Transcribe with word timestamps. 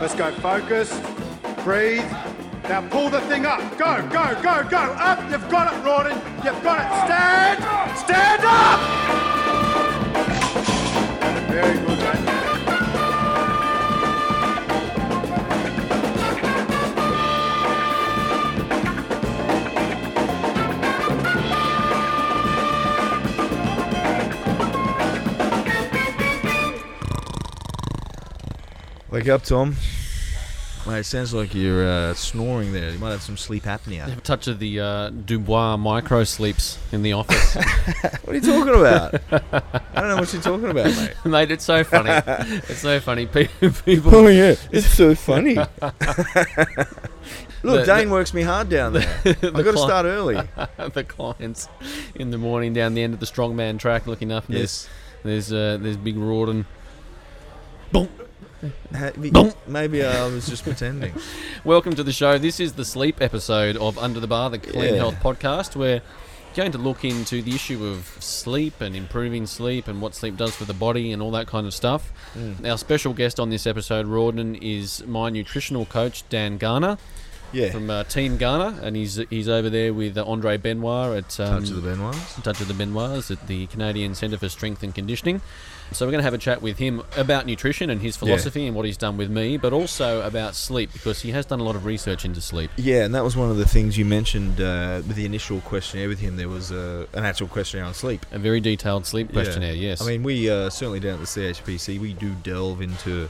Let's 0.00 0.14
go. 0.14 0.30
Focus. 0.32 0.90
Breathe. 1.64 2.04
Now 2.68 2.86
pull 2.88 3.10
the 3.10 3.20
thing 3.22 3.46
up. 3.46 3.60
Go, 3.76 4.00
go, 4.10 4.34
go, 4.42 4.62
go. 4.68 4.78
Up. 4.78 5.30
You've 5.30 5.48
got 5.50 5.72
it, 5.72 5.84
Rawdon. 5.84 6.16
You've 6.44 6.62
got 6.62 6.80
it. 6.80 6.88
Stand. 7.06 7.58
Stand 7.98 8.44
up. 8.44 8.80
Very 11.50 11.78
good, 11.78 11.89
Wake 29.10 29.28
up, 29.28 29.42
Tom. 29.42 29.76
Mate, 30.86 31.00
it 31.00 31.04
sounds 31.04 31.34
like 31.34 31.54
you're 31.54 31.86
uh, 31.86 32.14
snoring 32.14 32.72
there. 32.72 32.90
You 32.90 32.98
might 32.98 33.10
have 33.10 33.20
some 33.22 33.36
sleep 33.36 33.64
apnea. 33.64 34.08
Have 34.08 34.16
a 34.18 34.20
touch 34.22 34.46
of 34.46 34.58
the 34.58 34.80
uh, 34.80 35.10
Dubois 35.10 35.76
micro 35.76 36.24
sleeps 36.24 36.78
in 36.90 37.02
the 37.02 37.12
office. 37.12 37.56
What 38.24 38.28
are 38.28 38.34
you 38.34 38.40
talking 38.40 38.74
about? 38.76 39.14
I 39.92 40.00
don't 40.00 40.08
know 40.08 40.16
what 40.16 40.32
you're 40.32 40.40
talking 40.40 40.70
about, 40.70 40.86
mate. 40.86 41.14
Mate, 41.24 41.50
it's 41.50 41.64
so 41.64 41.82
funny. 41.82 42.10
it's 42.68 42.78
so 42.78 43.00
funny. 43.00 43.26
People. 43.26 44.14
Oh 44.14 44.28
yeah, 44.28 44.54
it's 44.70 44.86
so 44.86 45.16
funny. 45.16 45.56
Look, 45.56 45.68
The- 47.62 47.84
Dane 47.84 48.10
works 48.10 48.32
me 48.32 48.42
hard 48.42 48.68
down 48.68 48.92
there. 48.92 49.20
I've 49.24 49.40
got 49.40 49.72
to 49.72 49.78
start 49.78 50.06
early. 50.06 50.36
the 50.36 51.04
clients 51.04 51.68
in 52.14 52.30
the 52.30 52.38
morning 52.38 52.72
down 52.72 52.94
the 52.94 53.02
end 53.02 53.14
of 53.14 53.20
the 53.20 53.26
strongman 53.26 53.80
track 53.80 54.06
looking 54.06 54.30
up. 54.30 54.46
And 54.48 54.58
Yes. 54.58 54.88
There's 55.24 55.48
there's, 55.50 55.52
uh, 55.52 55.82
there's 55.82 55.96
big 55.96 56.16
Rawdon. 56.16 56.64
Boom. 57.90 58.08
Maybe 58.62 60.04
I 60.04 60.26
was 60.26 60.46
just 60.46 60.64
pretending. 60.64 61.12
Welcome 61.64 61.94
to 61.96 62.02
the 62.02 62.12
show. 62.12 62.38
This 62.38 62.60
is 62.60 62.74
the 62.74 62.84
sleep 62.84 63.20
episode 63.20 63.76
of 63.76 63.98
Under 63.98 64.20
the 64.20 64.26
Bar, 64.26 64.50
the 64.50 64.58
Clean 64.58 64.94
Yeah. 64.94 65.00
Health 65.00 65.16
podcast. 65.22 65.76
We're 65.76 66.02
going 66.54 66.72
to 66.72 66.78
look 66.78 67.04
into 67.04 67.42
the 67.42 67.54
issue 67.54 67.84
of 67.86 68.16
sleep 68.20 68.80
and 68.80 68.94
improving 68.94 69.46
sleep 69.46 69.88
and 69.88 70.02
what 70.02 70.14
sleep 70.14 70.36
does 70.36 70.54
for 70.54 70.64
the 70.64 70.74
body 70.74 71.12
and 71.12 71.22
all 71.22 71.30
that 71.30 71.46
kind 71.46 71.66
of 71.66 71.72
stuff. 71.72 72.12
Mm. 72.36 72.68
Our 72.68 72.76
special 72.76 73.14
guest 73.14 73.40
on 73.40 73.50
this 73.50 73.66
episode, 73.66 74.06
Rawdon, 74.06 74.56
is 74.60 75.06
my 75.06 75.30
nutritional 75.30 75.86
coach, 75.86 76.28
Dan 76.28 76.58
Garner 76.58 76.98
Yeah. 77.52 77.70
from 77.70 77.88
uh, 77.88 78.04
Team 78.04 78.36
Garner, 78.36 78.78
and 78.82 78.94
he's 78.96 79.16
he's 79.30 79.48
over 79.48 79.70
there 79.70 79.94
with 79.94 80.18
uh, 80.18 80.24
Andre 80.26 80.56
Benoit 80.56 81.16
at 81.16 81.40
um, 81.40 81.60
Touch 81.62 81.70
of 81.70 81.82
the 81.82 81.88
Benoits. 81.90 82.42
Touch 82.42 82.60
of 82.60 82.68
the 82.68 82.74
Benoits 82.74 83.30
at 83.30 83.46
the 83.46 83.66
Canadian 83.68 84.14
Centre 84.14 84.36
for 84.36 84.48
Strength 84.48 84.82
and 84.82 84.94
Conditioning. 84.94 85.40
So 85.92 86.06
we're 86.06 86.12
going 86.12 86.20
to 86.20 86.24
have 86.24 86.34
a 86.34 86.38
chat 86.38 86.62
with 86.62 86.78
him 86.78 87.02
about 87.16 87.46
nutrition 87.46 87.90
and 87.90 88.00
his 88.00 88.16
philosophy 88.16 88.66
and 88.66 88.76
what 88.76 88.84
he's 88.86 88.96
done 88.96 89.16
with 89.16 89.30
me, 89.30 89.56
but 89.56 89.72
also 89.72 90.22
about 90.22 90.54
sleep 90.54 90.92
because 90.92 91.20
he 91.20 91.30
has 91.32 91.46
done 91.46 91.60
a 91.60 91.64
lot 91.64 91.74
of 91.76 91.84
research 91.84 92.24
into 92.24 92.40
sleep. 92.40 92.70
Yeah, 92.76 93.04
and 93.04 93.14
that 93.14 93.24
was 93.24 93.36
one 93.36 93.50
of 93.50 93.56
the 93.56 93.66
things 93.66 93.98
you 93.98 94.04
mentioned 94.04 94.60
uh, 94.60 95.02
with 95.06 95.16
the 95.16 95.24
initial 95.24 95.60
questionnaire 95.62 96.08
with 96.08 96.20
him. 96.20 96.36
There 96.36 96.48
was 96.48 96.70
uh, 96.70 97.06
an 97.12 97.24
actual 97.24 97.48
questionnaire 97.48 97.86
on 97.86 97.94
sleep. 97.94 98.24
A 98.32 98.38
very 98.38 98.60
detailed 98.60 99.04
sleep 99.06 99.28
Yeah. 99.28 99.32
questionnaire, 99.32 99.74
yes. 99.74 100.00
I 100.00 100.06
mean, 100.06 100.22
we 100.22 100.48
uh, 100.48 100.70
certainly 100.70 101.00
down 101.00 101.14
at 101.14 101.20
the 101.20 101.26
CHPC 101.26 101.98
we 101.98 102.12
do 102.14 102.30
delve 102.42 102.80
into 102.80 103.28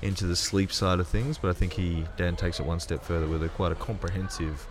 into 0.00 0.26
the 0.26 0.36
sleep 0.36 0.72
side 0.72 1.00
of 1.00 1.08
things, 1.08 1.38
but 1.38 1.48
I 1.48 1.52
think 1.52 1.72
he 1.72 2.04
Dan 2.16 2.36
takes 2.36 2.60
it 2.60 2.66
one 2.66 2.78
step 2.80 3.02
further 3.04 3.26
with 3.26 3.42
a 3.42 3.48
quite 3.48 3.72
a 3.72 3.74
comprehensive 3.74 4.66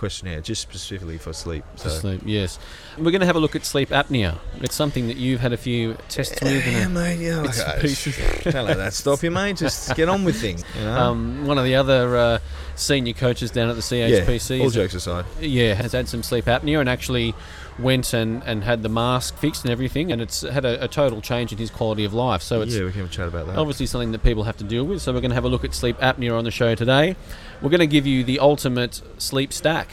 questionnaire 0.00 0.40
just 0.40 0.62
specifically 0.62 1.18
for 1.18 1.34
sleep. 1.34 1.62
For 1.76 1.90
sleep, 1.90 2.22
yes. 2.24 2.58
We're 2.96 3.10
going 3.10 3.20
to 3.20 3.26
have 3.26 3.36
a 3.36 3.40
look 3.40 3.54
at 3.54 3.66
sleep 3.66 3.90
apnea. 3.90 4.38
It's 4.62 4.74
something 4.74 5.08
that 5.08 5.18
you've 5.18 5.40
had 5.40 5.52
a 5.52 5.58
few 5.58 5.96
tests 6.08 6.40
with. 6.42 6.66
yeah, 6.66 6.88
mate, 6.88 7.20
yeah, 7.20 7.44
it's 7.44 8.08
okay. 8.08 8.50
Don't 8.50 8.66
let 8.66 8.78
that 8.78 8.94
stop 8.94 9.22
you, 9.22 9.30
mate. 9.30 9.58
Just 9.58 9.94
get 9.94 10.08
on 10.08 10.24
with 10.24 10.40
things. 10.40 10.64
You 10.78 10.86
know? 10.86 10.98
um, 10.98 11.46
one 11.46 11.58
of 11.58 11.64
the 11.64 11.76
other 11.76 12.16
uh, 12.16 12.38
senior 12.76 13.12
coaches 13.12 13.50
down 13.50 13.68
at 13.68 13.76
the 13.76 13.82
CHPC 13.82 14.58
yeah, 14.58 14.64
all 14.64 14.70
jokes 14.70 14.94
aside. 14.94 15.26
yeah, 15.38 15.74
has 15.74 15.92
had 15.92 16.08
some 16.08 16.22
sleep 16.22 16.46
apnea 16.46 16.80
and 16.80 16.88
actually 16.88 17.34
went 17.78 18.12
and, 18.12 18.42
and 18.44 18.64
had 18.64 18.82
the 18.82 18.88
mask 18.88 19.36
fixed 19.38 19.64
and 19.64 19.70
everything, 19.72 20.12
and 20.12 20.20
it's 20.20 20.42
had 20.42 20.64
a, 20.64 20.84
a 20.84 20.88
total 20.88 21.20
change 21.20 21.52
in 21.52 21.58
his 21.58 21.70
quality 21.70 22.04
of 22.04 22.12
life. 22.12 22.42
So 22.42 22.60
it's 22.62 22.74
yeah, 22.74 22.84
we 22.84 22.90
can 22.92 23.00
have 23.02 23.10
a 23.10 23.12
chat 23.12 23.28
about 23.28 23.46
that. 23.46 23.56
obviously 23.56 23.86
something 23.86 24.12
that 24.12 24.22
people 24.22 24.44
have 24.44 24.56
to 24.58 24.64
deal 24.64 24.84
with. 24.84 25.02
So 25.02 25.12
we're 25.12 25.20
going 25.20 25.30
to 25.30 25.34
have 25.36 25.44
a 25.44 25.48
look 25.48 25.64
at 25.64 25.74
sleep 25.74 25.96
apnea 25.98 26.36
on 26.36 26.44
the 26.44 26.50
show 26.50 26.74
today. 26.74 27.16
We're 27.62 27.70
going 27.70 27.80
to 27.80 27.86
give 27.86 28.06
you 28.06 28.24
the 28.24 28.38
ultimate 28.40 29.00
sleep 29.18 29.52
stack. 29.52 29.88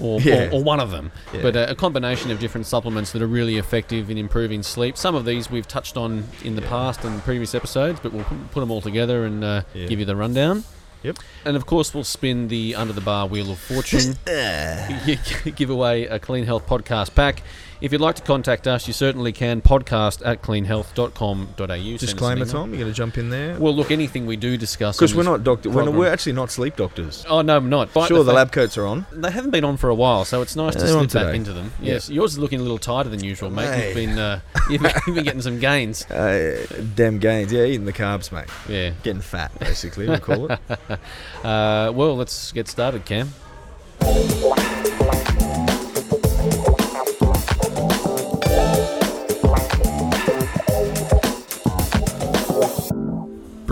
Or, 0.00 0.20
Yeah. 0.20 0.48
or, 0.48 0.54
or 0.54 0.64
one 0.64 0.80
of 0.80 0.90
them, 0.90 1.12
Yeah. 1.32 1.42
but 1.42 1.54
a, 1.54 1.70
a 1.70 1.74
combination 1.76 2.32
of 2.32 2.40
different 2.40 2.66
supplements 2.66 3.12
that 3.12 3.22
are 3.22 3.28
really 3.28 3.58
effective 3.58 4.10
in 4.10 4.18
improving 4.18 4.64
sleep. 4.64 4.96
Some 4.96 5.14
of 5.14 5.24
these 5.24 5.48
we've 5.52 5.68
touched 5.68 5.96
on 5.96 6.24
in 6.42 6.56
the 6.56 6.62
Yeah. 6.62 6.68
past 6.68 7.04
and 7.04 7.22
previous 7.22 7.54
episodes, 7.54 8.00
but 8.02 8.12
we'll 8.12 8.24
put, 8.50 8.58
them 8.58 8.72
all 8.72 8.80
together 8.80 9.24
and 9.24 9.44
uh, 9.44 9.62
give 9.72 10.00
you 10.00 10.04
the 10.04 10.16
rundown. 10.16 10.64
Yep. 11.04 11.18
And 11.44 11.56
of 11.56 11.66
course, 11.66 11.94
we'll 11.94 12.02
spin 12.02 12.48
the 12.48 12.74
under 12.74 12.92
the 12.92 13.00
bar 13.00 13.28
wheel 13.28 13.52
of 13.52 13.58
fortune. 13.58 14.16
give 15.54 15.70
away 15.70 16.06
a 16.06 16.18
Clean 16.18 16.44
Health 16.44 16.66
podcast 16.66 17.14
pack. 17.14 17.42
If 17.80 17.92
you'd 17.92 18.00
like 18.00 18.14
to 18.16 18.22
contact 18.22 18.66
us, 18.66 18.86
you 18.86 18.92
certainly 18.94 19.32
can. 19.32 19.60
Podcast 19.60 20.22
at 20.24 20.42
cleanhealth.com.au. 20.42 21.46
Send 21.56 21.70
us 21.70 21.86
an 21.86 21.96
Disclaimer. 21.96 22.44
Tom. 22.46 22.70
You're 22.70 22.80
going 22.80 22.92
to 22.92 22.96
jump 22.96 23.18
in 23.18 23.30
there 23.30 23.58
Well, 23.58 23.74
look, 23.74 23.90
anything 23.90 24.26
we 24.26 24.36
do 24.36 24.56
discuss. 24.56 24.96
because 24.96 25.14
we're 25.14 25.22
not 25.24 25.44
doctors. 25.44 25.72
We're, 25.74 25.90
we're 25.90 26.10
actually 26.10 26.32
not 26.32 26.50
sleep 26.50 26.76
doctors. 26.76 27.24
Oh, 27.28 27.42
no, 27.42 27.56
I'm 27.56 27.68
not. 27.68 27.92
But 27.92 28.06
Sure, 28.08 28.18
the 28.18 28.24
fact- 28.26 28.36
lab 28.36 28.52
coats 28.52 28.78
are 28.78 28.86
on. 28.86 29.06
They 29.12 29.30
haven't 29.30 29.50
been 29.50 29.64
on 29.64 29.76
for 29.76 29.90
a 29.90 29.94
while, 29.94 30.24
so 30.24 30.40
it's 30.42 30.56
nice 30.56 30.74
Yeah, 30.74 30.80
to 30.82 30.88
slip 30.88 31.12
back 31.12 31.34
into 31.34 31.52
them. 31.52 31.72
Yeah. 31.80 31.94
Yes, 31.94 32.08
yours 32.10 32.32
is 32.32 32.38
looking 32.38 32.60
a 32.60 32.62
little 32.62 32.78
tighter 32.78 33.08
than 33.08 33.22
usual, 33.22 33.50
mate. 33.50 33.86
You've 33.86 33.94
been 33.94 34.18
uh, 34.18 34.40
you've, 34.70 34.82
been, 34.82 34.92
you've 35.06 35.16
been 35.16 35.24
getting 35.24 35.42
some 35.42 35.58
gains. 35.58 36.04
Uh, 36.10 36.66
damn 36.94 37.18
gains. 37.18 37.52
Yeah, 37.52 37.64
eating 37.64 37.84
the 37.86 37.92
carbs, 37.92 38.32
mate. 38.32 38.48
Yeah. 38.68 38.90
Getting 39.02 39.22
fat, 39.22 39.56
basically. 39.58 40.08
we 40.08 40.18
call 40.18 40.50
it. 40.50 40.58
Uh, 41.44 41.92
well, 41.94 42.16
let's 42.16 42.52
get 42.52 42.66
started, 42.68 43.04
Cam. 43.04 43.28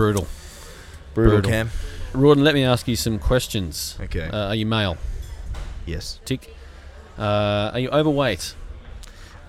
Brutal. 0.03 0.27
Brutal, 1.13 1.31
Brutal. 1.41 1.49
Cam. 1.51 1.69
Rawdon, 2.13 2.43
let 2.43 2.53
me 2.55 2.65
ask 2.65 2.89
you 2.89 2.97
some 2.97 3.19
questions. 3.19 3.97
Okay. 4.01 4.27
Uh, 4.27 4.47
are 4.49 4.55
you 4.55 4.65
male? 4.65 4.97
yes. 5.85 6.19
Tick. 6.25 6.53
Uh, 7.17 7.71
are 7.73 7.79
you 7.79 7.89
overweight? 7.89 8.53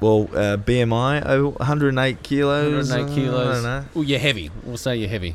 Well, 0.01 0.29
uh, 0.33 0.57
BMI 0.59 1.27
over 1.27 1.49
108 1.59 2.23
kilos. 2.23 2.89
108 2.91 3.11
uh, 3.11 3.15
kilos. 3.15 3.49
I 3.49 3.53
don't 3.55 3.63
know. 3.65 3.85
Well, 3.95 4.05
you're 4.05 4.19
heavy. 4.21 4.51
We'll 4.63 4.77
say 4.77 4.97
you're 4.97 5.09
heavy. 5.09 5.35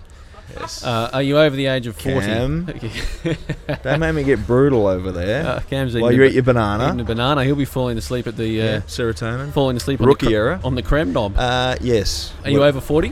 Yes. 0.57 0.84
Uh, 0.85 1.09
are 1.13 1.22
you 1.22 1.38
over 1.38 1.53
the 1.56 1.66
age 1.68 1.86
of 1.86 1.97
40? 1.97 2.19
Cam. 2.25 2.66
don't 3.84 4.00
make 4.00 4.16
me 4.16 4.24
get 4.24 4.47
brutal 4.47 4.88
over 4.88 5.12
there. 5.12 5.46
uh, 5.46 5.59
Cam's 5.69 5.91
eating 5.91 6.01
While 6.03 6.12
a 6.12 6.13
you 6.13 6.19
ba- 6.22 6.28
eat 6.28 6.34
your 6.36 6.44
banana. 6.44 6.88
eating 6.88 7.01
a 7.01 7.03
banana. 7.03 7.44
He'll 7.44 7.56
be 7.56 7.66
falling 7.66 7.97
asleep 7.97 8.25
at 8.25 8.38
the 8.38 8.62
uh, 8.62 8.63
yeah. 8.66 8.78
Serotonin. 8.81 9.51
falling 9.51 9.75
asleep 9.75 10.00
Rookie 10.00 10.28
on 10.28 10.31
the, 10.31 10.36
cre- 10.36 10.36
era. 10.36 10.62
on 10.63 10.75
the 10.75 10.81
creme 10.84 11.12
knob. 11.13 11.36
Uh, 11.38 11.75
yes. 11.81 12.34
Are 12.46 12.50
you 12.50 12.63
over 12.63 12.80
40? 12.81 13.12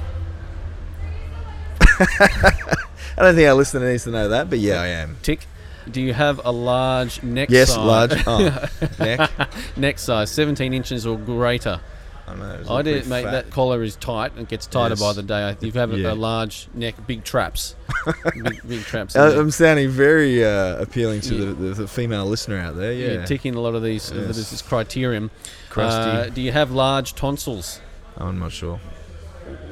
I 2.00 3.24
don't 3.24 3.36
think 3.36 3.48
our 3.48 3.54
listener 3.56 3.90
needs 3.90 4.04
to 4.04 4.12
know 4.12 4.30
that, 4.30 4.50
but 4.50 4.60
yeah, 4.60 4.82
I 4.82 4.88
am. 4.88 5.18
Tick. 5.24 5.46
Do 5.90 6.02
you 6.02 6.14
have 6.14 6.42
a 6.46 6.52
large 6.52 7.24
neck 7.24 7.50
Yes, 7.50 7.70
size? 7.74 7.78
large. 7.78 8.24
Oh, 8.28 8.68
neck. 9.00 9.32
neck 9.78 10.00
size, 10.00 10.30
17 10.32 10.74
inches 10.74 11.06
or 11.06 11.18
greater. 11.18 11.80
I 12.28 12.36
know. 12.36 12.62
I 12.70 12.82
did, 12.82 13.08
mate. 13.08 13.24
fat. 13.24 13.32
That 13.32 13.50
collar 13.52 13.82
is 13.84 13.96
tight 13.96 14.34
and 14.36 14.46
gets 14.50 14.68
tighter 14.68 14.96
Yes. 14.96 15.00
by 15.02 15.14
the 15.14 15.24
day. 15.24 15.56
You 15.62 15.72
have 15.72 15.94
a, 15.94 15.98
Yeah. 15.98 16.12
a 16.12 16.14
large 16.14 16.68
neck, 16.74 16.96
big 17.08 17.24
traps, 17.24 17.76
big, 18.44 18.68
big 18.68 18.82
traps. 18.82 19.16
Uh. 19.16 19.34
I'm 19.40 19.50
sounding 19.50 19.88
very 19.90 20.44
uh, 20.44 20.76
appealing 20.76 21.22
to 21.22 21.36
Yeah. 21.36 21.46
the, 21.46 21.54
the, 21.54 21.74
the 21.84 21.88
female 21.88 22.26
listener 22.26 22.58
out 22.60 22.76
there. 22.76 22.92
Yeah. 22.92 23.12
You're 23.14 23.26
ticking 23.26 23.56
a 23.56 23.62
lot 23.62 23.76
of 23.76 23.82
these. 23.82 24.12
Yes. 24.14 24.36
This 24.36 24.52
is 24.52 24.62
criterium. 24.62 25.30
Crusty. 25.70 26.02
Uh, 26.02 26.30
do 26.30 26.42
you 26.42 26.52
have 26.52 26.70
large 26.70 27.16
tonsils? 27.16 27.80
I'm 28.18 28.40
not 28.40 28.52
sure. 28.52 28.82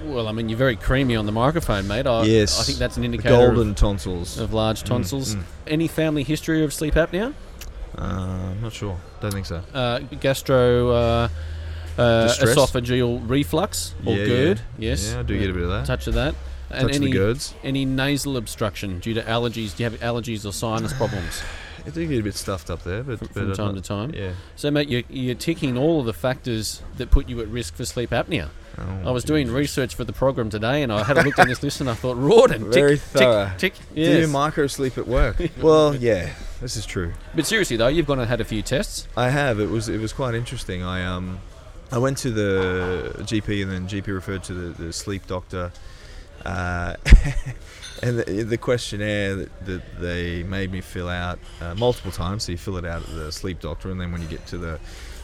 Well, 0.05 0.27
I 0.27 0.31
mean, 0.31 0.49
you're 0.49 0.57
very 0.57 0.75
creamy 0.75 1.15
on 1.15 1.25
the 1.25 1.31
microphone, 1.31 1.87
mate. 1.87 2.05
I, 2.07 2.23
yes. 2.23 2.59
I 2.59 2.63
think 2.63 2.77
that's 2.77 2.95
an 2.97 3.01
The 3.01 3.05
indicator 3.05 3.29
golden 3.35 3.71
of, 3.71 3.75
tonsils. 3.75 4.37
of 4.37 4.53
large 4.53 4.83
tonsils. 4.83 5.35
mm. 5.35 5.43
Any 5.67 5.87
family 5.87 6.23
history 6.23 6.63
of 6.63 6.73
sleep 6.73 6.93
apnea? 6.93 7.33
Uh, 7.97 8.01
I'm 8.01 8.61
not 8.61 8.73
sure. 8.73 8.97
Don't 9.21 9.31
think 9.33 9.45
so. 9.45 9.61
Uh, 9.73 9.99
gastro. 10.19 10.89
Uh, 10.91 11.27
uh, 11.97 12.27
esophageal 12.27 13.21
reflux 13.29 13.95
or 14.05 14.13
Yeah, 14.15 14.25
GERD, 14.25 14.57
yeah. 14.57 14.89
yes. 14.89 15.11
Yeah, 15.13 15.19
I 15.19 15.23
do 15.23 15.39
get 15.39 15.49
a 15.49 15.53
bit 15.53 15.63
of 15.63 15.69
that. 15.69 15.85
touch 15.85 16.07
of 16.07 16.13
that. 16.15 16.35
And 16.69 16.87
Touch 16.89 16.95
any 16.97 17.11
the 17.11 17.17
GERDs. 17.17 17.53
any 17.63 17.85
nasal 17.85 18.35
obstruction 18.37 18.99
due 18.99 19.13
to 19.13 19.21
allergies? 19.21 19.75
Do 19.77 19.83
you 19.83 19.89
have 19.89 19.99
allergies 20.01 20.45
or 20.45 20.51
sinus 20.51 20.91
problems 20.93 21.41
I 21.85 21.89
do 21.91 22.05
get 22.07 22.19
a 22.19 22.23
bit 22.23 22.35
stuffed 22.35 22.69
up 22.69 22.83
there, 22.83 23.03
but, 23.03 23.19
from, 23.19 23.27
but 23.27 23.33
from 23.33 23.53
time 23.53 23.75
not- 23.75 23.83
to 23.83 23.87
time? 23.87 24.11
Yeah. 24.13 24.31
So, 24.55 24.71
mate, 24.71 24.89
you're, 24.89 25.03
you're 25.09 25.35
ticking 25.35 25.77
all 25.77 25.99
of 25.99 26.05
the 26.05 26.13
factors 26.13 26.81
that 26.97 27.11
put 27.11 27.29
you 27.29 27.39
at 27.41 27.47
risk 27.47 27.75
for 27.75 27.85
sleep 27.85 28.09
apnea. 28.09 28.49
Oh, 28.77 29.09
I 29.09 29.11
was 29.11 29.23
doing 29.23 29.49
research 29.51 29.95
for 29.95 30.03
the 30.03 30.11
program 30.13 30.49
today, 30.49 30.83
and 30.83 30.91
I 30.91 31.03
had 31.03 31.17
a 31.17 31.23
look 31.23 31.35
down 31.35 31.47
this 31.47 31.63
list, 31.63 31.79
and 31.79 31.89
I 31.89 31.93
thought, 31.93 32.17
Rawdon, 32.17 32.71
Very 32.73 32.95
tick, 32.97 32.99
thorough. 33.01 33.51
tick. 33.57 33.73
Do 33.93 34.01
you 34.01 34.09
Yes. 34.09 34.29
micro 34.29 34.67
sleep 34.67 34.97
at 34.97 35.07
work? 35.07 35.37
well, 35.61 35.95
yeah, 35.95 36.33
this 36.59 36.75
is 36.75 36.85
true. 36.85 37.13
But 37.33 37.45
seriously 37.45 37.77
though, 37.77 37.87
you've 37.87 38.07
gone 38.07 38.19
and 38.19 38.27
had 38.27 38.41
a 38.41 38.45
few 38.45 38.61
tests. 38.61 39.07
I 39.15 39.29
have. 39.29 39.59
It 39.61 39.69
was 39.69 39.87
it 39.87 39.99
was 40.01 40.11
quite 40.11 40.35
interesting. 40.35 40.83
I 40.83 41.05
um 41.05 41.39
I 41.91 41.99
went 41.99 42.17
to 42.19 42.31
the 42.31 43.13
GP 43.19 43.61
and 43.63 43.71
then 43.71 43.87
GP 43.87 44.07
referred 44.07 44.43
to 44.45 44.53
the, 44.53 44.83
the 44.83 44.91
sleep 44.91 45.25
doctor 45.27 45.71
Uh, 46.43 46.95
and 48.03 48.19
the, 48.19 48.43
the 48.43 48.57
questionnaire 48.57 49.35
that, 49.35 49.65
that 49.65 49.99
they 49.99 50.43
made 50.43 50.71
me 50.71 50.81
fill 50.81 51.09
out 51.09 51.39
uh, 51.61 51.73
multiple 51.75 52.11
times. 52.11 52.43
So 52.43 52.51
you 52.51 52.57
fill 52.57 52.77
it 52.77 52.85
out 52.85 53.01
at 53.03 53.15
the 53.15 53.31
sleep 53.31 53.59
doctor, 53.59 53.89
and 53.91 53.99
then 53.99 54.11
when 54.11 54.21
you 54.21 54.27
get 54.27 54.45
to 54.47 54.57
the 54.57 54.79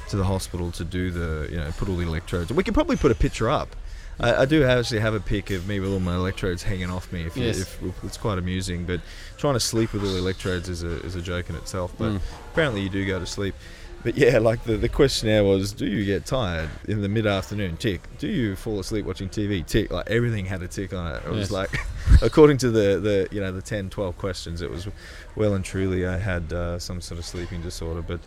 to 0.09 0.17
the 0.17 0.23
hospital 0.25 0.71
to 0.71 0.83
do 0.83 1.09
the 1.11 1.47
you 1.49 1.57
know 1.57 1.71
put 1.77 1.87
all 1.89 1.95
the 1.95 2.05
electrodes. 2.07 2.51
We 2.51 2.63
could 2.63 2.73
probably 2.73 2.97
put 2.97 3.11
a 3.11 3.15
picture 3.15 3.49
up. 3.49 3.75
I, 4.19 4.41
I 4.41 4.45
do 4.45 4.63
actually 4.65 4.99
have 4.99 5.13
a 5.13 5.19
pic 5.21 5.51
of 5.51 5.67
me 5.67 5.79
with 5.79 5.91
all 5.91 5.99
my 5.99 6.15
electrodes 6.15 6.63
hanging 6.63 6.89
off 6.91 7.11
me. 7.13 7.25
If, 7.25 7.37
Yes. 7.37 7.59
if, 7.59 7.81
if 7.83 8.03
it's 8.03 8.17
quite 8.17 8.37
amusing, 8.37 8.85
but 8.85 8.99
trying 9.37 9.53
to 9.53 9.59
sleep 9.59 9.93
with 9.93 10.03
all 10.03 10.11
the 10.11 10.17
electrodes 10.19 10.67
is 10.69 10.83
a 10.83 10.99
is 11.05 11.15
a 11.15 11.21
joke 11.21 11.49
in 11.49 11.55
itself. 11.55 11.93
But 11.97 12.11
Mm. 12.11 12.21
apparently 12.51 12.81
you 12.81 12.89
do 12.89 13.05
go 13.05 13.19
to 13.19 13.25
sleep. 13.25 13.55
But 14.03 14.17
yeah, 14.17 14.39
like 14.39 14.63
the, 14.63 14.77
the 14.77 14.89
questionnaire 14.89 15.43
was, 15.43 15.73
do 15.73 15.85
you 15.85 16.05
get 16.05 16.25
tired 16.25 16.69
in 16.87 17.01
the 17.01 17.09
mid 17.09 17.27
afternoon? 17.27 17.77
Tick. 17.77 18.01
Do 18.17 18.27
you 18.27 18.55
fall 18.55 18.79
asleep 18.79 19.05
watching 19.05 19.29
TV? 19.29 19.65
Tick. 19.65 19.91
Like 19.91 20.09
everything 20.09 20.45
had 20.45 20.63
a 20.63 20.67
tick 20.67 20.93
on 20.93 21.13
it. 21.15 21.23
It 21.25 21.29
was 21.29 21.39
Yes. 21.39 21.51
like, 21.51 21.69
according 22.21 22.57
to 22.59 22.71
the, 22.71 22.99
the 22.99 23.27
you 23.31 23.39
know 23.41 23.51
the 23.51 23.61
10, 23.61 23.89
12 23.91 24.17
questions, 24.17 24.61
it 24.61 24.71
was 24.71 24.87
well 25.35 25.53
and 25.53 25.63
truly 25.63 26.07
I 26.07 26.17
had 26.17 26.51
uh, 26.51 26.79
some 26.79 26.99
sort 27.01 27.19
of 27.19 27.25
sleeping 27.25 27.61
disorder. 27.61 28.01
But 28.01 28.21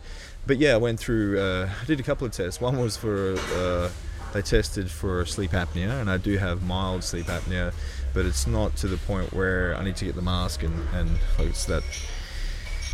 but 0.47 0.57
yeah, 0.57 0.73
I 0.73 0.77
went 0.77 0.99
through. 0.99 1.39
Uh, 1.39 1.69
I 1.81 1.85
did 1.85 1.99
a 1.99 2.03
couple 2.03 2.25
of 2.25 2.31
tests. 2.31 2.61
One 2.61 2.77
was 2.77 2.95
for 2.95 3.35
uh, 3.55 3.89
they 4.33 4.41
tested 4.41 4.89
for 4.89 5.25
sleep 5.25 5.51
apnea, 5.51 5.99
and 5.99 6.09
I 6.09 6.17
do 6.17 6.37
have 6.37 6.63
mild 6.63 7.03
sleep 7.03 7.25
apnea, 7.25 7.73
but 8.13 8.25
it's 8.25 8.47
not 8.47 8.75
to 8.77 8.87
the 8.87 8.97
point 8.97 9.33
where 9.33 9.75
I 9.75 9.83
need 9.83 9.95
to 9.97 10.05
get 10.05 10.15
the 10.15 10.21
mask 10.21 10.63
and 10.63 10.87
and 10.93 11.09
it's 11.39 11.65
that 11.65 11.83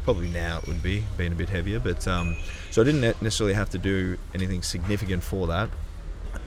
probably 0.03 0.29
now 0.29 0.57
it 0.57 0.67
would 0.67 0.81
be 0.81 1.03
being 1.15 1.31
a 1.31 1.35
bit 1.35 1.47
heavier 1.49 1.79
but 1.79 2.07
um, 2.07 2.35
so 2.71 2.81
I 2.81 2.85
didn't 2.85 3.01
necessarily 3.21 3.53
have 3.53 3.69
to 3.71 3.77
do 3.77 4.17
anything 4.33 4.63
significant 4.63 5.23
for 5.23 5.47
that 5.47 5.69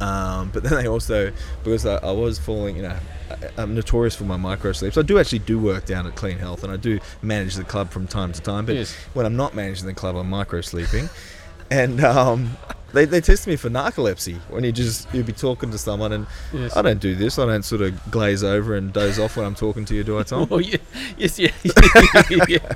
um, 0.01 0.51
but 0.53 0.63
then 0.63 0.75
they 0.75 0.89
also 0.89 1.31
because 1.63 1.87
I, 1.87 1.97
I 1.97 2.11
was 2.11 2.39
falling 2.39 2.77
you 2.77 2.83
know 2.83 2.97
I, 3.31 3.37
I'm 3.63 3.75
notorious 3.75 4.17
for 4.17 4.25
my 4.25 4.37
micro 4.37 4.73
sleeps 4.73 4.97
I 4.99 5.03
do 5.03 5.19
actually 5.19 5.41
do 5.41 5.59
work 5.59 5.85
down 5.85 6.07
at 6.07 6.17
Clean 6.17 6.39
Health 6.39 6.65
and 6.65 6.73
I 6.73 6.77
do 6.77 6.99
manage 7.23 7.55
the 7.55 7.65
club 7.65 7.91
from 7.91 8.07
time 8.07 8.33
to 8.33 8.41
time 8.41 8.67
but 8.67 8.75
Yes. 8.75 8.93
when 9.13 9.25
I'm 9.27 9.37
not 9.37 9.55
managing 9.55 9.87
the 9.87 9.95
club 9.95 10.17
I'm 10.17 10.29
micro 10.31 10.61
sleeping 10.63 11.09
and 11.71 12.03
um, 12.05 12.57
they, 12.93 13.05
they 13.05 13.21
tested 13.21 13.49
me 13.49 13.57
for 13.57 13.69
narcolepsy 13.71 14.37
when 14.51 14.63
you 14.65 14.71
just 14.73 15.13
you'd 15.13 15.27
be 15.27 15.33
talking 15.33 15.71
to 15.73 15.79
someone 15.79 16.13
and 16.13 16.27
Yes. 16.53 16.77
I 16.77 16.83
don't 16.83 17.01
do 17.01 17.15
this 17.15 17.39
I 17.39 17.47
don't 17.47 17.65
sort 17.65 17.81
of 17.83 18.11
glaze 18.11 18.45
over 18.45 18.77
and 18.77 18.93
doze 18.93 19.19
off 19.19 19.37
when 19.37 19.45
I'm 19.47 19.55
talking 19.57 19.85
to 19.87 19.95
you 19.95 20.05
do 20.05 20.19
I 20.19 20.23
Tom 20.23 20.47
Well, 20.51 20.61
you, 20.61 20.79
yes, 21.19 21.39
yeah, 21.39 21.51
yeah, 22.49 22.75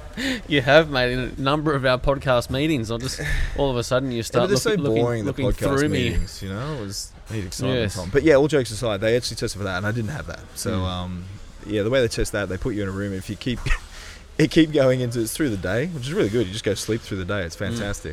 you 0.48 0.60
have, 0.62 0.90
mate. 0.90 1.12
In 1.12 1.18
a 1.18 1.40
number 1.40 1.74
of 1.74 1.84
our 1.84 1.98
podcast 1.98 2.50
meetings, 2.50 2.90
I 2.90 2.96
just 2.98 3.20
all 3.56 3.70
of 3.70 3.76
a 3.76 3.84
sudden 3.84 4.10
you 4.12 4.22
start 4.22 4.50
looking, 4.50 4.58
so 4.60 4.70
looking, 4.74 5.02
boring 5.02 5.24
the 5.24 5.30
looking 5.30 5.46
podcast 5.46 5.78
through 5.78 5.88
me. 5.88 6.10
meetings, 6.10 6.42
you 6.42 6.48
know. 6.48 6.74
It 6.74 6.80
was 6.80 7.12
need 7.30 7.44
excitement, 7.44 7.80
Yes. 7.80 7.94
Tom. 7.96 8.10
But 8.12 8.22
yeah, 8.22 8.34
all 8.34 8.48
jokes 8.48 8.70
aside, 8.70 9.00
they 9.00 9.16
actually 9.16 9.36
tested 9.36 9.58
for 9.58 9.64
that, 9.64 9.76
and 9.78 9.86
I 9.86 9.92
didn't 9.92 10.10
have 10.10 10.26
that. 10.26 10.40
So 10.54 10.70
Mm. 10.72 10.84
um, 10.88 11.24
yeah, 11.66 11.82
the 11.82 11.90
way 11.90 12.00
they 12.00 12.08
test 12.08 12.32
that, 12.32 12.48
they 12.48 12.56
put 12.56 12.74
you 12.74 12.82
in 12.82 12.88
a 12.88 12.92
room. 12.92 13.12
If 13.12 13.28
you 13.30 13.36
keep 13.36 13.60
it 14.38 14.50
keep 14.50 14.72
going 14.72 15.00
into 15.00 15.20
it's 15.20 15.32
through 15.36 15.50
the 15.50 15.56
day, 15.56 15.86
which 15.88 16.04
is 16.04 16.12
really 16.12 16.28
good. 16.30 16.46
You 16.46 16.52
just 16.52 16.64
go 16.64 16.74
sleep 16.74 17.00
through 17.02 17.18
the 17.18 17.24
day. 17.24 17.42
It's 17.42 17.56
Mm. 17.56 18.08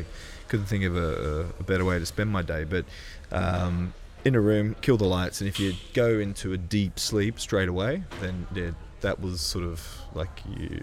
Couldn't 0.47 0.67
think 0.67 0.83
of 0.83 0.95
a, 0.95 1.47
a, 1.59 1.63
better 1.63 1.85
way 1.85 1.99
to 1.99 2.05
spend 2.05 2.29
my 2.31 2.41
day, 2.41 2.63
but. 2.63 2.85
Um, 3.31 3.93
in 4.23 4.33
a 4.33 4.41
room, 4.41 4.75
kill 4.81 4.97
the 4.97 5.05
lights, 5.05 5.39
and 5.39 5.47
if 5.47 5.59
you 5.59 5.73
go 5.93 6.17
into 6.17 6.51
a 6.51 6.57
deep 6.57 6.97
sleep 6.97 7.39
straight 7.39 7.69
away, 7.69 8.01
then 8.21 8.47
yeah, 8.55 8.71
that 9.01 9.21
was 9.21 9.39
sort 9.39 9.63
of 9.63 9.87
like 10.15 10.29
you 10.57 10.81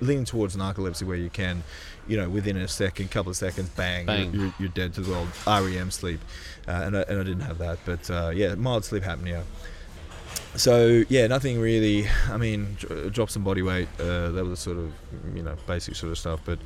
lean 0.00 0.26
towards 0.26 0.54
narcolepsy 0.54 1.02
where 1.02 1.16
you 1.16 1.30
can, 1.30 1.64
you 2.06 2.18
know, 2.18 2.28
within 2.28 2.58
a 2.58 2.68
second, 2.68 3.10
couple 3.10 3.30
of 3.30 3.36
seconds, 3.36 3.70
bang, 3.70 4.04
Bang. 4.04 4.34
You're, 4.34 4.44
you're, 4.44 4.54
you're 4.58 4.68
dead 4.68 4.92
to 4.94 5.00
the 5.00 5.10
world. 5.10 5.28
REM 5.46 5.90
sleep, 5.90 6.20
uh, 6.68 6.72
and, 6.72 6.96
I, 6.96 7.02
and 7.08 7.20
I 7.20 7.24
didn't 7.24 7.40
have 7.40 7.58
that, 7.58 7.78
but 7.86 8.10
uh, 8.10 8.32
yeah, 8.34 8.54
mild 8.54 8.84
sleep 8.84 9.04
apnea. 9.04 9.44
So 10.56 11.04
yeah, 11.08 11.26
nothing 11.26 11.60
really. 11.60 12.06
I 12.30 12.36
mean, 12.36 12.76
dr- 12.78 13.12
drop 13.12 13.30
some 13.30 13.42
body 13.42 13.62
weight. 13.62 13.88
Uh, 13.98 14.30
that 14.30 14.44
was 14.44 14.60
sort 14.60 14.78
of 14.78 14.92
you 15.34 15.42
know 15.42 15.56
basic 15.66 15.96
sort 15.96 16.12
of 16.12 16.18
stuff, 16.18 16.40
but 16.44 16.58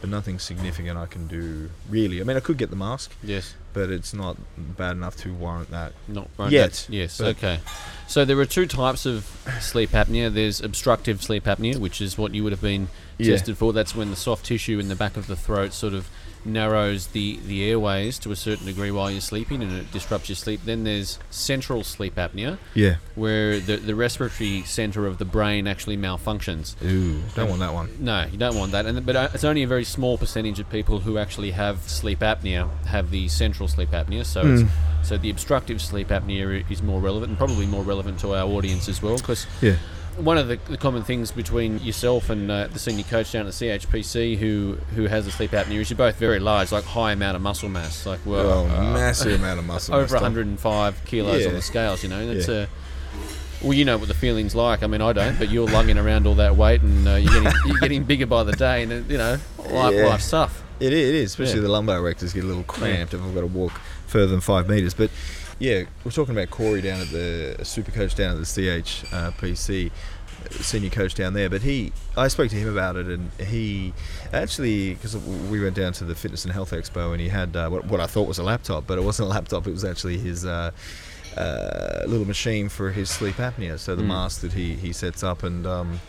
but 0.00 0.10
nothing 0.10 0.38
significant 0.38 0.98
I 0.98 1.06
can 1.06 1.26
do 1.26 1.70
really. 1.88 2.20
I 2.20 2.24
mean, 2.24 2.36
I 2.36 2.40
could 2.40 2.58
get 2.58 2.70
the 2.70 2.76
mask, 2.76 3.12
Yes, 3.22 3.54
but 3.72 3.90
it's 3.90 4.12
not 4.12 4.36
bad 4.56 4.92
enough 4.92 5.16
to 5.18 5.32
warrant 5.32 5.70
that. 5.70 5.92
not 6.08 6.28
right 6.38 6.50
Yet, 6.50 6.86
Yes, 6.90 7.20
okay. 7.20 7.60
So 8.08 8.24
there 8.24 8.38
are 8.38 8.46
two 8.46 8.66
types 8.66 9.06
of 9.06 9.24
sleep 9.60 9.90
apnea. 9.90 10.32
There's 10.32 10.60
obstructive 10.60 11.22
sleep 11.22 11.44
apnea, 11.44 11.76
which 11.78 12.00
is 12.00 12.18
what 12.18 12.34
you 12.34 12.42
would 12.44 12.52
have 12.52 12.62
been 12.62 12.88
Yeah. 13.18 13.32
tested 13.32 13.56
for. 13.58 13.72
That's 13.72 13.94
when 13.94 14.10
the 14.10 14.16
soft 14.16 14.46
tissue 14.46 14.78
in 14.78 14.88
the 14.88 14.96
back 14.96 15.16
of 15.16 15.26
the 15.26 15.36
throat 15.36 15.72
sort 15.72 15.94
of 15.94 16.08
narrows 16.44 17.08
the, 17.08 17.40
the 17.46 17.68
airways 17.68 18.20
to 18.20 18.30
a 18.30 18.36
certain 18.36 18.66
degree 18.66 18.90
while 18.92 19.10
you're 19.10 19.20
sleeping 19.20 19.62
and 19.62 19.72
it 19.72 19.90
disrupts 19.90 20.28
your 20.28 20.36
sleep. 20.36 20.60
Then 20.64 20.84
there's 20.84 21.18
central 21.28 21.82
sleep 21.82 22.14
apnea, 22.14 22.58
Yeah. 22.74 22.96
where 23.16 23.58
the, 23.58 23.76
the 23.78 23.94
respiratory 23.96 24.62
center 24.62 25.06
of 25.06 25.18
the 25.18 25.24
brain 25.24 25.66
actually 25.66 25.96
malfunctions. 25.96 26.80
Ooh, 26.84 27.20
don't 27.34 27.48
want 27.48 27.60
that 27.60 27.74
one. 27.74 27.90
No, 27.98 28.26
you 28.30 28.38
don't 28.38 28.54
want 28.56 28.70
that. 28.72 28.86
And 28.86 29.04
but 29.04 29.16
uh, 29.16 29.28
it's 29.34 29.42
only 29.44 29.64
a 29.64 29.66
very 29.66 29.82
small 29.84 30.18
percentage 30.18 30.60
of 30.60 30.70
people 30.70 31.00
who 31.00 31.18
actually 31.18 31.50
have 31.50 31.80
sleep 31.88 32.20
apnea 32.20 32.68
have 32.86 33.10
the 33.10 33.26
central 33.26 33.68
sleep 33.68 33.90
apnea. 33.90 34.24
So 34.24 34.42
it's, 34.44 35.08
so 35.08 35.16
the 35.16 35.30
obstructive 35.30 35.82
sleep 35.82 36.08
apnea 36.08 36.68
is 36.70 36.80
more 36.82 37.00
relevant 37.00 37.30
and 37.30 37.38
probably 37.38 37.66
more 37.66 37.82
relevant 37.82 38.20
to 38.20 38.34
our 38.34 38.46
audience 38.48 38.88
as 38.88 39.02
well 39.02 39.16
because 39.16 39.46
Yeah. 39.60 39.76
One 40.16 40.38
of 40.38 40.48
the, 40.48 40.56
the 40.68 40.76
common 40.76 41.02
things 41.02 41.30
between 41.30 41.78
yourself 41.80 42.30
and 42.30 42.50
uh, 42.50 42.66
the 42.68 42.78
senior 42.78 43.04
coach 43.04 43.32
down 43.32 43.46
at 43.46 43.52
the 43.52 43.66
CHPC 43.66 44.36
who 44.38 44.78
who 44.94 45.06
has 45.06 45.26
a 45.26 45.30
sleep 45.32 45.50
apnea 45.52 45.80
is 45.80 45.90
you're 45.90 45.96
both 45.96 46.16
very 46.16 46.38
large, 46.38 46.72
like 46.72 46.84
high 46.84 47.12
amount 47.12 47.36
of 47.36 47.42
muscle 47.42 47.68
mass, 47.68 48.06
like 48.06 48.20
well, 48.24 48.66
Oh, 48.70 48.76
uh, 48.76 48.92
massive 48.92 49.40
amount 49.40 49.58
of 49.58 49.66
muscle. 49.66 49.94
over 49.94 50.02
mass, 50.04 50.10
Tom. 50.12 50.22
105 50.22 51.04
kilos 51.04 51.46
on 51.46 51.52
the 51.54 51.62
scales. 51.62 52.02
You 52.02 52.08
know, 52.08 52.32
that's 52.34 52.48
Yeah. 52.48 52.54
uh, 52.54 52.66
well, 53.62 53.72
you 53.72 53.84
know 53.84 53.96
what 53.98 54.08
the 54.08 54.14
feeling's 54.14 54.54
like. 54.54 54.82
I 54.82 54.86
mean, 54.86 55.00
I 55.00 55.12
don't, 55.12 55.38
but 55.38 55.50
you're 55.50 55.68
lugging 55.68 55.96
around 55.98 56.26
all 56.26 56.34
that 56.34 56.56
weight 56.56 56.82
and 56.82 57.08
uh, 57.08 57.14
you're 57.14 57.32
getting 57.42 57.52
you're 57.66 57.78
getting 57.80 58.04
bigger 58.12 58.26
by 58.26 58.42
the 58.44 58.52
day, 58.52 58.82
and 58.82 59.10
you 59.10 59.18
know, 59.18 59.38
life, 59.70 59.94
Yeah. 59.94 60.06
life's 60.08 60.30
tough. 60.30 60.62
It 60.78 60.92
is, 60.92 61.08
it 61.08 61.14
is, 61.14 61.30
especially 61.30 61.54
Yeah. 61.56 61.60
the 61.62 61.68
lumbar 61.70 61.98
erectors 62.00 62.34
get 62.34 62.44
a 62.44 62.46
little 62.46 62.64
cramped 62.64 63.14
if 63.14 63.22
I've 63.22 63.34
got 63.34 63.40
to 63.40 63.46
walk 63.46 63.72
further 64.06 64.26
than 64.26 64.40
five 64.42 64.68
meters. 64.68 64.92
But 64.92 65.10
yeah, 65.58 65.84
we're 66.04 66.10
talking 66.10 66.34
about 66.36 66.50
Corey 66.50 66.80
down 66.82 67.00
at 67.00 67.08
the 67.08 67.56
super 67.64 67.90
coach 67.90 68.14
down 68.14 68.32
at 68.32 68.38
the 68.38 68.44
CHPC, 68.44 69.90
senior 70.50 70.90
coach 70.90 71.14
down 71.14 71.32
there. 71.34 71.48
But 71.48 71.62
he, 71.62 71.92
I 72.16 72.28
spoke 72.28 72.50
to 72.50 72.56
him 72.56 72.68
about 72.68 72.96
it, 72.96 73.06
and 73.06 73.30
he 73.40 73.92
actually, 74.32 74.94
because 74.94 75.16
we 75.16 75.60
went 75.62 75.74
down 75.76 75.92
to 75.94 76.04
the 76.04 76.14
Fitness 76.14 76.44
and 76.44 76.52
Health 76.52 76.72
Expo, 76.72 77.12
and 77.12 77.20
he 77.20 77.28
had 77.28 77.56
uh, 77.56 77.68
what, 77.68 77.86
what 77.86 78.00
I 78.00 78.06
thought 78.06 78.28
was 78.28 78.38
a 78.38 78.42
laptop, 78.44 78.86
but 78.86 78.98
it 78.98 79.02
wasn't 79.02 79.28
a 79.28 79.30
laptop. 79.30 79.66
It 79.66 79.72
was 79.72 79.84
actually 79.84 80.18
his. 80.18 80.44
Uh, 80.44 80.70
uh, 81.36 82.02
little 82.06 82.26
machine 82.26 82.66
for 82.66 82.90
his 82.90 83.10
sleep 83.10 83.34
apnea, 83.36 83.78
so 83.78 83.94
the 83.94 84.02
Mm. 84.02 84.06
mask 84.06 84.40
that 84.40 84.54
he, 84.54 84.74
he 84.74 84.90
sets 84.90 85.22
up, 85.22 85.42
and 85.42 85.66
um, 85.66 86.00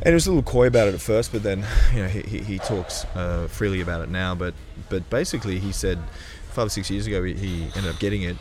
and 0.00 0.06
he 0.08 0.12
was 0.12 0.26
a 0.26 0.30
little 0.30 0.42
coy 0.42 0.66
about 0.66 0.88
it 0.88 0.94
at 0.94 1.00
first, 1.00 1.30
but 1.30 1.44
then 1.44 1.64
you 1.94 2.02
know 2.02 2.08
he, 2.08 2.20
he, 2.22 2.38
he 2.40 2.58
talks 2.58 3.04
uh, 3.14 3.46
freely 3.48 3.80
about 3.80 4.02
it 4.02 4.08
now. 4.08 4.34
But 4.34 4.54
but 4.88 5.08
basically, 5.08 5.60
he 5.60 5.70
said 5.70 6.00
five 6.54 6.66
or 6.66 6.70
six 6.70 6.90
years 6.90 7.06
ago 7.06 7.22
he, 7.22 7.34
he 7.34 7.62
ended 7.76 7.86
up 7.88 7.98
getting 7.98 8.22
it. 8.22 8.36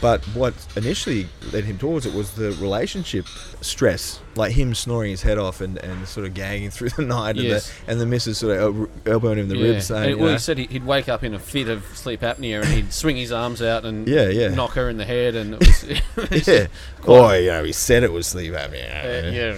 But 0.00 0.24
what 0.34 0.52
initially 0.74 1.28
led 1.52 1.62
him 1.62 1.78
towards 1.78 2.06
it 2.06 2.12
was 2.12 2.32
the 2.32 2.50
relationship 2.60 3.24
stress, 3.60 4.18
like 4.34 4.50
him 4.50 4.74
snoring 4.74 5.12
his 5.12 5.22
head 5.22 5.38
off 5.38 5.60
and, 5.60 5.78
and 5.78 6.08
sort 6.08 6.26
of 6.26 6.34
gagging 6.34 6.70
through 6.72 6.88
the 6.88 7.02
night, 7.02 7.36
Yes. 7.36 7.70
and, 7.82 7.86
the, 7.86 7.92
and 7.92 8.00
the 8.00 8.06
missus 8.06 8.38
sort 8.38 8.56
of 8.58 8.76
el- 9.06 9.12
elbowing 9.14 9.38
him 9.38 9.44
in 9.44 9.48
the 9.48 9.56
Yeah. 9.56 9.72
ribs, 9.74 9.86
saying, 9.86 10.10
And, 10.14 10.18
well, 10.20 10.26
know, 10.30 10.32
he 10.32 10.38
said 10.40 10.58
he- 10.58 10.66
he'd 10.66 10.84
wake 10.84 11.08
up 11.08 11.22
in 11.22 11.34
a 11.34 11.38
fit 11.38 11.68
of 11.68 11.84
sleep 11.96 12.22
apnea 12.22 12.62
and 12.62 12.68
he'd 12.72 12.92
swing 12.92 13.16
his 13.16 13.30
arms 13.30 13.62
out 13.62 13.84
and 13.84 14.08
Yeah, 14.08 14.26
yeah. 14.28 14.48
knock 14.48 14.72
her 14.72 14.88
in 14.88 14.96
the 14.96 15.04
head, 15.04 15.36
and 15.36 15.54
it 15.54 15.60
was, 16.16 16.48
yeah, 16.48 16.66
boy, 17.04 17.38
you 17.38 17.46
know, 17.52 17.62
he 17.62 17.70
said 17.70 18.02
it 18.02 18.10
was 18.10 18.26
sleep 18.26 18.54
apnea. 18.54 19.26
uh, 19.26 19.30
yeah, 19.30 19.54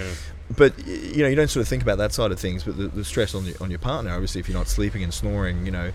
but 0.59 0.75
you 0.87 1.23
know 1.23 1.29
you 1.29 1.35
don't 1.37 1.49
sort 1.49 1.63
of 1.63 1.69
think 1.69 1.83
about 1.83 1.97
that 1.97 2.13
side 2.13 2.31
of 2.31 2.39
things 2.39 2.63
but 2.65 2.77
the, 2.77 2.87
the 2.89 3.03
stress 3.03 3.35
on 3.35 3.47
your, 3.47 3.55
on 3.63 3.71
your 3.71 3.79
partner 3.79 4.13
obviously 4.13 4.39
if 4.41 4.47
you're 4.49 4.57
not 4.57 4.69
sleeping 4.69 5.03
and 5.03 5.13
snoring 5.13 5.65
you 5.65 5.73
know 5.73 5.91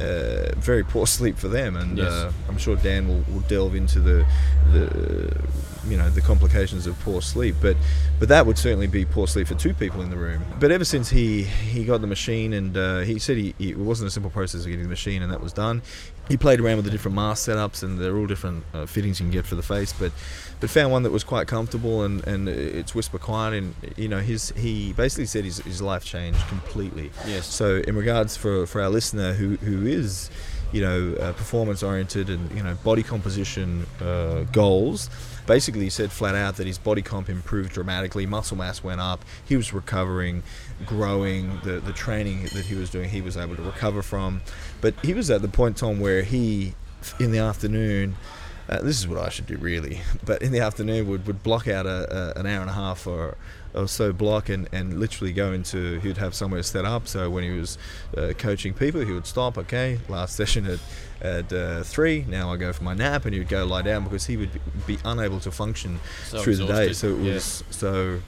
uh, 0.00 0.54
very 0.56 0.82
poor 0.84 1.06
sleep 1.06 1.36
for 1.38 1.48
them 1.48 1.76
and 1.76 1.98
Yes. 1.98 2.10
uh, 2.10 2.32
I'm 2.48 2.58
sure 2.58 2.76
Dan 2.76 3.08
will, 3.08 3.24
will 3.32 3.40
delve 3.48 3.74
into 3.74 4.00
the 4.00 4.24
the 4.72 5.36
you 5.88 5.96
know 5.96 6.08
the 6.10 6.20
complications 6.20 6.86
of 6.86 6.98
poor 7.00 7.20
sleep 7.20 7.56
but 7.60 7.76
but 8.20 8.28
that 8.28 8.46
would 8.46 8.56
certainly 8.56 8.86
be 8.86 9.04
poor 9.04 9.26
sleep 9.26 9.48
for 9.48 9.54
two 9.54 9.74
people 9.74 10.00
in 10.00 10.10
the 10.10 10.16
room 10.16 10.42
but 10.60 10.70
ever 10.70 10.84
since 10.84 11.10
he 11.10 11.42
he 11.42 11.84
got 11.84 12.00
the 12.00 12.06
machine 12.06 12.52
and 12.52 12.76
uh, 12.76 13.00
he 13.00 13.18
said 13.18 13.36
he, 13.36 13.54
he- 13.58 13.70
it 13.70 13.78
wasn't 13.78 14.06
a 14.06 14.10
simple 14.10 14.30
process 14.30 14.60
of 14.62 14.66
getting 14.68 14.84
the 14.84 14.88
machine 14.88 15.22
and 15.22 15.32
that 15.32 15.40
was 15.40 15.52
done 15.52 15.82
he 16.28 16.36
played 16.36 16.60
around 16.60 16.76
with 16.76 16.84
the 16.84 16.90
different 16.90 17.14
mask 17.14 17.48
setups 17.48 17.82
and 17.82 17.98
they're 17.98 18.16
all 18.16 18.26
different 18.26 18.64
uh, 18.72 18.86
fittings 18.86 19.18
you 19.20 19.24
can 19.24 19.32
get 19.32 19.44
for 19.44 19.54
the 19.56 19.62
face 19.62 19.92
but 19.92 20.12
but 20.60 20.70
found 20.70 20.92
one 20.92 21.02
that 21.02 21.10
was 21.10 21.24
quite 21.24 21.48
comfortable 21.48 22.02
and, 22.04 22.24
and 22.26 22.48
it's 22.48 22.94
whisper 22.94 23.18
quiet 23.18 23.52
and 23.54 23.74
you 23.96 24.08
know 24.08 24.20
his 24.20 24.50
he 24.56 24.92
basically 24.92 25.26
said 25.26 25.44
his, 25.44 25.58
his 25.58 25.82
life 25.82 26.04
changed 26.04 26.40
completely 26.48 27.10
Yes. 27.26 27.46
so 27.46 27.82
in 27.86 27.96
regards 27.96 28.36
for, 28.36 28.66
for 28.66 28.80
our 28.80 28.88
listener 28.88 29.32
who, 29.32 29.56
who 29.56 29.84
is 29.86 30.30
you 30.70 30.80
know 30.80 31.14
uh, 31.20 31.32
performance 31.32 31.82
oriented 31.82 32.30
and 32.30 32.50
you 32.56 32.62
know 32.62 32.74
body 32.84 33.02
composition 33.02 33.84
uh, 34.00 34.44
goals 34.52 35.10
basically 35.46 35.82
he 35.82 35.90
said 35.90 36.12
flat 36.12 36.34
out 36.34 36.56
that 36.56 36.66
his 36.66 36.78
body 36.78 37.02
comp 37.02 37.28
improved 37.28 37.72
dramatically 37.72 38.26
muscle 38.26 38.56
mass 38.56 38.82
went 38.82 39.00
up 39.00 39.24
he 39.44 39.56
was 39.56 39.72
recovering 39.72 40.42
growing 40.86 41.60
the, 41.64 41.80
the 41.80 41.92
training 41.92 42.42
that 42.54 42.64
he 42.66 42.74
was 42.74 42.90
doing 42.90 43.08
he 43.08 43.20
was 43.20 43.36
able 43.36 43.56
to 43.56 43.62
recover 43.62 44.02
from. 44.02 44.40
But 44.80 44.94
he 45.02 45.14
was 45.14 45.30
at 45.30 45.42
the 45.42 45.48
point 45.48 45.76
tom 45.76 46.00
where 46.00 46.22
he 46.22 46.74
in 47.18 47.32
the 47.32 47.38
afternoon 47.38 48.16
uh, 48.72 48.82
this 48.82 48.98
is 48.98 49.06
what 49.06 49.18
I 49.18 49.28
should 49.28 49.46
do 49.46 49.56
really. 49.56 50.00
But 50.24 50.42
in 50.42 50.52
the 50.52 50.60
afternoon, 50.60 51.08
would 51.08 51.26
would 51.26 51.42
block 51.42 51.68
out 51.68 51.86
a, 51.86 52.34
a 52.36 52.40
an 52.40 52.46
hour 52.46 52.60
and 52.60 52.70
a 52.70 52.74
half 52.74 53.06
or 53.06 53.36
or 53.74 53.88
so 53.88 54.12
block 54.12 54.48
and, 54.48 54.68
and 54.72 54.98
literally 55.00 55.32
go 55.32 55.52
into 55.52 55.98
he'd 56.00 56.18
have 56.18 56.34
somewhere 56.34 56.62
set 56.62 56.84
up 56.84 57.08
so 57.08 57.30
when 57.30 57.42
he 57.42 57.50
was 57.50 57.78
uh, 58.16 58.32
coaching 58.36 58.74
people 58.74 59.00
he 59.00 59.12
would 59.12 59.26
stop 59.26 59.56
okay 59.56 59.98
last 60.08 60.36
session 60.40 60.66
at 60.66 60.78
at 61.22 61.52
uh, 61.52 61.82
three 61.82 62.24
now 62.28 62.52
I 62.52 62.56
go 62.56 62.72
for 62.72 62.84
my 62.84 62.94
nap 62.94 63.24
and 63.24 63.32
he 63.32 63.40
would 63.40 63.48
go 63.48 63.64
lie 63.64 63.82
down 63.82 64.04
because 64.04 64.26
he 64.26 64.36
would 64.36 64.50
be 64.86 64.98
unable 65.04 65.40
to 65.40 65.50
function 65.50 66.00
So 66.26 66.42
through 66.42 66.56
the 66.56 66.66
day 66.66 66.92
so 66.92 67.14
it 67.14 67.20
yeah. 67.20 67.34
was 67.34 67.64
so 67.70 68.20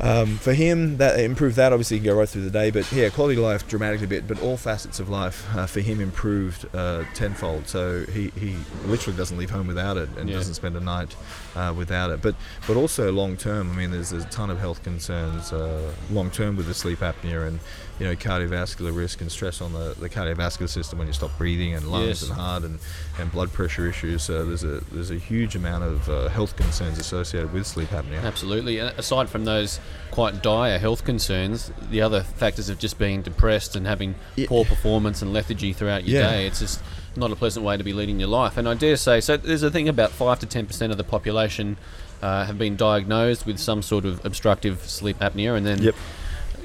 um, 0.00 0.36
for 0.38 0.52
him, 0.54 0.96
that 0.98 1.20
improved 1.20 1.56
that. 1.56 1.72
Obviously, 1.72 1.98
he 1.98 2.00
can 2.04 2.12
go 2.12 2.18
right 2.18 2.28
through 2.28 2.42
the 2.42 2.50
day, 2.50 2.70
but 2.70 2.90
yeah, 2.92 3.08
quality 3.10 3.36
of 3.38 3.44
life 3.44 3.68
dramatically 3.68 4.06
bit. 4.06 4.26
But 4.26 4.40
all 4.42 4.56
facets 4.56 4.98
of 5.00 5.08
life 5.08 5.46
uh, 5.54 5.66
for 5.66 5.80
him 5.80 6.00
improved 6.00 6.66
uh, 6.74 7.04
tenfold. 7.14 7.68
So 7.68 8.04
he, 8.06 8.28
he 8.38 8.56
literally 8.86 9.16
doesn't 9.16 9.36
leave 9.36 9.50
home 9.50 9.66
without 9.66 9.96
it, 9.96 10.08
and 10.18 10.28
Yeah. 10.28 10.36
doesn't 10.36 10.54
spend 10.54 10.76
a 10.76 10.80
night 10.80 11.14
uh, 11.56 11.72
without 11.76 12.10
it. 12.10 12.22
But 12.22 12.34
but 12.66 12.76
also 12.76 13.10
long 13.12 13.36
term. 13.36 13.70
I 13.72 13.74
mean, 13.74 13.90
there's, 13.90 14.10
there's 14.10 14.24
a 14.24 14.28
ton 14.28 14.50
of 14.50 14.58
health 14.58 14.82
concerns 14.82 15.52
uh, 15.52 15.92
long 16.10 16.30
term 16.30 16.56
with 16.56 16.66
the 16.66 16.74
sleep 16.74 17.00
apnea 17.00 17.46
and 17.46 17.58
you 17.98 18.06
know 18.06 18.14
cardiovascular 18.16 18.96
risk 18.96 19.20
and 19.20 19.30
stress 19.30 19.60
on 19.60 19.72
the, 19.72 19.94
the 20.00 20.08
cardiovascular 20.08 20.68
system 20.68 20.98
when 20.98 21.06
you 21.06 21.12
stop 21.12 21.30
breathing 21.36 21.74
and 21.74 21.86
lungs 21.90 22.06
Yes. 22.06 22.22
and 22.22 22.32
heart 22.32 22.62
and, 22.64 22.78
and 23.18 23.30
blood 23.32 23.52
pressure 23.52 23.86
issues. 23.88 24.22
So 24.22 24.44
there's 24.44 24.64
a 24.64 24.80
there's 24.92 25.10
a 25.10 25.16
huge 25.18 25.54
amount 25.56 25.84
of 25.84 26.08
uh, 26.08 26.28
health 26.28 26.56
concerns 26.56 26.98
associated 26.98 27.52
with 27.52 27.66
sleep 27.66 27.88
apnea. 27.90 28.22
Absolutely. 28.22 28.78
And 28.78 28.90
Aside 28.98 29.28
from 29.28 29.44
those 29.44 29.80
quite 30.10 30.42
dire 30.42 30.78
health 30.78 31.04
concerns, 31.04 31.70
the 31.90 32.00
other 32.02 32.22
factors 32.22 32.68
of 32.68 32.78
just 32.78 32.98
being 32.98 33.22
depressed 33.22 33.76
and 33.76 33.86
having 33.86 34.14
Yeah. 34.36 34.46
poor 34.48 34.64
performance 34.64 35.22
and 35.22 35.32
lethargy 35.32 35.72
throughout 35.72 36.04
your 36.04 36.20
Yeah. 36.22 36.30
day, 36.30 36.46
it's 36.46 36.58
just 36.60 36.80
not 37.16 37.30
a 37.32 37.36
pleasant 37.36 37.64
way 37.64 37.76
to 37.76 37.84
be 37.84 37.92
leading 37.92 38.20
your 38.20 38.28
life. 38.28 38.56
And 38.56 38.68
I 38.68 38.74
dare 38.74 38.96
say, 38.96 39.20
so 39.20 39.36
there's 39.36 39.62
a 39.62 39.70
thing 39.70 39.88
about 39.88 40.10
5 40.10 40.38
to 40.40 40.46
10% 40.46 40.90
of 40.90 40.96
the 40.96 41.04
population 41.04 41.76
uh, 42.22 42.44
have 42.44 42.58
been 42.58 42.76
diagnosed 42.76 43.46
with 43.46 43.58
some 43.58 43.82
sort 43.82 44.04
of 44.04 44.24
obstructive 44.24 44.82
sleep 44.88 45.18
apnea, 45.20 45.56
and 45.56 45.64
then 45.66 45.82
Yep. 45.82 45.94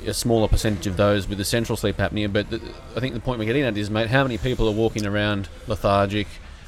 a 0.05 0.13
smaller 0.13 0.47
percentage 0.47 0.85
of 0.85 0.97
those 0.97 1.27
with 1.27 1.43
central 1.45 1.77
sleep 1.77 1.97
apnea. 1.97 2.31
But 2.31 2.47
I 2.95 2.99
think 2.99 3.13
the 3.13 3.19
point 3.21 3.39
we're 3.39 3.45
getting 3.45 3.63
at 3.63 3.77
is, 3.77 3.89
mate, 3.89 4.09
how 4.09 4.23
many 4.23 4.37
people 4.37 4.67
are 4.67 4.71
walking 4.73 5.05
around 5.05 5.47
lethargic, 5.67 6.27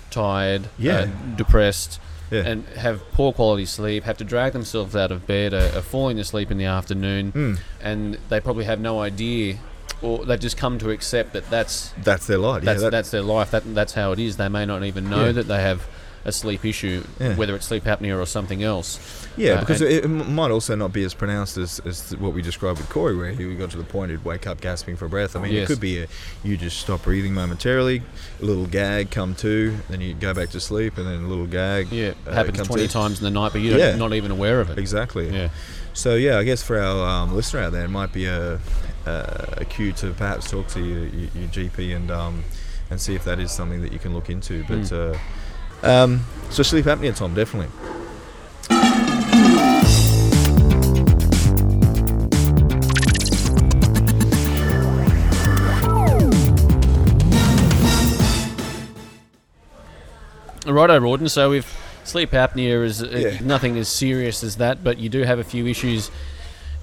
tired, 0.09 0.69
Yeah. 0.79 0.99
uh, 0.99 1.07
depressed, 1.35 1.99
Yeah. 2.31 2.43
and 2.45 2.65
have 2.77 3.01
poor 3.11 3.31
quality 3.33 3.65
sleep, 3.65 4.03
have 4.05 4.17
to 4.17 4.23
drag 4.23 4.53
themselves 4.53 4.95
out 4.95 5.11
of 5.11 5.27
bed, 5.27 5.53
are, 5.53 5.77
are 5.77 5.81
falling 5.81 6.17
asleep 6.19 6.49
in 6.49 6.57
the 6.57 6.65
afternoon, 6.65 7.31
Mm. 7.33 7.59
and 7.81 8.17
they 8.29 8.39
probably 8.39 8.65
have 8.65 8.79
no 8.79 9.01
idea, 9.01 9.57
or 10.01 10.25
they've 10.25 10.39
just 10.39 10.57
come 10.57 10.77
to 10.79 10.89
accept 10.91 11.33
that 11.33 11.49
that's 11.49 11.93
That's 12.03 12.27
their 12.27 12.37
life. 12.37 12.63
that's 12.63 12.77
yeah, 12.79 12.83
that- 12.85 12.91
that's 12.91 13.11
their 13.11 13.21
life. 13.23 13.51
That 13.51 13.73
that's 13.73 13.93
how 13.93 14.11
it 14.11 14.19
is. 14.19 14.37
They 14.37 14.47
may 14.49 14.65
not 14.65 14.83
even 14.83 15.09
know 15.09 15.25
Yeah. 15.25 15.31
that 15.33 15.47
they 15.47 15.61
have 15.61 15.87
a 16.25 16.31
sleep 16.31 16.65
issue, 16.65 17.03
Yeah. 17.21 17.35
whether 17.35 17.55
it's 17.55 17.65
sleep 17.67 17.85
apnea 17.85 18.19
or 18.21 18.25
something 18.25 18.61
else. 18.61 18.99
Yeah, 19.37 19.53
Uh, 19.53 19.59
because 19.61 19.81
it, 19.81 20.03
it 20.03 20.07
might 20.09 20.51
also 20.51 20.75
not 20.75 20.91
be 20.91 21.03
as 21.05 21.13
pronounced 21.13 21.57
as, 21.57 21.79
as 21.85 22.13
what 22.17 22.33
we 22.33 22.41
described 22.41 22.79
with 22.79 22.89
Corey, 22.89 23.15
where 23.15 23.31
he 23.31 23.55
got 23.55 23.71
to 23.71 23.77
the 23.77 23.85
point 23.85 24.11
he'd 24.11 24.25
wake 24.25 24.45
up 24.45 24.59
gasping 24.59 24.97
for 24.97 25.07
breath. 25.07 25.37
I 25.37 25.39
mean, 25.41 25.53
it 25.55 25.67
could 25.67 25.79
be 25.79 25.99
a, 26.01 26.07
you 26.43 26.57
just 26.57 26.79
stop 26.81 27.03
breathing 27.03 27.33
momentarily, 27.33 28.01
a 28.41 28.45
little 28.45 28.65
gag, 28.65 29.09
come 29.09 29.35
to, 29.35 29.77
then 29.89 30.01
you 30.01 30.15
go 30.15 30.33
back 30.33 30.49
to 30.49 30.59
sleep, 30.59 30.97
and 30.97 31.07
then 31.07 31.23
a 31.23 31.27
little 31.29 31.45
gag. 31.47 31.91
Yeah, 31.93 32.11
uh, 32.27 32.33
happens 32.33 32.57
come 32.57 32.65
twenty 32.67 32.87
to. 32.87 32.91
times 32.93 33.19
in 33.19 33.23
the 33.23 33.31
night, 33.31 33.53
but 33.53 33.61
you're 33.61 33.77
Yeah. 33.79 33.95
not 33.95 34.11
even 34.13 34.31
aware 34.31 34.59
of 34.59 34.69
it. 34.69 34.77
Exactly. 34.77 35.29
Yeah. 35.29 35.47
So 35.93 36.15
yeah, 36.15 36.39
I 36.39 36.43
guess 36.43 36.61
for 36.61 36.77
our 36.77 37.07
um, 37.07 37.35
listener 37.35 37.61
out 37.61 37.71
there, 37.71 37.85
it 37.85 37.89
might 37.89 38.11
be 38.11 38.25
a, 38.25 38.59
a, 39.07 39.61
a 39.61 39.65
cue 39.65 39.91
to 39.93 40.11
perhaps 40.11 40.49
talk 40.51 40.67
to 40.69 40.79
your, 40.79 41.05
your, 41.07 41.29
your 41.35 41.47
GP 41.49 41.95
and 41.95 42.11
um, 42.11 42.43
and 42.89 42.99
see 43.01 43.15
if 43.15 43.23
that 43.25 43.39
is 43.39 43.51
something 43.51 43.81
that 43.81 43.91
you 43.91 43.99
can 43.99 44.13
look 44.13 44.29
into. 44.29 44.63
But 44.67 44.79
Mm. 44.79 45.13
uh, 45.83 45.87
um, 45.87 46.25
so 46.49 46.63
sleep 46.63 46.85
apnea, 46.85 47.15
Tom, 47.15 47.33
definitely. 47.33 47.69
Righto, 60.65 60.99
Rawdon. 60.99 61.29
So 61.29 61.53
if 61.53 61.77
sleep 62.03 62.31
apnea 62.31 62.83
is 62.83 63.01
uh, 63.03 63.07
Yeah. 63.07 63.37
nothing 63.41 63.77
as 63.77 63.87
serious 63.87 64.43
as 64.43 64.57
that, 64.57 64.83
but 64.83 64.97
you 64.97 65.09
do 65.09 65.23
have 65.23 65.39
a 65.39 65.43
few 65.43 65.65
issues 65.67 66.11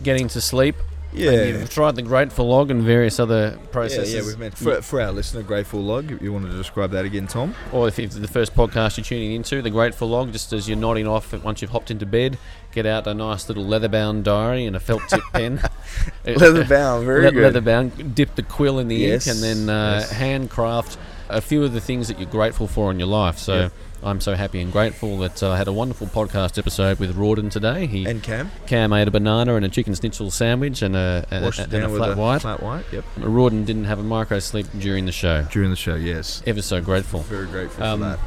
getting 0.03 0.29
to 0.29 0.41
sleep. 0.41 0.77
And 1.15 1.23
Yeah. 1.25 1.45
you've 1.45 1.71
tried 1.71 1.95
the 1.97 2.03
Grateful 2.03 2.47
Log 2.49 2.71
and 2.71 2.83
various 2.83 3.19
other 3.21 3.59
processes. 3.73 4.13
yeah, 4.15 4.23
we've 4.23 4.39
meant 4.39 4.57
for, 4.59 4.83
for 4.83 5.01
our 5.01 5.13
listener, 5.13 5.43
Grateful 5.43 5.81
Log. 5.83 6.21
You 6.23 6.33
want 6.33 6.47
to 6.51 6.53
describe 6.57 6.91
that 6.91 7.05
again, 7.05 7.27
Tom? 7.27 7.55
Or 7.73 7.89
if 7.89 7.99
it's 7.99 8.17
the 8.17 8.29
first 8.29 8.55
podcast 8.55 8.97
you're 8.97 9.05
tuning 9.05 9.33
into, 9.33 9.63
the 9.63 9.71
Grateful 9.71 10.09
Log, 10.09 10.33
just 10.33 10.53
as 10.53 10.69
you're 10.69 10.79
nodding 10.79 11.07
off 11.07 11.33
once 11.45 11.63
you've 11.63 11.71
hopped 11.71 11.91
into 11.91 12.07
bed, 12.07 12.39
get 12.73 12.85
out 12.87 13.07
a 13.07 13.15
nice 13.15 13.49
little 13.49 13.65
leather-bound 13.65 14.25
diary 14.25 14.67
and 14.67 14.75
a 14.77 14.81
felt 14.81 15.03
tip 15.09 15.23
pen. 15.33 15.61
Leather 16.27 16.65
bound, 16.65 17.05
very 17.07 17.25
Le- 17.27 17.33
good. 17.33 17.43
leather 17.45 17.61
bound, 17.61 18.15
dip 18.15 18.35
the 18.35 18.43
quill 18.43 18.79
in 18.79 18.89
the 18.89 18.97
Yes, 18.97 19.27
ink, 19.27 19.37
and 19.37 19.45
then 19.69 19.69
uh, 19.75 19.99
yes. 20.01 20.11
handcraft 20.11 20.99
a 21.29 21.41
few 21.41 21.63
of 21.65 21.73
the 21.73 21.81
things 21.81 22.09
that 22.09 22.19
you're 22.19 22.29
grateful 22.29 22.67
for 22.67 22.91
in 22.91 22.99
your 22.99 23.09
life. 23.09 23.39
So 23.39 23.55
Yeah. 23.55 23.69
I'm 24.05 24.21
so 24.21 24.35
happy 24.35 24.61
and 24.61 24.71
grateful 24.71 25.17
that 25.21 25.43
uh, 25.43 25.53
I 25.53 25.57
had 25.57 25.67
a 25.67 25.73
wonderful 25.73 26.07
podcast 26.07 26.59
episode 26.59 26.99
with 26.99 27.17
Rawdon 27.17 27.49
today. 27.51 27.87
He 27.87 28.05
And 28.05 28.23
Cam, 28.23 28.51
Cam 28.67 28.93
ate 28.93 29.09
a 29.09 29.11
banana 29.11 29.55
and 29.55 29.65
a 29.65 29.69
chicken 29.71 29.95
schnitzel 29.95 30.31
sandwich 30.31 30.83
and 30.83 30.95
a, 30.95 31.25
a, 31.31 31.41
washed 31.43 31.61
a, 31.61 31.63
and 31.63 31.73
down 31.73 31.83
a 31.85 31.89
with 31.89 31.99
flat 31.99 32.11
a 32.11 32.17
white. 32.21 32.43
flat 32.43 32.63
white. 32.63 32.85
Yep. 32.93 33.05
Rawdon 33.21 33.65
didn't 33.65 33.85
have 33.85 33.99
a 33.99 34.03
micro 34.03 34.41
sleep 34.41 34.67
during 34.79 35.07
the 35.07 35.13
show. 35.13 35.47
During 35.51 35.71
the 35.71 35.77
show, 35.77 35.95
yes. 35.95 36.43
Ever 36.47 36.61
so 36.61 36.83
grateful. 36.83 37.21
Very 37.21 37.47
grateful 37.47 37.83
Um, 37.83 38.01
for 38.01 38.05
that. 38.05 38.19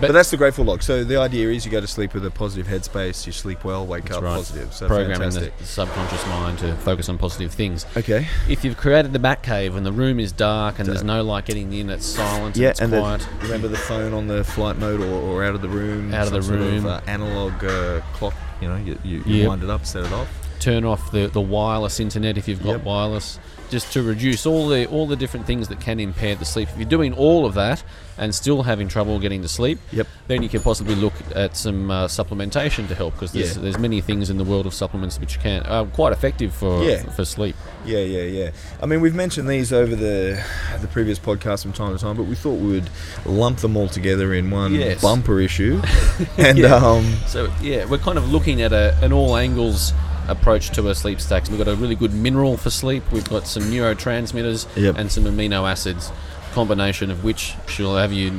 But, 0.00 0.08
But, 0.08 0.12
that's 0.12 0.30
the 0.30 0.36
grateful 0.36 0.64
log. 0.64 0.82
So 0.82 1.04
the 1.04 1.16
idea 1.16 1.48
is 1.50 1.64
you 1.64 1.70
go 1.70 1.80
to 1.80 1.86
sleep 1.86 2.12
with 2.14 2.24
a 2.26 2.30
positive 2.30 2.66
headspace. 2.66 3.26
You 3.26 3.32
sleep 3.32 3.64
well, 3.64 3.86
wake 3.86 4.10
up 4.10 4.22
right. 4.22 4.34
positive. 4.36 4.72
So 4.74 4.86
programming 4.88 5.18
fantastic. 5.18 5.56
the 5.58 5.64
subconscious 5.64 6.26
mind 6.26 6.58
to 6.60 6.74
focus 6.76 7.08
on 7.08 7.18
positive 7.18 7.52
things. 7.52 7.86
Okay. 7.96 8.26
If 8.48 8.64
you've 8.64 8.76
created 8.76 9.12
the 9.12 9.18
back 9.18 9.42
cave 9.42 9.74
and 9.76 9.86
the 9.86 9.92
room 9.92 10.20
is 10.20 10.32
dark 10.32 10.78
and 10.78 10.88
there's 10.88 11.02
no 11.04 11.22
light 11.22 11.46
getting 11.46 11.72
in, 11.72 11.88
it's 11.90 12.04
silent 12.06 12.56
Yeah, 12.56 12.68
and 12.68 12.70
it's 12.72 12.80
and 12.80 12.92
the, 12.92 13.00
quiet. 13.00 13.28
remember 13.42 13.68
the 13.68 13.76
phone 13.76 14.12
on 14.12 14.26
the 14.26 14.44
flight 14.44 14.76
mode 14.78 15.00
or, 15.00 15.06
or 15.06 15.44
out 15.44 15.54
of 15.54 15.62
the 15.62 15.68
room. 15.68 16.12
Out 16.12 16.26
of 16.26 16.32
the 16.32 16.42
sort 16.42 16.58
room. 16.60 16.86
uh, 16.86 17.00
analog 17.06 17.64
uh, 17.64 18.00
clock. 18.12 18.34
You 18.60 18.68
know, 18.68 18.76
you, 18.76 18.98
you, 19.04 19.22
you 19.26 19.34
Yep. 19.42 19.48
wind 19.48 19.62
it 19.64 19.70
up, 19.70 19.84
set 19.86 20.04
it 20.04 20.12
off. 20.12 20.28
turn 20.60 20.84
off 20.84 21.10
the, 21.12 21.26
the 21.28 21.40
wireless 21.40 22.00
internet 22.00 22.36
if 22.38 22.48
you've 22.48 22.62
got 22.62 22.70
Yep. 22.78 22.84
wireless, 22.84 23.38
just 23.70 23.92
to 23.92 24.02
reduce 24.02 24.46
all 24.46 24.68
the 24.68 24.86
all 24.86 25.06
the 25.06 25.16
different 25.16 25.46
things 25.46 25.68
that 25.68 25.80
can 25.80 25.98
impair 26.00 26.34
the 26.34 26.44
sleep. 26.44 26.68
If 26.70 26.76
you're 26.78 26.88
doing 26.88 27.12
all 27.12 27.44
of 27.46 27.54
that 27.54 27.82
and 28.18 28.34
still 28.34 28.62
having 28.62 28.88
trouble 28.88 29.18
getting 29.18 29.42
to 29.42 29.48
sleep, 29.48 29.78
Yep. 29.92 30.06
then 30.26 30.42
you 30.42 30.48
can 30.48 30.62
possibly 30.62 30.94
look 30.94 31.12
at 31.34 31.54
some 31.56 31.90
uh, 31.90 32.06
supplementation 32.06 32.88
to 32.88 32.94
help 32.94 33.12
because 33.14 33.32
there's, 33.32 33.56
Yeah. 33.56 33.62
there's 33.64 33.78
many 33.78 34.00
things 34.00 34.30
in 34.30 34.38
the 34.38 34.44
world 34.44 34.64
of 34.66 34.72
supplements 34.72 35.20
which 35.20 35.38
can 35.40 35.62
are 35.64 35.84
quite 35.84 36.12
effective 36.12 36.54
for 36.54 36.82
Yeah. 36.82 37.02
for 37.10 37.24
sleep. 37.24 37.56
Yeah, 37.84 37.98
yeah, 37.98 38.22
yeah. 38.22 38.50
I 38.82 38.86
mean, 38.86 39.00
we've 39.00 39.14
mentioned 39.14 39.48
these 39.48 39.72
over 39.72 39.94
the 39.96 40.42
the 40.80 40.86
previous 40.88 41.18
podcast 41.18 41.62
from 41.62 41.72
time 41.72 41.92
to 41.96 42.02
time, 42.02 42.16
but 42.16 42.24
we 42.26 42.34
thought 42.36 42.58
we 42.60 42.72
would 42.72 42.90
lump 43.26 43.58
them 43.58 43.76
all 43.76 43.88
together 43.88 44.32
in 44.32 44.50
one 44.50 44.74
Yes. 44.74 45.00
bumper 45.02 45.40
issue. 45.40 45.82
and 46.38 46.56
Yeah. 46.58 46.76
um, 46.76 47.16
So 47.26 47.48
yeah, 47.60 47.84
we're 47.84 47.98
kind 47.98 48.16
of 48.18 48.32
looking 48.32 48.62
at 48.62 48.72
a, 48.72 48.96
an 49.02 49.12
all 49.12 49.36
angles 49.36 49.92
approach 50.28 50.70
to 50.70 50.88
a 50.88 50.94
sleep 50.94 51.20
stack. 51.20 51.46
So 51.46 51.52
we've 51.52 51.64
got 51.64 51.70
a 51.70 51.76
really 51.76 51.94
good 51.94 52.12
mineral 52.14 52.56
for 52.56 52.70
sleep. 52.70 53.02
We've 53.12 53.28
got 53.28 53.46
some 53.46 53.64
neurotransmitters 53.64 54.66
Yep. 54.76 54.96
and 54.98 55.10
some 55.10 55.24
amino 55.24 55.70
acids, 55.70 56.10
combination 56.52 57.10
of 57.10 57.24
which 57.24 57.54
shall 57.68 57.96
have 57.96 58.12
you 58.12 58.38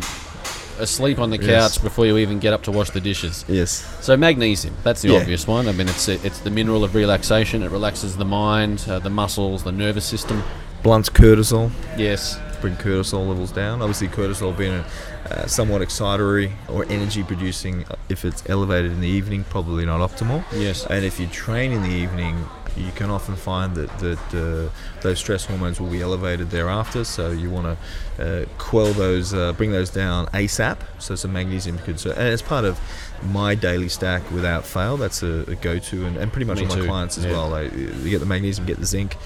asleep 0.79 1.17
on 1.17 1.31
the 1.31 1.37
couch 1.39 1.47
Yes. 1.47 1.77
before 1.79 2.05
you 2.05 2.17
even 2.17 2.37
get 2.39 2.53
up 2.53 2.63
to 2.63 2.71
wash 2.71 2.91
the 2.91 2.99
dishes. 3.01 3.43
yes, 3.47 3.83
So 4.01 4.15
magnesium, 4.15 4.75
that's 4.83 5.01
the 5.01 5.09
Yeah. 5.09 5.19
obvious 5.21 5.47
one. 5.47 5.67
I 5.67 5.71
mean, 5.71 5.87
it's 5.89 6.07
it's 6.07 6.39
the 6.39 6.51
mineral 6.51 6.83
of 6.83 6.93
relaxation. 6.93 7.63
It 7.63 7.71
relaxes 7.71 8.15
the 8.17 8.25
mind, 8.25 8.83
uh, 8.87 8.99
the 8.99 9.09
muscles, 9.09 9.63
the 9.63 9.71
nervous 9.71 10.05
system. 10.05 10.43
blunts 10.83 11.09
cortisol. 11.09 11.71
Yes, 11.97 12.37
bring 12.61 12.75
cortisol 12.75 13.27
levels 13.27 13.51
down. 13.51 13.81
Obviously, 13.81 14.07
cortisol 14.07 14.55
being 14.55 14.73
a, 14.73 14.85
uh, 15.31 15.45
somewhat 15.47 15.81
excitatory 15.81 16.51
or 16.69 16.85
energy 16.85 17.23
producing, 17.23 17.85
uh, 17.85 17.95
if 18.09 18.25
it's 18.25 18.43
elevated 18.49 18.91
in 18.91 19.01
the 19.01 19.07
evening, 19.07 19.43
probably 19.45 19.85
not 19.85 19.99
optimal. 20.07 20.43
yes. 20.53 20.85
And 20.85 21.03
if 21.05 21.19
you 21.19 21.27
train 21.27 21.71
in 21.71 21.83
the 21.83 21.89
evening, 21.89 22.45
you 22.75 22.91
can 22.91 23.09
often 23.09 23.35
find 23.35 23.75
that 23.75 23.89
that 23.99 24.19
uh, 24.33 24.69
those 25.01 25.17
stress 25.17 25.45
hormones 25.45 25.79
will 25.79 25.89
be 25.89 26.01
elevated 26.01 26.51
thereafter. 26.51 27.03
So 27.03 27.31
you 27.31 27.49
want 27.49 27.77
to 28.17 28.23
uh, 28.23 28.45
quell 28.57 28.93
those, 28.93 29.33
uh, 29.33 29.53
bring 29.53 29.71
those 29.71 29.89
down 29.89 30.27
ASAP. 30.27 30.77
So 30.99 31.15
some 31.15 31.33
magnesium 31.33 31.79
could, 31.79 31.99
so, 31.99 32.11
and 32.11 32.29
it's 32.29 32.41
part 32.41 32.65
of 32.65 32.79
my 33.23 33.55
daily 33.55 33.89
stack 33.89 34.29
without 34.31 34.63
fail. 34.63 34.95
That's 34.97 35.23
a, 35.23 35.43
a 35.47 35.55
go-to, 35.55 36.05
and, 36.05 36.17
and 36.17 36.31
pretty 36.31 36.45
much 36.45 36.59
Me 36.59 36.65
all 36.65 36.69
my 36.69 36.81
too, 36.81 36.87
clients 36.87 37.17
as 37.17 37.25
yeah. 37.25 37.31
well. 37.31 37.49
They, 37.49 37.65
you 37.65 38.09
get 38.11 38.19
the 38.19 38.25
magnesium, 38.27 38.67
get 38.67 38.77
the 38.77 38.85
zinc, 38.85 39.17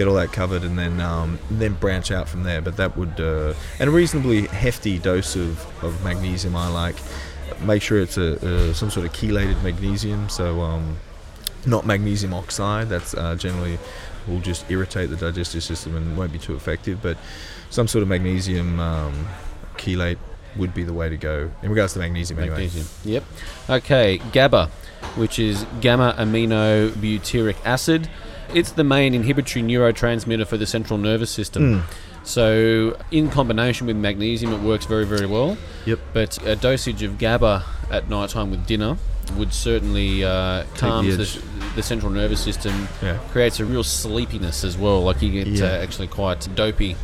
get 0.00 0.08
all 0.08 0.14
that 0.14 0.32
covered, 0.32 0.62
and 0.62 0.78
then 0.78 1.00
um, 1.00 1.38
then 1.50 1.74
branch 1.74 2.10
out 2.10 2.28
from 2.28 2.42
there. 2.42 2.60
But 2.60 2.76
that 2.76 2.96
would 2.96 3.20
uh, 3.20 3.54
and 3.78 3.88
a 3.88 3.92
reasonably 3.92 4.46
hefty 4.46 4.98
dose 4.98 5.36
of, 5.36 5.84
of 5.84 6.02
magnesium 6.02 6.56
I 6.56 6.68
like. 6.68 6.96
Make 7.62 7.82
sure 7.82 8.00
it's 8.00 8.16
a, 8.16 8.70
uh, 8.70 8.72
some 8.72 8.90
sort 8.90 9.06
of 9.06 9.12
chelated 9.12 9.62
magnesium. 9.62 10.28
So. 10.28 10.60
Um, 10.60 10.96
not 11.66 11.84
magnesium 11.84 12.32
oxide. 12.32 12.88
That's 12.88 13.12
uh, 13.12 13.36
generally 13.36 13.78
will 14.26 14.40
just 14.40 14.70
irritate 14.70 15.10
the 15.10 15.16
digestive 15.16 15.62
system 15.62 15.96
and 15.96 16.16
won't 16.16 16.32
be 16.32 16.38
too 16.38 16.54
effective. 16.54 17.02
But 17.02 17.16
some 17.70 17.88
sort 17.88 18.02
of 18.02 18.08
magnesium 18.08 18.80
um, 18.80 19.28
chelate 19.76 20.18
would 20.56 20.74
be 20.74 20.82
the 20.82 20.92
way 20.92 21.08
to 21.08 21.16
go 21.16 21.50
in 21.62 21.70
regards 21.70 21.92
to 21.94 21.98
magnesium. 21.98 22.40
Anyway. 22.40 22.56
Magnesium. 22.56 22.86
Yep. 23.04 23.24
Okay, 23.68 24.18
GABA, 24.32 24.66
which 25.16 25.38
is 25.38 25.66
gamma 25.80 26.14
amino 26.18 26.90
butyric 26.90 27.56
acid. 27.64 28.08
It's 28.54 28.72
the 28.72 28.84
main 28.84 29.14
inhibitory 29.14 29.62
neurotransmitter 29.64 30.46
for 30.46 30.56
the 30.56 30.66
central 30.66 30.98
nervous 30.98 31.30
system. 31.30 31.84
So, 32.22 32.98
in 33.10 33.30
combination 33.30 33.86
with 33.86 33.96
magnesium, 33.96 34.52
it 34.52 34.60
works 34.60 34.84
very, 34.84 35.06
very 35.06 35.26
well. 35.26 35.56
Yep. 35.86 35.98
But 36.12 36.46
a 36.46 36.54
dosage 36.54 37.02
of 37.02 37.18
GABA 37.18 37.64
at 37.90 38.08
night 38.10 38.30
time 38.30 38.50
with 38.50 38.66
dinner 38.66 38.98
would 39.36 39.54
certainly 39.54 40.24
uh, 40.24 40.64
calms 40.76 41.18
edge. 41.18 41.34
the, 41.42 41.66
the 41.76 41.82
central 41.82 42.10
nervous 42.10 42.40
system, 42.42 42.88
Yeah. 43.02 43.18
creates 43.30 43.58
a 43.60 43.64
real 43.64 43.84
sleepiness 43.84 44.64
as 44.64 44.76
well. 44.76 45.02
Like 45.02 45.22
you 45.22 45.30
get 45.32 45.46
Yeah. 45.46 45.66
uh, 45.66 45.82
actually 45.82 46.08
quite 46.08 46.46
dopey, 46.54 46.96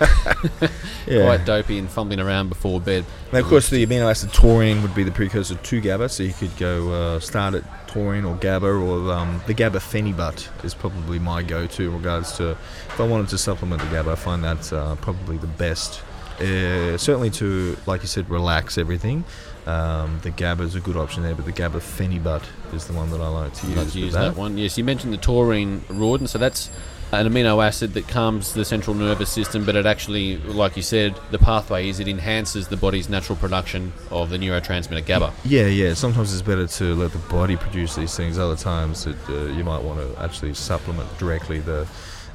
Yeah. 1.06 1.24
quite 1.24 1.44
dopey 1.44 1.78
and 1.78 1.90
fumbling 1.90 2.20
around 2.20 2.50
before 2.50 2.80
bed. 2.80 3.04
Now, 3.32 3.40
of 3.40 3.46
course, 3.46 3.68
the 3.68 3.84
amino 3.84 4.08
acid 4.08 4.32
taurine 4.32 4.80
would 4.82 4.94
be 4.94 5.02
the 5.02 5.10
precursor 5.10 5.56
to 5.56 5.80
GABA, 5.80 6.08
so 6.08 6.22
you 6.22 6.32
could 6.32 6.56
go 6.56 6.92
uh, 6.92 7.20
start 7.20 7.54
at 7.54 7.88
taurine 7.88 8.24
or 8.24 8.36
GABA, 8.36 8.66
or 8.66 9.12
um, 9.12 9.40
the 9.46 9.54
GABA 9.54 9.78
Phenibut 9.80 10.48
is 10.64 10.72
probably 10.72 11.18
my 11.18 11.42
go-to 11.42 11.88
in 11.88 11.94
regards 11.96 12.36
to 12.36 12.50
if 12.50 13.00
I 13.00 13.06
wanted 13.06 13.28
to 13.30 13.38
supplement 13.38 13.82
the 13.82 13.88
GABA. 13.88 14.12
I 14.12 14.14
find 14.14 14.44
that 14.44 14.72
uh, 14.72 14.94
probably 14.96 15.36
the 15.38 15.46
best. 15.48 16.02
Uh, 16.38 16.96
certainly 16.96 17.30
to, 17.30 17.76
like 17.86 18.02
you 18.02 18.08
said, 18.08 18.30
relax 18.30 18.78
everything. 18.78 19.24
Um, 19.66 20.20
the 20.22 20.30
GABA 20.30 20.62
is 20.62 20.74
a 20.76 20.80
good 20.80 20.96
option 20.96 21.22
there, 21.22 21.34
but 21.34 21.44
the 21.44 21.52
GABA 21.52 21.78
Phenibut 21.80 22.44
is 22.72 22.86
the 22.86 22.92
one 22.92 23.10
that 23.10 23.20
I 23.20 23.28
like 23.28 23.52
to 23.54 23.66
use. 23.66 23.76
Like 23.76 23.90
to 23.92 23.98
use 23.98 24.12
that. 24.12 24.36
one. 24.36 24.56
Yes, 24.56 24.78
you 24.78 24.84
mentioned 24.84 25.12
the 25.12 25.18
taurine 25.18 25.80
Rawdon, 25.88 26.28
so 26.28 26.38
that's 26.38 26.70
an 27.12 27.26
amino 27.28 27.64
acid 27.64 27.94
that 27.94 28.06
calms 28.06 28.54
the 28.54 28.64
central 28.64 28.94
nervous 28.94 29.30
system, 29.30 29.64
but 29.64 29.74
it 29.74 29.84
actually, 29.86 30.36
like 30.38 30.76
you 30.76 30.82
said, 30.82 31.18
the 31.32 31.38
pathway 31.38 31.88
is 31.88 31.98
it 31.98 32.06
enhances 32.06 32.68
the 32.68 32.76
body's 32.76 33.08
natural 33.08 33.36
production 33.36 33.92
of 34.10 34.30
the 34.30 34.38
neurotransmitter 34.38 35.04
GABA. 35.04 35.32
Yeah, 35.44 35.66
yeah. 35.66 35.94
Sometimes 35.94 36.32
it's 36.32 36.42
better 36.42 36.66
to 36.68 36.94
let 36.94 37.12
the 37.12 37.18
body 37.18 37.56
produce 37.56 37.96
these 37.96 38.16
things. 38.16 38.38
Other 38.38 38.56
times, 38.56 39.06
it, 39.06 39.16
uh, 39.28 39.46
you 39.46 39.64
might 39.64 39.82
want 39.82 39.98
to 40.00 40.22
actually 40.22 40.54
supplement 40.54 41.08
directly 41.18 41.58
the 41.60 41.86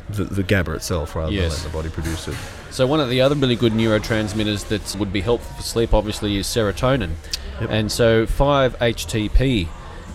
the, 0.08 0.24
the 0.26 0.44
GABA 0.44 0.74
itself 0.74 1.16
rather 1.16 1.32
Yes. 1.32 1.56
than 1.56 1.64
let 1.64 1.72
the 1.72 1.78
body 1.78 1.90
produce 1.90 2.28
it. 2.28 2.36
So 2.70 2.86
one 2.86 3.00
of 3.00 3.10
the 3.10 3.22
other 3.22 3.34
really 3.34 3.56
good 3.56 3.74
neurotransmitters 3.74 4.68
that 4.68 5.00
would 5.00 5.12
be 5.12 5.22
helpful 5.22 5.56
for 5.56 5.64
sleep, 5.64 5.96
obviously, 5.96 6.38
is 6.38 6.46
serotonin. 6.46 7.12
Yep. 7.60 7.70
And 7.72 7.92
so 7.92 8.28
5-HTP 8.28 9.68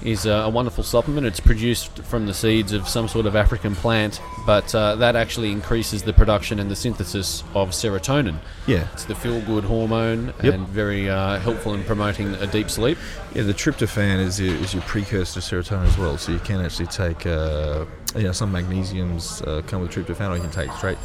is 0.05 0.27
a, 0.27 0.31
a 0.31 0.49
wonderful 0.49 0.83
supplement. 0.85 1.27
It's 1.27 1.41
produced 1.41 1.99
from 2.05 2.27
the 2.27 2.35
seeds 2.35 2.73
of 2.73 2.89
some 2.89 3.09
sort 3.09 3.27
of 3.27 3.37
African 3.37 3.75
plant, 3.75 4.21
but 4.47 4.75
uh, 4.75 4.97
that 4.97 5.17
actually 5.17 5.53
increases 5.53 6.03
the 6.03 6.13
production 6.13 6.59
and 6.61 6.71
the 6.71 6.77
synthesis 6.77 7.43
of 7.55 7.71
serotonin. 7.71 8.39
Yeah, 8.67 8.87
It's 8.93 9.05
the 9.05 9.15
feel-good 9.15 9.65
hormone 9.65 10.33
Yep. 10.43 10.55
and 10.55 10.69
very 10.69 11.09
uh, 11.11 11.39
helpful 11.41 11.75
in 11.75 11.85
promoting 11.85 12.35
a 12.37 12.47
deep 12.47 12.71
sleep. 12.71 12.99
yeah. 13.35 13.43
The 13.43 13.55
tryptophan 13.55 14.21
is 14.21 14.41
your, 14.41 14.55
is 14.57 14.73
your 14.75 14.83
precursor 14.85 15.41
to 15.41 15.47
serotonin 15.47 15.87
as 15.87 15.99
well. 15.99 16.17
So 16.19 16.33
you 16.33 16.39
can 16.41 16.61
actually 16.65 16.87
take, 16.87 17.27
uh, 17.27 17.85
you 18.17 18.23
know, 18.25 18.33
some 18.33 18.53
magnesiums 18.53 19.47
uh, 19.47 19.63
come 19.63 19.83
with 19.83 19.91
tryptophan, 19.93 20.31
or 20.31 20.37
you 20.37 20.43
can 20.43 20.51
take 20.51 20.73
straight 20.73 20.99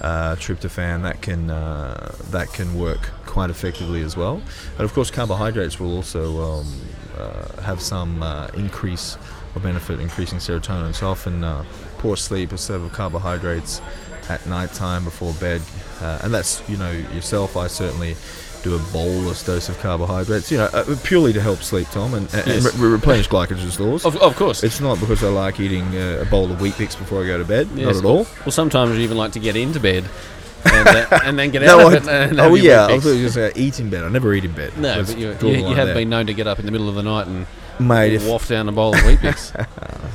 uh, 0.00 0.36
tryptophan. 0.36 1.02
That 1.02 1.22
can 1.22 1.50
uh, 1.50 2.14
that 2.30 2.52
can 2.52 2.78
work 2.78 3.00
quite 3.26 3.50
effectively 3.50 4.02
as 4.02 4.16
well. 4.16 4.40
And 4.76 4.80
of 4.80 4.92
course, 4.92 5.10
carbohydrates 5.10 5.78
will 5.80 5.94
also 5.94 6.42
um, 6.42 6.80
uh, 7.16 7.62
have 7.62 7.80
some 7.80 8.22
uh, 8.22 8.48
increase 8.54 9.16
or 9.54 9.60
benefit 9.60 10.00
increasing 10.00 10.38
serotonin. 10.38 10.94
So 10.94 11.08
often, 11.08 11.44
uh, 11.44 11.64
poor 11.98 12.16
sleep, 12.16 12.52
a 12.52 12.58
serve 12.58 12.82
of 12.82 12.92
carbohydrates 12.92 13.80
at 14.28 14.46
night 14.46 14.72
time 14.74 15.04
before 15.04 15.32
bed, 15.34 15.62
uh, 16.00 16.20
and 16.22 16.32
that's 16.32 16.62
you 16.68 16.76
know 16.76 16.90
yourself. 16.90 17.56
I 17.56 17.66
certainly 17.66 18.14
do 18.62 18.74
a 18.74 18.78
bolus 18.92 19.42
dose 19.44 19.68
of 19.68 19.78
carbohydrates, 19.78 20.50
you 20.50 20.58
know, 20.58 20.66
uh, 20.72 20.96
purely 21.04 21.32
to 21.32 21.40
help 21.40 21.60
sleep, 21.62 21.86
Tom, 21.90 22.14
and, 22.14 22.32
and 22.34 22.46
Yes. 22.46 22.74
re- 22.76 22.88
replenish 22.88 23.28
glycogen 23.28 23.70
stores. 23.70 24.04
Of, 24.04 24.16
of 24.16 24.34
course. 24.36 24.62
It's 24.64 24.80
not 24.80 24.98
because 25.00 25.22
I 25.22 25.28
like 25.28 25.60
eating 25.60 25.84
uh, 25.96 26.18
a 26.22 26.24
bowl 26.24 26.50
of 26.50 26.60
Weet-Bix 26.60 26.98
before 26.98 27.22
I 27.22 27.26
go 27.26 27.38
to 27.38 27.44
bed. 27.44 27.68
Yes. 27.74 27.86
Not 27.86 27.96
at 27.96 28.04
all. 28.04 28.26
Well, 28.44 28.50
sometimes 28.52 28.96
you 28.96 29.02
even 29.04 29.16
like 29.16 29.32
to 29.32 29.38
get 29.40 29.56
into 29.56 29.78
bed 29.80 30.04
and, 30.64 30.88
uh, 30.88 31.20
and 31.24 31.38
then 31.38 31.50
get 31.50 31.62
out 31.62 31.78
No, 31.78 31.86
of 31.86 31.92
it. 31.94 32.08
And 32.08 32.40
oh 32.40 32.54
yeah, 32.56 32.86
I 32.86 32.98
thought 32.98 33.04
going 33.04 33.32
to 33.32 33.52
eat 33.54 33.78
in 33.78 33.90
bed. 33.90 34.02
I 34.04 34.08
never 34.08 34.34
eat 34.34 34.44
in 34.44 34.52
bed. 34.52 34.76
No, 34.76 34.96
Let's 34.96 35.12
but 35.14 35.20
you, 35.20 35.28
you, 35.42 35.68
you 35.68 35.74
have 35.76 35.86
there. 35.86 35.94
been 35.94 36.08
known 36.10 36.26
to 36.26 36.34
get 36.34 36.46
up 36.48 36.58
in 36.58 36.66
the 36.66 36.72
middle 36.72 36.88
of 36.88 36.96
the 36.96 37.02
night 37.04 37.26
and 37.28 37.46
mate. 37.80 38.14
If, 38.14 38.26
waft 38.26 38.48
down 38.48 38.68
a 38.68 38.72
bowl 38.72 38.94
of 38.94 39.04
Weet-Bix. 39.04 39.66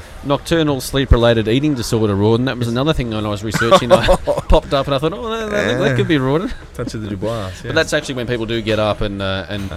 Nocturnal 0.26 0.80
sleep-related 0.80 1.47
eating 1.47 1.73
disorder, 1.73 2.15
Rawdon. 2.15 2.45
That 2.45 2.58
was 2.58 2.67
another 2.67 2.93
thing 2.93 3.10
when 3.10 3.26
I 3.26 3.30
was 3.30 3.43
researching. 3.43 3.91
I 3.91 4.06
popped 4.15 4.73
up 4.73 4.86
and 4.86 4.95
I 4.95 4.97
thought, 4.97 5.13
oh, 5.13 5.30
that, 5.30 5.52
that, 5.52 5.78
that 5.80 5.95
could 5.97 6.08
be 6.08 6.17
Rawdon. 6.17 6.52
touch 6.73 6.93
of 6.93 7.02
the 7.02 7.10
Dubois. 7.10 7.47
Yeah. 7.47 7.62
But 7.63 7.76
that's 7.76 7.93
actually 7.93 8.15
when 8.15 8.28
people 8.28 8.45
do 8.45 8.62
get 8.62 8.80
up 8.80 9.02
and 9.02 9.21
uh, 9.21 9.45
and 9.49 9.69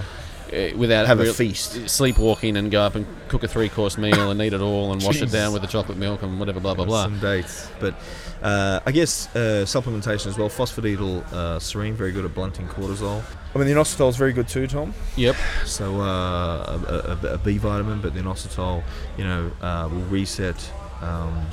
without 0.76 1.06
Have 1.06 1.20
a 1.20 1.32
feast. 1.32 1.88
sleepwalking 1.88 2.56
and 2.56 2.70
go 2.70 2.80
up 2.82 2.94
and 2.94 3.06
cook 3.28 3.42
a 3.42 3.48
three-course 3.48 3.98
meal 3.98 4.30
and 4.30 4.40
eat 4.40 4.52
it 4.52 4.60
all 4.60 4.92
and 4.92 5.02
wash 5.02 5.20
it 5.20 5.30
down 5.30 5.52
with 5.52 5.62
the 5.62 5.68
chocolate 5.68 5.98
milk 5.98 6.22
and 6.22 6.38
whatever, 6.38 6.60
blah 6.60 6.74
blah 6.74 6.84
blah. 6.84 7.04
Some 7.04 7.18
dates, 7.18 7.68
but 7.80 7.94
uh, 8.42 8.80
I 8.86 8.92
guess 8.92 9.28
uh, 9.34 9.64
supplementation 9.66 10.26
as 10.26 10.38
well. 10.38 10.48
Phosphatidyl 10.48 11.24
uh, 11.32 11.58
serine, 11.58 11.94
very 11.94 12.12
good 12.12 12.24
at 12.24 12.34
blunting 12.34 12.66
cortisol. 12.68 13.22
I 13.54 13.58
mean, 13.58 13.66
the 13.66 13.74
inositol 13.74 14.08
is 14.10 14.16
very 14.16 14.32
good 14.32 14.48
too, 14.48 14.66
Tom. 14.66 14.92
Yep. 15.16 15.34
So 15.64 16.00
uh, 16.00 17.16
a, 17.22 17.26
a, 17.26 17.34
a 17.34 17.38
B 17.38 17.58
vitamin, 17.58 18.00
but 18.00 18.14
the 18.14 18.20
inositol, 18.20 18.82
you 19.16 19.24
know, 19.24 19.50
uh, 19.62 19.88
will 19.90 20.02
reset. 20.02 20.56
Um, 21.00 21.46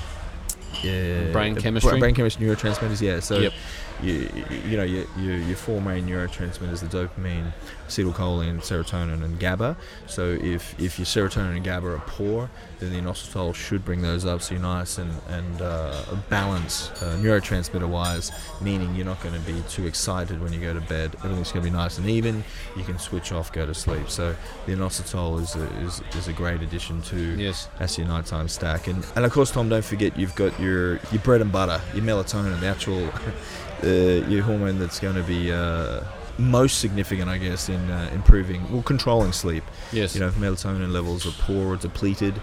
yeah, 0.84 1.32
Brain 1.32 1.58
uh, 1.58 1.62
chemistry? 1.62 2.00
brain 2.00 2.14
chemistry, 2.16 2.46
neurotransmitters. 2.46 3.02
Yeah. 3.02 3.20
So, 3.22 3.40
Yep. 3.40 3.54
you, 4.02 4.30
you 4.68 4.76
know, 4.78 4.84
your, 4.84 5.06
your, 5.18 5.38
your 5.38 5.56
four 5.56 5.80
main 5.80 6.08
neurotransmitters: 6.08 6.80
the 6.82 6.88
dopamine, 6.88 7.54
acetylcholine, 7.98 8.60
serotonin, 8.60 9.24
and 9.24 9.40
GABA. 9.40 9.78
So, 10.08 10.38
if 10.42 10.80
if 10.80 10.98
your 11.00 11.06
serotonin 11.06 11.56
and 11.56 11.64
GABA 11.64 11.88
are 11.88 12.04
poor, 12.06 12.50
then 12.80 12.92
the 12.94 13.00
inositol 13.00 13.54
should 13.56 13.86
bring 13.86 14.02
those 14.02 14.26
up. 14.26 14.42
So 14.42 14.56
you're 14.56 14.62
nice 14.62 14.98
and 14.98 15.12
and 15.30 15.62
uh, 15.62 16.04
balance 16.30 16.90
uh, 17.02 17.18
neurotransmitter-wise, 17.22 18.32
meaning 18.62 18.96
you're 18.96 19.06
not 19.06 19.22
going 19.22 19.36
to 19.36 19.42
be 19.42 19.62
too 19.70 19.86
excited 19.86 20.42
when 20.42 20.54
you 20.54 20.60
go 20.60 20.74
to 20.74 20.82
bed. 20.82 21.16
Everything's 21.24 21.52
going 21.52 21.66
to 21.66 21.72
be 21.72 21.76
nice 21.76 21.98
and 21.98 22.10
even. 22.10 22.44
You 22.76 22.84
can 22.84 23.00
switch 23.00 23.32
off, 23.32 23.52
go 23.52 23.66
to 23.66 23.74
sleep. 23.74 24.10
So 24.10 24.36
the 24.66 24.74
inositol 24.74 25.42
is 25.42 25.56
a, 25.56 25.64
is, 25.82 26.02
is 26.16 26.28
a 26.28 26.34
great 26.34 26.62
addition 26.62 27.02
to 27.04 27.18
Yes. 27.36 27.70
that's 27.80 27.98
your 27.98 28.08
nighttime 28.08 28.48
stack. 28.48 28.88
And 28.88 29.06
and 29.16 29.26
of 29.26 29.32
course, 29.32 29.52
Tom, 29.52 29.70
don't 29.70 29.86
forget 29.86 30.18
you've 30.18 30.36
got 30.36 30.60
your 30.60 30.96
your 31.12 31.22
bread 31.24 31.42
and 31.42 31.52
butter, 31.52 31.82
your 31.94 32.04
melatonin, 32.04 32.60
the 32.60 32.68
actual 32.68 33.10
uh, 33.84 34.28
your 34.30 34.44
hormone 34.44 34.80
that's 34.80 35.00
going 35.00 35.16
to 35.16 35.24
be. 35.24 35.52
Uh, 35.52 36.02
most 36.38 36.80
significant, 36.80 37.30
I 37.30 37.38
guess, 37.38 37.70
in 37.70 37.90
uh, 37.92 38.10
improving, 38.14 38.72
well, 38.72 38.82
controlling 38.82 39.32
sleep. 39.34 39.64
Yes. 39.92 40.16
You 40.16 40.22
know, 40.22 40.28
if 40.28 40.36
melatonin 40.36 40.92
levels 40.92 41.26
are 41.28 41.32
poor 41.44 41.74
or 41.74 41.78
depleted, 41.78 42.34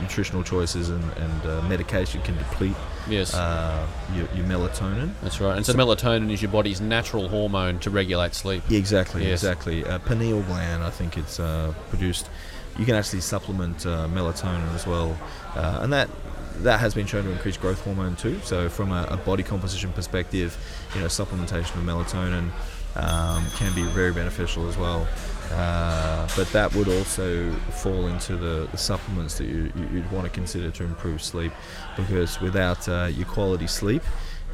nutritional 0.00 0.42
choices 0.42 0.88
and, 0.88 1.04
and 1.12 1.46
uh, 1.46 1.62
medication 1.62 2.22
can 2.22 2.36
deplete 2.36 2.74
yes. 3.08 3.34
uh, 3.34 3.86
your, 4.14 4.26
your 4.34 4.46
melatonin. 4.46 5.12
That's 5.22 5.40
right. 5.40 5.56
And 5.56 5.64
so, 5.64 5.74
melatonin 5.74 6.32
is 6.32 6.42
your 6.42 6.50
body's 6.50 6.80
natural 6.80 7.28
hormone 7.28 7.78
to 7.80 7.90
regulate 7.90 8.34
sleep. 8.34 8.62
Exactly, 8.70 9.22
Yes. 9.22 9.42
exactly. 9.42 9.84
Uh, 9.84 9.98
pineal 10.00 10.42
gland, 10.42 10.82
I 10.82 10.90
think 10.90 11.16
it's 11.18 11.38
uh, 11.38 11.74
produced. 11.90 12.28
You 12.78 12.84
can 12.84 12.94
actually 12.96 13.20
supplement 13.20 13.86
uh, 13.86 14.08
melatonin 14.08 14.74
as 14.74 14.86
well, 14.86 15.16
uh, 15.54 15.80
and 15.82 15.92
that 15.92 16.08
that 16.58 16.78
has 16.78 16.94
been 16.94 17.06
shown 17.06 17.24
to 17.24 17.30
increase 17.30 17.56
growth 17.56 17.84
hormone 17.84 18.16
too. 18.16 18.40
So, 18.42 18.68
from 18.68 18.90
a, 18.90 19.06
a 19.10 19.16
body 19.16 19.42
composition 19.42 19.92
perspective, 19.92 20.56
you 20.94 21.00
know, 21.00 21.06
supplementation 21.06 21.76
of 21.76 21.82
melatonin 21.84 22.50
um, 22.96 23.44
can 23.56 23.74
be 23.74 23.82
very 23.82 24.12
beneficial 24.12 24.68
as 24.68 24.76
well. 24.76 25.06
Uh, 25.52 26.26
but 26.36 26.48
that 26.52 26.74
would 26.74 26.88
also 26.88 27.50
fall 27.82 28.06
into 28.06 28.36
the, 28.36 28.66
the 28.72 28.76
supplements 28.78 29.36
that 29.38 29.44
you, 29.46 29.70
you'd 29.92 30.10
want 30.10 30.24
to 30.24 30.30
consider 30.30 30.70
to 30.70 30.84
improve 30.84 31.22
sleep, 31.22 31.52
because 31.96 32.40
without 32.40 32.88
uh, 32.88 33.08
your 33.14 33.26
quality 33.26 33.66
sleep, 33.66 34.02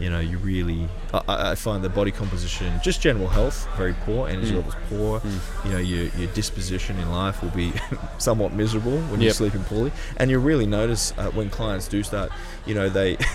you 0.01 0.11
know, 0.11 0.19
you 0.21 0.39
really. 0.39 0.89
I- 1.15 1.51
I, 1.53 1.55
find 1.55 1.85
the 1.85 1.89
body 1.91 2.11
composition, 2.11 2.73
just 2.83 3.01
general 3.03 3.29
health, 3.29 3.69
very 3.77 3.93
poor. 4.05 4.29
Energy 4.29 4.53
Mm. 4.53 4.57
levels 4.57 4.75
poor. 4.89 5.23
You 5.65 5.71
know, 5.73 5.79
your 5.79 6.05
your 6.19 6.33
disposition 6.33 6.99
in 6.99 7.11
life 7.13 7.43
will 7.43 7.51
be 7.51 7.73
somewhat 8.19 8.53
miserable 8.55 8.99
when 9.11 9.21
you're 9.21 9.33
sleeping 9.35 9.63
poorly, 9.65 9.93
and 10.17 10.31
you 10.31 10.39
really 10.39 10.67
notice 10.67 11.13
uh, 11.19 11.31
when 11.31 11.51
clients 11.51 11.87
do 11.87 12.03
start. 12.03 12.33
You 12.67 12.75
know, 12.75 12.89
they. 12.89 13.17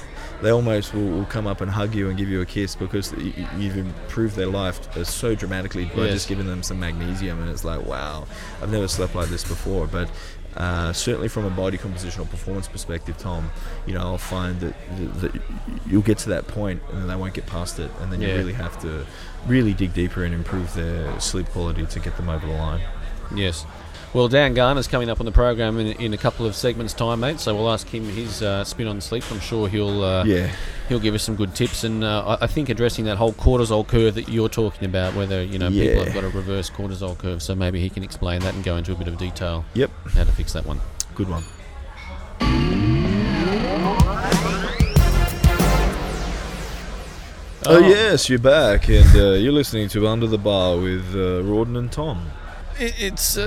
They 0.46 0.52
almost 0.52 0.94
will, 0.94 1.10
will 1.10 1.26
come 1.26 1.48
up 1.48 1.62
and 1.62 1.72
hug 1.72 1.96
you 1.96 2.08
and 2.10 2.16
give 2.18 2.30
you 2.30 2.42
a 2.42 2.46
kiss 2.46 2.76
because 2.76 3.12
y- 3.14 3.34
y- 3.36 3.50
you've 3.58 3.78
improved 3.78 4.36
their 4.36 4.46
life 4.46 4.96
uh, 4.96 5.04
so 5.04 5.34
dramatically 5.34 5.86
by 5.86 6.04
Yes. 6.04 6.14
just 6.14 6.28
giving 6.30 6.46
them 6.46 6.62
some 6.62 6.80
magnesium, 6.80 7.42
and 7.42 7.50
it's 7.50 7.64
like, 7.66 7.84
wow, 7.84 8.28
I've 8.62 8.72
never 8.72 8.88
slept 8.88 9.16
like 9.16 9.30
this 9.30 9.44
before. 9.44 9.88
But 9.88 10.08
uh, 10.56 10.94
certainly 10.94 11.30
from 11.30 11.46
a 11.46 11.50
body 11.50 11.78
composition 11.80 12.22
or 12.22 12.26
performance 12.28 12.68
perspective, 12.68 13.18
Tom, 13.18 13.50
you 13.88 13.94
know, 13.96 14.02
I'll 14.02 14.20
find 14.20 14.60
that, 14.60 14.76
that, 15.00 15.22
that 15.34 15.42
you'll 15.88 16.04
get 16.04 16.20
to 16.20 16.30
that 16.30 16.48
point 16.48 16.80
and 16.92 17.02
then 17.02 17.08
they 17.08 17.16
won't 17.16 17.34
get 17.34 17.48
past 17.48 17.80
it, 17.80 17.90
and 18.02 18.12
then 18.14 18.22
you 18.22 18.28
really 18.38 18.54
have 18.54 18.80
to 18.82 19.04
really 19.48 19.74
dig 19.74 19.94
deeper 19.96 20.24
and 20.26 20.34
improve 20.36 20.74
their 20.76 21.20
sleep 21.20 21.48
quality 21.48 21.88
to 21.88 22.00
get 22.00 22.16
them 22.18 22.30
over 22.30 22.46
the 22.46 22.54
line. 22.54 22.82
Yes. 23.36 23.66
Well, 24.16 24.30
Dan 24.30 24.54
Garner's 24.54 24.88
coming 24.88 25.10
up 25.10 25.20
on 25.20 25.26
the 25.26 25.32
program 25.34 25.78
in, 25.78 25.88
in 26.00 26.14
a 26.14 26.18
couple 26.18 26.46
of 26.46 26.56
segments' 26.56 26.94
time, 26.94 27.20
mate. 27.20 27.38
So 27.42 27.54
we'll 27.54 27.70
ask 27.70 27.86
him 27.90 28.06
his 28.06 28.42
uh, 28.42 28.64
spin 28.64 28.88
on 28.88 29.02
sleep. 29.02 29.26
I'm 29.30 29.42
sure 29.42 29.68
he'll 29.68 30.02
uh, 30.06 30.24
Yeah. 30.24 30.50
he'll 30.88 31.02
give 31.02 31.16
us 31.16 31.22
some 31.22 31.36
good 31.36 31.54
tips. 31.54 31.84
And 31.84 32.02
uh, 32.02 32.38
I, 32.40 32.48
think 32.48 32.70
addressing 32.70 33.04
that 33.06 33.18
whole 33.18 33.34
cortisol 33.34 33.86
curve 33.86 34.16
that 34.16 34.30
you're 34.30 34.48
talking 34.48 34.86
about, 34.86 35.16
whether 35.16 35.44
you 35.44 35.60
know 35.60 35.70
people 35.70 36.06
have 36.06 36.14
got 36.14 36.24
a 36.24 36.30
reverse 36.30 36.70
cortisol 36.70 37.18
curve, 37.18 37.44
so 37.44 37.56
maybe 37.56 37.82
he 37.82 37.90
can 37.90 38.04
explain 38.04 38.40
that 38.40 38.54
and 38.56 38.64
go 38.64 38.78
into 38.78 38.94
a 38.94 38.96
bit 38.96 39.10
of 39.10 39.18
detail 39.18 39.66
Yep. 39.74 39.92
how 40.14 40.24
to 40.24 40.32
fix 40.32 40.54
that 40.54 40.66
one. 40.66 40.80
Good 41.14 41.28
one. 41.28 41.44
Oh, 47.68 47.80
yes, 47.80 48.30
you're 48.30 48.38
back, 48.38 48.88
and 48.90 49.16
uh, 49.16 49.32
you're 49.32 49.52
listening 49.52 49.90
to 49.90 50.08
Under 50.08 50.28
the 50.28 50.38
Bar 50.38 50.78
with 50.78 51.04
uh, 51.16 51.42
Rawdon 51.44 51.78
and 51.78 51.92
Tom. 51.92 52.28
It's 52.80 53.38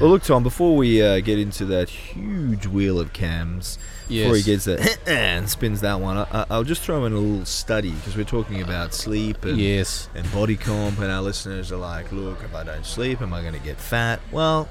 Well, 0.00 0.10
look, 0.10 0.22
Tom, 0.22 0.42
before 0.42 0.76
we 0.76 1.02
uh, 1.02 1.20
get 1.20 1.38
into 1.38 1.64
that 1.66 1.88
huge 1.88 2.66
wheel 2.66 2.98
of 2.98 3.12
cams, 3.12 3.78
before 4.08 4.36
he 4.36 4.42
gets 4.42 4.64
that 4.66 4.98
and 5.06 5.48
spins 5.48 5.80
that 5.80 6.00
one, 6.00 6.16
I, 6.18 6.26
I- 6.32 6.46
I'll 6.50 6.64
just 6.64 6.82
throw 6.82 7.04
in 7.04 7.12
a 7.12 7.18
little 7.18 7.44
study 7.44 7.90
because 7.90 8.16
we're 8.16 8.24
talking 8.24 8.62
about 8.62 8.94
sleep 8.94 9.44
and, 9.44 9.58
yes. 9.58 10.08
and 10.14 10.30
body 10.32 10.56
comp, 10.56 10.98
and 10.98 11.10
our 11.10 11.22
listeners 11.22 11.72
are 11.72 11.76
like, 11.78 12.10
look, 12.12 12.42
if 12.42 12.54
I 12.54 12.64
don't 12.64 12.86
sleep, 12.86 13.20
am 13.22 13.32
I 13.32 13.40
going 13.42 13.54
to 13.54 13.60
get 13.60 13.78
fat? 13.80 14.20
Well, 14.32 14.68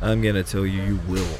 I'm 0.00 0.20
going 0.22 0.34
to 0.34 0.44
tell 0.44 0.66
you, 0.66 0.82
you 0.82 1.00
will. 1.08 1.38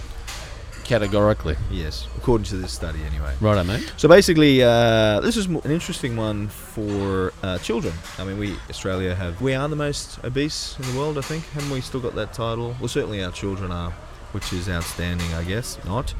Categorically. 0.87 1.57
Yes, 1.69 2.07
according 2.17 2.45
to 2.45 2.57
this 2.57 2.73
study, 2.73 3.03
anyway. 3.03 3.35
Righto, 3.41 3.65
mate. 3.65 3.93
So 3.97 4.09
basically, 4.09 4.63
uh, 4.63 5.19
this 5.21 5.37
is 5.37 5.47
an 5.47 5.73
interesting 5.73 6.17
one 6.17 6.47
for 6.47 7.33
uh, 7.43 7.59
children. 7.59 7.93
I 8.19 8.25
mean, 8.25 8.39
we 8.39 8.55
Australia 8.71 9.13
have 9.13 9.41
we 9.43 9.53
are 9.53 9.69
the 9.69 9.75
most 9.75 10.25
obese 10.25 10.77
in 10.79 10.93
the 10.93 10.97
world. 10.97 11.19
I 11.19 11.23
think 11.23 11.45
haven't 11.51 11.71
we 11.71 11.81
still 11.81 11.99
got 11.99 12.15
that 12.15 12.33
title? 12.33 12.77
Well, 12.79 12.87
certainly 12.87 13.25
our 13.25 13.33
children 13.33 13.73
are, 13.73 13.91
which 14.31 14.53
is 14.53 14.69
outstanding, 14.69 15.35
I 15.35 15.43
guess. 15.43 15.77
Not, 15.85 16.15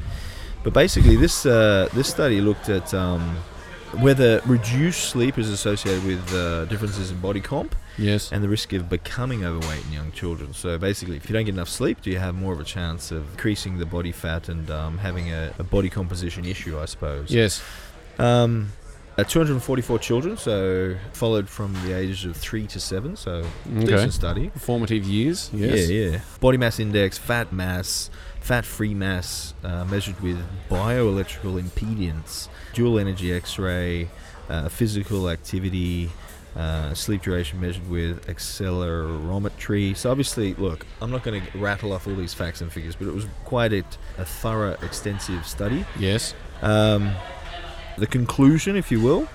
but 0.63 0.73
basically, 0.73 1.15
this 1.15 1.45
uh, 1.45 1.87
this 1.93 2.09
study 2.09 2.41
looked 2.41 2.67
at 2.67 2.93
um, 2.93 3.37
whether 4.01 4.41
reduced 4.45 5.05
sleep 5.11 5.37
is 5.37 5.49
associated 5.49 6.03
with 6.03 6.33
uh, 6.33 6.65
differences 6.65 7.09
in 7.09 7.19
body 7.21 7.39
comp 7.39 7.73
Yes. 7.97 8.31
and 8.31 8.43
the 8.43 8.49
risk 8.49 8.73
of 8.73 8.89
becoming 8.89 9.43
overweight 9.43 9.85
in 9.87 9.91
young 9.93 10.11
children. 10.11 10.53
So 10.53 10.77
basically, 10.77 11.17
if 11.17 11.29
you 11.29 11.33
don't 11.33 11.45
get 11.45 11.53
enough 11.55 11.69
sleep, 11.69 12.01
do 12.01 12.09
you 12.11 12.19
have 12.19 12.35
more 12.35 12.53
of 12.53 12.59
a 12.59 12.63
chance 12.63 13.11
of 13.11 13.29
increasing 13.31 13.77
the 13.79 13.85
body 13.85 14.11
fat 14.11 14.49
and 14.49 14.69
um, 14.69 14.97
having 14.99 15.31
a, 15.31 15.53
a 15.59 15.63
body 15.63 15.89
composition 15.89 16.45
issue? 16.45 16.79
I 16.79 16.85
suppose. 16.85 17.31
yes. 17.31 17.63
Um, 18.19 18.71
uh, 19.17 19.23
244 19.23 19.97
children, 19.97 20.37
so 20.37 20.95
followed 21.13 21.49
from 21.49 21.73
the 21.85 21.93
ages 21.93 22.23
of 22.25 22.35
three 22.37 22.67
to 22.67 22.79
seven, 22.79 23.15
so 23.15 23.43
Okay. 23.75 23.85
decent 23.87 24.13
study. 24.13 24.51
Formative 24.57 25.03
years. 25.05 25.49
Yes. 25.51 25.89
Yeah, 25.89 26.09
yeah. 26.11 26.19
Body 26.39 26.57
mass 26.57 26.79
index, 26.79 27.17
fat 27.17 27.51
mass, 27.51 28.11
fat-free 28.41 28.93
mass 28.93 29.55
uh, 29.63 29.85
measured 29.85 30.19
with 30.21 30.37
bioelectrical 30.69 31.59
impedance, 31.61 32.47
dual 32.73 32.99
energy 32.99 33.33
X-ray, 33.33 34.09
uh, 34.49 34.69
physical 34.69 35.29
activity. 35.29 36.11
Uh, 36.57 36.91
sleep 36.95 37.21
duration 37.21 37.61
measured 37.61 37.87
with 37.87 38.25
accelerometry. 38.25 39.95
So 39.95 40.09
obviously, 40.09 40.55
look, 40.55 40.87
I'm 40.99 41.11
not 41.11 41.21
going 41.21 41.39
to 41.39 41.57
rattle 41.59 41.93
off 41.93 42.07
all 42.07 42.15
these 42.15 42.33
facts 42.33 42.61
and 42.61 42.71
figures, 42.71 42.95
but 42.95 43.07
it 43.07 43.13
was 43.13 43.27
quite 43.45 43.73
a, 43.73 43.83
a 44.17 44.25
thorough, 44.25 44.75
extensive 44.81 45.45
study. 45.45 45.85
Yes. 45.99 46.33
Um, 46.63 47.11
the 47.99 48.07
conclusion, 48.07 48.75
if 48.75 48.91
you 48.91 48.99
will, 48.99 49.27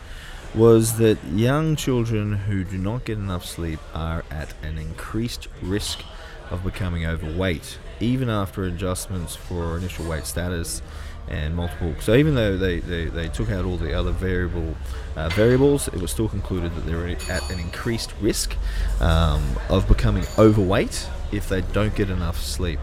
was 0.52 0.98
that 0.98 1.22
young 1.32 1.76
children 1.76 2.32
who 2.32 2.64
do 2.64 2.76
not 2.76 3.04
get 3.04 3.18
enough 3.18 3.44
sleep 3.44 3.78
are 3.94 4.24
at 4.32 4.52
an 4.64 4.76
increased 4.76 5.46
risk 5.62 6.00
of 6.50 6.64
becoming 6.64 7.06
overweight, 7.06 7.78
even 8.00 8.28
after 8.28 8.64
adjustments 8.64 9.37
for 9.37 9.78
initial 9.78 10.08
weight 10.08 10.26
status 10.26 10.82
and 11.33 11.57
multiple. 11.57 11.95
So 12.01 12.14
even 12.14 12.35
though 12.35 12.57
they, 12.57 12.81
they, 12.81 13.07
they 13.07 13.29
took 13.29 13.51
out 13.51 13.64
all 13.64 13.79
the 13.79 13.95
other 13.95 14.12
variable 14.12 14.77
uh, 15.16 15.29
variables, 15.31 15.88
it 15.88 16.01
was 16.01 16.11
still 16.11 16.29
concluded 16.29 16.75
that 16.77 16.87
they're 16.87 17.07
at 17.09 17.51
an 17.51 17.59
increased 17.59 18.12
risk 18.21 18.57
um, 19.01 19.42
of 19.68 19.88
becoming 19.88 20.25
overweight 20.38 21.09
if 21.33 21.49
they 21.49 21.62
don't 21.62 21.95
get 21.95 22.11
enough 22.11 22.38
sleep. 22.38 22.79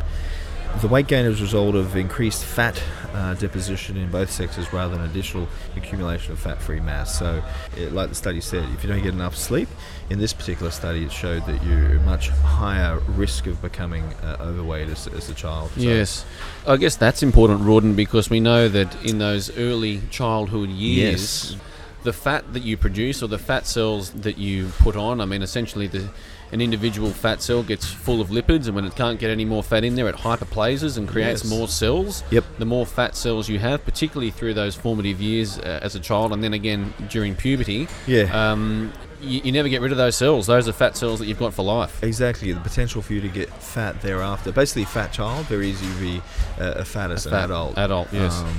The 0.81 0.87
weight 0.87 1.07
gain 1.07 1.25
is 1.25 1.41
a 1.41 1.43
result 1.43 1.75
of 1.75 1.97
increased 1.97 2.45
fat 2.45 2.81
uh, 3.13 3.33
deposition 3.33 3.97
in 3.97 4.09
both 4.09 4.31
sexes 4.31 4.71
rather 4.71 4.95
than 4.95 5.05
additional 5.09 5.45
accumulation 5.75 6.31
of 6.31 6.39
fat-free 6.39 6.79
mass. 6.79 7.19
So, 7.19 7.43
it, 7.75 7.91
like 7.91 8.07
the 8.07 8.15
study 8.15 8.39
said, 8.39 8.63
if 8.73 8.81
you 8.83 8.89
don't 8.89 9.03
get 9.03 9.13
enough 9.13 9.35
sleep, 9.35 9.67
in 10.09 10.19
this 10.19 10.31
particular 10.31 10.71
study, 10.71 11.03
it 11.03 11.11
showed 11.11 11.45
that 11.47 11.61
you're 11.63 11.99
much 12.01 12.29
higher 12.29 12.97
risk 13.09 13.45
of 13.47 13.61
becoming 13.61 14.05
uh, 14.23 14.37
overweight 14.39 14.87
as, 14.87 15.05
as 15.07 15.29
a 15.29 15.33
child. 15.33 15.69
So- 15.75 15.81
Yes. 15.81 16.23
I 16.65 16.77
guess 16.77 16.95
that's 16.95 17.21
important, 17.23 17.59
Rawdon, 17.61 17.95
because 17.97 18.29
we 18.29 18.39
know 18.39 18.69
that 18.69 19.03
in 19.03 19.17
those 19.19 19.55
early 19.57 19.99
childhood 20.11 20.69
years, 20.69 21.51
Yes. 21.51 21.61
the 22.03 22.13
fat 22.13 22.53
that 22.53 22.63
you 22.63 22.77
produce 22.77 23.21
or 23.21 23.27
the 23.27 23.37
fat 23.37 23.67
cells 23.67 24.11
that 24.11 24.37
you 24.37 24.69
put 24.79 24.95
on, 24.95 25.19
I 25.19 25.25
mean, 25.25 25.41
essentially 25.41 25.87
the 25.87 26.09
an 26.51 26.61
individual 26.61 27.11
fat 27.11 27.41
cell 27.41 27.63
gets 27.63 27.85
full 27.85 28.21
of 28.21 28.29
lipids, 28.29 28.65
and 28.67 28.75
when 28.75 28.85
it 28.85 28.95
can't 28.95 29.19
get 29.19 29.29
any 29.29 29.45
more 29.45 29.61
fat 29.63 29.83
in 29.83 29.95
there, 29.95 30.07
it 30.09 30.15
hyperplases 30.15 30.97
and 30.97 31.07
creates 31.07 31.43
Yes. 31.43 31.49
more 31.51 31.67
cells. 31.67 32.23
Yep. 32.31 32.43
The 32.57 32.65
more 32.65 32.85
fat 32.85 33.15
cells 33.15 33.47
you 33.49 33.59
have, 33.59 33.83
particularly 33.85 34.31
through 34.31 34.53
those 34.55 34.75
formative 34.75 35.21
years 35.21 35.59
uh, 35.59 35.79
as 35.81 35.95
a 35.95 35.99
child, 35.99 36.33
and 36.33 36.43
then 36.43 36.53
again 36.53 36.93
during 37.09 37.35
puberty, 37.35 37.87
Yeah. 38.07 38.23
um, 38.51 38.91
you, 39.21 39.41
you 39.43 39.51
never 39.51 39.67
get 39.67 39.81
rid 39.81 39.91
of 39.91 39.97
those 39.97 40.15
cells. 40.15 40.47
Those 40.47 40.67
are 40.67 40.71
fat 40.73 40.95
cells 40.95 41.19
that 41.19 41.25
you've 41.25 41.39
got 41.39 41.53
for 41.53 41.63
life. 41.63 42.01
Exactly, 42.03 42.51
the 42.53 42.59
potential 42.61 43.01
for 43.01 43.13
you 43.13 43.21
to 43.21 43.27
get 43.27 43.49
fat 43.61 44.01
thereafter. 44.01 44.51
Basically, 44.51 44.85
fat 44.85 45.11
child, 45.11 45.45
very 45.47 45.69
easy 45.69 45.85
to 45.85 45.99
be 45.99 46.21
uh, 46.59 46.73
a 46.77 46.85
fat 46.85 47.11
as 47.11 47.25
an 47.25 47.31
fat 47.33 47.45
adult. 47.45 47.77
adult, 47.77 48.07
yes. 48.13 48.39
Um, 48.39 48.55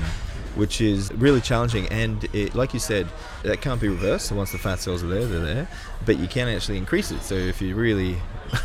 which 0.56 0.80
is 0.80 1.12
really 1.14 1.40
challenging, 1.40 1.86
and 1.88 2.24
it, 2.34 2.54
like 2.54 2.74
you 2.74 2.80
said, 2.80 3.06
that 3.42 3.60
can't 3.60 3.80
be 3.80 3.88
reversed. 3.88 4.26
So 4.26 4.34
once 4.36 4.52
the 4.52 4.58
fat 4.58 4.80
cells 4.80 5.02
are 5.02 5.08
there, 5.08 5.26
they're 5.26 5.40
there, 5.54 5.68
but 6.06 6.18
you 6.18 6.26
can 6.28 6.48
actually 6.48 6.78
increase 6.78 7.10
it. 7.10 7.22
So 7.22 7.34
if 7.34 7.60
you 7.62 7.74
really 7.74 8.16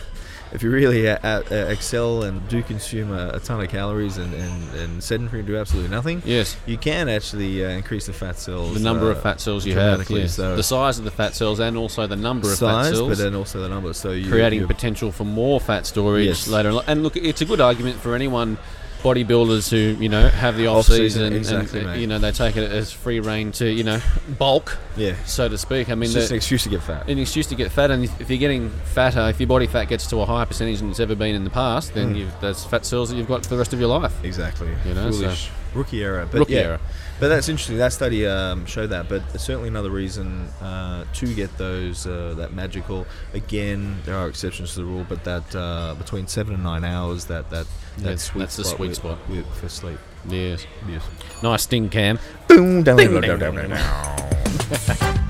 if 0.54 0.64
you 0.64 0.72
really 0.72 1.08
uh, 1.10 1.18
uh, 1.24 1.54
excel 1.70 2.24
and 2.24 2.48
do 2.48 2.64
consume 2.64 3.12
a, 3.12 3.30
a 3.34 3.40
ton 3.40 3.60
of 3.62 3.70
calories 3.70 4.18
and, 4.18 4.34
and, 4.34 4.74
and 4.76 5.04
sedentary 5.04 5.40
and 5.40 5.48
do 5.48 5.58
absolutely 5.58 5.90
nothing, 5.92 6.22
Yes. 6.24 6.56
you 6.66 6.78
can 6.78 7.10
actually 7.10 7.66
uh, 7.66 7.70
increase 7.70 8.06
the 8.06 8.14
fat 8.14 8.38
cells. 8.38 8.74
The 8.74 8.80
number 8.80 9.08
uh, 9.08 9.12
of 9.12 9.22
fat 9.22 9.42
cells 9.42 9.66
you 9.66 9.74
have, 9.74 10.10
yes. 10.10 10.36
So 10.36 10.56
the 10.56 10.64
size 10.64 10.98
of 10.98 11.04
the 11.04 11.12
fat 11.12 11.34
cells, 11.36 11.60
and 11.60 11.76
also 11.76 12.08
the 12.08 12.16
number 12.16 12.48
of 12.50 12.56
size, 12.56 12.88
fat 12.90 12.96
cells, 12.96 13.10
but 13.10 13.18
then 13.18 13.36
also 13.36 13.60
the 13.62 13.70
number. 13.70 13.92
So 13.94 14.12
you, 14.12 14.30
creating 14.30 14.66
potential 14.68 15.12
for 15.12 15.26
more 15.26 15.60
fat 15.60 15.86
storage 15.86 16.28
Yes. 16.28 16.48
later. 16.48 16.70
on. 16.72 16.84
And 16.88 17.04
look, 17.04 17.18
it's 17.18 17.42
a 17.42 17.46
good 17.46 17.60
argument 17.60 17.98
for 17.98 18.16
anyone 18.16 18.58
bodybuilders 19.06 19.70
who 19.70 20.02
you 20.02 20.10
know 20.10 20.28
have 20.30 20.58
the 20.58 20.68
off 20.68 20.78
Off-season, 20.80 21.32
season 21.32 21.34
exactly, 21.62 21.82
and 21.86 22.02
you 22.02 22.08
know 22.08 22.18
they 22.18 22.32
take 22.32 22.58
it 22.58 22.70
as 22.72 22.92
free 22.92 23.20
reign 23.20 23.52
to 23.54 23.70
you 23.70 23.84
know 23.84 24.00
bulk, 24.40 24.78
yeah, 24.98 25.16
so 25.26 25.48
to 25.48 25.58
speak. 25.58 25.90
I 25.90 25.96
mean, 25.96 26.06
it's 26.06 26.14
just 26.14 26.32
an 26.32 26.38
excuse 26.38 26.64
to 26.64 26.70
get 26.70 26.82
fat. 26.82 27.08
an 27.08 27.20
excuse 27.20 27.48
to 27.48 27.56
get 27.56 27.72
fat, 27.72 27.92
and 27.92 28.06
if 28.20 28.30
you're 28.30 28.40
getting 28.40 28.72
fatter, 28.94 29.30
if 29.30 29.40
your 29.40 29.48
body 29.48 29.68
fat 29.68 29.86
gets 29.86 30.08
to 30.08 30.18
a 30.22 30.26
higher 30.26 30.46
percentage 30.46 30.80
than 30.80 30.90
it's 30.90 31.00
ever 31.00 31.16
been 31.16 31.36
in 31.36 31.44
the 31.44 31.50
past, 31.52 31.94
then 31.94 32.14
Mm. 32.14 32.18
you've, 32.20 32.42
that's 32.42 32.66
fat 32.66 32.86
cells 32.86 33.10
that 33.10 33.16
you've 33.18 33.28
got 33.28 33.44
for 33.44 33.50
the 33.50 33.58
rest 33.58 33.74
of 33.74 33.80
your 33.80 33.90
life. 33.90 34.14
Exactly. 34.24 34.70
You 34.86 34.94
know, 34.96 35.12
so- 35.12 35.20
Foolish. 35.22 35.50
Rookie 35.76 36.02
era, 36.02 36.28
But 36.32 36.40
Rookie 36.40 36.54
yeah, 36.54 36.60
error. 36.62 36.80
But 37.20 37.28
that's 37.28 37.48
interesting. 37.50 37.78
That 37.78 37.94
study 37.94 38.26
um, 38.26 38.66
showed 38.66 38.88
that. 38.88 39.08
But 39.10 39.22
certainly 39.40 39.68
another 39.68 39.90
reason 39.92 40.48
uh, 40.62 41.06
to 41.14 41.34
get 41.36 41.56
those 41.58 42.08
uh, 42.08 42.34
that 42.38 42.54
magical. 42.54 43.06
Again, 43.34 43.98
there 44.06 44.16
are 44.16 44.28
exceptions 44.28 44.72
to 44.74 44.80
the 44.80 44.86
rule, 44.86 45.06
but 45.08 45.24
that 45.26 45.56
uh, 45.56 45.96
between 45.96 46.28
seven 46.28 46.54
and 46.56 46.64
nine 46.64 46.84
hours, 46.84 47.26
that 47.26 47.50
that 47.52 47.68
that 48.00 48.20
sweet 48.20 48.42
that's 48.42 48.56
the 48.58 48.64
sweet 48.66 48.90
with- 48.90 48.96
spot. 48.98 49.18
with- 49.30 49.46
for 49.56 49.70
sleep. 49.70 50.00
Yes, 50.28 50.66
Yes. 50.90 51.04
nice 51.44 51.64
sting 51.64 51.88
cam. 51.90 52.18
Boom, 52.48 52.82
down, 52.84 52.98
down, 52.98 53.22
down, 53.22 53.40
down, 53.40 53.56
ding. 53.56 53.70
down. 53.70 55.26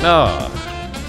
Oh, 0.00 0.54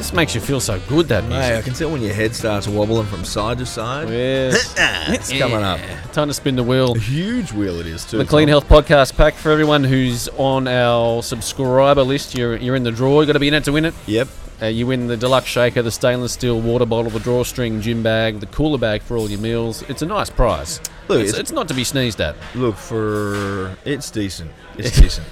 this 0.10 0.16
makes 0.16 0.34
you 0.34 0.42
feel 0.42 0.60
so 0.60 0.80
good. 0.88 1.08
That 1.10 1.24
Hey, 1.26 1.56
I 1.58 1.62
can 1.62 1.76
tell 1.76 1.92
when 1.92 2.02
your 2.02 2.14
head 2.16 2.34
starts 2.34 2.68
wobbling 2.68 3.06
from 3.06 3.24
side 3.24 3.60
to 3.60 3.66
side. 3.66 4.10
Yes, 4.10 4.74
it's 5.10 5.32
coming 5.32 5.62
up. 5.62 5.80
Time 6.14 6.30
to 6.30 6.34
spin 6.34 6.56
the 6.56 6.64
wheel. 6.64 6.96
A 6.96 7.00
huge 7.00 7.52
wheel 7.52 7.80
it 7.80 7.86
is 7.86 8.06
too. 8.06 8.18
The 8.18 8.26
Clean 8.26 8.48
Tom. 8.48 8.50
Health 8.64 8.68
Podcast 8.68 9.16
pack 9.16 9.36
for 9.36 9.52
everyone 9.52 9.84
who's 9.84 10.28
on 10.30 10.68
our 10.68 11.22
subscriber 11.22 12.02
list. 12.02 12.36
You're, 12.36 12.58
you're 12.58 12.76
in 12.76 12.82
the 12.82 12.92
draw. 12.92 13.20
You've 13.22 13.28
got 13.28 13.34
to 13.34 13.40
be 13.40 13.50
in 13.50 13.54
it 13.54 13.66
to 13.66 13.72
win 13.72 13.86
it. 13.86 13.94
Yep. 14.08 14.28
Uh, 14.64 14.66
you 14.66 14.88
win 14.88 15.06
the 15.06 15.16
deluxe 15.16 15.48
shaker, 15.48 15.84
the 15.84 15.92
stainless 15.92 16.34
steel 16.34 16.60
water 16.60 16.88
bottle, 16.88 17.12
the 17.12 17.20
drawstring 17.20 17.80
gym 17.80 18.02
bag, 18.02 18.40
the 18.40 18.48
cooler 18.48 18.80
bag 18.80 19.04
for 19.04 19.16
all 19.16 19.30
your 19.30 19.40
meals. 19.40 19.84
It's 19.84 20.02
a 20.02 20.08
nice 20.08 20.32
prize. 20.32 20.82
Look, 21.08 21.22
it's, 21.22 21.30
it's- 21.30 21.40
it's 21.40 21.52
not 21.52 21.68
to 21.68 21.76
be 21.76 21.84
sneezed 21.84 22.20
at. 22.20 22.36
Look 22.56 22.76
for 22.78 23.78
it's 23.86 24.10
decent. 24.10 24.52
It's 24.76 25.00
decent. 25.00 25.28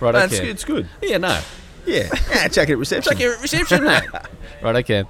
Right, 0.00 0.14
okay. 0.14 0.48
it's 0.48 0.64
good. 0.64 0.86
Yeah, 1.02 1.18
no. 1.18 1.40
Yeah. 1.86 2.08
yeah 2.30 2.48
check 2.48 2.68
it 2.68 2.72
at 2.72 2.78
reception. 2.78 3.12
Check 3.12 3.20
your 3.20 3.38
reception, 3.40 3.84
mate. 3.84 4.04
right, 4.62 4.76
okay. 4.76 5.04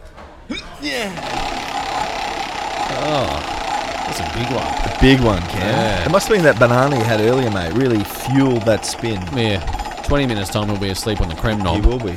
Yeah. 0.80 1.10
Oh, 3.02 3.26
That's 4.06 4.20
a 4.20 4.38
big 4.38 4.50
one. 4.54 4.66
A 4.66 4.98
big 5.00 5.20
one, 5.20 5.40
Cam. 5.50 5.60
Yeah. 5.60 6.04
It 6.06 6.10
must 6.10 6.28
have 6.28 6.36
been 6.36 6.44
that 6.44 6.58
banana 6.58 6.96
you 6.96 7.04
had 7.04 7.20
earlier, 7.20 7.50
mate. 7.50 7.72
Really 7.74 8.02
fueled 8.04 8.62
that 8.62 8.84
spin. 8.84 9.20
Yeah. 9.36 9.60
20 10.06 10.26
minutes 10.26 10.50
time 10.50 10.68
we'll 10.68 10.78
be 10.80 10.88
asleep 10.90 11.20
on 11.20 11.28
the 11.28 11.34
creme 11.36 11.58
He 11.58 11.64
knob. 11.64 11.84
will 11.86 11.98
be. 11.98 12.16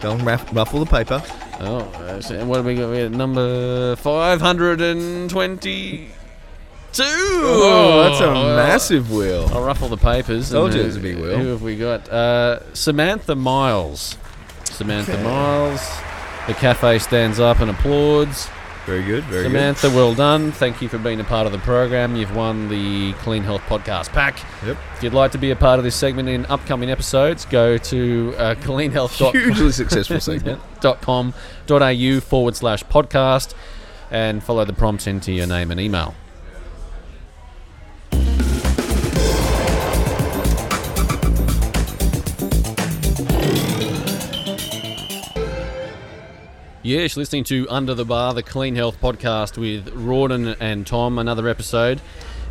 Go 0.00 0.12
and 0.12 0.22
raff- 0.24 0.52
ruffle 0.54 0.80
the 0.84 0.86
paper. 0.90 1.22
Oh, 1.60 2.20
so 2.20 2.44
what 2.46 2.56
have 2.56 2.66
we 2.66 2.74
got? 2.74 2.90
We 2.90 2.98
got 3.02 3.10
number 3.12 3.96
522. 6.94 7.40
Oh, 7.46 8.02
that's 8.02 8.20
a 8.20 8.26
Oh, 8.30 8.56
massive 8.56 9.10
wheel. 9.12 9.48
I'll 9.52 9.62
ruffle 9.64 9.88
the 9.88 9.96
papers. 9.96 10.50
Told 10.50 10.70
and, 10.70 10.76
you 10.76 10.82
it 10.82 10.86
was 10.86 10.96
a 10.96 11.00
big 11.00 11.16
wheel. 11.16 11.38
Who 11.38 11.48
have 11.48 11.62
we 11.62 11.76
got? 11.76 12.08
Uh, 12.08 12.60
Samantha 12.74 13.34
Miles. 13.34 14.16
Samantha 14.64 15.12
Okay. 15.14 15.22
Miles. 15.22 15.80
The 16.46 16.54
cafe 16.54 16.98
stands 16.98 17.40
up 17.40 17.60
and 17.60 17.70
applauds. 17.70 18.48
Very 18.86 19.02
good, 19.02 19.24
very 19.24 19.44
Samantha, 19.44 19.88
well 19.88 20.14
done. 20.14 20.52
Thank 20.52 20.82
you 20.82 20.90
for 20.90 20.98
being 20.98 21.18
a 21.18 21.24
part 21.24 21.46
of 21.46 21.52
the 21.52 21.58
program. 21.60 22.16
You've 22.16 22.36
won 22.36 22.68
the 22.68 23.14
Clean 23.14 23.42
Health 23.42 23.62
Podcast 23.62 24.10
pack. 24.10 24.38
Yep. 24.66 24.76
If 24.96 25.02
you'd 25.02 25.14
like 25.14 25.32
to 25.32 25.38
be 25.38 25.50
a 25.52 25.56
part 25.56 25.78
of 25.78 25.84
this 25.84 25.96
segment 25.96 26.28
in 26.28 26.44
upcoming 26.46 26.90
episodes, 26.90 27.46
go 27.46 27.78
to 27.78 28.34
uh, 28.36 28.54
cleanhealth.com. 28.56 29.32
Hugely 29.32 29.72
successful 29.72 30.20
segment. 30.20 30.60
au 30.84 32.20
forward 32.20 32.56
slash 32.56 32.84
podcast 32.84 33.54
and 34.10 34.44
follow 34.44 34.66
the 34.66 34.74
prompts 34.74 35.06
into 35.06 35.32
your 35.32 35.46
name 35.46 35.70
and 35.70 35.80
email. 35.80 36.14
Yes, 46.86 47.16
listening 47.16 47.44
to 47.44 47.66
Under 47.70 47.94
the 47.94 48.04
Bar, 48.04 48.34
the 48.34 48.42
Clean 48.42 48.76
Health 48.76 49.00
podcast 49.00 49.56
with 49.56 49.88
Rawdon 49.94 50.54
and 50.60 50.86
Tom, 50.86 51.18
another 51.18 51.48
episode. 51.48 51.98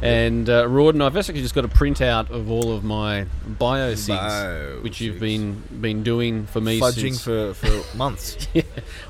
And 0.02 0.50
uh, 0.50 0.68
Rawdon, 0.68 1.04
I've 1.04 1.16
actually 1.16 1.44
just 1.44 1.54
got 1.54 1.66
a 1.66 1.68
printout 1.68 2.32
of 2.32 2.50
all 2.50 2.72
of 2.72 2.84
my 2.84 3.28
bio 3.46 3.96
Bio 4.08 4.80
which 4.82 5.00
you've 5.00 5.20
been 5.20 5.62
been 5.80 6.02
doing 6.02 6.48
for 6.48 6.60
me 6.62 6.80
Fudging 6.80 7.14
since, 7.14 7.24
for, 7.24 7.54
for 7.54 7.96
months 7.98 8.48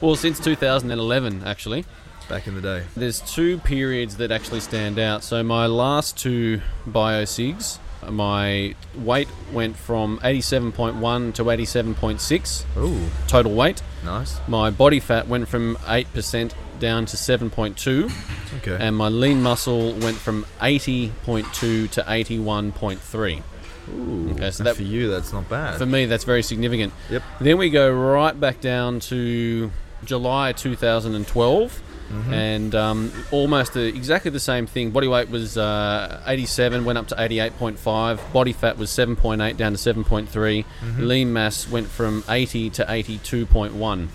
well 0.01 0.17
since 0.17 0.41
2011 0.41 1.43
actually. 1.45 1.85
back 2.27 2.45
in 2.45 2.55
the 2.55 2.61
day. 2.61 2.83
There's 2.93 3.21
two 3.21 3.59
periods 3.59 4.17
that 4.17 4.29
actually 4.29 4.59
stand 4.59 4.99
out. 4.99 5.23
So 5.23 5.41
my 5.41 5.67
last 5.67 6.17
two 6.17 6.59
biosigs, 6.85 7.77
my 8.11 8.75
weight 8.95 9.27
went 9.51 9.75
from 9.77 10.19
87.1 10.23 11.33
to 11.35 11.43
87.6 11.43 12.65
Ooh, 12.77 13.09
total 13.27 13.53
weight. 13.53 13.81
nice. 14.03 14.39
My 14.47 14.69
body 14.71 14.99
fat 14.99 15.27
went 15.27 15.47
from 15.47 15.75
8% 15.85 16.53
down 16.79 17.05
to 17.05 17.15
7.2 17.17 18.11
Okay. 18.57 18.77
and 18.79 18.95
my 18.95 19.07
lean 19.07 19.41
muscle 19.41 19.93
went 19.93 20.17
from 20.17 20.45
80.2 20.61 21.89
to 21.91 22.01
81.3. 22.07 23.41
Ooh, 23.89 24.29
okay, 24.31 24.51
so 24.51 24.63
that- 24.63 24.75
for 24.77 24.83
you, 24.83 25.09
that's 25.09 25.33
not 25.33 25.49
bad. 25.49 25.77
For 25.77 25.85
me, 25.85 26.05
that's 26.05 26.23
very 26.23 26.41
significant. 26.43 26.93
Yep. 27.09 27.23
Then 27.41 27.57
we 27.57 27.69
go 27.69 27.91
right 27.91 28.37
back 28.39 28.61
down 28.61 28.99
to 29.01 29.71
July 30.05 30.51
2012, 30.53 31.81
Mm-hmm. 32.13 32.33
and 32.33 32.75
um, 32.75 33.11
almost 33.31 33.75
exactly 33.75 34.29
the 34.29 34.39
same 34.39 34.67
thing. 34.67 34.91
Body 34.91 35.07
weight 35.07 35.29
was 35.29 35.57
uh, 35.57 36.21
87, 36.27 36.85
went 36.85 36.99
up 36.99 37.07
to 37.07 37.15
88.5. 37.15 38.31
Body 38.31 38.53
fat 38.53 38.77
was 38.77 38.91
7.8 38.91 39.57
down 39.57 39.73
to 39.73 39.77
7.3. 39.77 40.27
Mm-hmm. 40.27 41.03
Lean 41.03 41.33
mass 41.33 41.67
went 41.67 41.87
from 41.87 42.23
80 42.29 42.69
to 42.71 42.85
82.1. 42.85 44.07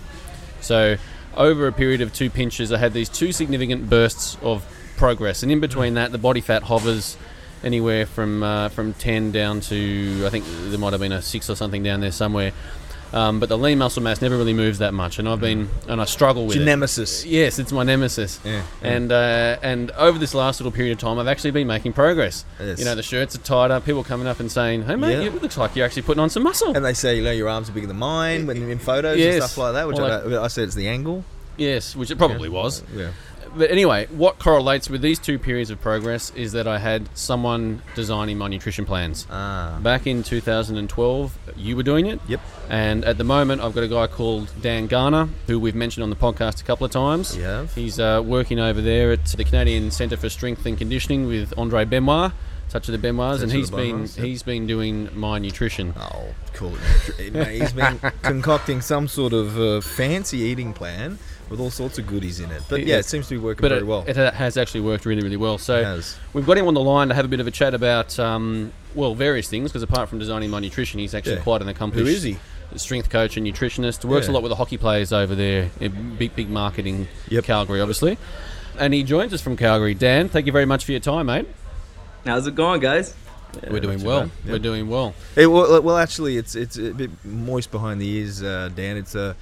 So 0.61 0.95
over 1.35 1.67
a 1.67 1.73
period 1.73 2.01
of 2.01 2.13
two 2.13 2.29
pinches, 2.29 2.71
I 2.71 2.77
had 2.77 2.93
these 2.93 3.09
two 3.09 3.31
significant 3.31 3.89
bursts 3.89 4.37
of 4.41 4.65
progress, 4.97 5.43
and 5.43 5.51
in 5.51 5.59
between 5.59 5.95
that, 5.95 6.11
the 6.11 6.17
body 6.17 6.41
fat 6.41 6.63
hovers 6.63 7.17
anywhere 7.63 8.05
from 8.05 8.41
uh, 8.43 8.69
from 8.69 8.93
10 8.93 9.31
down 9.31 9.59
to 9.59 10.23
I 10.25 10.29
think 10.29 10.45
there 10.47 10.79
might 10.79 10.93
have 10.93 11.01
been 11.01 11.11
a 11.11 11.21
six 11.21 11.49
or 11.49 11.55
something 11.55 11.83
down 11.83 11.99
there 11.99 12.11
somewhere. 12.11 12.53
Um, 13.11 13.39
but 13.39 13.49
the 13.49 13.57
lean 13.57 13.79
muscle 13.79 14.03
mass 14.03 14.21
never 14.21 14.37
really 14.37 14.53
moves 14.53 14.77
that 14.79 14.93
much, 14.93 15.17
and 15.17 15.27
I've 15.27 15.39
been 15.41 15.67
and 15.87 15.99
I 15.99 16.05
struggle 16.05 16.45
with 16.45 16.55
Your 16.57 16.63
it. 16.63 16.65
nemesis. 16.67 17.25
Yes, 17.25 17.57
it's 17.57 17.71
my 17.71 17.81
nemesis. 17.83 18.39
Yeah, 18.45 18.61
yeah. 18.83 18.87
And 18.87 19.11
uh, 19.11 19.57
and 19.63 19.89
over 19.91 20.19
this 20.19 20.33
last 20.35 20.59
little 20.59 20.71
period 20.71 20.91
of 20.93 20.99
time, 20.99 21.17
I've 21.17 21.27
actually 21.27 21.51
been 21.51 21.65
making 21.67 21.93
progress. 21.93 22.45
Yes. 22.59 22.77
You 22.79 22.85
know, 22.85 22.93
the 22.93 23.01
shirts 23.03 23.35
are 23.35 23.39
tighter. 23.39 23.79
People 23.79 24.03
coming 24.03 24.27
up 24.27 24.39
and 24.39 24.51
saying, 24.51 24.83
"Hey, 24.83 24.95
mate, 24.95 25.13
Yeah. 25.23 25.27
it 25.29 25.41
looks 25.41 25.57
like 25.57 25.75
you're 25.75 25.85
actually 25.85 26.03
putting 26.03 26.21
on 26.21 26.29
some 26.29 26.43
muscle." 26.43 26.75
And 26.75 26.85
they 26.85 26.93
say, 26.93 27.15
you 27.17 27.23
know, 27.23 27.31
your 27.31 27.49
arms 27.49 27.67
are 27.69 27.73
bigger 27.73 27.87
than 27.87 27.97
mine 27.97 28.45
when 28.45 28.57
in 28.69 28.77
photos 28.79 29.17
Yes. 29.17 29.35
and 29.35 29.43
stuff 29.43 29.57
like 29.57 29.73
that, 29.73 29.87
which 29.87 29.97
Or 29.97 30.39
I, 30.39 30.43
I 30.43 30.47
said 30.47 30.65
it's 30.65 30.75
the 30.75 30.87
angle. 30.87 31.23
yes, 31.57 31.95
which 31.95 32.11
it 32.11 32.17
probably 32.17 32.47
was. 32.49 32.83
Yeah. 32.95 33.09
But 33.55 33.71
anyway, 33.71 34.07
what 34.07 34.39
correlates 34.39 34.89
with 34.89 35.01
these 35.01 35.19
two 35.19 35.39
periods 35.39 35.69
of 35.69 35.81
progress 35.81 36.31
is 36.35 36.51
that 36.53 36.67
I 36.67 36.79
had 36.79 37.09
someone 37.17 37.81
designing 37.95 38.37
my 38.37 38.47
nutrition 38.47 38.85
plans. 38.85 39.27
Ah. 39.29 39.79
Back 39.81 40.07
in 40.07 40.23
2012, 40.23 41.37
you 41.55 41.75
were 41.75 41.83
doing 41.83 42.07
it. 42.07 42.19
Yep. 42.27 42.41
And 42.69 43.03
at 43.05 43.17
the 43.17 43.23
moment, 43.23 43.61
I've 43.61 43.73
got 43.73 43.83
a 43.83 43.87
guy 43.87 44.07
called 44.07 44.51
Dan 44.61 44.87
Garner, 44.87 45.29
who 45.47 45.59
we've 45.59 45.75
mentioned 45.75 46.03
on 46.03 46.09
the 46.09 46.15
podcast 46.15 46.61
a 46.61 46.63
couple 46.63 46.85
of 46.85 46.91
times. 46.91 47.35
Have? 47.35 47.73
He's 47.73 47.99
uh, 47.99 48.21
working 48.23 48.59
over 48.59 48.81
there 48.81 49.11
at 49.11 49.25
the 49.25 49.43
Canadian 49.43 49.91
Centre 49.91 50.17
for 50.17 50.29
Strength 50.29 50.65
and 50.65 50.77
Conditioning 50.77 51.27
with 51.27 51.53
Andre 51.57 51.85
Benoit, 51.85 52.31
Touch 52.69 52.87
of 52.87 52.91
the 52.91 52.97
Benoits, 52.99 53.41
and 53.41 53.51
Touch 53.51 53.55
of 53.55 53.59
he's 53.59 53.71
been 53.71 54.01
yep. 54.01 54.09
he's 54.11 54.43
been 54.43 54.67
doing 54.67 55.09
my 55.13 55.39
nutrition. 55.39 55.93
Oh, 55.97 56.27
cool. 56.53 56.75
He's 57.17 57.73
been 57.73 57.99
concocting 58.21 58.81
some 58.81 59.07
sort 59.07 59.33
of 59.33 59.59
uh, 59.59 59.81
fancy 59.81 60.39
eating 60.39 60.73
plan 60.73 61.17
with 61.49 61.59
all 61.59 61.69
sorts 61.71 61.97
of 61.97 62.07
goodies 62.07 62.39
in 62.39 62.51
it. 62.51 62.61
But 62.69 62.81
yeah, 62.81 62.93
Yeah. 62.95 62.99
it 62.99 63.05
seems 63.05 63.27
to 63.27 63.35
be 63.35 63.39
working 63.39 63.61
But 63.61 63.69
very 63.69 63.81
it, 63.81 63.85
well. 63.87 64.03
it 64.07 64.15
has 64.15 64.57
actually 64.57 64.81
worked 64.81 65.05
really, 65.05 65.21
really 65.21 65.37
well. 65.37 65.57
So 65.57 65.77
It 65.79 65.83
has. 65.85 66.15
we've 66.33 66.45
got 66.45 66.57
him 66.57 66.67
on 66.67 66.73
the 66.73 66.81
line 66.81 67.09
to 67.09 67.15
have 67.15 67.25
a 67.25 67.27
bit 67.27 67.39
of 67.39 67.47
a 67.47 67.51
chat 67.51 67.73
about, 67.73 68.17
um, 68.19 68.71
well, 68.95 69.15
various 69.15 69.47
things. 69.49 69.71
Because 69.71 69.83
apart 69.83 70.09
from 70.09 70.19
designing 70.19 70.49
my 70.49 70.59
nutrition, 70.59 70.99
he's 70.99 71.13
actually 71.15 71.35
Yeah. 71.35 71.41
quite 71.41 71.61
an 71.61 71.69
accomplished 71.69 72.07
Who 72.07 72.13
is 72.13 72.23
he? 72.23 72.37
strength 72.75 73.09
coach 73.09 73.35
and 73.37 73.45
nutritionist. 73.47 74.05
Works 74.05 74.27
a 74.27 74.31
lot 74.31 74.43
with 74.43 74.51
the 74.51 74.55
hockey 74.55 74.77
players 74.77 75.11
over 75.11 75.33
there. 75.35 75.69
Big, 76.17 76.35
big 76.35 76.49
marketing 76.49 77.07
Yep. 77.29 77.43
Calgary, 77.45 77.81
obviously. 77.81 78.17
And 78.77 78.93
he 78.93 79.03
joins 79.03 79.33
us 79.33 79.41
from 79.41 79.57
Calgary. 79.57 79.93
Dan, 79.95 80.29
thank 80.29 80.45
you 80.45 80.51
very 80.51 80.65
much 80.65 80.85
for 80.85 80.91
your 80.91 81.01
time, 81.01 81.25
mate. 81.25 81.47
How's 82.25 82.45
it 82.47 82.55
going, 82.55 82.79
guys? 82.79 83.13
We're 83.67 83.79
doing 83.79 84.03
well. 84.03 84.19
Yep. 84.19 84.29
We're 84.45 84.59
doing 84.59 84.87
well. 84.87 85.15
It, 85.35 85.47
well, 85.47 85.81
well, 85.81 85.97
actually, 85.97 86.37
it's 86.37 86.53
it's 86.55 86.77
a 86.77 86.91
bit 86.93 87.09
moist 87.25 87.71
behind 87.71 87.99
the 87.99 88.07
ears, 88.07 88.43
uh, 88.43 88.69
Dan. 88.75 88.95
It's 88.95 89.15
a 89.15 89.21
uh, 89.21 89.33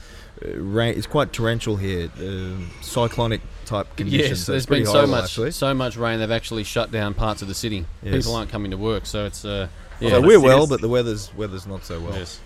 rain. 0.44 0.96
It's 0.98 1.08
quite 1.08 1.34
torrential 1.34 1.76
here, 1.78 2.10
uh, 2.20 2.56
cyclonic 2.82 3.42
type 3.66 3.88
conditions. 3.96 4.30
Yes, 4.30 4.40
so 4.42 4.52
there's 4.54 4.64
it's 4.64 4.70
been 4.70 4.86
so 4.86 5.06
much, 5.08 5.26
Actually. 5.26 5.52
so 5.52 5.74
much 5.74 5.98
rain. 5.98 6.20
They've 6.20 6.32
actually 6.32 6.64
shut 6.64 6.92
down 6.92 7.14
parts 7.14 7.42
of 7.42 7.48
the 7.48 7.54
city. 7.56 7.86
Yes. 8.04 8.16
People 8.26 8.36
aren't 8.36 8.50
coming 8.50 8.72
to 8.72 8.78
work, 8.78 9.06
so 9.06 9.26
it's 9.26 9.44
uh, 9.46 9.68
yeah. 10.00 10.10
so 10.12 10.22
we're 10.22 10.40
well, 10.40 10.68
but 10.68 10.82
the 10.82 10.90
weather's 10.90 11.34
weather's 11.36 11.68
not 11.68 11.84
so 11.86 12.00
well. 12.00 12.14
Yes. 12.14 12.40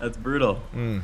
That's 0.00 0.16
brutal. 0.16 0.62
Mm, 0.74 1.02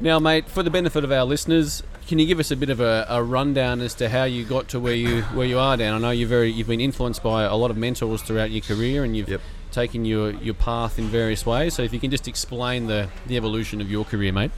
Now, 0.00 0.18
mate, 0.18 0.48
for 0.48 0.62
the 0.62 0.70
benefit 0.70 1.04
of 1.04 1.12
our 1.12 1.24
listeners, 1.24 1.82
can 2.08 2.18
you 2.18 2.24
give 2.26 2.40
us 2.40 2.50
a 2.50 2.56
bit 2.56 2.70
of 2.70 2.80
a, 2.80 3.04
a 3.06 3.22
rundown 3.22 3.82
as 3.82 3.92
to 3.96 4.08
how 4.08 4.24
you 4.24 4.46
got 4.46 4.68
to 4.68 4.80
where 4.80 4.94
you 4.94 5.20
where 5.34 5.44
you 5.46 5.58
are, 5.58 5.76
Dan? 5.76 5.92
I 5.92 5.98
know 5.98 6.10
you're 6.10 6.26
very 6.26 6.50
you've 6.50 6.66
been 6.68 6.80
influenced 6.80 7.22
by 7.22 7.42
a 7.42 7.54
lot 7.54 7.70
of 7.70 7.76
mentors 7.76 8.22
throughout 8.22 8.50
your 8.50 8.62
career, 8.62 9.04
and 9.04 9.14
you've 9.14 9.28
Yep. 9.28 9.40
taken 9.72 10.06
your 10.06 10.30
your 10.30 10.54
path 10.54 10.98
in 10.98 11.08
various 11.08 11.44
ways. 11.44 11.74
So, 11.74 11.82
if 11.82 11.92
you 11.92 12.00
can 12.00 12.10
just 12.10 12.26
explain 12.26 12.86
the 12.86 13.08
the 13.26 13.36
evolution 13.36 13.82
of 13.82 13.90
your 13.90 14.06
career, 14.06 14.32
mate. 14.32 14.52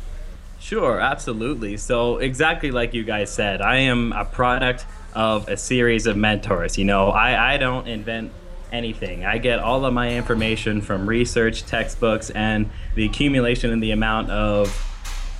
Sure, 0.62 1.00
absolutely. 1.00 1.76
So, 1.76 2.18
exactly 2.18 2.70
like 2.70 2.94
you 2.94 3.02
guys 3.02 3.32
said, 3.34 3.60
I 3.60 3.78
am 3.78 4.12
a 4.12 4.24
product 4.24 4.86
of 5.12 5.48
a 5.48 5.56
series 5.56 6.06
of 6.06 6.16
mentors. 6.16 6.78
You 6.78 6.84
know, 6.84 7.08
I, 7.08 7.54
I 7.54 7.56
don't 7.56 7.88
invent 7.88 8.30
anything. 8.70 9.24
I 9.24 9.38
get 9.38 9.58
all 9.58 9.84
of 9.84 9.92
my 9.92 10.14
information 10.14 10.80
from 10.80 11.08
research, 11.08 11.64
textbooks, 11.66 12.30
and 12.30 12.70
the 12.94 13.04
accumulation 13.04 13.72
and 13.72 13.82
the 13.82 13.90
amount 13.90 14.30
of 14.30 14.70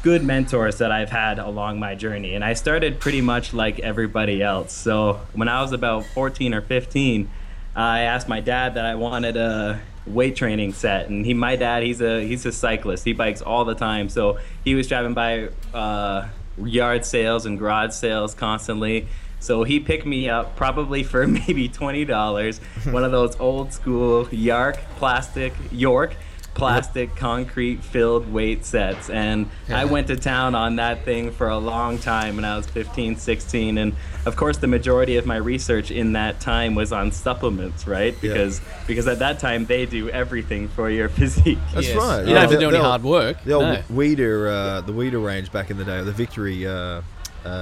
good 0.02 0.24
mentors 0.24 0.78
that 0.78 0.90
I've 0.90 1.10
had 1.10 1.38
along 1.38 1.78
my 1.78 1.94
journey. 1.94 2.34
And 2.34 2.44
I 2.44 2.54
started 2.54 2.98
pretty 2.98 3.20
much 3.20 3.54
like 3.54 3.78
everybody 3.78 4.42
else. 4.42 4.72
So, 4.72 5.20
when 5.34 5.46
I 5.46 5.62
was 5.62 5.70
about 5.70 6.04
14 6.04 6.52
or 6.52 6.62
15, 6.62 7.30
I 7.76 8.00
asked 8.00 8.28
my 8.28 8.40
dad 8.40 8.74
that 8.74 8.84
I 8.84 8.96
wanted 8.96 9.36
a 9.36 9.80
weight 10.06 10.34
training 10.34 10.72
set 10.72 11.08
and 11.08 11.24
he 11.24 11.32
my 11.32 11.54
dad 11.56 11.82
he's 11.82 12.00
a 12.00 12.26
he's 12.26 12.44
a 12.46 12.52
cyclist. 12.52 13.04
He 13.04 13.12
bikes 13.12 13.42
all 13.42 13.64
the 13.64 13.74
time 13.74 14.08
so 14.08 14.38
he 14.64 14.74
was 14.74 14.88
driving 14.88 15.14
by 15.14 15.48
uh, 15.72 16.28
yard 16.58 17.04
sales 17.04 17.46
and 17.46 17.58
garage 17.58 17.92
sales 17.92 18.34
constantly. 18.34 19.06
So 19.40 19.64
he 19.64 19.80
picked 19.80 20.06
me 20.06 20.28
up 20.28 20.54
probably 20.54 21.02
for 21.02 21.26
maybe 21.26 21.68
$20 21.68 22.92
one 22.92 23.04
of 23.04 23.12
those 23.12 23.38
old 23.40 23.72
school 23.72 24.28
yark 24.30 24.76
plastic 24.96 25.52
york 25.70 26.14
plastic 26.54 27.16
concrete 27.16 27.82
filled 27.82 28.30
weight 28.30 28.64
sets 28.64 29.08
and 29.08 29.48
i 29.70 29.84
went 29.86 30.06
to 30.06 30.16
town 30.16 30.54
on 30.54 30.76
that 30.76 31.02
thing 31.04 31.30
for 31.30 31.48
a 31.48 31.56
long 31.56 31.98
time 31.98 32.36
when 32.36 32.44
i 32.44 32.54
was 32.56 32.66
15 32.66 33.16
16 33.16 33.78
and 33.78 33.94
of 34.26 34.36
course 34.36 34.58
the 34.58 34.66
majority 34.66 35.16
of 35.16 35.24
my 35.24 35.36
research 35.36 35.90
in 35.90 36.12
that 36.12 36.40
time 36.40 36.74
was 36.74 36.92
on 36.92 37.10
supplements 37.10 37.86
right 37.86 38.14
Yeah. 38.20 38.32
because 38.34 38.60
because 38.86 39.06
at 39.08 39.18
that 39.20 39.38
time 39.38 39.64
they 39.64 39.86
do 39.86 40.10
everything 40.10 40.68
for 40.68 40.90
your 40.90 41.08
physique 41.18 41.58
That's 41.72 41.88
Yes. 41.88 41.96
right. 41.96 42.20
You 42.20 42.34
don't 42.34 42.42
have 42.42 42.50
to 42.50 42.56
The- 42.56 42.60
do 42.62 42.68
any 42.68 42.78
hard 42.78 43.02
work. 43.02 43.42
The 43.44 43.52
old 43.54 43.64
no. 43.64 43.82
Weider, 43.90 44.50
uh, 44.50 44.80
the 44.82 44.92
Weider 44.92 45.24
range 45.24 45.50
back 45.52 45.70
in 45.70 45.78
the 45.78 45.84
day, 45.84 46.02
the 46.02 46.12
Victory 46.12 46.66
uh, 46.66 46.72
uh, 46.72 47.02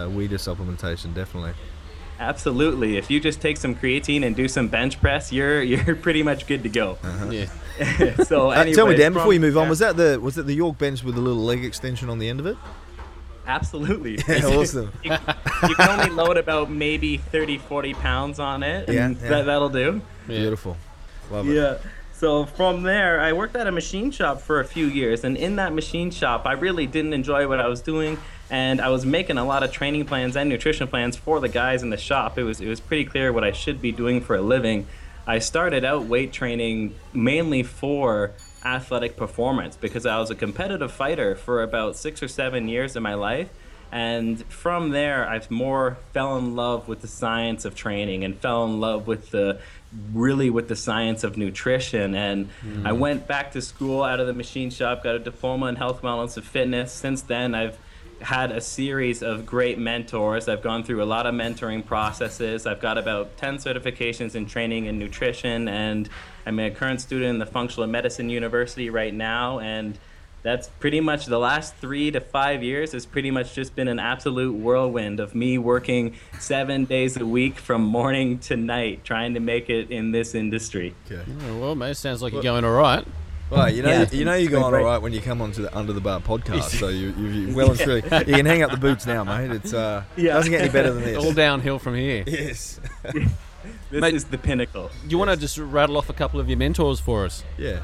Weider 0.09 0.31
supplementation, 0.33 1.15
definitely. 1.15 1.53
Absolutely. 2.21 2.97
If 2.99 3.11
you 3.11 3.19
just 3.19 3.41
take 3.41 3.57
some 3.57 3.75
creatine 3.75 4.25
and 4.25 4.37
do 4.37 4.47
some 4.47 4.69
bench 4.69 5.01
press, 5.01 5.33
you're 5.33 5.63
you're 5.71 5.97
pretty 5.97 6.23
much 6.23 6.47
good 6.47 6.63
to 6.63 6.69
go. 6.69 6.99
Yeah. 7.31 7.47
so, 8.25 8.51
Uh, 8.51 8.65
tell 8.75 8.87
me, 8.87 8.95
Dan, 8.95 9.13
before 9.15 9.25
from- 9.27 9.33
you 9.33 9.41
move 9.41 9.57
on, 9.57 9.65
yeah, 9.65 9.69
was 9.71 9.79
that 9.79 9.97
the 9.97 10.21
was 10.21 10.37
it 10.39 10.47
the 10.47 10.55
York 10.55 10.77
bench 10.79 11.03
with 11.03 11.15
the 11.15 11.21
little 11.21 11.43
leg 11.43 11.65
extension 11.65 12.09
on 12.11 12.19
the 12.19 12.29
end 12.29 12.39
of 12.41 12.47
it? 12.47 12.57
absolutely 13.47 14.17
Yeah, 14.29 14.47
awesome. 14.47 14.93
you, 15.03 15.11
you 15.69 15.75
can 15.75 15.89
only 15.89 16.11
load 16.11 16.37
about 16.37 16.71
maybe 16.71 17.17
30, 17.17 17.59
40 17.59 17.95
pounds 17.95 18.39
on 18.39 18.63
it, 18.63 18.89
and 18.89 19.17
Yeah, 19.17 19.23
yeah. 19.23 19.29
That, 19.29 19.47
that'll 19.47 19.69
do. 19.71 20.01
Beautiful. 20.29 20.77
Love 21.33 21.49
it. 21.49 21.55
Yeah. 21.55 21.79
So 22.13 22.45
from 22.45 22.83
there, 22.83 23.19
I 23.21 23.33
worked 23.33 23.57
at 23.57 23.67
a 23.67 23.73
machine 23.73 24.13
shop 24.13 24.41
for 24.41 24.61
a 24.61 24.65
few 24.65 24.87
years, 24.87 25.25
and 25.25 25.37
in 25.37 25.57
that 25.57 25.73
machine 25.73 26.11
shop, 26.13 26.43
I 26.47 26.53
really 26.53 26.87
didn't 26.87 27.13
enjoy 27.15 27.49
what 27.49 27.59
I 27.59 27.67
was 27.67 27.81
doing, 27.81 28.19
and 28.51 28.81
I 28.81 28.89
was 28.89 29.07
making 29.07 29.39
a 29.39 29.45
lot 29.45 29.63
of 29.63 29.71
training 29.71 30.05
plans 30.07 30.37
and 30.37 30.49
nutrition 30.49 30.89
plans 30.89 31.17
for 31.17 31.41
the 31.41 31.49
guys 31.49 31.83
in 31.83 31.91
the 31.91 31.97
shop. 31.97 32.37
It 32.37 32.43
was 32.43 32.61
it 32.61 32.69
was 32.69 32.81
pretty 32.81 33.05
clear 33.05 33.33
what 33.33 33.45
I 33.45 33.53
should 33.53 33.81
be 33.81 33.93
doing 33.93 34.21
for 34.21 34.35
a 34.37 34.43
living. 34.43 34.87
I 35.27 35.39
started 35.39 35.85
out 35.85 36.07
weight 36.07 36.33
training 36.33 36.95
mainly 37.13 37.63
for 37.63 38.33
athletic 38.65 39.17
performance 39.17 39.77
because 39.77 40.05
I 40.05 40.19
was 40.19 40.31
a 40.31 40.35
competitive 40.35 40.91
fighter 40.93 41.37
for 41.37 41.63
about 41.63 41.97
six 41.97 42.23
or 42.23 42.29
seven 42.29 42.69
years 42.69 42.97
in 42.97 43.03
my 43.03 43.15
life. 43.15 43.49
And 43.93 44.45
from 44.47 44.91
there, 44.91 45.29
I've 45.29 45.51
more 45.51 45.99
fell 46.13 46.37
in 46.39 46.55
love 46.55 46.87
with 46.87 47.01
the 47.01 47.09
science 47.09 47.65
of 47.65 47.75
training 47.75 48.25
and 48.25 48.39
fell 48.39 48.65
in 48.65 48.81
love 48.81 49.07
with 49.07 49.31
the 49.31 49.61
really 50.13 50.51
with 50.51 50.69
the 50.69 50.77
science 50.77 51.25
of 51.25 51.37
nutrition. 51.37 52.15
And 52.15 52.49
mm. 52.65 52.87
I 52.87 52.93
went 52.93 53.27
back 53.27 53.53
to 53.53 53.63
school 53.63 54.03
out 54.03 54.21
of 54.21 54.27
the 54.27 54.33
machine 54.33 54.71
shop, 54.71 55.03
got 55.03 55.17
a 55.17 55.19
diploma 55.19 55.67
in 55.67 55.77
health, 55.77 56.03
wellness, 56.03 56.37
and 56.37 56.47
fitness. 56.47 56.93
Since 56.93 57.23
then, 57.23 57.55
I've 57.55 57.79
had 58.21 58.53
a 58.53 58.61
series 58.61 59.23
of 59.23 59.47
great 59.47 59.79
mentors. 59.79 60.49
I've 60.49 60.63
gone 60.63 60.85
through 60.85 61.03
a 61.03 61.05
lot 61.05 61.27
of 61.27 61.35
mentoring 61.35 61.85
processes. 61.85 62.67
I've 62.67 62.81
got 62.81 62.99
about 62.99 63.37
10 63.37 63.59
certifications 63.59 64.35
in 64.35 64.47
training 64.47 64.89
and 64.89 64.99
nutrition, 64.99 65.69
and 65.69 66.09
I'm 66.47 66.59
a 66.59 66.71
current 66.71 67.01
student 67.01 67.31
in 67.31 67.39
the 67.39 67.47
Functional 67.47 67.89
Medicine 67.89 68.29
University 68.29 68.91
right 68.91 69.15
now. 69.15 69.59
And 69.59 69.99
that's 70.43 70.69
pretty 70.69 71.01
much 71.01 71.27
the 71.27 71.39
last 71.39 71.75
three 71.77 72.11
to 72.11 72.21
five 72.21 72.63
years 72.63 72.93
has 72.93 73.05
pretty 73.05 73.31
much 73.31 73.55
just 73.55 73.75
been 73.75 73.89
an 73.89 73.99
absolute 73.99 74.55
whirlwind 74.55 75.21
of 75.21 75.35
me 75.35 75.59
working 75.59 76.15
seven 76.39 76.85
days 76.85 77.17
a 77.17 77.27
week 77.27 77.59
from 77.59 77.83
morning 77.83 78.39
to 78.39 78.57
night 78.57 79.05
trying 79.05 79.35
to 79.35 79.41
make 79.41 79.69
it 79.69 79.91
in 79.91 80.13
this 80.13 80.35
industry. 80.35 80.95
Okay. 81.07 81.23
Oh, 81.49 81.59
well, 81.59 81.75
mate, 81.75 81.97
sounds 81.97 82.23
like 82.23 82.33
you're 82.33 82.43
going 82.43 82.65
all 82.65 82.73
right. 82.73 83.05
Right, 83.51 83.75
you 83.75 83.83
know, 83.83 83.89
Yeah, 83.91 84.07
you 84.13 84.25
know 84.25 84.33
it's 84.33 84.43
you're 84.43 84.51
been 84.51 84.61
going 84.61 84.63
all 84.65 84.71
great. 84.71 84.85
right 84.85 84.99
when 85.03 85.13
you 85.13 85.21
come 85.21 85.43
onto 85.43 85.63
the 85.63 85.77
Under 85.77 85.93
the 85.93 86.01
Bar 86.01 86.21
podcast. 86.21 86.79
so 86.79 86.89
you, 86.89 87.11
you, 87.19 87.27
you 87.49 87.55
well 87.55 87.71
and 87.71 87.79
truly, 87.81 88.03
you 88.03 88.35
can 88.35 88.47
hang 88.47 88.63
up 88.63 88.71
the 88.71 88.77
boots 88.77 89.07
now, 89.07 89.25
mate. 89.25 89.51
It's 89.51 89.73
uh, 89.75 90.05
Yeah. 90.17 90.35
doesn't 90.35 90.51
get 90.53 90.61
any 90.63 90.71
better 90.71 90.93
than 90.93 91.03
this. 91.03 91.17
All 91.25 91.33
downhill 91.33 91.79
from 91.79 91.95
here. 91.97 92.25
Yes. 92.27 92.81
This 93.91 94.01
Mate- 94.01 94.15
is 94.15 94.25
the 94.25 94.39
pinnacle. 94.39 94.91
You 95.07 95.19
want 95.19 95.31
to 95.33 95.37
just 95.37 95.59
rattle 95.59 95.99
off 95.99 96.09
a 96.09 96.13
couple 96.15 96.41
of 96.41 96.49
your 96.49 96.57
mentors 96.57 96.99
for 97.01 97.25
us? 97.27 97.45
yeah. 97.59 97.81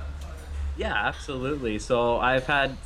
Yeah, 0.78 0.92
absolutely. 0.94 1.78
So 1.80 2.16
I've 2.18 2.46
had 2.46 2.76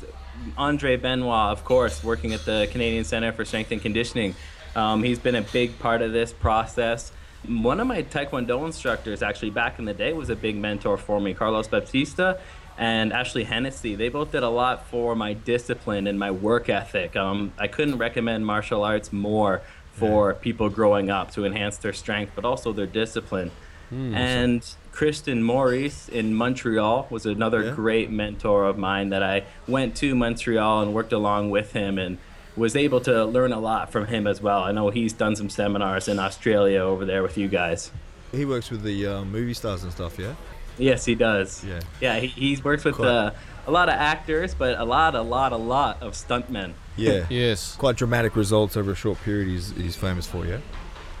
Andre 0.57 0.95
Benoit, 0.97 1.51
of 1.51 1.63
course, 1.63 2.03
working 2.03 2.33
at 2.33 2.43
the 2.45 2.67
Canadian 2.71 3.03
Center 3.03 3.31
for 3.31 3.45
Strength 3.45 3.71
and 3.73 3.81
Conditioning. 3.81 4.35
Um, 4.75 5.03
he's 5.03 5.19
been 5.19 5.35
a 5.35 5.41
big 5.41 5.77
part 5.79 6.01
of 6.01 6.11
this 6.13 6.33
process. 6.33 7.11
One 7.47 7.79
of 7.79 7.87
my 7.87 8.03
Taekwondo 8.03 8.65
instructors, 8.65 9.21
actually, 9.21 9.49
back 9.51 9.77
in 9.79 9.85
the 9.85 9.93
day, 9.93 10.13
was 10.13 10.29
a 10.29 10.35
big 10.35 10.55
mentor 10.57 10.97
for 10.97 11.19
me, 11.21 11.33
Carlos 11.33 11.67
Baptista 11.67 12.39
and 12.81 13.13
Ashley 13.13 13.43
Hennessy. 13.43 13.93
They 13.95 14.09
both 14.09 14.31
did 14.31 14.41
a 14.43 14.49
lot 14.49 14.87
for 14.87 15.15
my 15.15 15.33
discipline 15.33 16.07
and 16.07 16.17
my 16.17 16.31
work 16.31 16.67
ethic. 16.67 17.15
Um, 17.15 17.53
I 17.59 17.67
couldn't 17.67 17.97
recommend 17.99 18.45
martial 18.45 18.83
arts 18.83 19.13
more 19.13 19.61
for 19.93 20.33
people 20.33 20.67
growing 20.69 21.11
up 21.11 21.29
to 21.33 21.45
enhance 21.45 21.77
their 21.77 21.93
strength, 21.93 22.31
but 22.35 22.43
also 22.43 22.73
their 22.73 22.87
discipline. 22.87 23.51
and 23.91 24.65
Kristen 24.93 25.43
Maurice 25.43 26.07
in 26.07 26.33
Montreal 26.33 27.07
was 27.09 27.25
another 27.25 27.61
Yeah. 27.65 27.71
great 27.75 28.09
mentor 28.09 28.63
of 28.65 28.77
mine 28.77 29.09
that 29.09 29.21
I 29.21 29.43
went 29.67 29.95
to 29.97 30.15
Montreal 30.15 30.81
and 30.81 30.93
worked 30.93 31.11
along 31.11 31.49
with 31.51 31.73
him 31.73 31.97
and 31.99 32.17
was 32.55 32.75
able 32.77 33.01
to 33.01 33.25
learn 33.25 33.51
a 33.51 33.59
lot 33.59 33.91
from 33.91 34.05
him 34.07 34.27
as 34.27 34.41
well. 34.41 34.63
I 34.63 34.71
know 34.71 34.89
he's 34.91 35.11
done 35.11 35.35
some 35.35 35.49
seminars 35.49 36.07
in 36.07 36.19
Australia 36.19 36.79
over 36.79 37.03
there 37.03 37.21
with 37.21 37.37
you 37.37 37.49
guys. 37.49 37.91
He 38.31 38.45
works 38.45 38.71
with 38.71 38.81
the 38.83 39.05
uh, 39.05 39.23
movie 39.25 39.53
stars 39.53 39.83
and 39.83 39.91
stuff. 39.91 40.17
Yeah. 40.17 40.35
Yes, 40.77 41.05
he 41.05 41.15
does. 41.15 41.63
Yeah. 41.63 41.79
Yeah, 41.99 42.19
he, 42.19 42.27
he's 42.27 42.63
worked 42.63 42.85
with 42.85 42.95
Quite- 42.95 43.07
uh, 43.07 43.31
a 43.67 43.71
lot 43.71 43.89
of 43.89 43.95
actors, 43.95 44.55
but 44.55 44.79
a 44.79 44.83
lot, 44.85 45.13
a 45.15 45.21
lot, 45.21 45.51
a 45.53 45.57
lot 45.57 46.01
of 46.01 46.13
stuntmen. 46.13 46.73
Yeah. 46.97 47.25
Yes. 47.29 47.75
Quite 47.77 47.95
dramatic 47.97 48.35
results 48.35 48.75
over 48.75 48.91
a 48.91 48.95
short 48.95 49.19
period. 49.21 49.47
He's, 49.47 49.71
he's 49.71 49.95
famous 49.95 50.25
for. 50.27 50.45
Yeah. 50.45 50.57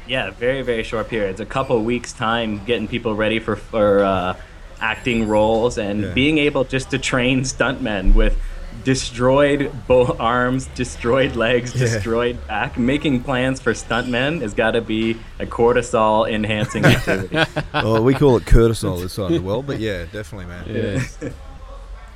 Yeah, 0.07 0.31
very, 0.31 0.61
very 0.63 0.83
short 0.83 1.07
periods. 1.09 1.39
A 1.39 1.45
couple 1.45 1.81
weeks 1.83 2.11
time 2.11 2.63
getting 2.65 2.87
people 2.87 3.15
ready 3.15 3.39
for 3.39 3.55
for 3.55 4.03
uh, 4.03 4.35
acting 4.81 5.27
roles 5.27 5.77
and 5.77 6.01
Yeah. 6.01 6.13
being 6.13 6.37
able 6.39 6.63
just 6.63 6.89
to 6.91 6.97
train 6.97 7.41
stuntmen 7.41 8.15
with 8.15 8.35
destroyed 8.83 9.71
both 9.87 10.19
arms, 10.19 10.67
destroyed 10.75 11.35
legs, 11.35 11.73
Yeah. 11.73 11.81
destroyed 11.87 12.47
back. 12.47 12.77
Making 12.77 13.23
plans 13.23 13.59
for 13.61 13.73
stuntmen 13.73 14.41
has 14.41 14.53
got 14.53 14.71
to 14.71 14.81
be 14.81 15.17
a 15.39 15.45
cortisol 15.45 16.29
enhancing 16.31 16.85
activity. 16.85 17.35
well, 17.73 18.03
we 18.03 18.13
call 18.13 18.37
it 18.37 18.43
cortisol 18.45 19.01
this 19.01 19.13
side 19.13 19.25
of 19.25 19.31
the 19.31 19.39
world, 19.41 19.67
but 19.67 19.79
yeah, 19.79 20.05
definitely, 20.11 20.45
man. 20.47 20.65
Yes. 20.67 21.17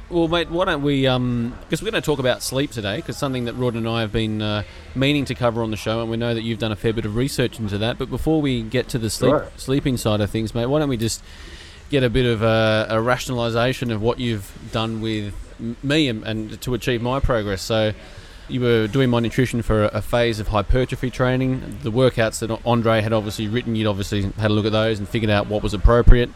well, 0.10 0.28
mate, 0.28 0.50
why 0.50 0.66
don't 0.66 0.82
we? 0.84 1.08
Um, 1.08 1.56
because 1.62 1.82
we're 1.82 1.92
going 1.92 2.02
to 2.02 2.06
talk 2.06 2.20
about 2.20 2.44
sleep 2.44 2.72
today, 2.72 2.98
because 2.98 3.18
something 3.18 3.46
that 3.46 3.54
Rod 3.54 3.74
and 3.76 3.88
I 3.88 4.02
have 4.02 4.12
been 4.12 4.42
uh, 4.42 4.64
meaning 4.94 5.26
to 5.26 5.36
cover 5.36 5.64
on 5.64 5.72
the 5.72 5.78
show, 5.78 6.02
and 6.02 6.10
we 6.10 6.18
know 6.18 6.34
that 6.34 6.44
you've 6.44 6.60
done 6.60 6.72
a 6.72 6.76
fair 6.76 6.94
bit 6.94 7.06
of 7.06 7.16
research 7.16 7.60
into 7.60 7.78
that. 7.80 7.98
But 7.98 8.10
before 8.10 8.42
we 8.42 8.62
get 8.62 8.88
to 8.90 8.98
the 9.00 9.10
sleep 9.10 9.32
Sure. 9.32 9.52
sleeping 9.58 9.98
side 9.98 10.22
of 10.22 10.30
things, 10.30 10.54
mate, 10.54 10.68
why 10.68 10.80
don't 10.80 10.90
we 10.90 10.98
just 10.98 11.24
get 11.90 12.04
a 12.04 12.10
bit 12.10 12.26
of 12.26 12.42
a, 12.42 12.88
a 12.90 12.96
rationalisation 12.96 13.92
of 13.94 14.02
what 14.02 14.20
you've 14.20 14.52
done 14.72 15.02
with 15.02 15.34
m- 15.36 15.45
me 15.60 16.08
and, 16.08 16.24
and 16.24 16.62
to 16.62 16.74
achieve 16.74 17.02
my 17.02 17.20
progress. 17.20 17.62
So. 17.62 17.94
You 18.48 18.62
were 18.62 18.86
doing 18.86 19.10
my 19.10 19.20
nutrition 19.22 19.64
for 19.64 19.86
a, 19.86 20.04
phase 20.04 20.40
of 20.40 20.50
hypertrophy 20.50 21.10
training. 21.10 21.80
The 21.82 21.92
workouts 21.92 22.38
that 22.42 22.52
Andre 22.64 23.02
had 23.02 23.12
obviously 23.12 23.48
written, 23.48 23.76
you'd 23.76 23.88
obviously 23.88 24.22
had 24.22 24.52
a 24.52 24.54
look 24.54 24.68
at 24.68 24.72
those 24.72 25.00
and 25.00 25.10
figured 25.10 25.32
out 25.32 25.48
what 25.48 25.64
was 25.64 25.74
appropriate. 25.74 26.30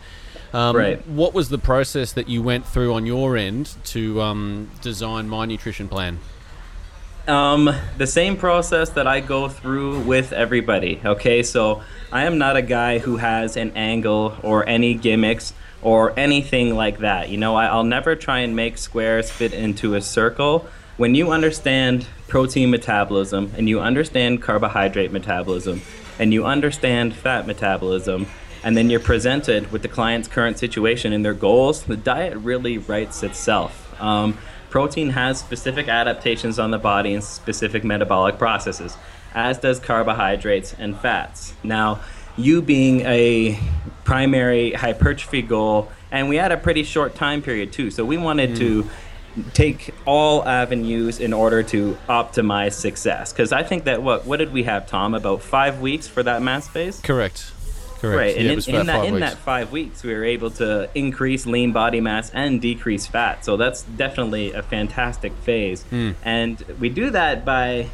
Um, 0.53 0.75
Right. 0.75 1.07
What 1.07 1.33
was 1.33 1.49
the 1.49 1.57
process 1.57 2.13
that 2.13 2.27
you 2.27 2.41
went 2.41 2.65
through 2.65 2.93
on 2.93 3.05
your 3.05 3.37
end 3.37 3.75
to 3.85 4.21
um, 4.21 4.71
design 4.81 5.29
my 5.29 5.45
nutrition 5.45 5.87
plan? 5.87 6.17
Um, 7.27 7.69
the 7.97 8.07
same 8.07 8.37
process 8.37 8.89
that 8.91 9.05
I 9.05 9.19
go 9.19 9.47
through 9.47 9.99
with 10.01 10.33
everybody. 10.33 10.99
Okay, 11.05 11.43
so 11.43 11.83
I 12.11 12.23
am 12.23 12.39
not 12.39 12.57
a 12.57 12.63
guy 12.63 12.97
who 12.97 13.17
has 13.17 13.55
an 13.55 13.71
angle 13.75 14.35
or 14.41 14.67
any 14.67 14.95
gimmicks 14.95 15.53
or 15.81 16.17
anything 16.17 16.75
like 16.75 16.99
that. 16.99 17.29
You 17.29 17.37
know, 17.37 17.55
I, 17.55 17.67
I'll 17.67 17.83
never 17.83 18.15
try 18.15 18.39
and 18.39 18.55
make 18.55 18.77
squares 18.77 19.31
fit 19.31 19.53
into 19.53 19.95
a 19.95 20.01
circle. 20.01 20.65
When 20.97 21.15
you 21.15 21.31
understand 21.31 22.07
protein 22.27 22.69
metabolism 22.69 23.53
and 23.57 23.69
you 23.69 23.79
understand 23.79 24.41
carbohydrate 24.41 25.11
metabolism 25.11 25.81
and 26.19 26.33
you 26.33 26.45
understand 26.45 27.15
fat 27.15 27.47
metabolism, 27.47 28.27
and 28.63 28.75
then 28.75 28.89
you're 28.89 28.99
presented 28.99 29.71
with 29.71 29.81
the 29.83 29.87
client's 29.87 30.27
current 30.27 30.59
situation 30.59 31.13
and 31.13 31.23
their 31.23 31.33
goals, 31.33 31.83
the 31.83 31.95
diet 31.95 32.37
really 32.37 32.77
writes 32.77 33.23
itself. 33.23 33.95
Um, 34.01 34.37
protein 34.69 35.11
has 35.11 35.39
specific 35.39 35.87
adaptations 35.87 36.59
on 36.59 36.71
the 36.71 36.77
body 36.77 37.13
and 37.13 37.23
specific 37.23 37.85
metabolic 37.85 38.37
processes, 38.37 38.97
as 39.33 39.57
does 39.59 39.79
carbohydrates 39.79 40.75
and 40.77 40.97
fats. 40.99 41.53
Now, 41.63 42.01
you 42.37 42.61
being 42.61 43.01
a 43.01 43.59
primary 44.03 44.71
hypertrophy 44.71 45.41
goal, 45.41 45.91
and 46.11 46.29
we 46.29 46.35
had 46.37 46.51
a 46.51 46.57
pretty 46.57 46.83
short 46.83 47.15
time 47.15 47.41
period 47.41 47.71
too, 47.71 47.91
so 47.91 48.03
we 48.05 48.17
wanted 48.17 48.55
to 48.57 48.89
take 49.53 49.93
all 50.05 50.43
avenues 50.47 51.19
in 51.19 51.33
order 51.33 51.61
to 51.63 51.97
optimize 52.09 52.73
success. 52.73 53.31
Because 53.31 53.51
I 53.51 53.63
think 53.63 53.83
that 53.85 54.01
what 54.01 54.25
what 54.25 54.37
did 54.37 54.51
we 54.51 54.63
have, 54.63 54.87
Tom? 54.87 55.13
About 55.13 55.41
five 55.41 55.79
weeks 55.79 56.07
for 56.07 56.23
that 56.23 56.41
mass 56.41 56.67
phase. 56.67 56.99
Correct. 57.01 57.51
Correct. 57.99 58.17
Right, 58.17 58.37
and 58.37 58.47
it 58.47 58.65
in, 58.69 58.75
in 58.75 58.85
that 58.85 58.95
five 58.95 59.05
in 59.09 59.13
weeks. 59.15 59.29
that 59.29 59.37
five 59.39 59.71
weeks, 59.73 60.03
we 60.03 60.13
were 60.13 60.23
able 60.23 60.51
to 60.51 60.89
increase 60.95 61.45
lean 61.45 61.73
body 61.73 61.99
mass 61.99 62.31
and 62.33 62.61
decrease 62.61 63.05
fat. 63.05 63.43
So 63.43 63.57
that's 63.57 63.83
definitely 63.83 64.53
a 64.53 64.63
fantastic 64.63 65.33
phase, 65.33 65.83
Hmm. 65.83 66.11
and 66.23 66.63
we 66.79 66.87
do 66.87 67.09
that 67.09 67.43
by 67.43 67.89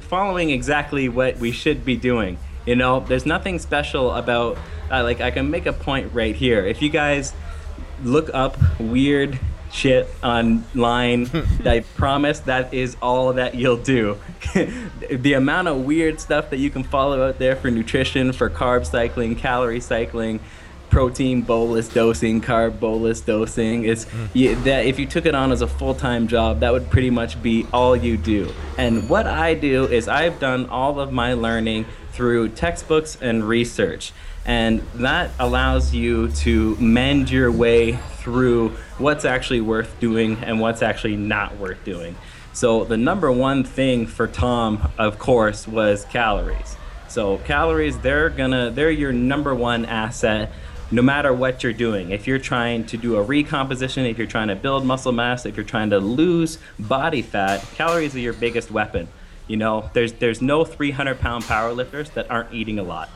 following 0.00 0.50
exactly 0.50 1.08
what 1.08 1.38
we 1.38 1.50
should 1.50 1.84
be 1.84 1.96
doing. 1.96 2.38
You 2.66 2.76
know, 2.76 3.00
there's 3.00 3.26
nothing 3.26 3.58
special 3.58 4.12
about 4.12 4.58
uh, 4.90 5.02
like 5.02 5.20
I 5.20 5.30
can 5.30 5.50
make 5.50 5.66
a 5.66 5.72
point 5.72 6.12
right 6.12 6.34
here. 6.34 6.64
If 6.64 6.82
you 6.82 6.88
guys 6.88 7.32
look 8.02 8.30
up 8.32 8.56
weird 8.78 9.38
shit 9.70 10.08
online, 10.22 11.30
I 11.64 11.80
promise 11.96 12.40
that 12.40 12.72
is 12.72 12.96
all 13.02 13.34
that 13.34 13.54
you'll 13.54 13.76
do. 13.76 14.18
the 15.10 15.34
amount 15.34 15.68
of 15.68 15.84
weird 15.84 16.20
stuff 16.20 16.50
that 16.50 16.58
you 16.58 16.70
can 16.70 16.84
follow 16.84 17.28
out 17.28 17.38
there 17.38 17.56
for 17.56 17.70
nutrition, 17.70 18.32
for 18.32 18.48
carb 18.48 18.86
cycling, 18.86 19.36
calorie 19.36 19.80
cycling, 19.80 20.40
protein 20.90 21.42
bolus 21.42 21.88
dosing, 21.88 22.40
carb 22.40 22.78
bolus 22.78 23.20
dosing. 23.20 23.84
It's 23.84 24.06
you, 24.32 24.54
that 24.62 24.86
if 24.86 24.98
you 24.98 25.06
took 25.06 25.26
it 25.26 25.34
on 25.34 25.50
as 25.50 25.60
a 25.60 25.66
full-time 25.66 26.28
job, 26.28 26.60
that 26.60 26.72
would 26.72 26.88
pretty 26.88 27.10
much 27.10 27.42
be 27.42 27.66
all 27.72 27.96
you 27.96 28.16
do. 28.16 28.52
And 28.78 29.08
what 29.08 29.26
I 29.26 29.54
do 29.54 29.86
is 29.86 30.06
I've 30.06 30.38
done 30.38 30.66
all 30.66 31.00
of 31.00 31.12
my 31.12 31.34
learning 31.34 31.86
through 32.14 32.48
textbooks 32.50 33.18
and 33.20 33.46
research. 33.46 34.12
And 34.46 34.80
that 34.94 35.30
allows 35.38 35.94
you 35.94 36.28
to 36.28 36.76
mend 36.76 37.30
your 37.30 37.50
way 37.50 37.98
through 38.18 38.70
what's 38.98 39.24
actually 39.24 39.60
worth 39.60 39.98
doing 40.00 40.36
and 40.44 40.60
what's 40.60 40.82
actually 40.82 41.16
not 41.16 41.56
worth 41.58 41.82
doing. 41.84 42.16
So 42.52 42.84
the 42.84 42.96
number 42.96 43.32
one 43.32 43.64
thing 43.64 44.06
for 44.06 44.26
Tom, 44.28 44.92
of 44.96 45.18
course, 45.18 45.66
was 45.66 46.04
calories. 46.06 46.76
So 47.08 47.38
calories, 47.38 47.98
they're 47.98 48.30
gonna 48.30 48.70
they're 48.70 48.90
your 48.90 49.12
number 49.12 49.54
one 49.54 49.84
asset 49.84 50.52
no 50.90 51.02
matter 51.02 51.32
what 51.32 51.62
you're 51.64 51.72
doing. 51.72 52.10
If 52.10 52.26
you're 52.26 52.38
trying 52.38 52.84
to 52.86 52.96
do 52.96 53.16
a 53.16 53.22
recomposition, 53.22 54.04
if 54.04 54.18
you're 54.18 54.26
trying 54.26 54.48
to 54.48 54.54
build 54.54 54.84
muscle 54.84 55.12
mass, 55.12 55.46
if 55.46 55.56
you're 55.56 55.64
trying 55.64 55.90
to 55.90 55.98
lose 55.98 56.58
body 56.78 57.22
fat, 57.22 57.62
calories 57.74 58.14
are 58.14 58.20
your 58.20 58.34
biggest 58.34 58.70
weapon. 58.70 59.08
You 59.46 59.56
know, 59.56 59.90
there's 59.92 60.14
there's 60.14 60.40
no 60.40 60.64
300 60.64 61.20
pound 61.20 61.44
powerlifters 61.44 62.12
that 62.14 62.30
aren't 62.30 62.52
eating 62.52 62.78
a 62.78 62.82
lot. 62.82 63.10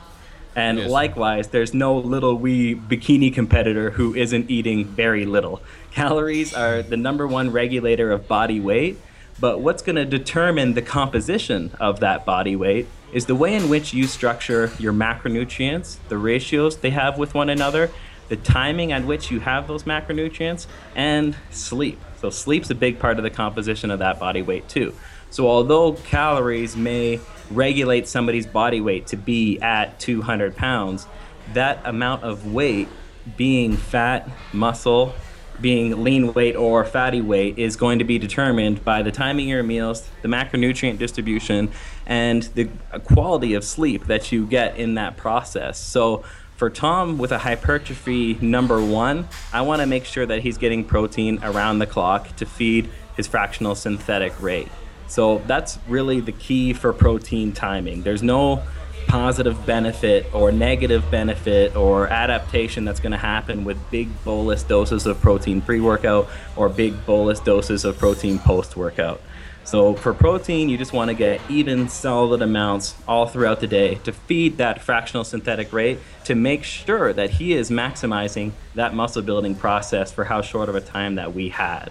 And 0.55 0.79
Yes. 0.79 0.91
likewise, 0.91 1.49
there's 1.49 1.73
no 1.73 1.97
little 1.97 2.35
wee 2.37 2.75
bikini 2.75 3.33
competitor 3.33 3.91
who 3.91 4.15
isn't 4.15 4.51
eating 4.51 4.85
very 4.85 5.25
little. 5.25 5.63
Calories 5.93 6.53
are 6.55 6.83
the 6.83 6.97
number 6.97 7.27
one 7.27 7.51
regulator 7.53 8.11
of 8.11 8.27
body 8.27 8.59
weight, 8.59 8.99
but 9.39 9.61
what's 9.61 9.83
going 9.83 9.97
to 9.97 10.05
determine 10.05 10.75
the 10.75 10.83
composition 10.83 11.71
of 11.79 12.01
that 12.01 12.25
body 12.27 12.57
weight 12.57 12.89
is 13.13 13.27
the 13.27 13.35
way 13.35 13.55
in 13.55 13.69
which 13.69 13.95
you 13.95 14.07
structure 14.07 14.73
your 14.79 14.93
macronutrients, 14.93 15.97
the 16.09 16.19
ratios 16.19 16.79
they 16.79 16.91
have 16.91 17.19
with 17.19 17.35
one 17.35 17.49
another, 17.49 17.91
the 18.29 18.37
timing 18.37 18.93
at 18.93 19.05
which 19.05 19.31
you 19.31 19.41
have 19.41 19.67
those 19.69 19.85
macronutrients, 19.85 20.67
and 20.95 21.37
sleep. 21.51 21.99
So, 22.21 22.31
sleep's 22.31 22.69
a 22.69 22.75
big 22.75 22.99
part 22.99 23.17
of 23.17 23.23
the 23.23 23.31
composition 23.31 23.91
of 23.91 24.01
that 24.01 24.19
body 24.19 24.43
weight, 24.43 24.69
too. 24.69 24.93
So, 25.31 25.49
although 25.49 25.93
calories 25.93 26.77
may 26.77 27.21
regulate 27.51 28.09
somebody's 28.09 28.47
body 28.47 28.81
weight 28.81 29.07
to 29.09 29.17
be 29.17 29.59
at 29.61 29.99
200 30.01 30.57
pounds, 30.57 31.07
that 31.55 31.81
amount 31.85 32.25
of 32.25 32.53
weight 32.53 32.89
being 33.37 33.77
fat, 33.77 34.29
muscle, 34.53 35.15
being 35.61 36.05
lean 36.05 36.33
weight 36.35 36.55
or 36.55 36.85
fatty 36.85 37.21
weight 37.21 37.59
is 37.59 37.77
going 37.77 37.99
to 37.99 38.05
be 38.05 38.19
determined 38.19 38.85
by 38.85 39.03
the 39.03 39.11
timing 39.11 39.47
of 39.47 39.51
your 39.51 39.63
meals, 39.63 40.09
the 40.23 40.29
macronutrient 40.29 40.99
distribution, 40.99 41.71
and 42.07 42.45
the 42.55 42.69
quality 43.05 43.55
of 43.55 43.65
sleep 43.65 44.07
that 44.07 44.31
you 44.31 44.47
get 44.47 44.77
in 44.77 44.95
that 44.95 45.17
process. 45.17 45.79
So, 45.79 46.25
for 46.57 46.71
Tom 46.71 47.19
with 47.19 47.31
a 47.31 47.39
hypertrophy 47.39 48.35
number 48.41 48.85
one, 48.85 49.29
I 49.53 49.61
want 49.61 49.81
to 49.81 49.87
make 49.87 50.05
sure 50.05 50.27
that 50.27 50.43
he's 50.43 50.59
getting 50.59 50.85
protein 50.85 51.39
around 51.45 51.79
the 51.79 51.87
clock 51.87 52.35
to 52.37 52.47
feed 52.47 52.91
his 53.17 53.29
fractional 53.29 53.77
synthetic 53.77 54.41
rate. 54.43 54.69
So, 55.09 55.39
that's 55.47 55.79
really 55.89 56.21
the 56.21 56.33
key 56.33 56.73
for 56.73 56.93
protein 56.93 57.53
timing. 57.53 58.03
There's 58.03 58.23
no 58.23 58.63
positive 59.09 59.65
benefit 59.65 60.27
or 60.35 60.53
negative 60.53 61.11
benefit 61.11 61.75
or 61.75 62.09
adaptation 62.09 62.85
that's 62.85 63.01
going 63.01 63.13
to 63.13 63.19
happen 63.19 63.65
with 63.65 63.79
big 63.91 64.09
bolus 64.23 64.63
doses 64.63 65.07
of 65.07 65.19
protein 65.21 65.63
pre 65.63 65.81
workout 65.81 66.29
or 66.57 66.69
big 66.69 67.07
bolus 67.07 67.41
doses 67.41 67.87
of 67.87 67.99
protein 67.99 68.39
post 68.39 68.77
workout. 68.77 69.21
So, 69.65 69.93
for 69.93 70.15
protein, 70.15 70.71
you 70.71 70.79
just 70.79 70.95
want 70.95 71.09
to 71.09 71.15
get 71.15 71.43
even 71.51 71.89
solid 71.89 72.41
amounts 72.41 72.95
all 73.07 73.27
throughout 73.27 73.61
the 73.61 73.67
day 73.67 73.97
to 74.05 74.13
feed 74.13 74.57
that 74.59 74.83
fractional 74.83 75.25
synthetic 75.25 75.73
rate 75.75 75.99
to 76.25 76.35
make 76.35 76.65
sure 76.65 77.13
that 77.13 77.31
he 77.31 77.53
is 77.53 77.71
maximizing 77.71 78.53
that 78.77 78.95
muscle 78.95 79.21
building 79.21 79.55
process 79.55 80.11
for 80.11 80.25
how 80.25 80.41
short 80.41 80.71
of 80.71 80.75
a 80.75 80.81
time 80.81 81.17
that 81.17 81.35
we 81.35 81.51
had. 81.51 81.91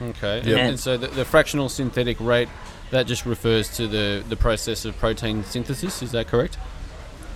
Okay. 0.00 0.38
Yep. 0.38 0.46
And, 0.46 0.58
and 0.58 0.80
so 0.80 0.96
the, 0.96 1.08
the 1.08 1.24
fractional 1.24 1.68
synthetic 1.68 2.20
rate 2.20 2.48
that 2.90 3.06
just 3.06 3.26
refers 3.26 3.74
to 3.76 3.88
the 3.88 4.24
the 4.28 4.36
process 4.36 4.84
of 4.84 4.96
protein 4.98 5.44
synthesis. 5.44 6.02
Is 6.02 6.12
that 6.12 6.28
correct? 6.28 6.58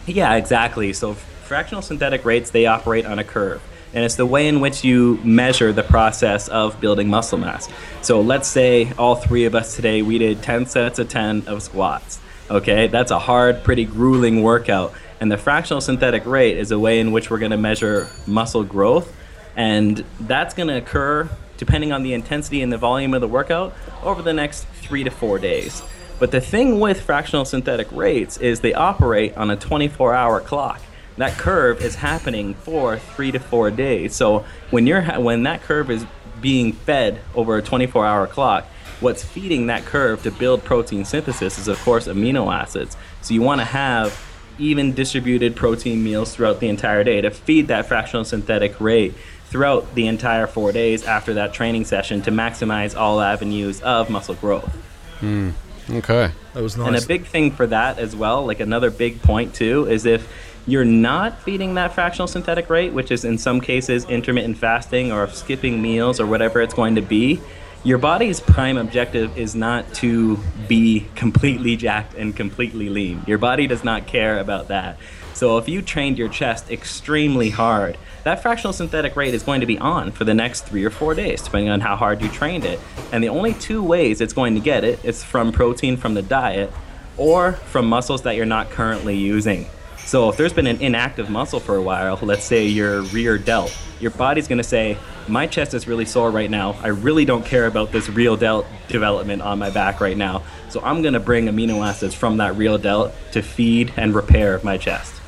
Yeah, 0.07 0.35
exactly. 0.35 0.93
So 0.93 1.15
fractional 1.15 1.83
synthetic 1.83 2.25
rates 2.25 2.51
they 2.51 2.67
operate 2.67 3.07
on 3.07 3.19
a 3.19 3.25
curve. 3.25 3.63
And 3.93 4.05
it's 4.05 4.15
the 4.15 4.27
way 4.27 4.47
in 4.47 4.61
which 4.61 4.85
you 4.85 5.19
measure 5.25 5.73
the 5.73 5.83
process 5.83 6.47
of 6.47 6.81
building 6.81 7.09
muscle 7.09 7.39
mass. 7.39 7.69
So 8.03 8.21
let's 8.21 8.47
say 8.47 8.93
all 8.93 9.17
three 9.17 9.47
of 9.47 9.55
us 9.55 9.75
today 9.75 10.03
we 10.03 10.19
did 10.19 10.43
10 10.43 10.67
sets 10.67 10.99
of 10.99 11.09
10 11.09 11.45
of 11.49 11.63
squats. 11.63 12.21
Okay, 12.49 12.87
that's 12.87 13.11
a 13.11 13.19
hard, 13.19 13.65
pretty 13.65 13.85
grueling 13.85 14.43
workout. 14.43 14.93
And 15.21 15.31
the 15.31 15.37
fractional 15.37 15.81
synthetic 15.81 16.25
rate 16.25 16.57
is 16.57 16.71
a 16.71 16.79
way 16.79 17.01
in 17.01 17.13
which 17.13 17.31
we're 17.31 17.39
going 17.39 17.51
to 17.51 17.57
measure 17.57 18.09
muscle 18.27 18.65
growth. 18.65 19.15
And 19.57 20.05
that's 20.21 20.55
going 20.55 20.69
to 20.69 20.77
occur 20.77 21.29
depending 21.61 21.93
on 21.93 22.03
the 22.03 22.15
intensity 22.15 22.63
and 22.63 22.73
the 22.73 22.79
volume 22.79 23.13
of 23.13 23.21
the 23.21 23.29
workout 23.29 23.75
over 24.03 24.23
the 24.23 24.33
next 24.33 24.67
three 24.81 25.05
to 25.05 25.11
four 25.11 25.39
days. 25.39 25.83
But 26.19 26.31
the 26.31 26.41
thing 26.41 26.81
with 26.81 27.03
fractional 27.03 27.45
synthetic 27.45 27.93
rates 27.93 28.39
is 28.39 28.61
they 28.61 28.73
operate 28.73 29.37
on 29.37 29.51
a 29.51 29.57
24 29.57 30.15
hour 30.15 30.41
clock. 30.41 30.81
That 31.19 31.37
curve 31.37 31.83
is 31.83 31.97
happening 31.97 32.55
for 32.55 32.99
three 32.99 33.31
to 33.33 33.39
four 33.39 33.71
days. 33.71 34.15
So 34.17 34.47
when 34.71 34.87
you're 34.87 35.03
when 35.21 35.43
that 35.43 35.63
curve 35.63 35.91
is 35.91 36.07
being 36.41 36.73
fed 36.73 37.21
over 37.35 37.59
a 37.59 37.63
24 37.63 38.07
hour 38.07 38.27
clock, 38.27 38.65
what's 39.01 39.23
feeding 39.23 39.67
that 39.67 39.85
curve 39.85 40.23
to 40.23 40.31
build 40.31 40.65
protein 40.65 41.05
synthesis 41.05 41.59
is 41.59 41.69
of 41.69 41.79
course 41.81 42.09
amino 42.09 42.51
acids. 42.51 42.97
So 43.21 43.35
you 43.35 43.43
want 43.43 43.61
to 43.61 43.67
have 43.67 44.19
even 44.59 44.95
distributed 44.95 45.57
protein 45.57 46.03
meals 46.03 46.35
throughout 46.35 46.61
the 46.61 46.69
entire 46.69 47.05
day 47.05 47.21
to 47.21 47.31
feed 47.31 47.69
that 47.69 47.87
fractional 47.87 48.25
synthetic 48.25 48.81
rate 48.81 49.15
throughout 49.51 49.95
the 49.95 50.07
entire 50.07 50.47
four 50.47 50.73
days 50.73 51.05
after 51.05 51.35
that 51.35 51.53
training 51.53 51.85
session 51.85 52.23
to 52.23 52.31
maximize 52.31 52.97
all 52.97 53.21
avenues 53.21 53.83
of 53.83 54.09
muscle 54.09 54.37
growth. 54.37 54.73
Hmm. 55.19 55.51
Okay. 55.91 56.31
That 56.55 56.63
was 56.63 56.77
nice. 56.77 56.87
And 56.87 56.97
a 56.97 57.07
big 57.07 57.27
thing 57.27 57.51
for 57.51 57.67
that 57.67 57.99
as 57.99 58.15
well, 58.15 58.47
like 58.47 58.61
another 58.61 58.91
big 58.91 59.21
point 59.23 59.55
too, 59.55 59.87
is 59.87 60.07
if 60.07 60.33
you're 60.67 60.85
not 60.85 61.43
feeding 61.43 61.75
that 61.75 61.93
fractional 61.93 62.29
synthetic 62.29 62.71
rate, 62.71 62.93
which 62.93 63.11
is 63.11 63.25
in 63.25 63.39
some 63.39 63.61
cases 63.61 64.05
intermittent 64.05 64.57
fasting 64.57 65.11
or 65.11 65.29
skipping 65.29 65.83
meals 65.83 66.21
or 66.21 66.27
whatever 66.27 66.61
it's 66.61 66.75
going 66.75 66.95
to 66.95 67.03
be, 67.03 67.41
your 67.83 67.99
body's 67.99 68.41
prime 68.41 68.77
objective 68.77 69.37
is 69.39 69.55
not 69.55 69.93
to 69.95 70.39
be 70.69 71.07
completely 71.15 71.77
jacked 71.77 72.15
and 72.15 72.37
completely 72.37 72.89
lean. 72.89 73.23
Your 73.27 73.39
body 73.39 73.67
does 73.67 73.83
not 73.83 74.07
care 74.07 74.39
about 74.39 74.69
that. 74.69 74.99
So 75.35 75.59
if 75.59 75.69
you 75.69 75.81
trained 75.81 76.19
your 76.19 76.29
chest 76.29 76.71
extremely 76.71 77.51
hard, 77.51 77.97
that 78.25 78.43
fractional 78.43 78.73
synthetic 78.73 79.17
rate 79.17 79.33
is 79.33 79.43
going 79.43 79.61
to 79.61 79.67
be 79.67 79.79
on 79.79 80.13
for 80.13 80.25
the 80.25 80.35
next 80.35 80.67
three 80.67 80.85
or 80.85 80.91
four 80.91 81.15
days, 81.15 81.41
depending 81.41 81.71
on 81.71 81.81
how 81.81 81.97
hard 81.97 82.21
you 82.21 82.29
trained 82.29 82.65
it. 82.65 82.79
And 83.13 83.25
the 83.25 83.31
only 83.31 83.55
two 83.55 83.83
ways 83.83 84.21
it's 84.21 84.35
going 84.35 84.55
to 84.55 84.61
get 84.61 84.85
it 84.85 85.03
is 85.05 85.25
from 85.25 85.53
protein 85.53 85.97
from 85.97 86.15
the 86.15 86.23
diet 86.23 86.71
or 87.17 87.53
from 87.53 87.87
muscles 87.87 88.23
that 88.23 88.37
you're 88.37 88.45
not 88.47 88.71
currently 88.71 89.17
using. 89.17 89.67
So 90.05 90.29
if 90.29 90.37
there's 90.37 90.53
been 90.53 90.67
an 90.67 90.81
inactive 90.83 91.31
muscle 91.31 91.61
for 91.61 91.77
a 91.77 91.83
while, 91.83 92.19
let's 92.23 92.45
say 92.45 92.67
your 92.67 93.03
rear 93.03 93.39
delt, 93.39 93.77
your 94.01 94.11
body's 94.11 94.49
going 94.49 94.59
to 94.59 94.65
say, 94.65 94.97
"My 95.29 95.47
chest 95.47 95.73
is 95.73 95.87
really 95.87 96.07
sore 96.07 96.31
right 96.31 96.51
now. 96.51 96.77
I 96.83 96.89
really 96.89 97.25
don't 97.25 97.45
care 97.45 97.67
about 97.67 97.93
this 97.93 98.09
rear 98.09 98.37
delt 98.37 98.67
development 98.89 99.43
on 99.43 99.59
my 99.59 99.71
back 99.71 100.01
right 100.01 100.17
now. 100.17 100.43
So 100.69 100.81
I'm 100.83 101.03
going 101.03 101.15
to 101.15 101.21
bring 101.21 101.47
amino 101.47 101.87
acids 101.87 102.15
from 102.15 102.39
that 102.39 102.57
rear 102.57 102.79
delt 102.79 103.13
to 103.33 103.43
feed 103.43 103.93
and 103.97 104.15
repair 104.15 104.59
my 104.65 104.79
chest." 104.79 105.20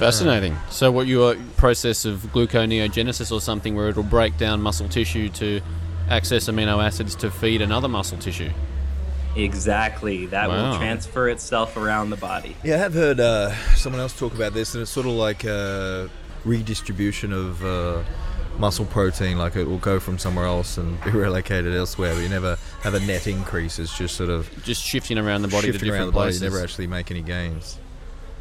Fascinating. 0.00 0.56
So, 0.70 0.90
what 0.90 1.06
your 1.06 1.36
process 1.56 2.04
of 2.04 2.20
gluconeogenesis 2.32 3.30
or 3.32 3.40
something 3.40 3.74
where 3.76 3.88
it'll 3.88 4.02
break 4.02 4.36
down 4.36 4.60
muscle 4.62 4.88
tissue 4.88 5.28
to 5.30 5.60
access 6.08 6.48
amino 6.48 6.84
acids 6.84 7.14
to 7.16 7.30
feed 7.30 7.62
another 7.62 7.88
muscle 7.88 8.18
tissue? 8.18 8.50
Exactly. 9.36 10.26
That 10.26 10.48
Wow. 10.48 10.70
will 10.72 10.78
transfer 10.78 11.28
itself 11.28 11.76
around 11.76 12.10
the 12.10 12.16
body. 12.16 12.56
Yeah, 12.64 12.74
I 12.76 12.78
have 12.78 12.94
heard 12.94 13.20
uh, 13.20 13.54
someone 13.76 14.00
else 14.00 14.18
talk 14.18 14.34
about 14.34 14.54
this, 14.54 14.74
and 14.74 14.82
it's 14.82 14.90
sort 14.90 15.06
of 15.06 15.12
like 15.12 15.44
a 15.44 16.10
redistribution 16.44 17.32
of 17.32 17.64
uh, 17.64 18.02
muscle 18.58 18.86
protein. 18.86 19.38
Like 19.38 19.54
it 19.56 19.64
will 19.68 19.78
go 19.78 20.00
from 20.00 20.18
somewhere 20.18 20.46
else 20.46 20.78
and 20.78 21.02
be 21.04 21.10
relocated 21.12 21.74
elsewhere, 21.74 22.14
but 22.14 22.20
you 22.22 22.28
never 22.28 22.58
have 22.82 22.94
a 22.94 23.00
net 23.00 23.26
increase. 23.26 23.78
It's 23.78 23.96
just 23.96 24.16
sort 24.16 24.30
of 24.30 24.48
Just 24.64 24.82
shifting 24.82 25.18
around 25.18 25.42
the 25.42 25.48
body 25.48 25.66
to 25.68 25.72
different 25.72 25.94
around 25.94 26.06
the 26.06 26.12
body. 26.12 26.26
places. 26.26 26.42
You 26.42 26.50
never 26.50 26.62
actually 26.62 26.86
make 26.88 27.10
any 27.10 27.22
gains. 27.22 27.78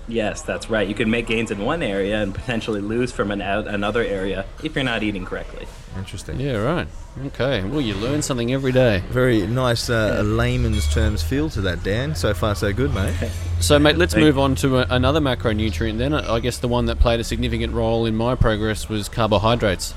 Yes, 0.10 0.42
that's 0.42 0.70
right. 0.72 0.88
You 0.88 0.96
can 0.96 1.10
make 1.10 1.28
gains 1.28 1.52
in 1.52 1.60
one 1.60 1.84
area 1.84 2.22
and 2.22 2.34
potentially 2.34 2.82
lose 2.82 3.12
from 3.12 3.30
an, 3.32 3.42
another 3.42 4.02
area 4.02 4.46
if 4.64 4.74
you're 4.76 4.84
not 4.84 5.04
eating 5.04 5.24
correctly. 5.24 5.68
Interesting. 5.98 6.40
Yeah, 6.40 6.58
right. 6.58 6.88
Okay. 7.28 7.64
Well, 7.64 7.82
you 7.82 7.94
learn 7.94 8.22
something 8.24 8.52
every 8.52 8.72
day. 8.72 9.04
Very 9.10 9.46
nice 9.46 9.90
uh, 9.90 10.22
layman's 10.26 10.92
terms 10.92 11.22
feel 11.22 11.50
to 11.52 11.62
that, 11.62 11.84
Dan. 11.84 12.16
So 12.16 12.34
far, 12.34 12.56
so 12.56 12.74
good, 12.74 12.94
mate. 12.94 13.16
So, 13.60 13.78
mate, 13.78 13.98
let's 13.98 14.14
Thank- 14.14 14.24
move 14.26 14.40
on 14.40 14.56
to 14.56 14.78
a, 14.78 14.88
another 14.90 15.20
macronutrient 15.20 15.98
then. 15.98 16.14
I 16.14 16.40
guess 16.40 16.60
the 16.60 16.70
one 16.70 16.86
that 16.86 16.98
played 17.00 17.20
a 17.20 17.26
significant 17.26 17.74
role 17.74 18.06
in 18.06 18.16
my 18.16 18.36
progress 18.36 18.88
was 18.88 19.10
carbohydrates. 19.10 19.94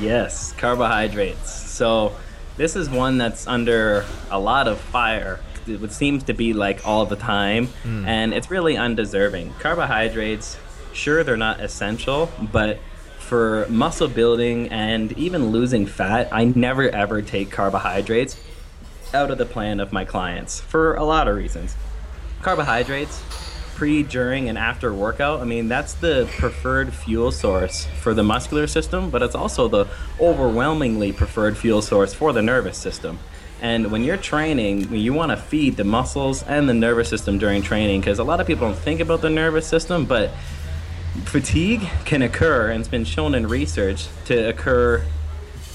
Yes, 0.00 0.52
carbohydrates. 0.52 1.52
So 1.52 2.16
this 2.56 2.76
is 2.76 2.88
one 2.88 3.18
that's 3.18 3.46
under 3.46 4.06
a 4.30 4.40
lot 4.40 4.68
of 4.68 4.80
fire. 4.80 5.40
It 5.68 5.92
seems 5.92 6.24
to 6.24 6.34
be 6.34 6.52
like 6.52 6.86
all 6.86 7.06
the 7.06 7.16
time, 7.16 7.66
hmm. 7.66 8.06
and 8.06 8.32
it's 8.32 8.50
really 8.50 8.76
undeserving. 8.76 9.54
Carbohydrates 9.60 10.56
sure 10.92 11.22
they're 11.22 11.36
not 11.36 11.60
essential, 11.60 12.30
but 12.52 12.78
for 13.18 13.66
muscle 13.68 14.08
building 14.08 14.68
and 14.68 15.12
even 15.12 15.50
losing 15.50 15.86
fat, 15.86 16.28
I 16.32 16.44
never 16.44 16.88
ever 16.88 17.22
take 17.22 17.50
carbohydrates 17.50 18.40
out 19.14 19.30
of 19.30 19.38
the 19.38 19.46
plan 19.46 19.80
of 19.80 19.92
my 19.92 20.04
clients 20.04 20.60
for 20.60 20.94
a 20.94 21.04
lot 21.04 21.28
of 21.28 21.36
reasons. 21.36 21.76
Carbohydrates, 22.42 23.22
pre, 23.74 24.02
during, 24.02 24.48
and 24.48 24.56
after 24.56 24.92
workout, 24.92 25.40
I 25.40 25.44
mean, 25.44 25.68
that's 25.68 25.94
the 25.94 26.28
preferred 26.38 26.92
fuel 26.92 27.30
source 27.30 27.86
for 28.00 28.14
the 28.14 28.22
muscular 28.22 28.66
system, 28.66 29.10
but 29.10 29.22
it's 29.22 29.34
also 29.34 29.68
the 29.68 29.86
overwhelmingly 30.20 31.12
preferred 31.12 31.56
fuel 31.56 31.82
source 31.82 32.14
for 32.14 32.32
the 32.32 32.42
nervous 32.42 32.78
system. 32.78 33.18
And 33.60 33.90
when 33.90 34.04
you're 34.04 34.16
training, 34.16 34.94
you 34.94 35.12
want 35.12 35.30
to 35.30 35.36
feed 35.36 35.76
the 35.76 35.84
muscles 35.84 36.42
and 36.44 36.68
the 36.68 36.74
nervous 36.74 37.08
system 37.08 37.38
during 37.38 37.62
training 37.62 38.00
because 38.00 38.18
a 38.18 38.24
lot 38.24 38.40
of 38.40 38.46
people 38.46 38.68
don't 38.68 38.78
think 38.78 39.00
about 39.00 39.20
the 39.20 39.30
nervous 39.30 39.66
system, 39.66 40.04
but 40.04 40.30
fatigue 41.24 41.80
can 42.04 42.22
occur 42.22 42.70
and 42.70 42.80
it's 42.80 42.88
been 42.88 43.04
shown 43.04 43.34
in 43.34 43.48
research 43.48 44.06
to 44.26 44.48
occur 44.48 45.04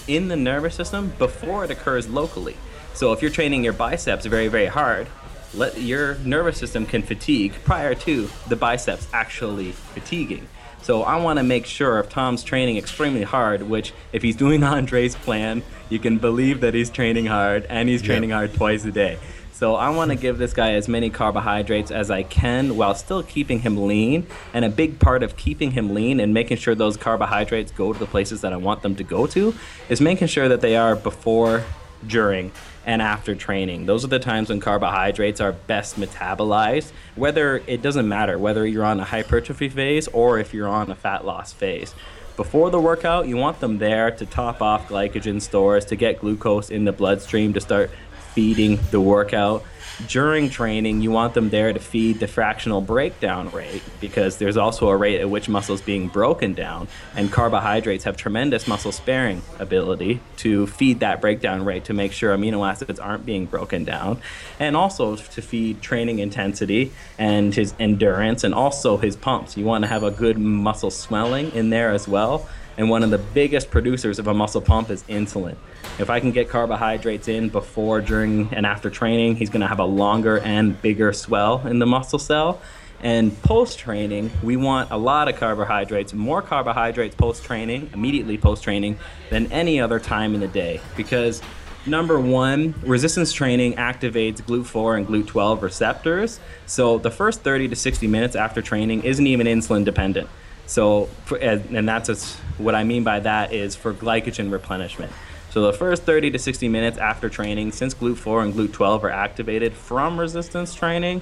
in 0.08 0.30
the 0.30 0.36
nervous 0.36 0.76
system 0.76 1.14
before 1.18 1.66
it 1.66 1.72
occurs 1.72 2.10
locally. 2.10 2.56
So 2.94 3.12
if 3.12 3.22
you're 3.22 3.32
training 3.32 3.64
your 3.64 3.74
biceps 3.74 4.26
very, 4.26 4.48
very 4.48 4.68
hard, 4.68 5.08
let 5.54 5.80
your 5.80 6.16
nervous 6.20 6.58
system 6.58 6.86
can 6.86 7.04
fatigue 7.04 7.54
prior 7.64 7.96
to 7.96 8.30
the 8.48 8.56
biceps 8.56 9.08
actually 9.14 9.72
fatiguing. 9.72 10.48
So 10.84 11.04
I 11.04 11.16
want 11.16 11.40
to 11.40 11.44
make 11.44 11.66
sure 11.66 11.98
if 12.00 12.10
Tom's 12.10 12.44
training 12.44 12.76
extremely 12.76 13.24
hard, 13.24 13.64
which 13.64 13.94
if 14.12 14.22
he's 14.22 14.36
doing 14.36 14.64
Andre's 14.64 15.16
plan, 15.16 15.64
you 15.90 15.98
can 15.98 16.18
believe 16.18 16.60
that 16.60 16.74
he's 16.74 16.90
training 16.90 17.26
hard 17.26 17.66
and 17.70 17.88
he's 17.88 18.02
training 18.02 18.32
yep. 18.32 18.38
hard 18.38 18.54
twice 18.54 18.84
a 18.84 18.92
day. 18.92 19.18
So 19.54 19.76
I 19.76 19.92
want 19.92 20.12
to 20.12 20.18
give 20.18 20.40
this 20.40 20.52
guy 20.54 20.74
as 20.74 20.90
many 20.90 21.10
carbohydrates 21.10 21.90
as 21.90 22.12
I 22.12 22.24
can 22.24 22.76
while 22.76 22.96
still 22.96 23.24
keeping 23.24 23.60
him 23.60 23.88
lean. 23.88 24.28
And 24.54 24.66
a 24.66 24.70
big 24.70 25.00
part 25.00 25.24
of 25.24 25.38
keeping 25.38 25.72
him 25.72 25.94
lean 25.94 26.20
and 26.20 26.34
making 26.34 26.58
sure 26.58 26.76
those 26.76 26.98
carbohydrates 26.98 27.72
go 27.72 27.94
to 27.94 27.98
the 27.98 28.06
places 28.06 28.42
that 28.42 28.52
I 28.52 28.58
want 28.58 28.82
them 28.82 28.96
to 28.98 29.06
go 29.06 29.26
to 29.28 29.56
is 29.88 30.02
making 30.02 30.28
sure 30.28 30.50
that 30.50 30.60
they 30.60 30.76
are 30.76 30.98
before, 30.98 31.64
during, 32.06 32.52
and 32.86 33.02
after 33.02 33.36
training. 33.36 33.86
Those 33.86 34.04
are 34.04 34.08
the 34.08 34.20
times 34.20 34.50
when 34.50 34.60
carbohydrates 34.60 35.40
are 35.42 35.52
best 35.52 36.00
metabolized, 36.00 36.92
whether 37.16 37.64
it 37.68 37.82
doesn't 37.82 38.08
matter 38.08 38.38
whether 38.38 38.66
you're 38.66 38.86
on 38.86 39.00
a 39.00 39.06
hypertrophy 39.06 39.70
phase 39.70 40.08
or 40.10 40.40
if 40.40 40.54
you're 40.54 40.68
on 40.68 40.92
a 40.92 40.96
fat 40.96 41.26
loss 41.26 41.54
phase. 41.54 41.94
Before 42.36 42.72
the 42.72 42.80
workout, 42.80 43.28
you 43.28 43.38
want 43.38 43.60
them 43.60 43.78
there 43.78 44.10
to 44.12 44.26
top 44.26 44.62
off 44.62 44.88
glycogen 44.88 45.42
stores, 45.42 45.86
to 45.86 45.96
get 45.96 46.20
glucose 46.20 46.72
in 46.72 46.84
the 46.84 46.92
bloodstream, 46.92 47.54
to 47.54 47.62
start 47.62 47.92
feeding 48.34 48.80
the 48.90 49.00
workout 49.00 49.64
during 50.08 50.50
training, 50.50 51.02
you 51.02 51.12
want 51.12 51.34
them 51.34 51.50
there 51.50 51.72
to 51.72 51.80
feed 51.80 52.20
the 52.20 52.28
fractional 52.28 52.82
breakdown 52.82 53.50
rate 53.52 53.84
because 54.00 54.38
there's 54.38 54.58
also 54.58 54.90
a 54.90 54.98
rate 54.98 55.22
at 55.22 55.30
which 55.30 55.48
muscle 55.50 55.76
is 55.76 55.82
being 55.82 56.08
broken 56.08 56.54
down, 56.54 56.88
and 57.16 57.32
carbohydrates 57.32 58.04
have 58.04 58.18
tremendous 58.18 58.68
muscle 58.68 58.92
sparing 58.92 59.42
ability 59.60 60.20
to 60.38 60.68
feed 60.68 61.00
that 61.00 61.22
breakdown 61.22 61.64
rate 61.64 61.86
to 61.86 61.94
make 61.94 62.12
sure 62.12 62.36
amino 62.36 62.68
acids 62.68 63.00
aren't 63.00 63.26
being 63.26 63.46
broken 63.46 63.84
down, 63.84 64.20
and 64.60 64.76
also 64.76 65.16
to 65.16 65.42
feed 65.42 65.82
training 65.82 66.20
intensity 66.20 66.92
and 67.18 67.54
his 67.54 67.74
endurance 67.80 68.44
and 68.44 68.54
also 68.54 68.98
his 68.98 69.16
pumps. 69.16 69.58
You 69.58 69.66
want 69.66 69.84
to 69.84 69.88
have 69.88 70.04
a 70.04 70.12
good 70.12 70.38
muscle 70.38 70.92
swelling 70.92 71.52
in 71.54 71.70
there 71.70 71.92
as 71.92 72.08
well. 72.08 72.48
And 72.78 72.90
one 72.90 73.04
of 73.04 73.12
the 73.12 73.18
biggest 73.18 73.70
producers 73.70 74.20
of 74.20 74.28
a 74.28 74.34
muscle 74.34 74.62
pump 74.62 74.90
is 74.90 75.04
insulin. 75.04 75.56
If 76.00 76.10
I 76.10 76.20
can 76.20 76.32
get 76.32 76.50
carbohydrates 76.50 77.28
in 77.28 77.50
before, 77.50 78.02
during, 78.02 78.54
and 78.54 78.66
after 78.66 78.90
training, 78.90 79.36
he's 79.36 79.50
going 79.50 79.62
to 79.62 79.68
have 79.68 79.80
a 79.80 79.86
longer 79.86 80.40
and 80.40 80.82
bigger 80.82 81.14
swell 81.14 81.66
in 81.68 81.80
the 81.80 81.86
muscle 81.86 82.20
cell. 82.20 82.62
And 83.02 83.40
post 83.44 83.80
training, 83.80 84.32
we 84.42 84.56
want 84.56 84.90
a 84.92 84.98
lot 84.98 85.28
of 85.28 85.36
carbohydrates, 85.36 86.14
more 86.14 86.42
carbohydrates 86.42 87.16
post 87.16 87.44
training, 87.44 87.90
immediately 87.94 88.38
post 88.38 88.64
training, 88.64 88.98
than 89.30 89.52
any 89.52 89.80
other 89.82 90.00
time 90.00 90.34
in 90.34 90.40
the 90.40 90.48
day. 90.48 90.80
Because 90.96 91.42
number 91.86 92.18
one, 92.18 92.74
resistance 92.82 93.34
training 93.34 93.74
activates 93.74 94.42
GLUT4 94.42 94.98
and 94.98 95.08
GLUT12 95.08 95.62
receptors. 95.62 96.40
So 96.66 96.98
the 96.98 97.12
first 97.12 97.42
30 97.42 97.68
to 97.68 97.76
60 97.76 98.08
minutes 98.08 98.38
after 98.38 98.62
training 98.62 99.04
isn't 99.04 99.28
even 99.28 99.48
insulin 99.48 99.84
dependent. 99.84 100.30
So, 100.66 101.06
for, 101.26 101.38
and 101.38 101.88
that's 101.88 102.36
what 102.58 102.76
I 102.76 102.84
mean 102.84 103.04
by 103.04 103.20
that 103.20 103.54
is 103.54 103.76
for 103.76 103.94
glycogen 103.94 104.52
replenishment. 104.52 105.12
So 105.50 105.62
the 105.62 105.74
first 105.74 106.04
30 106.04 106.32
to 106.32 106.40
60 106.40 106.68
minutes 106.68 106.98
after 106.98 107.30
training, 107.30 107.74
since 107.74 107.94
GLUT4 107.94 108.44
and 108.44 108.54
GLUT12 108.54 109.04
are 109.04 109.10
activated 109.10 109.74
from 109.74 110.20
resistance 110.20 110.74
training, 110.74 111.22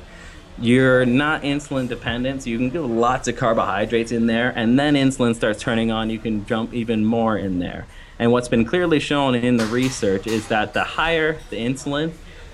you're 0.58 1.06
not 1.06 1.42
insulin 1.42 1.90
dependent, 1.90 2.44
so 2.44 2.50
you 2.50 2.58
can 2.58 2.70
get 2.70 2.82
lots 2.82 3.28
of 3.28 3.36
carbohydrates 3.36 4.12
in 4.12 4.28
there, 4.28 4.54
and 4.56 4.80
then 4.80 4.94
insulin 4.96 5.36
starts 5.36 5.62
turning 5.62 5.92
on, 5.92 6.10
you 6.10 6.20
can 6.20 6.46
jump 6.46 6.74
even 6.74 7.04
more 7.04 7.38
in 7.38 7.60
there. 7.60 7.88
And 8.20 8.32
what's 8.32 8.48
been 8.48 8.66
clearly 8.66 9.00
shown 9.00 9.34
in 9.34 9.58
the 9.58 9.66
research 9.66 10.28
is 10.28 10.48
that 10.48 10.74
the 10.74 10.84
higher 10.84 11.40
the 11.50 11.58
insulin, 11.58 12.14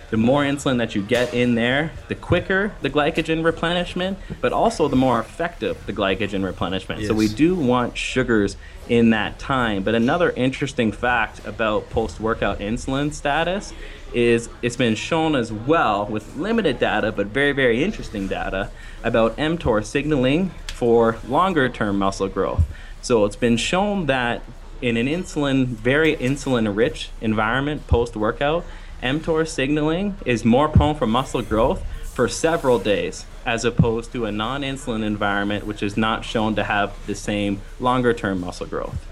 the 0.09 0.17
more 0.17 0.43
insulin 0.43 0.77
that 0.77 0.95
you 0.95 1.01
get 1.01 1.33
in 1.33 1.55
there, 1.55 1.91
the 2.07 2.15
quicker 2.15 2.73
the 2.81 2.89
glycogen 2.89 3.43
replenishment, 3.43 4.17
but 4.41 4.53
also 4.53 4.87
the 4.87 4.95
more 4.95 5.19
effective 5.19 5.85
the 5.85 5.93
glycogen 5.93 6.43
replenishment. 6.43 7.01
Yes. 7.01 7.09
So 7.09 7.13
we 7.13 7.27
do 7.27 7.55
want 7.55 7.97
sugars 7.97 8.55
in 8.87 9.09
that 9.09 9.37
time. 9.37 9.83
But 9.83 9.95
another 9.95 10.31
interesting 10.31 10.91
fact 10.91 11.45
about 11.45 11.89
post 11.89 12.19
workout 12.19 12.59
insulin 12.59 13.13
status 13.13 13.73
is 14.13 14.49
it's 14.61 14.77
been 14.77 14.95
shown 14.95 15.35
as 15.35 15.51
well 15.51 16.05
with 16.05 16.37
limited 16.37 16.79
data, 16.79 17.11
but 17.11 17.27
very, 17.27 17.51
very 17.51 17.83
interesting 17.83 18.27
data 18.27 18.69
about 19.03 19.35
mTOR 19.35 19.83
signaling 19.83 20.51
for 20.67 21.17
longer 21.27 21.67
term 21.67 21.99
muscle 21.99 22.29
growth. 22.29 22.63
So 23.01 23.25
it's 23.25 23.35
been 23.35 23.57
shown 23.57 24.05
that 24.05 24.41
in 24.81 24.95
an 24.95 25.07
insulin, 25.07 25.65
very 25.65 26.15
insulin 26.15 26.73
rich 26.75 27.09
environment 27.19 27.87
post 27.87 28.15
workout, 28.15 28.63
mTOR 29.01 29.47
signaling 29.47 30.15
is 30.25 30.43
more 30.43 30.67
prone 30.67 30.95
for 30.95 31.07
muscle 31.07 31.41
growth 31.41 31.83
for 32.13 32.27
several 32.27 32.79
days 32.79 33.25
as 33.45 33.63
opposed 33.63 34.11
to 34.11 34.25
a 34.25 34.31
non-insulin 34.31 35.03
environment 35.03 35.65
which 35.67 35.83
is 35.83 35.95
not 35.95 36.25
shown 36.25 36.55
to 36.55 36.63
have 36.63 36.93
the 37.05 37.13
same 37.13 37.61
longer 37.79 38.13
term 38.13 38.41
muscle 38.41 38.65
growth. 38.65 39.05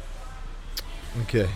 Okay. 1.23 1.47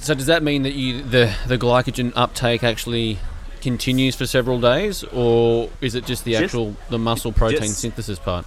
So 0.00 0.14
does 0.14 0.26
that 0.26 0.42
mean 0.42 0.64
that 0.64 0.72
you 0.72 1.02
the 1.02 1.34
the 1.46 1.56
glycogen 1.56 2.12
uptake 2.16 2.64
actually 2.64 3.18
continues 3.60 4.16
for 4.16 4.26
several 4.26 4.60
days 4.60 5.04
or 5.04 5.70
is 5.80 5.94
it 5.94 6.04
just 6.04 6.24
the 6.24 6.32
just, 6.32 6.44
actual 6.44 6.76
the 6.90 6.98
muscle 6.98 7.32
protein 7.32 7.60
just, 7.60 7.78
synthesis 7.78 8.18
part? 8.18 8.44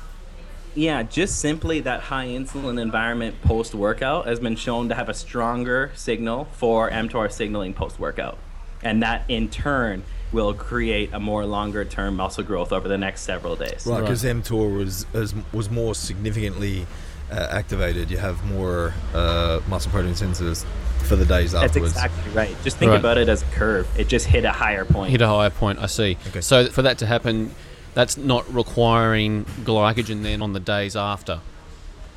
Yeah, 0.76 1.04
just 1.04 1.40
simply 1.40 1.80
that 1.80 2.02
high 2.02 2.28
insulin 2.28 2.80
environment 2.80 3.42
post 3.42 3.74
workout 3.74 4.28
has 4.28 4.40
been 4.40 4.56
shown 4.56 4.90
to 4.90 4.96
have 4.96 5.10
a 5.10 5.14
stronger 5.14 5.92
signal 5.96 6.46
for 6.52 6.90
mTOR 6.92 7.32
signaling 7.32 7.74
post 7.74 8.00
workout 8.00 8.38
and 8.84 9.04
that 9.04 9.24
in 9.28 9.50
turn 9.50 10.04
will 10.32 10.54
create 10.54 11.12
a 11.14 11.20
more 11.20 11.46
longer 11.46 11.84
term 11.86 12.16
muscle 12.16 12.44
growth 12.44 12.72
over 12.72 12.88
the 12.88 12.98
next 12.98 13.22
several 13.22 13.56
days. 13.56 13.86
Right, 13.86 14.02
because 14.02 14.26
right. 14.26 14.36
mTOR 14.36 14.78
was, 14.78 15.06
was 15.14 15.34
was 15.54 15.70
more 15.70 15.96
significantly 15.96 16.86
uh, 17.32 17.48
activated. 17.52 18.12
You 18.12 18.18
have 18.18 18.44
more 18.46 18.94
uh, 19.14 19.60
muscle 19.68 19.92
protein 19.92 20.14
sensors 20.14 20.66
for 21.08 21.16
the 21.16 21.26
days 21.26 21.54
That's 21.54 21.66
afterwards. 21.66 21.94
That's 21.94 22.06
exactly 22.06 22.32
right. 22.34 22.56
Just 22.64 22.78
think 22.78 22.92
right. 22.92 23.00
about 23.00 23.18
it 23.18 23.30
as 23.30 23.42
a 23.42 23.46
curve. 23.48 23.88
It 23.98 24.08
just 24.08 24.28
hit 24.28 24.46
a 24.46 24.52
higher 24.52 24.86
point. 24.86 25.12
Hit 25.12 25.22
a 25.22 25.28
higher 25.28 25.50
point. 25.50 25.80
I 25.80 25.88
see. 25.88 26.18
Okay. 26.28 26.42
So 26.42 26.68
for 26.68 26.84
that 26.84 27.00
to 27.00 27.06
happen, 27.06 27.54
that's 27.94 28.18
not 28.18 28.52
requiring 28.54 29.46
glycogen 29.64 30.24
then 30.24 30.42
on 30.42 30.54
the 30.54 30.60
days 30.60 30.96
after 30.96 31.42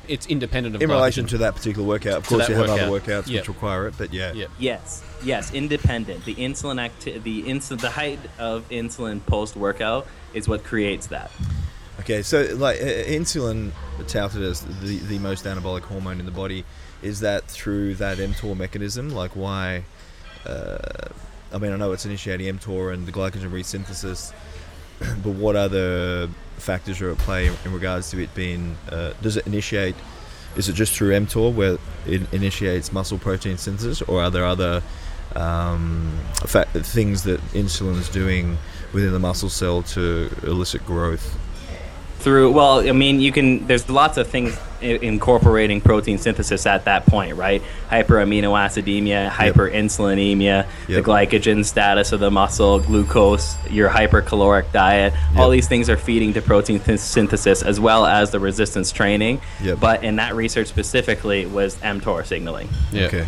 it's 0.07 0.25
independent 0.27 0.75
of 0.75 0.81
in 0.81 0.89
relation 0.89 1.25
to 1.27 1.37
that 1.39 1.55
particular 1.55 1.87
workout. 1.87 2.17
Of 2.17 2.27
course, 2.27 2.49
you 2.49 2.55
have 2.55 2.69
workout. 2.69 2.87
other 2.87 2.99
workouts 2.99 3.27
yep. 3.27 3.41
which 3.41 3.47
require 3.47 3.87
it, 3.87 3.95
but 3.97 4.13
yeah. 4.13 4.33
Yep. 4.33 4.49
Yes, 4.59 5.03
yes, 5.23 5.53
independent. 5.53 6.25
The 6.25 6.35
insulin 6.35 6.83
acti- 6.83 7.17
the 7.17 7.43
insulin, 7.43 7.79
the 7.81 7.89
height 7.89 8.19
of 8.39 8.67
insulin 8.69 9.25
post 9.25 9.55
workout 9.55 10.07
is 10.33 10.47
what 10.47 10.63
creates 10.63 11.07
that. 11.07 11.31
Okay, 11.99 12.21
so 12.21 12.41
like 12.55 12.81
uh, 12.81 12.85
insulin 12.85 13.71
touted 14.07 14.41
as 14.41 14.61
the 14.81 14.97
the 14.99 15.19
most 15.19 15.45
anabolic 15.45 15.81
hormone 15.81 16.19
in 16.19 16.25
the 16.25 16.31
body, 16.31 16.65
is 17.01 17.21
that 17.21 17.45
through 17.45 17.95
that 17.95 18.17
mTOR 18.17 18.57
mechanism? 18.57 19.09
Like 19.09 19.31
why? 19.35 19.83
Uh, 20.45 20.77
I 21.53 21.59
mean, 21.59 21.71
I 21.71 21.77
know 21.77 21.91
it's 21.91 22.05
initiating 22.05 22.57
mTOR 22.57 22.93
and 22.93 23.05
the 23.05 23.11
glycogen 23.11 23.51
resynthesis, 23.51 24.33
but 24.99 25.33
what 25.33 25.55
other 25.55 26.27
factors 26.57 26.99
are 27.01 27.11
at 27.11 27.17
play 27.19 27.47
in 27.47 27.73
regards 27.73 28.09
to 28.11 28.21
it 28.21 28.33
being? 28.33 28.75
Uh, 28.89 29.13
does 29.21 29.37
it 29.37 29.45
initiate? 29.47 29.95
Is 30.55 30.69
it 30.69 30.73
just 30.73 30.93
through 30.93 31.11
mTOR 31.11 31.53
where 31.53 31.77
it 32.05 32.31
initiates 32.33 32.91
muscle 32.91 33.17
protein 33.17 33.57
synthesis, 33.57 34.01
or 34.01 34.21
are 34.21 34.29
there 34.29 34.45
other 34.45 34.83
um, 35.35 36.17
fa- 36.45 36.65
things 36.73 37.23
that 37.23 37.41
insulin 37.53 37.97
is 37.99 38.09
doing 38.09 38.57
within 38.93 39.11
the 39.13 39.19
muscle 39.19 39.49
cell 39.49 39.81
to 39.83 40.29
elicit 40.43 40.85
growth? 40.85 41.37
through 42.19 42.49
well 42.53 42.79
i 42.87 42.93
mean 42.93 43.19
you 43.19 43.33
can 43.33 43.67
there's 43.67 43.89
lots 43.89 44.15
of 44.15 44.25
things 44.25 44.57
i- 44.81 44.85
incorporating 44.85 45.81
protein 45.81 46.17
synthesis 46.17 46.65
at 46.65 46.85
that 46.85 47.05
point 47.05 47.35
right 47.35 47.61
hyperaminoacidemia 47.91 49.29
hyperinsulinemia 49.29 50.65
the 50.87 51.01
glycogen 51.01 51.65
status 51.65 52.13
of 52.13 52.19
the 52.21 52.31
muscle 52.31 52.79
glucose 52.79 53.55
your 53.69 53.89
hypercaloric 53.89 54.71
diet 54.71 55.13
all 55.35 55.49
these 55.49 55.67
things 55.67 55.89
are 55.89 55.97
feeding 55.97 56.31
to 56.33 56.41
protein 56.41 56.79
th- 56.79 56.97
synthesis 56.99 57.61
as 57.61 57.77
well 57.79 58.05
as 58.05 58.31
the 58.31 58.39
resistance 58.39 58.91
training 58.93 59.41
Yep. 59.61 59.79
but 59.81 60.03
in 60.03 60.15
that 60.15 60.33
research 60.35 60.67
specifically 60.67 61.45
was 61.45 61.75
mtor 61.77 62.25
signaling 62.25 62.69
Yeah. 62.91 63.07
Okay. 63.07 63.27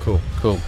Cool. 0.00 0.20
Cool. 0.40 0.58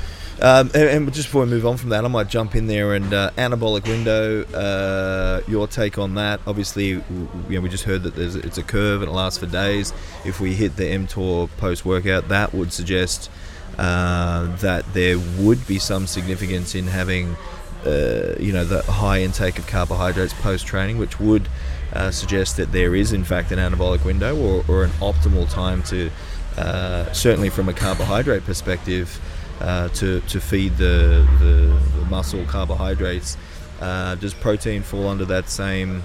Um, 0.44 0.70
and, 0.74 1.06
and 1.06 1.14
just 1.14 1.28
before 1.28 1.44
we 1.44 1.50
move 1.50 1.64
on 1.64 1.78
from 1.78 1.88
that, 1.88 2.04
I 2.04 2.08
might 2.08 2.28
jump 2.28 2.54
in 2.54 2.66
there 2.66 2.92
and 2.92 3.14
uh, 3.14 3.30
anabolic 3.38 3.88
window. 3.88 4.42
Uh, 4.52 5.40
your 5.48 5.66
take 5.66 5.96
on 5.96 6.16
that? 6.16 6.38
Obviously, 6.46 6.88
you 6.88 7.02
know, 7.48 7.62
we 7.62 7.70
just 7.70 7.84
heard 7.84 8.02
that 8.02 8.18
it's 8.18 8.58
a 8.58 8.62
curve 8.62 9.00
and 9.00 9.10
it 9.10 9.14
lasts 9.14 9.38
for 9.38 9.46
days. 9.46 9.94
If 10.22 10.40
we 10.40 10.54
hit 10.54 10.76
the 10.76 10.84
mTOR 10.84 11.48
post 11.56 11.86
workout, 11.86 12.28
that 12.28 12.52
would 12.52 12.74
suggest 12.74 13.30
uh, 13.78 14.54
that 14.56 14.84
there 14.92 15.18
would 15.38 15.66
be 15.66 15.78
some 15.78 16.06
significance 16.06 16.74
in 16.74 16.88
having, 16.88 17.36
uh, 17.86 18.34
you 18.38 18.52
know, 18.52 18.66
the 18.66 18.82
high 18.82 19.22
intake 19.22 19.58
of 19.58 19.66
carbohydrates 19.66 20.34
post 20.34 20.66
training, 20.66 20.98
which 20.98 21.18
would 21.18 21.48
uh, 21.94 22.10
suggest 22.10 22.58
that 22.58 22.70
there 22.70 22.94
is 22.94 23.14
in 23.14 23.24
fact 23.24 23.50
an 23.50 23.58
anabolic 23.58 24.04
window 24.04 24.36
or, 24.36 24.62
or 24.68 24.84
an 24.84 24.90
optimal 25.00 25.50
time 25.50 25.82
to, 25.84 26.10
uh, 26.58 27.10
certainly 27.14 27.48
from 27.48 27.70
a 27.70 27.72
carbohydrate 27.72 28.44
perspective 28.44 29.18
uh, 29.60 29.88
to, 29.88 30.20
to 30.22 30.40
feed 30.40 30.76
the, 30.76 31.26
the, 31.40 31.98
the 31.98 32.04
muscle 32.06 32.44
carbohydrates. 32.46 33.36
Uh, 33.80 34.14
does 34.16 34.34
protein 34.34 34.82
fall 34.82 35.08
under 35.08 35.24
that 35.24 35.48
same? 35.48 36.02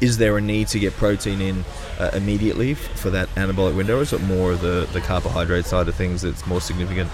Is 0.00 0.18
there 0.18 0.36
a 0.36 0.40
need 0.40 0.68
to 0.68 0.78
get 0.78 0.92
protein 0.94 1.40
in 1.40 1.64
uh, 1.98 2.10
immediately 2.14 2.72
f- 2.72 2.78
for 2.78 3.10
that 3.10 3.28
anabolic 3.36 3.74
window, 3.76 3.98
or 3.98 4.02
is 4.02 4.12
it 4.12 4.20
more 4.22 4.52
of 4.52 4.60
the, 4.60 4.88
the 4.92 5.00
carbohydrate 5.00 5.64
side 5.64 5.88
of 5.88 5.94
things 5.94 6.22
that's 6.22 6.46
more 6.46 6.60
significant? 6.60 7.10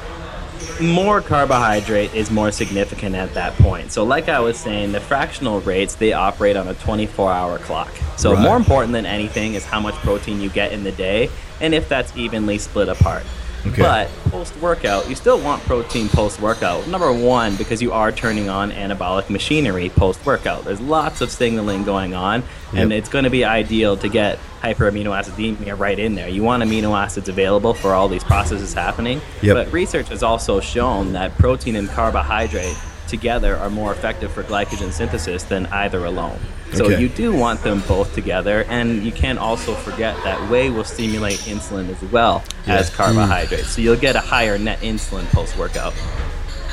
more 0.80 1.20
carbohydrate 1.20 2.14
is 2.14 2.30
more 2.30 2.50
significant 2.50 3.14
at 3.14 3.32
that 3.34 3.54
point. 3.56 3.92
So, 3.92 4.04
like 4.04 4.28
I 4.28 4.40
was 4.40 4.58
saying, 4.58 4.92
the 4.92 5.00
fractional 5.00 5.60
rates 5.60 5.94
they 5.94 6.12
operate 6.12 6.56
on 6.56 6.68
a 6.68 6.74
24-hour 6.74 7.58
clock. 7.58 7.90
So, 8.16 8.32
Right. 8.32 8.42
more 8.42 8.56
important 8.56 8.92
than 8.92 9.04
anything 9.06 9.54
is 9.54 9.64
how 9.64 9.80
much 9.80 9.94
protein 9.96 10.40
you 10.40 10.48
get 10.50 10.72
in 10.72 10.84
the 10.84 10.92
day, 10.92 11.30
and 11.60 11.74
if 11.74 11.88
that's 11.88 12.14
evenly 12.16 12.58
split 12.58 12.88
apart. 12.88 13.24
Okay. 13.66 13.82
But 13.82 14.08
post 14.30 14.56
workout, 14.56 15.08
you 15.08 15.14
still 15.14 15.40
want 15.40 15.62
protein 15.64 16.08
post 16.08 16.40
workout. 16.40 16.86
Number 16.88 17.12
one, 17.12 17.56
because 17.56 17.82
you 17.82 17.92
are 17.92 18.10
turning 18.10 18.48
on 18.48 18.70
anabolic 18.72 19.28
machinery 19.28 19.90
post 19.90 20.24
workout. 20.24 20.64
There's 20.64 20.80
lots 20.80 21.20
of 21.20 21.30
signaling 21.30 21.84
going 21.84 22.14
on, 22.14 22.42
and 22.74 22.92
it's 22.92 23.08
going 23.08 23.24
to 23.24 23.30
be 23.30 23.44
ideal 23.44 23.96
to 23.98 24.08
get 24.08 24.38
hyperaminoacidemia 24.62 25.78
right 25.78 25.98
in 25.98 26.14
there. 26.14 26.28
You 26.28 26.42
want 26.42 26.62
amino 26.62 26.98
acids 26.98 27.28
available 27.28 27.74
for 27.74 27.92
all 27.92 28.08
these 28.08 28.24
processes 28.24 28.72
happening. 28.72 29.20
Yep. 29.42 29.54
But 29.54 29.72
research 29.72 30.08
has 30.08 30.22
also 30.22 30.60
shown 30.60 31.12
that 31.12 31.36
protein 31.36 31.76
and 31.76 31.88
carbohydrate 31.88 32.76
together 33.10 33.56
are 33.56 33.68
more 33.68 33.92
effective 33.92 34.32
for 34.32 34.42
glycogen 34.42 34.92
synthesis 34.92 35.42
than 35.42 35.66
either 35.66 36.04
alone. 36.04 36.38
So 36.72 36.84
Okay. 36.84 37.00
you 37.00 37.08
do 37.08 37.32
want 37.34 37.62
them 37.62 37.82
both 37.88 38.14
together, 38.14 38.64
and 38.68 39.04
you 39.04 39.10
can 39.12 39.36
also 39.36 39.74
forget 39.74 40.16
that 40.24 40.48
whey 40.48 40.70
will 40.70 40.84
stimulate 40.84 41.38
insulin 41.40 41.90
as 41.90 42.00
well 42.10 42.42
as 42.66 42.88
Yeah. 42.88 42.96
carbohydrates. 42.96 43.70
So 43.70 43.82
you'll 43.82 43.96
get 43.96 44.14
a 44.16 44.20
higher 44.20 44.56
net 44.56 44.80
insulin 44.80 45.28
post 45.32 45.58
workout. 45.58 45.92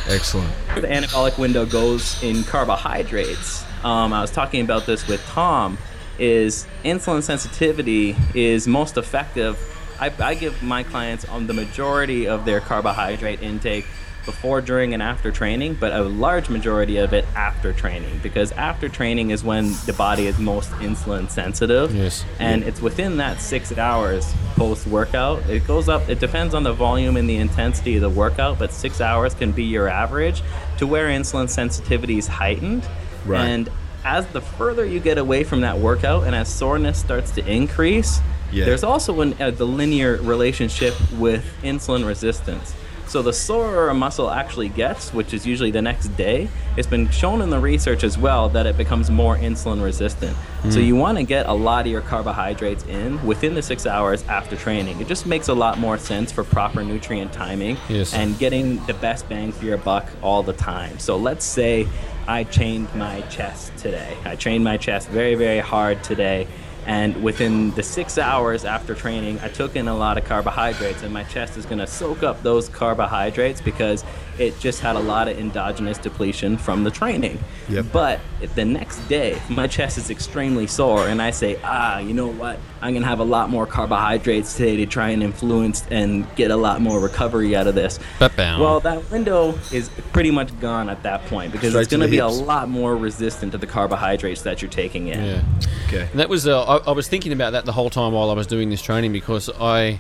Excellent. 0.07 0.49
The 0.75 0.87
anabolic 0.87 1.37
window 1.37 1.65
goes 1.65 2.21
in 2.23 2.43
carbohydrates. 2.43 3.63
Um, 3.83 4.13
I 4.13 4.21
was 4.21 4.31
talking 4.31 4.61
about 4.61 4.85
this 4.85 5.07
with 5.07 5.25
Tom. 5.27 5.77
Is 6.19 6.65
insulin 6.83 7.21
sensitivity 7.21 8.15
is 8.33 8.67
most 8.67 8.97
effective. 8.97 9.57
I, 9.99 10.11
I 10.19 10.33
give 10.33 10.63
my 10.63 10.81
clients 10.83 11.25
on 11.25 11.45
the 11.47 11.53
majority 11.53 12.27
of 12.27 12.45
their 12.45 12.59
carbohydrate 12.59 13.41
intake 13.43 13.85
before, 14.27 14.61
during, 14.61 14.93
and 14.93 15.01
after 15.01 15.31
training, 15.31 15.73
but 15.79 15.91
a 15.91 16.03
large 16.03 16.49
majority 16.49 16.97
of 16.97 17.13
it 17.13 17.25
after 17.35 17.73
training 17.73 18.19
because 18.21 18.51
after 18.51 18.87
training 18.87 19.31
is 19.31 19.43
when 19.43 19.73
the 19.87 19.93
body 19.93 20.27
is 20.27 20.37
most 20.37 20.69
insulin 20.73 21.27
sensitive. 21.31 21.95
Yes. 21.95 22.23
And 22.37 22.61
it's 22.61 22.79
within 22.81 23.17
that 23.17 23.41
six 23.41 23.75
hours 23.75 24.31
post 24.55 24.85
workout. 24.85 25.49
It 25.49 25.65
goes 25.65 25.89
up, 25.89 26.07
it 26.09 26.19
depends 26.19 26.53
on 26.53 26.61
the 26.61 26.73
volume 26.73 27.17
and 27.17 27.27
the 27.27 27.37
intensity 27.37 27.95
of 27.95 28.01
the 28.01 28.09
workout, 28.09 28.59
but 28.59 28.71
six 28.71 29.01
hours 29.01 29.33
can 29.33 29.51
be 29.51 29.63
your 29.63 29.87
average 29.87 30.43
to 30.77 30.85
where 30.85 31.07
insulin 31.07 31.49
sensitivity 31.49 32.19
is 32.19 32.27
heightened. 32.27 32.87
Right. 33.25 33.41
And 33.47 33.69
as 34.05 34.27
the 34.27 34.41
further 34.41 34.85
you 34.85 34.99
get 34.99 35.17
away 35.17 35.43
from 35.43 35.61
that 35.61 35.79
workout 35.79 36.25
and 36.25 36.35
as 36.35 36.47
soreness 36.53 36.99
starts 36.99 37.31
to 37.31 37.45
increase, 37.51 38.19
Yeah. 38.51 38.65
there's 38.65 38.83
also 38.83 39.21
an, 39.21 39.35
uh, 39.39 39.51
the 39.51 39.65
linear 39.65 40.17
relationship 40.21 40.93
with 41.13 41.43
insulin 41.63 42.05
resistance. 42.05 42.73
So 43.07 43.21
the 43.21 43.31
sorer 43.31 43.89
a 43.89 43.93
muscle 43.93 44.29
actually 44.29 44.69
gets, 44.69 45.13
which 45.13 45.33
is 45.33 45.45
usually 45.45 45.71
the 45.71 45.81
next 45.81 46.09
day, 46.17 46.49
it's 46.75 46.87
been 46.87 47.09
shown 47.09 47.41
in 47.41 47.49
the 47.49 47.59
research 47.59 48.03
as 48.03 48.17
well 48.17 48.49
that 48.49 48.65
it 48.65 48.77
becomes 48.77 49.09
more 49.09 49.37
insulin 49.37 49.81
resistant. 49.81 50.35
So 50.69 50.79
you 50.79 50.95
hmm. 50.95 50.99
want 50.99 51.17
to 51.17 51.23
get 51.23 51.45
a 51.45 51.53
lot 51.53 51.85
of 51.85 51.91
your 51.91 52.01
carbohydrates 52.01 52.83
in 52.85 53.25
within 53.25 53.53
the 53.53 53.61
six 53.61 53.85
hours 53.85 54.23
after 54.27 54.57
training. 54.57 54.99
It 54.99 55.07
just 55.07 55.25
makes 55.25 55.47
a 55.47 55.53
lot 55.53 55.79
more 55.79 55.97
sense 55.97 56.31
for 56.31 56.43
proper 56.43 56.83
nutrient 56.83 57.31
timing 57.31 57.77
Yes. 57.87 58.13
and 58.13 58.37
getting 58.37 58.85
the 58.85 58.93
best 58.95 59.29
bang 59.29 59.51
for 59.51 59.65
your 59.65 59.77
buck 59.77 60.05
all 60.21 60.43
the 60.43 60.53
time. 60.53 60.99
So 60.99 61.15
let's 61.15 61.45
say 61.45 61.87
I 62.27 62.43
trained 62.43 62.93
my 62.93 63.21
chest 63.21 63.77
today. 63.77 64.17
I 64.25 64.35
trained 64.35 64.63
my 64.63 64.75
chest 64.75 65.07
very, 65.07 65.35
very 65.35 65.59
hard 65.59 66.03
today. 66.03 66.47
And 66.87 67.21
within 67.21 67.71
the 67.71 67.83
six 67.83 68.17
hours 68.17 68.63
after 68.63 68.95
training, 68.95 69.41
I 69.41 69.49
took 69.49 69.75
in 69.75 69.89
a 69.89 69.95
lot 69.95 70.17
of 70.17 70.23
carbohydrates, 70.23 71.03
and 71.03 71.13
my 71.13 71.25
chest 71.25 71.57
is 71.57 71.65
going 71.65 71.79
to 71.79 71.85
soak 71.85 72.23
up 72.23 72.41
those 72.43 72.69
carbohydrates 72.69 73.59
because 73.59 74.05
it 74.39 74.57
just 74.61 74.79
had 74.79 74.95
a 74.95 74.99
lot 74.99 75.27
of 75.27 75.37
endogenous 75.37 75.97
depletion 75.97 76.57
from 76.57 76.85
the 76.85 76.91
training. 76.91 77.39
Yep. 77.67 77.87
But 77.91 78.21
if 78.41 78.55
the 78.55 78.63
next 78.63 78.99
day, 79.09 79.37
my 79.49 79.67
chest 79.67 79.97
is 79.97 80.09
extremely 80.09 80.65
sore, 80.65 81.09
and 81.09 81.21
I 81.21 81.31
say, 81.31 81.59
ah, 81.61 81.99
you 81.99 82.13
know 82.13 82.27
what, 82.27 82.57
I'm 82.81 82.93
going 82.93 83.01
to 83.03 83.07
have 83.07 83.19
a 83.19 83.23
lot 83.23 83.49
more 83.49 83.65
carbohydrates 83.65 84.55
today 84.55 84.77
to 84.77 84.85
try 84.85 85.09
and 85.09 85.23
influence 85.23 85.85
and 85.89 86.27
get 86.35 86.51
a 86.51 86.55
lot 86.55 86.79
more 86.81 86.99
recovery 86.99 87.55
out 87.55 87.65
of 87.67 87.75
this. 87.75 87.99
Ba-bam. 88.19 88.59
Well, 88.59 88.79
that 88.81 89.09
window 89.09 89.57
is 89.73 89.89
pretty 90.13 90.31
much 90.31 90.57
gone 90.59 90.89
at 90.89 91.03
that 91.03 91.25
point 91.25 91.51
because 91.51 91.69
Straight 91.71 91.81
it's 91.81 91.91
going 91.91 92.01
to 92.01 92.07
the 92.07 92.11
be 92.11 92.17
a 92.19 92.27
lot 92.27 92.69
more 92.69 92.95
resistant 92.95 93.51
to 93.53 93.57
the 93.57 93.67
carbohydrates 93.67 94.43
that 94.43 94.61
you're 94.61 94.69
taking 94.71 95.07
in. 95.07 95.23
yeah. 95.23 95.41
Okay. 95.87 96.07
And 96.11 96.19
that 96.19 96.29
was 96.29 96.47
uh, 96.47 96.63
I, 96.63 96.77
I 96.89 96.91
was 96.91 97.07
thinking 97.07 97.31
about 97.31 97.51
that 97.51 97.65
the 97.65 97.71
whole 97.71 97.89
time 97.89 98.13
while 98.13 98.29
I 98.29 98.33
was 98.33 98.45
doing 98.47 98.69
this 98.69 98.81
training 98.81 99.11
because 99.13 99.49
I 99.59 99.99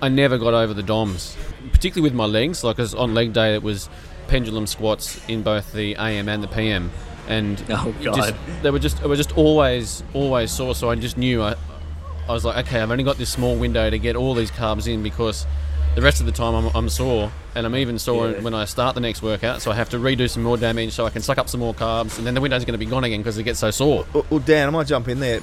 I 0.00 0.08
never 0.08 0.38
got 0.38 0.54
over 0.54 0.72
the 0.74 0.82
DOMs, 0.82 1.36
particularly 1.72 2.08
with 2.10 2.14
my 2.16 2.26
legs. 2.26 2.62
Like 2.62 2.76
'cause 2.76 2.94
on 2.94 3.12
leg 3.14 3.32
day, 3.32 3.54
it 3.54 3.62
was 3.62 3.88
pendulum 4.28 4.66
squats 4.66 5.20
in 5.28 5.42
both 5.42 5.72
the 5.72 5.94
AM 5.96 6.28
and 6.28 6.42
the 6.42 6.48
PM, 6.48 6.90
and 7.28 7.62
Oh, 7.70 7.94
God. 8.02 8.14
just, 8.16 8.34
they 8.62 8.70
were 8.70 8.78
just 8.78 9.00
they 9.02 9.08
were 9.08 9.16
just 9.16 9.36
always 9.36 10.02
always 10.14 10.50
sore. 10.50 10.74
So 10.74 10.90
I 10.90 10.94
just 10.96 11.16
knew 11.16 11.42
I 11.42 11.54
I 12.28 12.32
was 12.32 12.44
like, 12.44 12.66
okay, 12.66 12.80
I've 12.80 12.90
only 12.90 13.04
got 13.04 13.18
this 13.18 13.30
small 13.30 13.56
window 13.56 13.88
to 13.88 13.98
get 13.98 14.16
all 14.16 14.34
these 14.34 14.50
carbs 14.50 14.92
in 14.92 15.02
because 15.02 15.46
the 15.94 16.02
rest 16.02 16.20
of 16.20 16.26
the 16.26 16.32
time 16.32 16.54
I'm, 16.54 16.66
I'm 16.76 16.88
sore, 16.90 17.32
and 17.54 17.64
I'm 17.64 17.74
even 17.76 17.98
sore 17.98 18.30
Yeah. 18.32 18.40
when 18.40 18.52
I 18.52 18.66
start 18.66 18.94
the 18.94 19.00
next 19.00 19.22
workout. 19.22 19.62
So 19.62 19.70
I 19.70 19.74
have 19.76 19.88
to 19.90 19.96
redo 19.98 20.28
some 20.28 20.42
more 20.42 20.58
damage 20.58 20.92
so 20.92 21.06
I 21.06 21.10
can 21.10 21.22
suck 21.22 21.38
up 21.38 21.48
some 21.48 21.60
more 21.60 21.72
carbs, 21.72 22.18
and 22.18 22.26
then 22.26 22.34
the 22.34 22.40
window's 22.42 22.64
going 22.66 22.74
to 22.78 22.84
be 22.84 22.90
gone 22.90 23.04
again 23.04 23.20
because 23.20 23.38
it 23.38 23.44
gets 23.44 23.60
so 23.60 23.70
sore. 23.70 24.04
Well, 24.12 24.26
well, 24.28 24.40
Dan, 24.40 24.66
I 24.68 24.70
might 24.72 24.86
jump 24.88 25.08
in 25.08 25.20
there. 25.20 25.40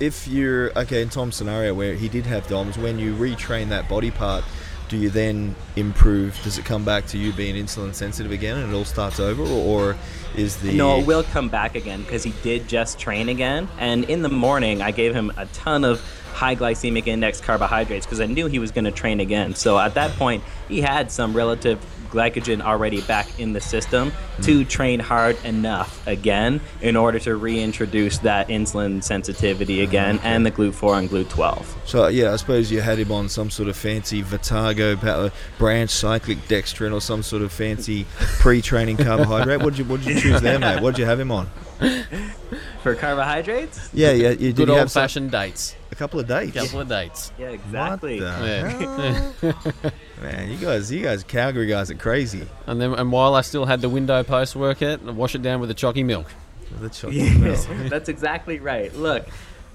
If 0.00 0.26
you're 0.26 0.76
okay 0.78 1.02
in 1.02 1.10
Tom's 1.10 1.36
scenario 1.36 1.74
where 1.74 1.94
he 1.94 2.08
did 2.08 2.26
have 2.26 2.48
DOMs, 2.48 2.76
when 2.78 2.98
you 2.98 3.14
retrain 3.14 3.68
that 3.68 3.88
body 3.88 4.10
part, 4.10 4.42
do 4.88 4.96
you 4.96 5.10
then 5.10 5.54
improve? 5.76 6.40
Does 6.42 6.58
it 6.58 6.64
come 6.64 6.84
back 6.84 7.06
to 7.08 7.18
you 7.18 7.32
being 7.32 7.54
insulin 7.54 7.94
sensitive 7.94 8.32
again, 8.32 8.56
and 8.56 8.72
it 8.72 8.76
all 8.76 8.84
starts 8.84 9.20
over, 9.20 9.42
or, 9.42 9.96
is 10.36 10.56
the 10.58 10.72
No, 10.72 10.98
it 10.98 11.06
will 11.06 11.22
come 11.22 11.48
back 11.48 11.74
again 11.74 12.02
because 12.02 12.22
he 12.22 12.32
did 12.42 12.68
just 12.68 12.98
train 12.98 13.28
again. 13.28 13.68
And 13.78 14.04
in 14.04 14.22
the 14.22 14.28
morning, 14.28 14.82
I 14.82 14.90
gave 14.90 15.14
him 15.14 15.32
a 15.36 15.46
ton 15.46 15.84
of 15.84 16.00
high 16.32 16.54
glycemic 16.54 17.06
index 17.06 17.40
carbohydrates 17.40 18.06
because 18.06 18.20
I 18.20 18.26
knew 18.26 18.46
he 18.46 18.58
was 18.58 18.70
going 18.70 18.84
to 18.84 18.92
train 18.92 19.20
again. 19.20 19.54
So 19.54 19.78
at 19.78 19.94
that 19.94 20.12
point, 20.12 20.44
he 20.68 20.80
had 20.80 21.10
some 21.10 21.34
relative 21.34 21.84
glycogen 22.10 22.60
already 22.62 23.00
back 23.02 23.38
in 23.38 23.52
the 23.52 23.60
system 23.60 24.12
to 24.42 24.62
hmm. 24.62 24.68
train 24.68 25.00
hard 25.00 25.42
enough 25.44 26.06
again 26.06 26.60
in 26.80 26.96
order 26.96 27.18
to 27.18 27.36
reintroduce 27.36 28.18
that 28.18 28.48
insulin 28.48 29.02
sensitivity 29.02 29.80
ah, 29.80 29.88
again 29.88 30.20
and 30.22 30.44
the 30.44 30.50
GLUT4 30.50 30.98
and 30.98 31.10
GLUT12. 31.10 31.64
So 31.86 32.08
yeah, 32.08 32.32
I 32.32 32.36
suppose 32.36 32.70
you 32.70 32.80
had 32.80 32.98
him 32.98 33.12
on 33.12 33.28
some 33.28 33.50
sort 33.50 33.68
of 33.68 33.76
fancy 33.76 34.22
Vitargo 34.22 35.00
power, 35.00 35.26
uh, 35.26 35.30
branch 35.58 35.90
cyclic 35.90 36.38
dextrin 36.48 36.92
or 36.92 37.00
some 37.00 37.22
sort 37.22 37.42
of 37.42 37.52
fancy 37.52 38.06
pre-training 38.18 38.96
carbohydrate. 38.96 39.62
What 39.62 39.70
did 39.70 39.78
you 39.80 39.84
what 39.84 40.02
did 40.02 40.16
you 40.16 40.20
choose 40.20 40.40
there, 40.40 40.58
mate? 40.58 40.82
What 40.82 40.94
did 40.94 41.00
you 41.00 41.06
have 41.06 41.20
him 41.20 41.30
on? 41.30 41.48
For 42.82 42.94
carbohydrates? 42.94 43.90
Yeah, 43.92 44.12
yeah. 44.12 44.30
You, 44.30 44.52
did 44.52 44.56
Good 44.56 44.70
old 44.70 44.90
fashioned 44.90 45.30
dates. 45.30 45.74
a 45.90 45.94
couple 45.94 46.18
of 46.20 46.26
dates. 46.26 46.56
A 46.56 46.60
couple 46.60 46.80
of 46.80 46.88
dates. 46.88 47.32
Yeah, 47.38 47.48
exactly. 47.50 48.20
What 48.20 48.38
the 48.40 49.32
Yeah. 49.42 49.52
hell? 49.52 49.92
Man, 50.22 50.50
you 50.50 50.56
guys, 50.58 50.90
you 50.90 51.02
guys, 51.02 51.22
Calgary 51.24 51.66
guys 51.66 51.90
are 51.90 51.94
crazy. 51.94 52.46
And 52.66 52.80
then, 52.80 52.94
and 52.94 53.12
while 53.12 53.34
I 53.34 53.42
still 53.42 53.64
had 53.66 53.80
the 53.80 53.88
window 53.88 54.22
post 54.24 54.56
workout, 54.56 55.00
I 55.06 55.10
wash 55.10 55.34
it 55.34 55.42
down 55.42 55.60
with 55.60 55.68
the 55.68 55.74
chalky 55.74 56.02
milk. 56.02 56.26
The 56.80 56.88
chocolate 56.88 57.14
milk. 57.16 57.40
Yes, 57.44 57.66
that's 57.88 58.08
exactly 58.08 58.58
right. 58.58 58.94
Look, 58.94 59.26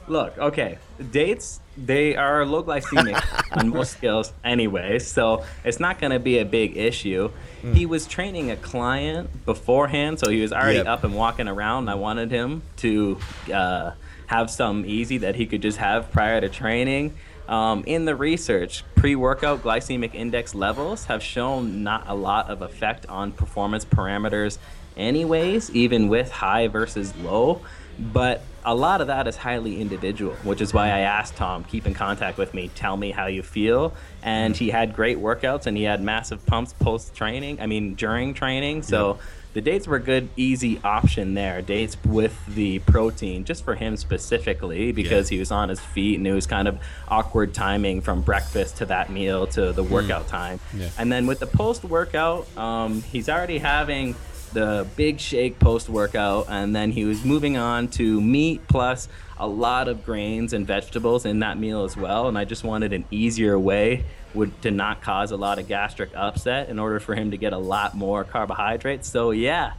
Look, 0.07 0.37
okay, 0.37 0.77
dates 1.11 1.59
they 1.77 2.15
are 2.15 2.45
low 2.45 2.63
glycemic 2.63 3.19
on 3.57 3.69
most 3.69 3.93
scales 3.93 4.31
anyway, 4.43 4.99
so 4.99 5.43
it's 5.63 5.79
not 5.79 5.99
going 5.99 6.11
to 6.11 6.19
be 6.19 6.37
a 6.39 6.45
big 6.45 6.77
issue. 6.77 7.31
Mm. 7.63 7.75
He 7.75 7.85
was 7.85 8.05
training 8.05 8.51
a 8.51 8.55
client 8.55 9.45
beforehand, 9.45 10.19
so 10.19 10.29
he 10.29 10.41
was 10.41 10.53
already 10.53 10.77
Yep. 10.77 10.87
up 10.87 11.03
and 11.03 11.15
walking 11.15 11.47
around. 11.47 11.89
I 11.89 11.95
wanted 11.95 12.29
him 12.31 12.61
to 12.77 13.17
uh, 13.51 13.91
have 14.27 14.51
some 14.51 14.85
easy 14.85 15.19
that 15.19 15.35
he 15.35 15.45
could 15.45 15.61
just 15.61 15.77
have 15.77 16.11
prior 16.11 16.39
to 16.41 16.49
training. 16.49 17.13
Um, 17.47 17.83
in 17.85 18.05
the 18.05 18.15
research, 18.15 18.83
pre-workout 18.95 19.63
glycemic 19.63 20.13
index 20.13 20.55
levels 20.55 21.05
have 21.05 21.21
shown 21.21 21.83
not 21.83 22.05
a 22.07 22.13
lot 22.13 22.49
of 22.49 22.61
effect 22.61 23.05
on 23.07 23.31
performance 23.31 23.83
parameters, 23.83 24.59
anyways, 24.95 25.71
even 25.71 26.07
with 26.07 26.31
high 26.31 26.67
versus 26.67 27.15
low. 27.17 27.61
But 27.99 28.43
a 28.65 28.75
lot 28.75 29.01
of 29.01 29.07
that 29.07 29.27
is 29.27 29.35
highly 29.35 29.79
individual, 29.79 30.33
which 30.43 30.61
is 30.61 30.73
why 30.73 30.87
I 30.87 30.99
asked 30.99 31.35
Tom, 31.35 31.63
keep 31.63 31.85
in 31.85 31.93
contact 31.93 32.37
with 32.37 32.53
me, 32.53 32.69
tell 32.75 32.97
me 32.97 33.11
how 33.11 33.27
you 33.27 33.43
feel. 33.43 33.93
And 34.21 34.55
he 34.55 34.69
had 34.69 34.95
great 34.95 35.17
workouts 35.17 35.67
and 35.67 35.75
he 35.75 35.83
had 35.83 36.01
massive 36.01 36.45
pumps 36.45 36.73
post 36.73 37.13
training, 37.13 37.59
I 37.59 37.67
mean, 37.67 37.95
during 37.95 38.33
training. 38.33 38.83
So 38.83 39.19
the 39.53 39.61
dates 39.61 39.87
were 39.87 39.97
a 39.97 40.01
good, 40.01 40.29
easy 40.35 40.79
option 40.83 41.35
there. 41.35 41.61
Dates 41.61 41.97
with 42.05 42.37
the 42.47 42.79
protein, 42.79 43.45
just 43.45 43.63
for 43.63 43.75
him 43.75 43.97
specifically, 43.97 44.91
because 44.91 45.29
he 45.29 45.37
was 45.37 45.51
on 45.51 45.69
his 45.69 45.79
feet 45.79 46.17
and 46.17 46.25
it 46.25 46.33
was 46.33 46.47
kind 46.47 46.67
of 46.67 46.79
awkward 47.07 47.53
timing 47.53 48.01
from 48.01 48.21
breakfast 48.21 48.77
to 48.77 48.85
that 48.87 49.11
meal 49.11 49.45
to 49.47 49.71
the 49.71 49.83
workout 49.83 50.27
time. 50.27 50.59
Yeah. 50.75 50.89
And 50.97 51.11
then 51.11 51.27
with 51.27 51.39
the 51.39 51.47
post 51.47 51.83
workout, 51.83 52.47
um, 52.57 53.03
he's 53.03 53.29
already 53.29 53.59
having 53.59 54.15
the 54.53 54.87
big 54.95 55.19
shake 55.19 55.59
post 55.59 55.89
workout, 55.89 56.47
and 56.49 56.75
then 56.75 56.91
he 56.91 57.05
was 57.05 57.23
moving 57.25 57.57
on 57.57 57.87
to 57.89 58.21
meat 58.21 58.67
plus 58.67 59.07
a 59.37 59.47
lot 59.47 59.87
of 59.87 60.05
grains 60.05 60.53
and 60.53 60.65
vegetables 60.65 61.25
in 61.25 61.39
that 61.39 61.57
meal 61.57 61.83
as 61.83 61.97
well. 61.97 62.27
And 62.27 62.37
I 62.37 62.45
just 62.45 62.63
wanted 62.63 62.93
an 62.93 63.05
easier 63.11 63.57
way 63.57 64.05
would 64.33 64.61
to 64.61 64.71
not 64.71 65.01
cause 65.01 65.31
a 65.31 65.37
lot 65.37 65.59
of 65.59 65.67
gastric 65.67 66.09
upset 66.15 66.69
in 66.69 66.79
order 66.79 66.99
for 66.99 67.15
him 67.15 67.31
to 67.31 67.37
get 67.37 67.53
a 67.53 67.57
lot 67.57 67.95
more 67.95 68.23
carbohydrates. 68.23 69.07
So 69.09 69.31
yeah. 69.31 69.73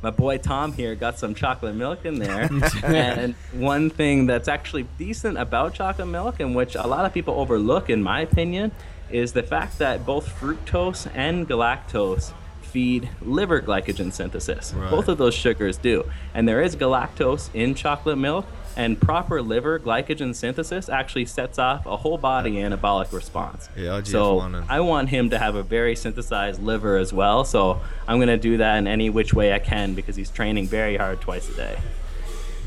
My 0.00 0.10
boy 0.10 0.38
Tom 0.38 0.72
here 0.72 0.94
got 0.94 1.18
some 1.18 1.34
chocolate 1.34 1.74
milk 1.74 2.04
in 2.04 2.20
there. 2.20 2.48
and 2.84 3.34
one 3.52 3.90
thing 3.90 4.26
that's 4.26 4.46
actually 4.46 4.84
decent 4.96 5.36
about 5.36 5.74
chocolate 5.74 6.06
milk, 6.06 6.38
and 6.38 6.54
which 6.54 6.76
a 6.76 6.86
lot 6.86 7.04
of 7.04 7.12
people 7.12 7.34
overlook, 7.34 7.90
in 7.90 8.00
my 8.00 8.20
opinion, 8.20 8.70
is 9.10 9.32
the 9.32 9.42
fact 9.42 9.78
that 9.78 10.06
both 10.06 10.28
fructose 10.38 11.10
and 11.16 11.48
galactose 11.48 12.32
feed 12.68 13.08
liver 13.22 13.60
glycogen 13.60 14.12
synthesis. 14.12 14.72
Right. 14.74 14.90
Both 14.90 15.08
of 15.08 15.18
those 15.18 15.34
sugars 15.34 15.76
do. 15.76 16.08
And 16.34 16.46
there 16.48 16.60
is 16.62 16.76
galactose 16.76 17.48
in 17.54 17.74
chocolate 17.74 18.18
milk, 18.18 18.46
and 18.76 19.00
proper 19.00 19.42
liver 19.42 19.80
glycogen 19.80 20.34
synthesis 20.34 20.88
actually 20.88 21.24
sets 21.26 21.58
off 21.58 21.84
a 21.86 21.96
whole 21.96 22.18
body 22.18 22.52
anabolic 22.52 23.12
response. 23.12 23.68
Yeah, 23.76 24.02
so 24.04 24.36
IGF-1 24.38 24.54
and- 24.58 24.70
I 24.70 24.80
want 24.80 25.08
him 25.08 25.30
to 25.30 25.38
have 25.38 25.54
a 25.56 25.62
very 25.62 25.96
synthesized 25.96 26.62
liver 26.62 26.96
as 26.96 27.12
well. 27.12 27.44
So 27.44 27.80
I'm 28.06 28.18
going 28.18 28.28
to 28.28 28.36
do 28.38 28.58
that 28.58 28.76
in 28.78 28.86
any 28.86 29.10
which 29.10 29.34
way 29.34 29.52
I 29.52 29.58
can 29.58 29.94
because 29.94 30.14
he's 30.14 30.30
training 30.30 30.68
very 30.68 30.96
hard 30.96 31.20
twice 31.20 31.48
a 31.48 31.54
day. 31.54 31.78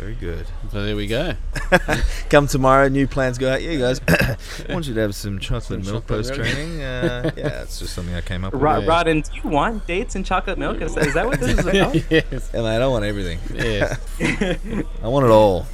Very 0.02 0.16
good. 0.16 0.48
So 0.72 0.84
there 0.84 0.96
we 0.96 1.06
go. 1.06 1.34
Come 2.32 2.48
tomorrow, 2.48 2.88
new 2.88 3.06
plans 3.06 3.38
go 3.38 3.54
out. 3.54 3.62
Yeah, 3.62 3.76
guys. 3.76 4.02
I 4.68 4.74
want 4.74 4.88
you 4.88 4.96
to 4.96 5.00
have 5.00 5.14
some 5.14 5.38
chocolate 5.38 5.86
Some 5.86 5.94
milk 5.94 6.08
chocolate 6.08 6.26
post 6.26 6.34
training. 6.34 6.82
Uh, 6.82 7.30
yeah, 7.38 7.62
it's 7.62 7.78
just 7.78 7.94
something 7.94 8.16
I 8.16 8.22
came 8.22 8.44
up 8.44 8.52
with. 8.52 8.64
Rod, 8.64 8.84
Yeah. 8.84 8.90
Rodden, 8.90 9.30
do 9.30 9.40
you 9.44 9.48
want 9.48 9.86
dates 9.86 10.16
and 10.16 10.26
chocolate 10.26 10.58
milk? 10.58 10.82
Is 10.82 10.96
that, 10.96 11.06
is 11.06 11.14
that 11.14 11.28
what 11.28 11.40
this 11.40 11.52
is 11.60 11.60
about? 11.68 11.94
yes. 12.12 12.52
And 12.52 12.66
I 12.66 12.80
don't 12.80 12.92
want 12.92 13.06
everything. 13.06 13.38
Yes. 13.54 14.00
I 15.04 15.08
want 15.08 15.28
it 15.28 15.32
all. 15.32 15.68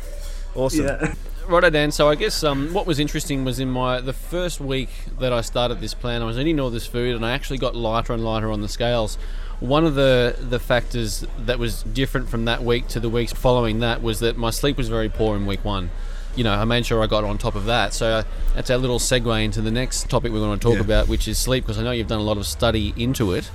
Awesome. 0.55 0.83
yeah. 0.87 1.13
Righto, 1.47 1.69
Dan. 1.69 1.91
So 1.91 2.09
I 2.09 2.15
guess 2.15 2.43
um, 2.43 2.73
what 2.73 2.85
was 2.85 2.99
interesting 2.99 3.45
was 3.45 3.61
in 3.61 3.69
my 3.69 4.01
the 4.01 4.11
first 4.11 4.59
week 4.59 4.89
that 5.21 5.31
I 5.31 5.39
started 5.39 5.79
this 5.79 5.93
plan, 5.93 6.21
I 6.21 6.25
was 6.25 6.37
eating 6.37 6.59
all 6.59 6.69
this 6.69 6.85
food, 6.85 7.15
and 7.15 7.25
I 7.25 7.31
actually 7.31 7.59
got 7.59 7.77
lighter 7.77 8.11
and 8.11 8.25
lighter 8.25 8.51
on 8.51 8.59
the 8.59 8.67
scales. 8.67 9.17
One 9.59 9.85
of 9.85 9.95
the 9.95 10.35
the 10.39 10.59
factors 10.59 11.25
that 11.45 11.57
was 11.57 11.81
different 11.83 12.29
from 12.29 12.45
that 12.45 12.63
week 12.63 12.87
to 12.89 12.99
the 12.99 13.09
weeks 13.09 13.33
following 13.33 13.79
that 13.79 14.03
was 14.03 14.19
that 14.19 14.37
my 14.37 14.51
sleep 14.51 14.77
was 14.77 14.87
very 14.87 15.09
poor 15.09 15.35
in 15.35 15.45
week 15.47 15.65
one. 15.65 15.89
You 16.35 16.43
know, 16.43 16.53
I 16.53 16.65
made 16.65 16.85
sure 16.85 17.01
I 17.01 17.07
got 17.07 17.23
on 17.23 17.39
top 17.39 17.55
of 17.55 17.65
that. 17.65 17.93
So 17.95 18.07
uh, 18.07 18.23
that's 18.53 18.69
our 18.69 18.77
little 18.77 18.99
segue 18.99 19.43
into 19.43 19.61
the 19.61 19.71
next 19.71 20.07
topic 20.09 20.31
we're 20.31 20.39
going 20.39 20.59
to 20.59 20.63
talk 20.63 20.75
Yeah. 20.75 20.81
about, 20.81 21.07
which 21.07 21.27
is 21.27 21.39
sleep, 21.39 21.63
because 21.63 21.79
I 21.79 21.83
know 21.83 21.89
you've 21.89 22.07
done 22.07 22.19
a 22.19 22.23
lot 22.23 22.37
of 22.37 22.45
study 22.45 22.93
into 22.95 23.33
it. 23.33 23.49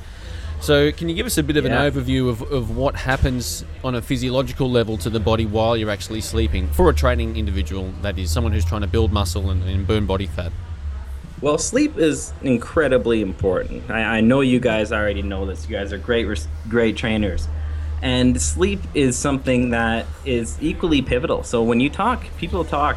So, 0.61 0.91
can 0.93 1.09
you 1.09 1.15
give 1.17 1.27
us 1.27 1.39
a 1.39 1.43
bit 1.43 1.57
of 1.57 1.65
Yeah. 1.65 1.83
an 1.83 1.93
overview 1.93 2.29
of, 2.29 2.43
of 2.43 2.77
what 2.77 2.95
happens 2.97 3.65
on 3.83 3.95
a 3.97 4.03
physiological 4.03 4.71
level 4.71 4.97
to 4.99 5.11
the 5.11 5.19
body 5.21 5.45
while 5.45 5.77
you're 5.77 5.91
actually 5.91 6.21
sleeping 6.21 6.69
for 6.69 6.89
a 6.89 6.95
training 6.95 7.37
individual, 7.37 7.93
that 8.03 8.17
is, 8.19 8.31
someone 8.31 8.53
who's 8.53 8.65
trying 8.65 8.81
to 8.83 8.87
build 8.87 9.13
muscle 9.13 9.51
and, 9.51 9.63
and 9.65 9.87
burn 9.89 10.07
body 10.07 10.27
fat? 10.27 10.53
Well, 11.43 11.59
sleep 11.59 11.99
is 11.99 12.33
incredibly 12.43 13.21
important. 13.21 13.91
I, 13.91 14.19
I 14.19 14.21
know 14.21 14.43
you 14.43 14.61
guys 14.61 14.93
already 14.93 15.23
know 15.23 15.45
this. 15.45 15.69
You 15.69 15.77
guys 15.77 15.93
are 15.93 15.99
great, 15.99 16.47
great 16.69 16.97
trainers, 16.97 17.49
and 18.01 18.41
sleep 18.41 18.79
is 18.95 19.19
something 19.19 19.71
that 19.71 20.07
is 20.25 20.57
equally 20.63 21.03
pivotal. 21.03 21.43
So 21.43 21.65
when 21.65 21.81
you 21.81 21.91
talk, 21.91 22.25
people 22.39 22.65
talk 22.65 22.97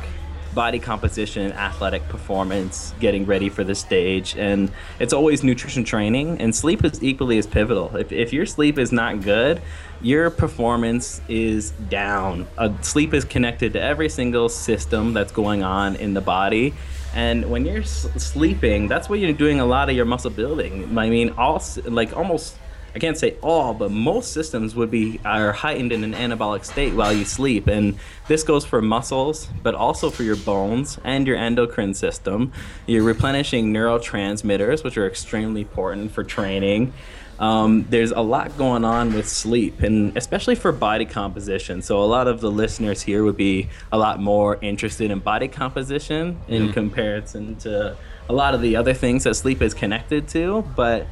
body 0.53 0.77
composition, 0.77 1.51
athletic 1.53 2.07
performance, 2.07 2.93
getting 2.99 3.25
ready 3.25 3.49
for 3.49 3.63
the 3.63 3.73
stage, 3.73 4.35
and 4.37 4.71
it's 4.99 5.11
always 5.11 5.43
nutrition 5.43 5.83
training. 5.83 6.39
And 6.39 6.55
sleep 6.55 6.85
is 6.85 7.03
equally 7.03 7.39
as 7.39 7.47
pivotal. 7.47 7.95
If, 7.95 8.11
if 8.11 8.31
your 8.31 8.45
sleep 8.45 8.77
is 8.77 8.91
not 8.91 9.21
good, 9.21 9.59
your 10.01 10.29
performance 10.29 11.19
is 11.27 11.71
down. 11.71 12.47
Uh, 12.59 12.69
sleep 12.81 13.13
is 13.15 13.25
connected 13.25 13.73
to 13.73 13.81
every 13.81 14.07
single 14.07 14.49
system 14.49 15.13
that's 15.13 15.31
going 15.31 15.63
on 15.63 15.95
in 15.95 16.13
the 16.13 16.21
body. 16.21 16.75
And 17.15 17.49
when 17.49 17.65
you're 17.65 17.81
s- 17.81 18.07
sleeping, 18.17 18.87
that's 18.87 19.07
where 19.07 19.17
you're 19.17 19.33
doing 19.33 19.59
a 19.61 19.65
lot 19.65 19.89
of 19.89 19.95
your 19.95 20.05
muscle 20.05 20.29
building. 20.29 20.97
I 20.97 21.09
mean, 21.09 21.29
all 21.37 21.63
like 21.85 22.15
almost, 22.15 22.57
I 22.93 22.99
can't 22.99 23.17
say 23.17 23.35
all, 23.41 23.73
but 23.73 23.89
most 23.89 24.33
systems 24.33 24.75
would 24.75 24.91
be 24.91 25.19
are 25.23 25.53
heightened 25.53 25.93
in 25.93 26.03
an 26.03 26.13
anabolic 26.13 26.65
state 26.65 26.93
while 26.93 27.13
you 27.13 27.23
sleep. 27.23 27.67
And 27.67 27.97
this 28.27 28.43
goes 28.43 28.65
for 28.65 28.81
muscles, 28.81 29.47
but 29.63 29.75
also 29.75 30.09
for 30.09 30.23
your 30.23 30.35
bones 30.35 30.99
and 31.05 31.25
your 31.25 31.37
endocrine 31.37 31.93
system. 31.93 32.51
You're 32.85 33.03
replenishing 33.03 33.73
neurotransmitters, 33.73 34.83
which 34.83 34.97
are 34.97 35.07
extremely 35.07 35.61
important 35.61 36.11
for 36.11 36.23
training. 36.23 36.93
Um, 37.39 37.85
there's 37.89 38.11
a 38.11 38.21
lot 38.21 38.57
going 38.57 38.85
on 38.85 39.13
with 39.13 39.27
sleep, 39.27 39.81
and 39.81 40.15
especially 40.15 40.55
for 40.55 40.71
body 40.71 41.05
composition. 41.05 41.81
So, 41.81 42.01
a 42.01 42.05
lot 42.05 42.27
of 42.27 42.39
the 42.39 42.49
listeners 42.49 43.01
here 43.01 43.23
would 43.23 43.37
be 43.37 43.69
a 43.91 43.97
lot 43.97 44.21
more 44.21 44.57
interested 44.61 45.11
in 45.11 45.19
body 45.19 45.47
composition 45.47 46.39
in 46.47 46.71
comparison 46.71 47.55
to 47.57 47.97
a 48.29 48.33
lot 48.33 48.53
of 48.55 48.61
the 48.61 48.75
other 48.75 48.93
things 48.93 49.25
that 49.25 49.35
sleep 49.35 49.61
is 49.61 49.73
connected 49.73 50.27
to. 50.29 50.61
But 50.75 51.07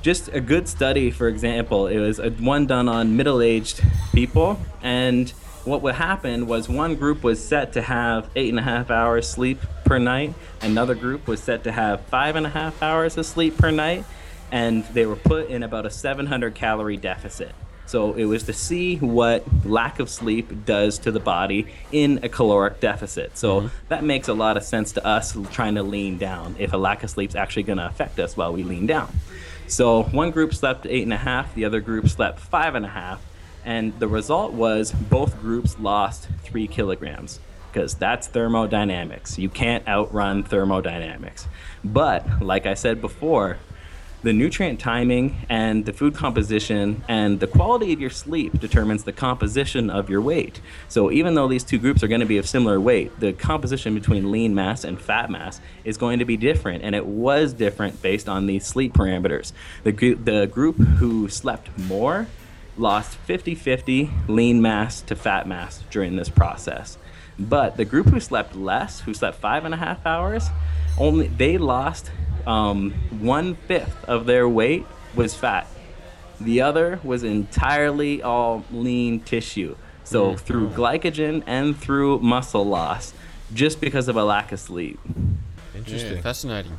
just 0.00 0.28
a 0.28 0.40
good 0.40 0.68
study, 0.68 1.10
for 1.10 1.28
example, 1.28 1.86
it 1.88 1.98
was 1.98 2.18
a, 2.18 2.30
one 2.30 2.66
done 2.66 2.88
on 2.88 3.16
middle 3.16 3.42
aged 3.42 3.82
people, 4.12 4.60
and 4.82 5.30
what 5.64 5.80
would 5.82 5.94
happen 5.94 6.46
was 6.46 6.68
one 6.68 6.94
group 6.94 7.24
was 7.24 7.42
set 7.42 7.72
to 7.72 7.82
have 7.82 8.28
eight 8.36 8.50
and 8.50 8.58
a 8.58 8.62
half 8.62 8.90
hours 8.90 9.28
sleep 9.28 9.58
per 9.84 9.98
night, 9.98 10.34
another 10.60 10.94
group 10.94 11.26
was 11.26 11.42
set 11.42 11.64
to 11.64 11.72
have 11.72 12.02
five 12.02 12.36
and 12.36 12.46
a 12.46 12.50
half 12.50 12.82
hours 12.82 13.16
of 13.16 13.26
sleep 13.26 13.56
per 13.56 13.70
night 13.70 14.04
and 14.54 14.84
they 14.94 15.04
were 15.04 15.16
put 15.16 15.48
in 15.48 15.64
about 15.64 15.84
a 15.84 15.90
700 15.90 16.54
calorie 16.54 16.96
deficit. 16.96 17.52
So 17.86 18.12
it 18.12 18.24
was 18.26 18.44
to 18.44 18.52
see 18.52 18.96
what 18.98 19.44
lack 19.66 19.98
of 19.98 20.08
sleep 20.08 20.64
does 20.64 20.96
to 21.00 21.10
the 21.10 21.18
body 21.18 21.66
in 21.90 22.20
a 22.22 22.28
caloric 22.28 22.78
deficit. 22.78 23.36
So 23.36 23.62
mm-hmm. 23.62 23.76
that 23.88 24.04
makes 24.04 24.28
a 24.28 24.32
lot 24.32 24.56
of 24.56 24.62
sense 24.62 24.92
to 24.92 25.04
us 25.04 25.36
trying 25.50 25.74
to 25.74 25.82
lean 25.82 26.18
down 26.18 26.54
if 26.60 26.72
a 26.72 26.76
lack 26.76 27.02
of 27.02 27.10
sleep 27.10 27.30
is 27.30 27.36
actually 27.36 27.64
going 27.64 27.78
to 27.78 27.86
affect 27.86 28.20
us 28.20 28.36
while 28.36 28.52
we 28.52 28.62
lean 28.62 28.86
down. 28.86 29.12
So 29.66 30.04
one 30.04 30.30
group 30.30 30.54
slept 30.54 30.86
eight 30.86 31.02
and 31.02 31.12
a 31.12 31.18
half, 31.18 31.52
the 31.56 31.64
other 31.64 31.80
group 31.80 32.08
slept 32.08 32.38
five 32.38 32.76
and 32.76 32.86
a 32.86 32.90
half, 32.90 33.20
and 33.64 33.98
the 33.98 34.06
result 34.06 34.52
was 34.52 34.92
both 34.92 35.40
groups 35.40 35.76
lost 35.80 36.28
three 36.44 36.68
kilograms 36.68 37.40
because 37.72 37.94
that's 37.96 38.28
thermodynamics. 38.28 39.36
You 39.36 39.48
can't 39.48 39.86
outrun 39.88 40.44
thermodynamics. 40.44 41.48
But 41.82 42.40
like 42.40 42.66
I 42.66 42.74
said 42.74 43.00
before, 43.00 43.58
the 44.24 44.32
nutrient 44.32 44.80
timing 44.80 45.36
and 45.50 45.84
the 45.84 45.92
food 45.92 46.14
composition 46.14 47.04
and 47.08 47.40
the 47.40 47.46
quality 47.46 47.92
of 47.92 48.00
your 48.00 48.08
sleep 48.08 48.58
determines 48.58 49.04
the 49.04 49.12
composition 49.12 49.90
of 49.90 50.08
your 50.08 50.22
weight. 50.22 50.62
So 50.88 51.12
even 51.12 51.34
though 51.34 51.46
these 51.46 51.62
two 51.62 51.78
groups 51.78 52.02
are 52.02 52.08
going 52.08 52.22
to 52.22 52.26
be 52.26 52.38
of 52.38 52.48
similar 52.48 52.80
weight, 52.80 53.20
the 53.20 53.34
composition 53.34 53.94
between 53.94 54.30
lean 54.30 54.54
mass 54.54 54.82
and 54.82 54.98
fat 54.98 55.30
mass 55.30 55.60
is 55.84 55.98
going 55.98 56.20
to 56.20 56.24
be 56.24 56.38
different, 56.38 56.82
and 56.82 56.94
it 56.94 57.04
was 57.04 57.52
different 57.52 58.00
based 58.00 58.26
on 58.26 58.46
these 58.46 58.66
sleep 58.66 58.94
parameters. 58.94 59.52
The, 59.82 59.92
gr- 59.92 60.14
the 60.14 60.46
group 60.46 60.76
who 60.76 61.28
slept 61.28 61.76
more 61.78 62.26
lost 62.78 63.18
50-50 63.28 64.28
lean 64.28 64.62
mass 64.62 65.02
to 65.02 65.14
fat 65.14 65.46
mass 65.46 65.84
during 65.90 66.16
this 66.16 66.30
process. 66.30 66.96
But 67.38 67.76
the 67.76 67.84
group 67.84 68.06
who 68.06 68.20
slept 68.20 68.56
less, 68.56 69.00
who 69.00 69.12
slept 69.12 69.38
five 69.38 69.66
and 69.66 69.74
a 69.74 69.76
half 69.76 70.06
hours, 70.06 70.48
only 70.96 71.26
they 71.26 71.58
lost 71.58 72.10
um, 72.46 72.92
one 73.20 73.54
fifth 73.54 74.04
of 74.04 74.26
their 74.26 74.48
weight 74.48 74.86
was 75.14 75.34
fat. 75.34 75.66
The 76.40 76.60
other 76.60 77.00
was 77.02 77.22
entirely 77.22 78.22
all 78.22 78.64
lean 78.70 79.20
tissue. 79.20 79.76
So 80.04 80.36
through 80.36 80.70
glycogen 80.70 81.42
and 81.46 81.76
through 81.76 82.18
muscle 82.18 82.66
loss, 82.66 83.14
just 83.54 83.80
because 83.80 84.08
of 84.08 84.16
a 84.16 84.24
lack 84.24 84.52
of 84.52 84.60
sleep. 84.60 85.00
Interesting. 85.74 86.16
Yeah, 86.16 86.20
fascinating. 86.20 86.78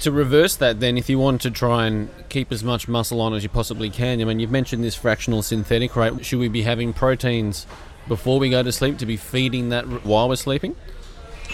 To 0.00 0.12
reverse 0.12 0.56
that, 0.56 0.80
then, 0.80 0.98
if 0.98 1.08
you 1.08 1.18
want 1.18 1.40
to 1.42 1.50
try 1.50 1.86
and 1.86 2.10
keep 2.28 2.52
as 2.52 2.62
much 2.62 2.86
muscle 2.86 3.20
on 3.20 3.32
as 3.34 3.42
you 3.42 3.48
possibly 3.48 3.88
can, 3.88 4.20
I 4.20 4.24
mean, 4.24 4.40
you've 4.40 4.50
mentioned 4.50 4.84
this 4.84 4.94
fractional 4.94 5.42
synthetic 5.42 5.96
rate. 5.96 6.24
Should 6.24 6.38
we 6.38 6.48
be 6.48 6.62
having 6.62 6.92
proteins 6.92 7.66
before 8.08 8.38
we 8.38 8.50
go 8.50 8.62
to 8.62 8.72
sleep 8.72 8.98
to 8.98 9.06
be 9.06 9.16
feeding 9.16 9.70
that 9.70 9.84
while 10.04 10.28
we're 10.28 10.36
sleeping? 10.36 10.76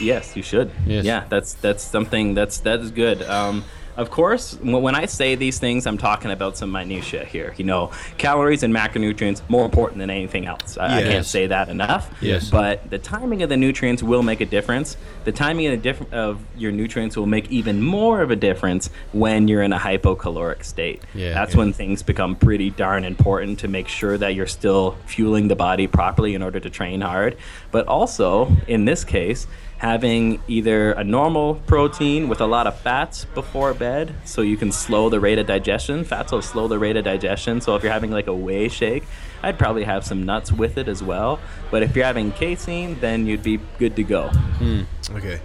Yes, 0.01 0.37
you 0.37 0.43
should. 0.43 0.71
Yes. 0.87 1.05
Yeah, 1.05 1.25
that's 1.29 1.55
that's 1.55 1.83
something 1.83 2.35
that's 2.35 2.59
that 2.61 2.81
is 2.81 2.91
good. 2.91 3.23
Um, 3.23 3.65
of 3.95 4.11
course, 4.11 4.59
when 4.63 4.95
I 4.95 5.05
say 5.05 5.35
these 5.35 5.59
things, 5.59 5.87
I'm 5.87 5.99
talking 5.99 6.31
about 6.31 6.57
some 6.57 6.73
minutia 6.73 7.27
here. 7.27 7.53
You 7.59 7.65
know, 7.67 7.91
calories 8.17 8.63
and 8.63 8.75
macronutrients 8.75 9.43
more 9.51 9.67
important 9.67 9.99
than 9.99 10.09
anything 10.09 10.47
else. 10.47 10.79
I, 10.79 11.01
I 11.01 11.03
can't 11.03 11.27
say 11.27 11.47
that 11.49 11.69
enough. 11.69 12.11
Yes. 12.23 12.49
But 12.49 12.89
the 12.89 12.97
timing 12.99 13.43
of 13.43 13.51
the 13.51 13.59
nutrients 13.59 14.03
will 14.03 14.23
make 14.23 14.41
a 14.41 14.47
difference. 14.47 14.97
The 15.25 15.33
timing 15.33 15.67
of, 15.67 15.73
the 15.73 15.77
diff- 15.77 16.11
of 16.11 16.41
your 16.57 16.73
nutrients 16.73 17.19
will 17.19 17.27
make 17.27 17.51
even 17.51 17.83
more 17.83 18.23
of 18.23 18.31
a 18.31 18.37
difference 18.37 18.89
when 19.13 19.47
you're 19.47 19.63
in 19.63 19.75
a 19.75 19.79
hypocaloric 19.79 20.65
state. 20.65 21.03
Yeah. 21.15 21.35
That's 21.35 21.53
Yeah. 21.53 21.59
when 21.59 21.75
things 21.75 22.03
become 22.03 22.35
pretty 22.35 22.71
darn 22.71 23.05
important 23.05 23.59
to 23.59 23.69
make 23.69 23.89
sure 23.89 24.17
that 24.17 24.35
you're 24.35 24.47
still 24.47 24.97
fueling 25.05 25.49
the 25.49 25.57
body 25.57 25.87
properly 25.87 26.35
in 26.35 26.43
order 26.43 26.61
to 26.61 26.71
train 26.71 27.03
hard. 27.03 27.37
But 27.71 27.87
also, 27.89 28.57
in 28.67 28.87
this 28.87 29.05
case, 29.05 29.47
having 29.83 30.41
either 30.47 30.93
a 30.93 31.03
normal 31.03 31.57
protein 31.67 32.29
with 32.29 32.41
a 32.41 32.47
lot 32.47 32.69
of 32.69 32.79
fats 32.83 33.25
before 33.35 33.75
bed 33.75 34.15
so 34.25 34.41
you 34.41 34.57
can 34.57 34.71
slow 34.71 35.09
the 35.09 35.19
rate 35.19 35.41
of 35.41 35.47
digestion. 35.49 36.05
Fats 36.05 36.31
will 36.31 36.41
slow 36.41 36.69
the 36.69 36.79
rate 36.79 36.97
of 36.97 37.05
digestion. 37.05 37.61
So 37.61 37.75
if 37.75 37.83
you're 37.83 37.91
having 37.91 38.13
like 38.13 38.29
a 38.29 38.33
whey 38.33 38.69
shake, 38.69 39.03
I'd 39.43 39.59
probably 39.59 39.83
have 39.83 40.05
some 40.05 40.23
nuts 40.23 40.53
with 40.53 40.79
it 40.79 40.87
as 40.87 41.03
well. 41.03 41.41
But 41.73 41.83
if 41.83 41.97
you're 41.97 42.05
having 42.05 42.31
casein, 42.31 42.97
then 43.01 43.27
you'd 43.27 43.43
be 43.43 43.59
good 43.81 43.97
to 43.97 44.05
go. 44.05 44.29
Hmm. 44.29 44.83
Okay. 45.17 45.41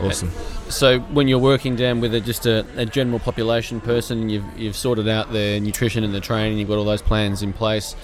Awesome. 0.00 0.28
Uh, 0.28 0.70
so 0.70 1.00
when 1.00 1.26
you're 1.26 1.40
working 1.40 1.74
down 1.74 2.00
with 2.00 2.14
a, 2.14 2.20
just 2.20 2.46
a, 2.46 2.64
a 2.76 2.86
general 2.86 3.18
population 3.18 3.80
person, 3.80 4.28
you've, 4.28 4.44
you've 4.56 4.76
sorted 4.76 5.08
out 5.08 5.32
their 5.32 5.58
nutrition 5.58 6.04
and 6.04 6.14
the 6.14 6.20
training, 6.20 6.58
you've 6.58 6.68
got 6.68 6.78
all 6.78 6.84
those 6.84 7.02
plans 7.02 7.42
in 7.42 7.52
place, 7.52 7.96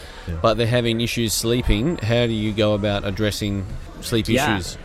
but 0.42 0.54
they're 0.54 0.66
having 0.66 1.00
issues 1.00 1.32
sleeping. 1.32 1.96
How 1.98 2.26
do 2.26 2.32
you 2.32 2.52
go 2.52 2.74
about 2.74 3.04
addressing 3.04 3.64
sleep 4.00 4.28
Yeah. 4.28 4.56
issues? 4.56 4.78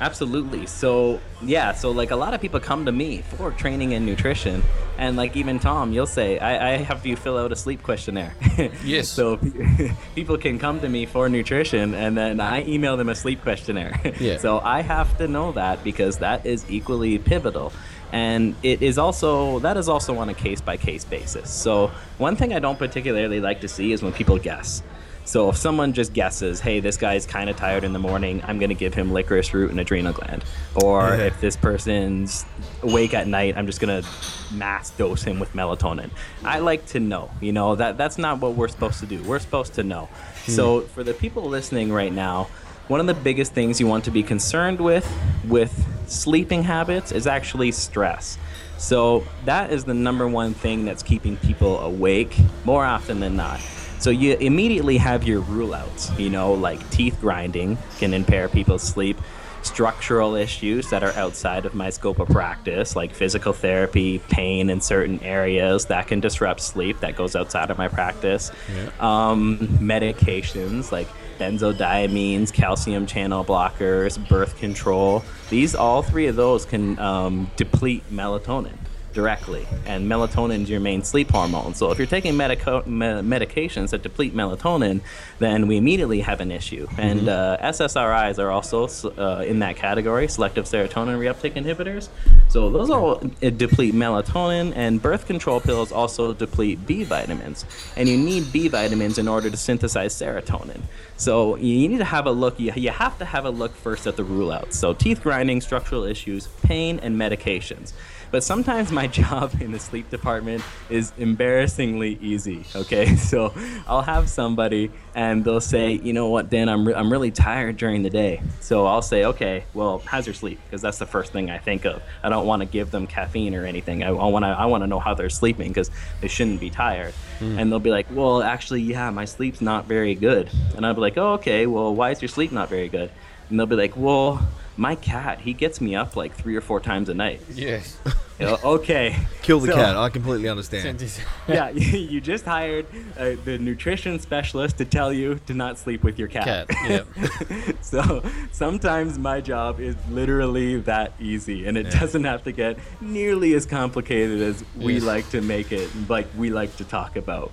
Absolutely. 0.00 0.66
So 0.66 1.20
yeah, 1.42 1.72
so 1.72 1.90
like 1.90 2.10
a 2.10 2.16
lot 2.16 2.34
of 2.34 2.40
people 2.40 2.60
come 2.60 2.84
to 2.86 2.92
me 2.92 3.22
for 3.22 3.50
training 3.52 3.94
and 3.94 4.04
nutrition, 4.04 4.62
and 4.98 5.16
like 5.16 5.36
even 5.36 5.58
Tom, 5.58 5.92
you'll 5.92 6.06
say, 6.06 6.38
I, 6.38 6.74
I 6.74 6.76
have 6.78 7.04
you 7.06 7.16
fill 7.16 7.38
out 7.38 7.52
a 7.52 7.56
sleep 7.56 7.82
questionnaire. 7.82 8.34
Yes. 8.84 9.08
so 9.08 9.38
people 10.14 10.38
can 10.38 10.58
come 10.58 10.80
to 10.80 10.88
me 10.88 11.06
for 11.06 11.28
nutrition, 11.28 11.94
and 11.94 12.16
then 12.16 12.40
I 12.40 12.64
email 12.64 12.96
them 12.96 13.08
a 13.08 13.14
sleep 13.14 13.42
questionnaire. 13.42 14.00
Yeah. 14.20 14.38
so 14.38 14.60
I 14.60 14.82
have 14.82 15.16
to 15.18 15.28
know 15.28 15.52
that 15.52 15.82
because 15.84 16.18
that 16.18 16.46
is 16.46 16.64
equally 16.70 17.18
pivotal. 17.18 17.72
And 18.12 18.54
it 18.62 18.82
is 18.82 18.98
also 18.98 19.58
that 19.60 19.76
is 19.76 19.88
also 19.88 20.16
on 20.18 20.28
a 20.28 20.34
case 20.34 20.60
by 20.60 20.76
case 20.76 21.04
basis. 21.04 21.50
So 21.50 21.90
one 22.18 22.36
thing 22.36 22.52
I 22.52 22.60
don't 22.60 22.78
particularly 22.78 23.40
like 23.40 23.60
to 23.62 23.68
see 23.68 23.92
is 23.92 24.02
when 24.02 24.12
people 24.12 24.38
guess. 24.38 24.82
So 25.26 25.48
if 25.48 25.56
someone 25.56 25.92
just 25.92 26.12
guesses, 26.12 26.60
hey, 26.60 26.78
this 26.78 26.96
guy's 26.96 27.26
kind 27.26 27.50
of 27.50 27.56
tired 27.56 27.82
in 27.82 27.92
the 27.92 27.98
morning, 27.98 28.40
I'm 28.46 28.60
going 28.60 28.68
to 28.68 28.76
give 28.76 28.94
him 28.94 29.12
licorice 29.12 29.52
root 29.52 29.72
and 29.72 29.80
adrenal 29.80 30.12
gland. 30.12 30.44
Or 30.76 31.14
if 31.14 31.40
this 31.40 31.56
person's 31.56 32.46
awake 32.82 33.12
at 33.12 33.26
night, 33.26 33.56
I'm 33.56 33.66
just 33.66 33.80
going 33.80 34.02
to 34.02 34.08
mass 34.54 34.90
dose 34.90 35.24
him 35.24 35.40
with 35.40 35.52
melatonin. 35.52 36.10
I 36.44 36.60
like 36.60 36.86
to 36.86 37.00
know, 37.00 37.28
you 37.40 37.52
know, 37.52 37.74
that 37.74 37.98
that's 37.98 38.18
not 38.18 38.40
what 38.40 38.54
we're 38.54 38.68
supposed 38.68 39.00
to 39.00 39.06
do. 39.06 39.20
We're 39.24 39.40
supposed 39.40 39.74
to 39.74 39.82
know. 39.82 40.08
Hmm. 40.44 40.52
So 40.52 40.80
for 40.82 41.02
the 41.02 41.12
people 41.12 41.42
listening 41.42 41.92
right 41.92 42.12
now, 42.12 42.44
one 42.86 43.00
of 43.00 43.06
the 43.06 43.14
biggest 43.14 43.52
things 43.52 43.80
you 43.80 43.88
want 43.88 44.04
to 44.04 44.12
be 44.12 44.22
concerned 44.22 44.80
with 44.80 45.12
with 45.48 45.84
sleeping 46.06 46.62
habits 46.62 47.10
is 47.10 47.26
actually 47.26 47.72
stress. 47.72 48.38
So 48.78 49.26
that 49.44 49.72
is 49.72 49.84
the 49.84 49.94
number 49.94 50.28
one 50.28 50.54
thing 50.54 50.84
that's 50.84 51.02
keeping 51.02 51.36
people 51.38 51.80
awake 51.80 52.36
more 52.64 52.84
often 52.84 53.18
than 53.18 53.34
not. 53.34 53.60
So 53.98 54.10
you 54.10 54.34
immediately 54.34 54.98
have 54.98 55.24
your 55.24 55.40
rule 55.40 55.74
outs, 55.74 56.10
you 56.18 56.30
know, 56.30 56.52
like 56.52 56.88
teeth 56.90 57.18
grinding 57.20 57.78
can 57.98 58.14
impair 58.14 58.48
people's 58.48 58.82
sleep, 58.82 59.18
structural 59.62 60.36
issues 60.36 60.90
that 60.90 61.02
are 61.02 61.12
outside 61.12 61.66
of 61.66 61.74
my 61.74 61.90
scope 61.90 62.20
of 62.20 62.28
practice, 62.28 62.94
like 62.94 63.12
physical 63.12 63.52
therapy, 63.52 64.20
pain 64.28 64.70
in 64.70 64.80
certain 64.80 65.20
areas 65.22 65.86
that 65.86 66.06
can 66.06 66.20
disrupt 66.20 66.60
sleep, 66.60 67.00
that 67.00 67.16
goes 67.16 67.34
outside 67.34 67.70
of 67.70 67.78
my 67.78 67.88
practice. 67.88 68.52
Um, 69.00 69.58
medications 69.80 70.92
like 70.92 71.08
benzodiazepines, 71.38 72.52
calcium 72.52 73.06
channel 73.06 73.44
blockers, 73.44 74.16
birth 74.28 74.56
control. 74.58 75.24
These, 75.50 75.74
all 75.74 76.02
three 76.02 76.28
of 76.28 76.36
those 76.36 76.64
can 76.64 76.98
um, 76.98 77.50
deplete 77.56 78.04
melatonin 78.10 78.76
directly, 79.16 79.66
and 79.86 80.08
melatonin 80.08 80.62
is 80.64 80.70
your 80.70 80.78
main 80.78 81.02
sleep 81.02 81.30
hormone. 81.30 81.74
So 81.74 81.90
if 81.90 81.96
you're 81.98 82.06
taking 82.06 82.36
medico- 82.36 82.84
me- 82.84 83.22
medications 83.36 83.90
that 83.90 84.02
deplete 84.02 84.36
melatonin, 84.36 85.00
then 85.38 85.66
we 85.66 85.78
immediately 85.78 86.20
have 86.20 86.42
an 86.42 86.52
issue. 86.52 86.86
And 86.98 87.26
uh, 87.26 87.56
SSRIs 87.62 88.38
are 88.38 88.50
also 88.50 88.86
uh, 89.16 89.42
in 89.42 89.60
that 89.60 89.76
category, 89.76 90.28
selective 90.28 90.66
serotonin 90.66 91.16
reuptake 91.18 91.54
inhibitors. 91.54 92.10
So 92.50 92.68
those 92.68 92.90
all 92.90 93.16
uh, 93.42 93.50
deplete 93.50 93.94
melatonin, 93.94 94.74
and 94.76 95.00
birth 95.00 95.26
control 95.26 95.60
pills 95.60 95.92
also 95.92 96.34
deplete 96.34 96.86
B 96.86 97.02
vitamins. 97.02 97.64
And 97.96 98.10
you 98.10 98.18
need 98.18 98.52
B 98.52 98.68
vitamins 98.68 99.16
in 99.16 99.28
order 99.28 99.48
to 99.48 99.56
synthesize 99.56 100.14
serotonin. 100.14 100.82
So 101.16 101.56
you 101.56 101.88
need 101.88 101.98
to 101.98 102.04
have 102.04 102.26
a 102.26 102.30
look. 102.30 102.60
You, 102.60 102.70
you 102.76 102.90
have 102.90 103.18
to 103.18 103.24
have 103.24 103.46
a 103.46 103.50
look 103.50 103.74
first 103.74 104.06
at 104.06 104.16
the 104.16 104.24
rule 104.24 104.52
outs. 104.52 104.78
So 104.78 104.92
teeth 104.92 105.22
grinding, 105.22 105.62
structural 105.62 106.04
issues, 106.04 106.48
pain, 106.62 107.00
and 107.02 107.18
medications. 107.18 107.94
But 108.36 108.44
sometimes 108.44 108.92
my 108.92 109.06
job 109.22 109.52
in 109.62 109.72
the 109.72 109.78
sleep 109.78 110.10
department 110.10 110.62
is 110.90 111.10
embarrassingly 111.16 112.18
easy. 112.20 112.66
Okay, 112.74 113.16
so 113.30 113.54
I'll 113.88 114.02
have 114.02 114.28
somebody 114.28 114.90
and 115.14 115.42
they'll 115.42 115.58
say, 115.58 115.92
you 115.92 116.12
know 116.12 116.28
what, 116.28 116.50
Dan, 116.50 116.68
I'm, 116.68 116.86
re- 116.86 116.92
I'm 116.92 117.10
really 117.10 117.30
tired 117.30 117.78
during 117.78 118.02
the 118.02 118.10
day. 118.10 118.42
So 118.60 118.84
I'll 118.84 119.00
say, 119.00 119.24
okay, 119.24 119.64
well, 119.72 120.02
how's 120.04 120.26
your 120.26 120.34
sleep? 120.34 120.60
Because 120.66 120.82
that's 120.82 120.98
the 120.98 121.06
first 121.06 121.32
thing 121.32 121.50
I 121.50 121.56
think 121.56 121.86
of. 121.86 122.02
I 122.22 122.28
don't 122.28 122.46
want 122.46 122.60
to 122.60 122.66
give 122.66 122.90
them 122.90 123.06
caffeine 123.06 123.54
or 123.54 123.64
anything. 123.64 124.02
I, 124.02 124.08
I 124.08 124.26
want 124.26 124.44
to 124.44 124.48
I 124.48 124.66
want 124.66 124.82
to 124.82 124.86
know 124.86 125.00
how 125.00 125.14
they're 125.14 125.30
sleeping 125.30 125.68
because 125.68 125.90
they 126.20 126.28
shouldn't 126.28 126.60
be 126.60 126.68
tired. 126.68 127.14
Hmm. 127.38 127.58
And 127.58 127.72
they'll 127.72 127.80
be 127.80 127.88
like, 127.88 128.06
well, 128.10 128.42
actually, 128.42 128.82
yeah, 128.82 129.08
my 129.08 129.24
sleep's 129.24 129.62
not 129.62 129.86
very 129.86 130.14
good. 130.14 130.50
And 130.76 130.84
I'll 130.84 130.92
be 130.92 131.00
like, 131.00 131.16
oh, 131.16 131.32
okay, 131.36 131.64
well, 131.64 131.94
why 131.94 132.10
is 132.10 132.20
your 132.20 132.28
sleep 132.28 132.52
not 132.52 132.68
very 132.68 132.90
good? 132.90 133.10
And 133.48 133.58
they'll 133.58 133.64
be 133.64 133.76
like, 133.76 133.96
well, 133.96 134.46
my 134.76 134.94
cat, 134.94 135.40
he 135.40 135.52
gets 135.52 135.80
me 135.80 135.94
up 135.94 136.16
like 136.16 136.34
three 136.34 136.54
or 136.56 136.60
four 136.60 136.80
times 136.80 137.08
a 137.08 137.14
night. 137.14 137.40
Yes. 137.52 137.98
You 138.38 138.44
know, 138.44 138.58
okay. 138.64 139.16
Kill 139.40 139.60
the 139.60 139.68
So- 139.68 139.76
cat. 139.76 139.96
I 139.96 140.10
completely 140.10 140.50
understand. 140.50 141.02
yeah, 141.48 141.70
you 141.70 142.20
just 142.20 142.44
hired 142.44 142.84
uh, 143.18 143.30
the 143.46 143.56
nutrition 143.56 144.20
specialist 144.20 144.76
to 144.76 144.84
tell 144.84 145.10
you 145.10 145.40
to 145.46 145.54
not 145.54 145.78
sleep 145.78 146.04
with 146.04 146.18
your 146.18 146.28
cat. 146.28 146.68
Cat. 146.68 146.68
Yeah. 146.90 147.72
so 147.80 148.22
sometimes 148.52 149.18
my 149.18 149.40
job 149.40 149.80
is 149.80 149.96
literally 150.10 150.80
that 150.80 151.14
easy, 151.18 151.66
and 151.66 151.78
it 151.78 151.86
Yeah. 151.86 152.00
doesn't 152.00 152.24
have 152.24 152.42
to 152.44 152.52
get 152.52 152.78
nearly 153.00 153.54
as 153.54 153.64
complicated 153.64 154.42
as 154.42 154.62
we 154.76 154.94
Yes. 154.96 155.02
like 155.04 155.30
to 155.30 155.40
make 155.40 155.72
it, 155.72 155.88
like 156.10 156.26
we 156.36 156.50
like 156.50 156.76
to 156.76 156.84
talk 156.84 157.16
about. 157.16 157.52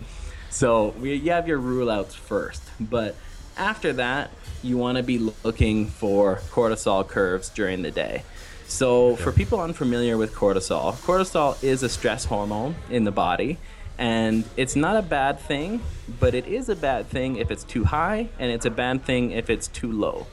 So 0.49 0.93
we, 0.99 1.13
you 1.15 1.31
have 1.31 1.47
your 1.47 1.59
rule 1.59 1.89
outs 1.89 2.13
first, 2.13 2.61
but 2.81 3.15
after 3.57 3.93
that, 3.93 4.31
you 4.61 4.77
want 4.77 4.97
to 4.97 5.03
be 5.03 5.19
looking 5.43 5.87
for 5.87 6.37
cortisol 6.49 7.07
curves 7.07 7.49
during 7.49 7.81
the 7.81 7.91
day. 7.91 8.23
So, 8.67 9.15
for 9.17 9.31
people 9.31 9.59
unfamiliar 9.59 10.17
with 10.17 10.33
cortisol, 10.33 10.93
cortisol 10.93 11.61
is 11.63 11.83
a 11.83 11.89
stress 11.89 12.25
hormone 12.25 12.75
in 12.89 13.03
the 13.03 13.11
body, 13.11 13.57
and 13.97 14.45
it's 14.57 14.75
not 14.75 14.95
a 14.95 15.01
bad 15.01 15.39
thing, 15.39 15.81
but 16.19 16.33
it 16.33 16.47
is 16.47 16.69
a 16.69 16.75
bad 16.75 17.07
thing 17.07 17.35
if 17.35 17.51
it's 17.51 17.63
too 17.63 17.83
high, 17.83 18.29
and 18.39 18.51
it's 18.51 18.65
a 18.65 18.71
bad 18.71 19.03
thing 19.03 19.31
if 19.31 19.49
it's 19.49 19.67
too 19.67 19.91
low. 19.91 20.25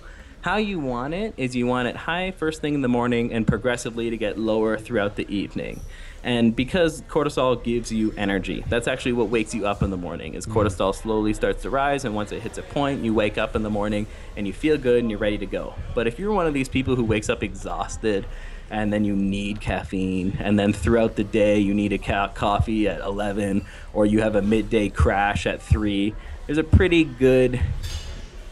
How 0.42 0.56
you 0.56 0.80
want 0.80 1.12
it 1.12 1.34
is 1.36 1.54
you 1.54 1.66
want 1.66 1.88
it 1.88 1.96
high 1.96 2.30
first 2.30 2.62
thing 2.62 2.72
in 2.72 2.80
the 2.80 2.88
morning 2.88 3.30
and 3.30 3.46
progressively 3.46 4.08
to 4.08 4.16
get 4.16 4.38
lower 4.38 4.78
throughout 4.78 5.16
the 5.16 5.28
evening. 5.34 5.82
And 6.22 6.54
because 6.54 7.00
cortisol 7.02 7.62
gives 7.62 7.90
you 7.90 8.12
energy, 8.16 8.64
that's 8.68 8.86
actually 8.86 9.12
what 9.12 9.28
wakes 9.28 9.54
you 9.54 9.66
up 9.66 9.82
in 9.82 9.90
the 9.90 9.96
morning. 9.96 10.34
Is 10.34 10.46
cortisol 10.46 10.94
slowly 10.94 11.32
starts 11.32 11.62
to 11.62 11.70
rise, 11.70 12.04
and 12.04 12.14
once 12.14 12.30
it 12.30 12.42
hits 12.42 12.58
a 12.58 12.62
point, 12.62 13.02
you 13.02 13.14
wake 13.14 13.38
up 13.38 13.56
in 13.56 13.62
the 13.62 13.70
morning 13.70 14.06
and 14.36 14.46
you 14.46 14.52
feel 14.52 14.76
good 14.76 15.00
and 15.00 15.10
you're 15.10 15.18
ready 15.18 15.38
to 15.38 15.46
go. 15.46 15.74
But 15.94 16.06
if 16.06 16.18
you're 16.18 16.32
one 16.32 16.46
of 16.46 16.52
these 16.52 16.68
people 16.68 16.94
who 16.94 17.04
wakes 17.04 17.30
up 17.30 17.42
exhausted, 17.42 18.26
and 18.70 18.92
then 18.92 19.04
you 19.04 19.16
need 19.16 19.60
caffeine, 19.60 20.36
and 20.40 20.58
then 20.58 20.72
throughout 20.72 21.16
the 21.16 21.24
day 21.24 21.58
you 21.58 21.74
need 21.74 21.92
a 21.92 21.98
ca- 21.98 22.28
coffee 22.28 22.86
at 22.86 23.00
11, 23.00 23.64
or 23.92 24.06
you 24.06 24.20
have 24.20 24.36
a 24.36 24.42
midday 24.42 24.88
crash 24.88 25.46
at 25.46 25.60
3, 25.62 26.14
there's 26.46 26.58
a 26.58 26.64
pretty 26.64 27.04
good 27.04 27.60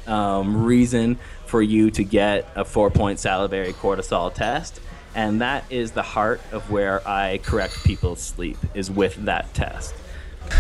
um, 0.07 0.64
reason 0.64 1.19
for 1.47 1.62
you 1.62 1.91
to 1.91 2.05
get 2.05 2.49
a 2.55 2.64
four 2.64 2.91
point 2.91 3.19
salivary 3.19 3.73
cortisol 3.73 4.33
test. 4.33 4.81
And 5.14 5.40
that 5.40 5.64
is 5.70 5.92
the 5.92 6.02
heart 6.02 6.40
of 6.52 6.70
where 6.70 7.06
I 7.09 7.38
correct 7.42 7.82
people's 7.84 8.20
sleep, 8.20 8.59
is 8.74 8.90
with 8.90 9.14
that 9.24 9.52
test. 9.54 9.94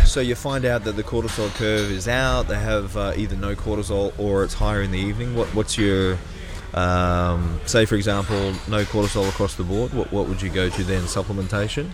So 0.04 0.20
you 0.20 0.34
find 0.34 0.64
out 0.64 0.84
that 0.84 0.96
the 0.96 1.02
cortisol 1.02 1.48
curve 1.54 1.90
is 1.90 2.08
out. 2.08 2.48
They 2.48 2.58
have 2.58 2.96
uh, 2.96 3.12
either 3.16 3.36
no 3.36 3.54
cortisol 3.54 4.18
or 4.18 4.44
it's 4.44 4.54
higher 4.54 4.82
in 4.82 4.90
the 4.90 4.98
evening. 4.98 5.34
What, 5.34 5.48
what's 5.54 5.78
your 5.78 6.18
um, 6.74 7.60
say, 7.66 7.86
for 7.86 7.94
example, 7.94 8.52
no 8.68 8.84
cortisol 8.84 9.28
across 9.28 9.54
the 9.54 9.64
board? 9.64 9.94
What, 9.94 10.12
what 10.12 10.28
would 10.28 10.42
you 10.42 10.50
go 10.50 10.68
to 10.68 10.84
then? 10.84 11.02
Supplementation? 11.04 11.90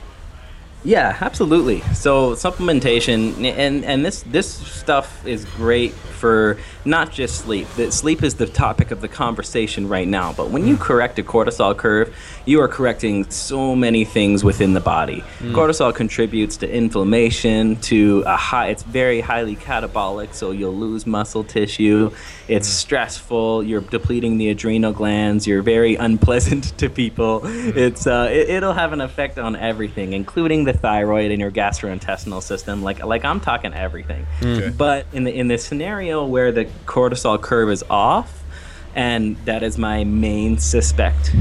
Yeah, 0.84 1.16
absolutely. 1.20 1.80
So 1.94 2.34
supplementation 2.34 3.42
and 3.42 3.84
and 3.84 4.04
this 4.04 4.22
this 4.24 4.54
stuff 4.54 5.26
is 5.26 5.46
great 5.56 5.92
for 5.92 6.58
not 6.84 7.10
just 7.10 7.36
sleep. 7.36 7.66
That 7.76 7.92
sleep 7.92 8.22
is 8.22 8.34
the 8.34 8.46
topic 8.46 8.90
of 8.90 9.00
the 9.00 9.08
conversation 9.08 9.88
right 9.88 10.06
now. 10.06 10.34
But 10.34 10.50
when 10.50 10.66
you 10.66 10.76
mm. 10.76 10.80
correct 10.80 11.18
a 11.18 11.22
cortisol 11.22 11.76
curve, 11.76 12.14
you 12.44 12.60
are 12.60 12.68
correcting 12.68 13.30
so 13.30 13.74
many 13.74 14.04
things 14.04 14.44
within 14.44 14.74
the 14.74 14.80
body. 14.80 15.24
Mm. 15.38 15.52
Cortisol 15.52 15.94
contributes 15.94 16.58
to 16.58 16.70
inflammation, 16.70 17.76
to 17.76 18.22
a 18.26 18.36
high. 18.36 18.68
It's 18.68 18.82
very 18.82 19.20
highly 19.20 19.56
catabolic, 19.56 20.34
so 20.34 20.50
you'll 20.50 20.76
lose 20.76 21.06
muscle 21.06 21.44
tissue. 21.44 22.10
It's 22.46 22.68
stressful. 22.68 23.62
You're 23.62 23.80
depleting 23.80 24.36
the 24.38 24.50
adrenal 24.50 24.92
glands. 24.92 25.46
You're 25.46 25.62
very 25.62 25.94
unpleasant 25.94 26.64
to 26.78 26.90
people. 26.90 27.40
It's 27.44 28.06
uh, 28.06 28.28
it, 28.30 28.50
it'll 28.50 28.74
have 28.74 28.92
an 28.92 29.00
effect 29.00 29.38
on 29.38 29.56
everything, 29.56 30.12
including 30.12 30.64
the 30.64 30.72
thyroid 30.72 31.30
and 31.30 31.40
your 31.40 31.50
gastrointestinal 31.50 32.42
system. 32.42 32.82
Like 32.82 33.04
like 33.04 33.24
I'm 33.24 33.40
talking 33.40 33.72
everything. 33.72 34.26
Okay. 34.42 34.70
But 34.70 35.06
in 35.12 35.24
the 35.24 35.34
in 35.34 35.48
the 35.48 35.58
scenario 35.58 36.24
where 36.26 36.52
the 36.52 36.66
cortisol 36.86 37.40
curve 37.40 37.70
is 37.70 37.82
off, 37.88 38.44
and 38.94 39.36
that 39.46 39.62
is 39.62 39.78
my 39.78 40.04
main 40.04 40.58
suspect 40.58 41.34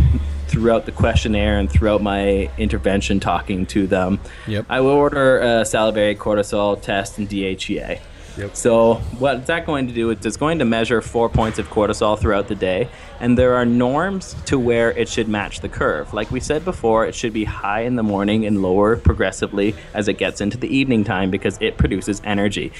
throughout 0.48 0.86
the 0.86 0.92
questionnaire 0.92 1.58
and 1.58 1.70
throughout 1.70 2.02
my 2.02 2.50
intervention 2.60 3.20
talking 3.20 3.66
to 3.66 3.88
them. 3.88 4.20
Yep. 4.48 4.68
I 4.70 4.82
will 4.82 4.92
order 4.92 5.40
a 5.40 5.66
salivary 5.66 6.16
cortisol 6.16 6.80
test 6.80 7.18
and 7.18 7.28
DHEA. 7.28 8.00
Yep. 8.38 8.56
So 8.56 8.96
what's 9.20 9.48
that 9.48 9.66
going 9.66 9.88
to 9.88 9.94
do? 9.94 10.10
is 10.10 10.26
It's 10.26 10.38
going 10.38 10.60
to 10.60 10.66
measure 10.66 11.02
four 11.02 11.30
points 11.30 11.60
of 11.60 11.70
cortisol 11.70 12.18
throughout 12.18 12.48
the 12.48 12.56
day, 12.56 12.90
and 13.20 13.38
there 13.38 13.56
are 13.56 13.66
norms 13.66 14.36
to 14.46 14.58
where 14.58 14.92
it 14.92 15.08
should 15.08 15.28
match 15.28 15.60
the 15.60 15.70
curve. 15.70 16.14
Like 16.14 16.32
we 16.32 16.40
said 16.40 16.66
before, 16.66 17.06
it 17.06 17.14
should 17.14 17.34
be 17.34 17.44
high 17.44 17.82
in 17.82 17.96
the 17.96 18.04
morning 18.04 18.46
and 18.46 18.62
lower 18.62 18.98
progressively 18.98 19.76
as 19.94 20.08
it 20.08 20.18
gets 20.18 20.42
into 20.42 20.58
the 20.58 20.76
evening 20.76 21.04
time 21.04 21.30
because 21.30 21.58
it 21.62 21.78
produces 21.78 22.22
energy. 22.24 22.72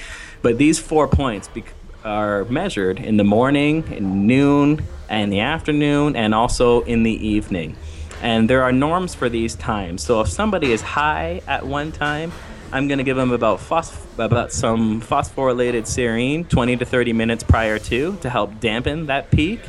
But 0.42 0.58
these 0.58 0.80
four 0.80 1.06
points 1.06 1.48
bec- 1.48 1.72
are 2.04 2.44
measured 2.46 2.98
in 2.98 3.16
the 3.16 3.24
morning, 3.24 3.84
in 3.92 4.26
noon, 4.26 4.84
and 5.08 5.32
the 5.32 5.40
afternoon, 5.40 6.16
and 6.16 6.34
also 6.34 6.80
in 6.82 7.04
the 7.04 7.26
evening. 7.26 7.76
And 8.22 8.50
there 8.50 8.62
are 8.62 8.72
norms 8.72 9.14
for 9.14 9.28
these 9.28 9.54
times. 9.54 10.02
So 10.02 10.20
if 10.20 10.28
somebody 10.28 10.72
is 10.72 10.80
high 10.80 11.42
at 11.46 11.66
one 11.66 11.92
time, 11.92 12.32
I'm 12.74 12.88
going 12.88 12.98
to 12.98 13.04
give 13.04 13.16
them 13.16 13.30
about 13.30 13.60
phos- 13.60 13.96
about 14.18 14.50
some 14.50 15.00
phosphatidyl 15.00 15.82
serine 15.82 16.48
20 16.48 16.76
to 16.78 16.84
30 16.84 17.12
minutes 17.12 17.44
prior 17.44 17.78
to 17.78 18.16
to 18.20 18.28
help 18.28 18.58
dampen 18.58 19.06
that 19.06 19.30
peak. 19.30 19.60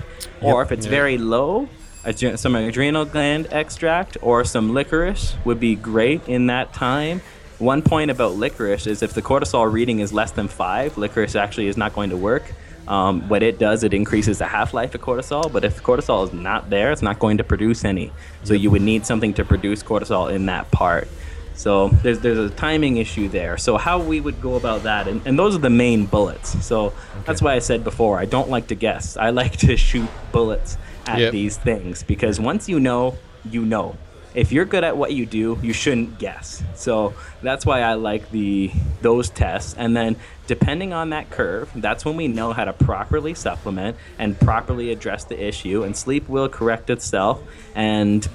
Or 0.42 0.64
if 0.64 0.72
it's 0.72 0.88
Yeah. 0.88 0.90
very 0.92 1.18
low, 1.20 1.70
adre- 2.04 2.38
some 2.40 2.56
adrenal 2.56 3.06
gland 3.06 3.48
extract 3.52 4.18
or 4.24 4.44
some 4.44 4.74
licorice 4.74 5.36
would 5.46 5.60
be 5.60 5.76
great 5.76 6.28
in 6.28 6.48
that 6.48 6.74
time. 6.74 7.22
One 7.60 7.84
point 7.84 8.10
about 8.10 8.36
licorice 8.38 8.88
is 8.88 9.04
if 9.04 9.14
the 9.14 9.22
cortisol 9.22 9.72
reading 9.72 10.00
is 10.00 10.12
less 10.12 10.32
than 10.32 10.48
five, 10.48 10.98
licorice 10.98 11.36
actually 11.36 11.68
is 11.68 11.78
not 11.78 11.94
going 11.94 12.10
to 12.10 12.18
work. 12.18 12.44
Um, 12.88 13.22
what 13.30 13.44
it 13.44 13.60
does, 13.60 13.84
it 13.84 13.94
increases 13.94 14.40
the 14.40 14.46
half 14.46 14.74
life 14.74 14.94
of 14.96 15.02
cortisol, 15.02 15.52
but 15.54 15.64
if 15.64 15.82
cortisol 15.84 16.26
is 16.28 16.34
not 16.34 16.70
there, 16.72 16.92
it's 16.92 17.02
not 17.04 17.20
going 17.20 17.38
to 17.38 17.44
produce 17.44 17.86
any. 17.86 18.12
So 18.44 18.54
you 18.56 18.72
would 18.72 18.82
need 18.82 19.06
something 19.06 19.34
to 19.36 19.46
produce 19.46 19.84
cortisol 19.84 20.32
in 20.34 20.48
that 20.48 20.70
part. 20.72 21.08
So 21.56 21.90
there's 22.04 22.20
there's 22.20 22.38
a 22.38 22.50
timing 22.50 22.98
issue 22.98 23.30
there. 23.30 23.58
So 23.58 23.78
how 23.78 24.00
we 24.00 24.20
would 24.22 24.42
go 24.42 24.56
about 24.56 24.84
that, 24.84 25.08
and, 25.08 25.22
and 25.26 25.38
those 25.40 25.56
are 25.56 25.60
the 25.60 25.70
main 25.70 26.06
bullets. 26.06 26.64
So 26.66 26.94
that's 27.26 27.42
why 27.42 27.54
I 27.56 27.60
said 27.60 27.84
before, 27.84 28.20
I 28.20 28.26
don't 28.26 28.50
like 28.50 28.68
to 28.68 28.76
guess. 28.76 29.18
I 29.18 29.30
like 29.42 29.58
to 29.58 29.78
shoot 29.78 30.10
bullets 30.32 30.78
at 31.08 31.20
Yep. 31.20 31.32
these 31.32 31.58
things 31.58 32.04
because 32.04 32.40
once 32.40 32.68
you 32.70 32.80
know, 32.80 33.18
you 33.50 33.66
know. 33.66 33.96
If 34.34 34.52
you're 34.52 34.66
good 34.66 34.84
at 34.84 34.98
what 34.98 35.14
you 35.14 35.26
do, 35.26 35.58
you 35.62 35.72
shouldn't 35.72 36.20
guess. 36.20 36.62
So 36.76 37.14
that's 37.42 37.66
why 37.66 37.80
I 37.80 37.94
like 37.94 38.32
the 38.32 38.70
those 39.02 39.30
tests. 39.30 39.76
And 39.78 39.96
then 39.96 40.18
depending 40.46 40.92
on 40.92 41.12
that 41.12 41.30
curve, 41.30 41.72
that's 41.74 42.04
when 42.04 42.18
we 42.18 42.28
know 42.28 42.52
how 42.52 42.66
to 42.66 42.74
properly 42.74 43.34
supplement 43.34 43.96
and 44.20 44.38
properly 44.38 44.92
address 44.92 45.24
the 45.24 45.42
issue. 45.42 45.84
And 45.84 45.96
sleep 45.96 46.28
will 46.28 46.50
correct 46.50 46.90
itself. 46.90 47.42
And 47.76 48.28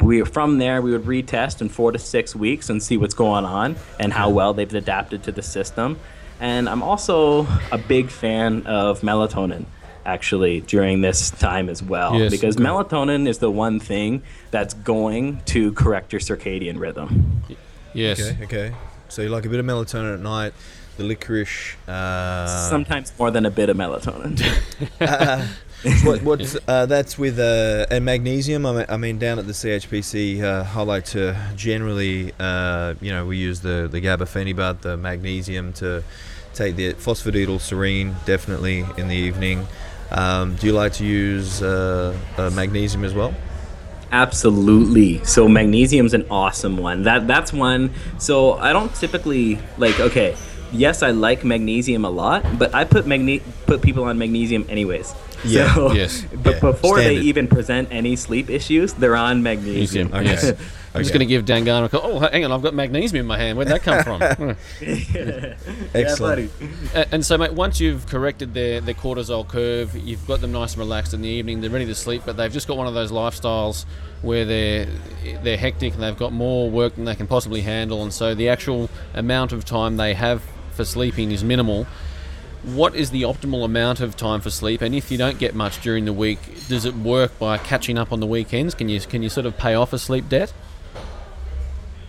we 0.00 0.22
from 0.24 0.58
there 0.58 0.80
we 0.82 0.92
would 0.92 1.04
retest 1.04 1.60
in 1.60 1.68
four 1.68 1.92
to 1.92 1.98
six 1.98 2.34
weeks 2.36 2.70
and 2.70 2.82
see 2.82 2.96
what's 2.96 3.14
going 3.14 3.44
on 3.44 3.76
and 3.98 4.12
how 4.12 4.30
well 4.30 4.54
they've 4.54 4.72
adapted 4.74 5.22
to 5.24 5.32
the 5.32 5.42
system. 5.42 5.98
And 6.40 6.68
I'm 6.68 6.82
also 6.82 7.46
a 7.70 7.78
big 7.78 8.08
fan 8.10 8.66
of 8.66 9.00
melatonin 9.02 9.66
actually 10.06 10.62
during 10.62 11.02
this 11.02 11.30
time 11.30 11.68
as 11.68 11.82
well 11.82 12.18
Yes. 12.18 12.30
because 12.30 12.56
melatonin 12.56 13.28
is 13.28 13.38
the 13.38 13.50
one 13.50 13.78
thing 13.78 14.22
that's 14.50 14.72
going 14.72 15.42
to 15.46 15.72
correct 15.72 16.12
your 16.12 16.20
circadian 16.20 16.78
rhythm. 16.80 17.42
Yes. 17.92 18.20
Okay, 18.20 18.44
okay. 18.44 18.74
So 19.08 19.20
you 19.22 19.28
like 19.28 19.44
a 19.44 19.48
bit 19.50 19.60
of 19.60 19.66
melatonin 19.66 20.14
at 20.14 20.20
night, 20.20 20.54
the 20.96 21.04
licorice. 21.04 21.76
Uh, 21.86 22.46
Sometimes 22.70 23.12
more 23.18 23.30
than 23.30 23.44
a 23.44 23.50
bit 23.50 23.68
of 23.68 23.76
melatonin. 23.76 24.40
what, 26.04 26.22
what's 26.22 26.56
uh, 26.68 26.86
that's 26.86 27.18
with 27.18 27.38
uh, 27.38 27.86
and 27.90 28.04
magnesium. 28.04 28.66
I 28.66 28.72
mean, 28.72 28.86
I 28.88 28.96
mean, 28.96 29.18
down 29.18 29.38
at 29.38 29.46
the 29.46 29.52
CHPC, 29.52 30.42
uh, 30.42 30.66
I 30.74 30.82
like 30.82 31.04
to 31.06 31.36
generally, 31.56 32.32
uh, 32.38 32.94
you 33.00 33.10
know, 33.10 33.26
we 33.26 33.36
use 33.36 33.60
the 33.60 33.88
the 33.90 34.00
gabafenibut, 34.00 34.80
the 34.80 34.96
magnesium 34.96 35.72
to 35.74 36.02
take 36.54 36.76
the 36.76 36.94
phosphatidyl 36.94 37.58
serine 37.58 38.14
definitely 38.24 38.84
in 38.96 39.08
the 39.08 39.16
evening. 39.16 39.66
Um, 40.10 40.56
do 40.56 40.66
you 40.66 40.72
like 40.72 40.92
to 40.94 41.04
use 41.04 41.62
uh, 41.62 42.16
uh, 42.36 42.50
magnesium 42.50 43.04
as 43.04 43.14
well? 43.14 43.34
Absolutely. 44.12 45.24
So 45.24 45.48
magnesium's 45.48 46.14
an 46.14 46.26
awesome 46.30 46.76
one. 46.76 47.04
That 47.04 47.28
that's 47.28 47.52
one. 47.52 47.92
So 48.18 48.54
I 48.54 48.72
don't 48.72 48.92
typically 48.94 49.60
like. 49.78 50.00
Okay, 50.00 50.36
yes, 50.72 51.02
I 51.02 51.10
like 51.10 51.44
magnesium 51.44 52.04
a 52.04 52.10
lot, 52.10 52.44
but 52.58 52.74
I 52.74 52.84
put 52.84 53.06
magne- 53.06 53.42
put 53.66 53.82
people 53.82 54.04
on 54.04 54.18
magnesium 54.18 54.66
anyways. 54.68 55.14
Yeah, 55.44 55.74
So, 55.74 55.92
yes. 55.92 56.24
But 56.42 56.54
Yeah, 56.56 56.60
before 56.60 56.98
they 56.98 57.16
even 57.16 57.48
present 57.48 57.88
any 57.90 58.14
sleep 58.16 58.50
issues, 58.50 58.92
they're 58.92 59.16
on 59.16 59.42
magnesium. 59.42 60.10
Magnesium. 60.10 60.54
Okay. 60.54 60.56
Yes. 60.92 60.96
I'm 60.98 61.02
just 61.02 61.12
going 61.14 61.20
to 61.20 61.26
give 61.26 61.44
Dan 61.44 61.62
Garner 61.62 61.86
a 61.86 61.88
call. 61.88 62.00
Oh, 62.02 62.18
hang 62.18 62.44
on, 62.44 62.50
I've 62.50 62.62
got 62.62 62.74
magnesium 62.74 63.20
in 63.20 63.26
my 63.28 63.38
hand. 63.38 63.56
Where'd 63.56 63.68
that 63.68 63.82
come 63.84 64.02
from? 64.02 64.20
Hmm. 64.80 65.52
Excellent. 65.94 66.50
A- 66.94 67.14
and 67.14 67.24
so, 67.24 67.38
mate, 67.38 67.52
once 67.52 67.80
you've 67.80 68.06
corrected 68.08 68.54
their, 68.54 68.80
their 68.80 68.94
cortisol 68.94 69.46
curve, 69.46 69.94
you've 69.96 70.26
got 70.26 70.40
them 70.40 70.50
nice 70.52 70.72
and 70.72 70.80
relaxed 70.80 71.14
in 71.14 71.22
the 71.22 71.28
evening, 71.28 71.60
they're 71.60 71.70
ready 71.70 71.86
to 71.86 71.94
sleep, 71.94 72.22
but 72.26 72.36
they've 72.36 72.52
just 72.52 72.66
got 72.66 72.76
one 72.76 72.86
of 72.88 72.94
those 72.94 73.12
lifestyles 73.12 73.84
where 74.22 74.44
they're 74.44 74.86
they're 75.42 75.56
hectic 75.56 75.94
and 75.94 76.02
they've 76.02 76.16
got 76.18 76.32
more 76.32 76.68
work 76.68 76.94
than 76.96 77.04
they 77.04 77.14
can 77.14 77.26
possibly 77.26 77.60
handle, 77.62 78.02
and 78.02 78.12
so 78.12 78.34
the 78.34 78.48
actual 78.48 78.90
amount 79.14 79.52
of 79.52 79.64
time 79.64 79.96
they 79.96 80.12
have 80.14 80.42
for 80.72 80.84
sleeping 80.84 81.30
is 81.30 81.44
minimal. 81.44 81.86
What 82.62 82.94
is 82.94 83.10
the 83.10 83.22
optimal 83.22 83.64
amount 83.64 84.00
of 84.00 84.16
time 84.16 84.40
for 84.40 84.50
sleep? 84.50 84.82
And 84.82 84.94
if 84.94 85.10
you 85.10 85.16
don't 85.16 85.38
get 85.38 85.54
much 85.54 85.80
during 85.80 86.04
the 86.04 86.12
week, 86.12 86.38
does 86.68 86.84
it 86.84 86.94
work 86.94 87.38
by 87.38 87.56
catching 87.58 87.96
up 87.96 88.12
on 88.12 88.20
the 88.20 88.26
weekends? 88.26 88.74
Can 88.74 88.88
you 88.88 89.00
can 89.00 89.22
you 89.22 89.28
sort 89.28 89.46
of 89.46 89.56
pay 89.56 89.74
off 89.74 89.92
a 89.92 89.98
sleep 89.98 90.28
debt? 90.28 90.52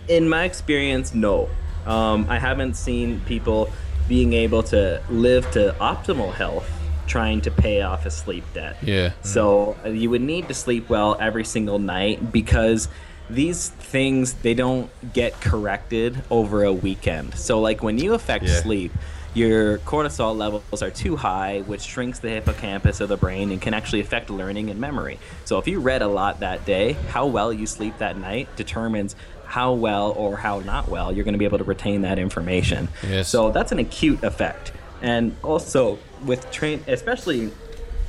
In 0.08 0.28
my 0.28 0.44
experience, 0.44 1.14
no. 1.14 1.48
Um, 1.86 2.26
I 2.28 2.38
haven't 2.38 2.74
seen 2.74 3.20
people 3.20 3.72
being 4.08 4.32
able 4.34 4.62
to 4.64 5.02
live 5.08 5.50
to 5.52 5.74
optimal 5.80 6.32
health 6.34 6.68
trying 7.06 7.40
to 7.42 7.50
pay 7.50 7.82
off 7.82 8.06
a 8.06 8.10
sleep 8.10 8.44
debt. 8.54 8.76
Yeah. 8.82 9.12
So 9.22 9.76
uh, 9.84 9.88
you 9.88 10.10
would 10.10 10.22
need 10.22 10.48
to 10.48 10.54
sleep 10.54 10.88
well 10.88 11.16
every 11.20 11.44
single 11.44 11.78
night 11.78 12.32
because 12.32 12.88
these 13.28 13.70
things 13.92 14.32
they 14.32 14.54
don't 14.54 14.90
get 15.12 15.38
corrected 15.42 16.22
over 16.30 16.64
a 16.64 16.72
weekend. 16.72 17.34
So 17.34 17.60
like 17.60 17.82
when 17.82 17.98
you 17.98 18.14
affect 18.14 18.44
Yeah. 18.44 18.60
sleep, 18.62 18.90
your 19.34 19.78
cortisol 19.80 20.36
levels 20.36 20.82
are 20.82 20.90
too 20.90 21.16
high, 21.16 21.60
which 21.66 21.82
shrinks 21.82 22.18
the 22.18 22.30
hippocampus 22.30 23.00
of 23.00 23.08
the 23.10 23.16
brain 23.18 23.50
and 23.50 23.60
can 23.60 23.74
actually 23.74 24.00
affect 24.00 24.30
learning 24.30 24.70
and 24.70 24.80
memory. 24.80 25.18
So 25.44 25.58
if 25.58 25.68
you 25.68 25.78
read 25.78 26.00
a 26.02 26.08
lot 26.08 26.40
that 26.40 26.64
day, 26.64 26.96
how 27.10 27.26
well 27.26 27.52
you 27.52 27.66
sleep 27.66 27.98
that 27.98 28.16
night 28.16 28.48
determines 28.56 29.14
how 29.44 29.74
well 29.74 30.12
or 30.12 30.38
how 30.38 30.60
not 30.60 30.88
well 30.88 31.12
you're 31.12 31.24
going 31.24 31.34
to 31.34 31.38
be 31.38 31.44
able 31.44 31.58
to 31.58 31.64
retain 31.64 32.00
that 32.02 32.18
information. 32.18 32.88
Yes. 33.06 33.28
So 33.28 33.50
that's 33.52 33.72
an 33.72 33.78
acute 33.78 34.24
effect. 34.24 34.72
And 35.02 35.36
also 35.42 35.98
with 36.24 36.50
train 36.50 36.82
especially 36.86 37.50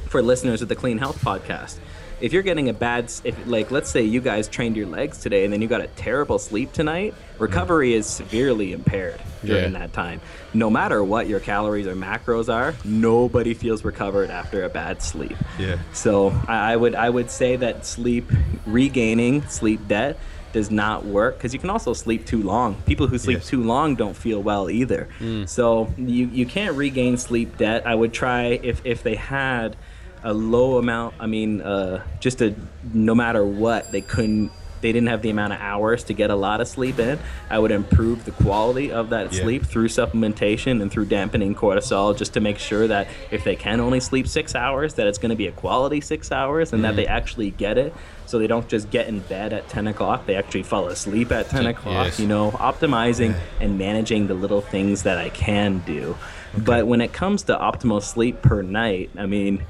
for 0.08 0.22
listeners 0.22 0.62
of 0.62 0.70
the 0.70 0.76
Clean 0.76 0.98
Health 0.98 1.20
podcast. 1.22 1.76
If 2.24 2.32
you're 2.32 2.42
getting 2.42 2.70
a 2.70 2.74
bad, 2.74 3.12
if 3.26 3.36
like 3.48 3.70
let's 3.70 3.90
say 3.92 4.02
you 4.04 4.22
guys 4.22 4.48
trained 4.48 4.78
your 4.78 4.88
legs 4.88 5.18
today 5.18 5.44
and 5.44 5.52
then 5.52 5.62
you 5.62 5.68
got 5.68 5.82
a 5.82 5.88
terrible 5.88 6.40
sleep 6.40 6.72
tonight, 6.72 7.14
mm. 7.14 7.40
recovery 7.42 7.94
is 7.94 8.06
severely 8.08 8.72
impaired 8.72 9.20
during 9.44 9.74
Yeah. 9.74 9.80
that 9.80 9.92
time. 9.92 10.22
No 10.54 10.70
matter 10.70 11.04
what 11.04 11.28
your 11.28 11.42
calories 11.42 11.86
or 11.86 11.96
macros 11.96 12.48
are, 12.48 12.76
nobody 12.86 13.54
feels 13.54 13.84
recovered 13.84 14.30
after 14.30 14.64
a 14.64 14.70
bad 14.70 15.02
sleep. 15.02 15.36
Yeah. 15.60 15.80
So 15.92 16.30
I 16.48 16.78
would 16.78 16.96
I 16.96 17.10
would 17.10 17.30
say 17.30 17.58
that 17.58 17.86
sleep 17.86 18.32
regaining 18.66 19.42
sleep 19.50 19.86
debt 19.90 20.18
does 20.54 20.72
not 20.72 21.04
work 21.04 21.36
because 21.38 21.52
you 21.54 21.60
can 21.60 21.72
also 21.72 21.92
sleep 21.92 22.26
too 22.26 22.42
long. 22.42 22.76
People 22.86 23.08
who 23.08 23.18
sleep 23.18 23.40
Yes. 23.40 23.48
too 23.48 23.64
long 23.64 23.96
don't 23.96 24.16
feel 24.16 24.42
well 24.42 24.70
either. 24.70 25.10
Mm. 25.20 25.50
So 25.50 25.92
you, 25.98 26.28
you 26.28 26.46
can't 26.46 26.78
regain 26.78 27.18
sleep 27.18 27.58
debt. 27.58 27.86
I 27.86 27.96
would 27.96 28.14
try 28.14 28.44
if, 28.64 28.80
if 28.86 29.04
they 29.04 29.16
had 29.16 29.76
a 30.24 30.34
low 30.34 30.78
amount, 30.78 31.16
I 31.20 31.28
mean, 31.28 31.62
uh, 31.62 32.04
just 32.20 32.42
a 32.42 32.56
no 32.94 33.14
matter 33.16 33.44
what, 33.46 33.92
they 33.92 34.02
couldn't. 34.02 34.52
They 34.82 34.92
didn't 34.92 35.08
have 35.08 35.22
the 35.22 35.30
amount 35.30 35.54
of 35.54 35.62
hours 35.62 36.04
to 36.06 36.14
get 36.14 36.30
a 36.30 36.36
lot 36.36 36.60
of 36.60 36.68
sleep 36.68 37.00
in. 37.00 37.18
I 37.50 37.58
would 37.58 37.72
improve 37.72 38.26
the 38.26 38.32
quality 38.32 38.92
of 38.92 39.12
that 39.12 39.32
Yeah. 39.32 39.44
sleep 39.44 39.64
through 39.66 39.88
supplementation 39.88 40.82
and 40.82 40.92
through 40.92 41.06
dampening 41.06 41.56
cortisol 41.56 42.18
just 42.18 42.34
to 42.34 42.42
make 42.42 42.60
sure 42.60 42.86
that 42.90 43.08
if 43.32 43.46
they 43.46 43.56
can 43.56 43.80
only 43.80 44.02
sleep 44.02 44.28
six 44.28 44.56
hours 44.56 44.96
that 44.96 45.08
it's 45.08 45.18
going 45.18 45.30
to 45.30 45.38
be 45.38 45.48
a 45.48 45.54
quality 45.54 46.02
six 46.02 46.34
hours 46.34 46.74
and 46.74 46.84
that 46.84 46.98
they 46.98 47.08
actually 47.08 47.52
get 47.52 47.78
it 47.78 47.94
so 48.26 48.38
they 48.40 48.48
don't 48.48 48.68
just 48.68 48.90
get 48.90 49.08
in 49.08 49.20
bed 49.20 49.54
at 49.54 49.70
10 49.70 49.88
o'clock 49.88 50.26
they 50.26 50.36
actually 50.36 50.64
fall 50.64 50.88
asleep 50.88 51.32
at 51.32 51.48
10 51.50 51.66
o'clock 51.68 52.08
Yes. 52.08 52.20
you 52.20 52.28
know 52.28 52.52
optimizing 52.52 53.36
and 53.62 53.78
managing 53.78 54.28
the 54.28 54.34
little 54.34 54.60
things 54.62 55.04
that 55.04 55.18
i 55.18 55.30
can 55.30 55.80
do 55.86 56.18
but 56.58 56.88
when 56.88 57.00
it 57.00 57.14
comes 57.14 57.44
to 57.44 57.56
optimal 57.56 58.02
sleep 58.02 58.42
per 58.42 58.62
night 58.62 59.12
i 59.18 59.26
mean 59.26 59.64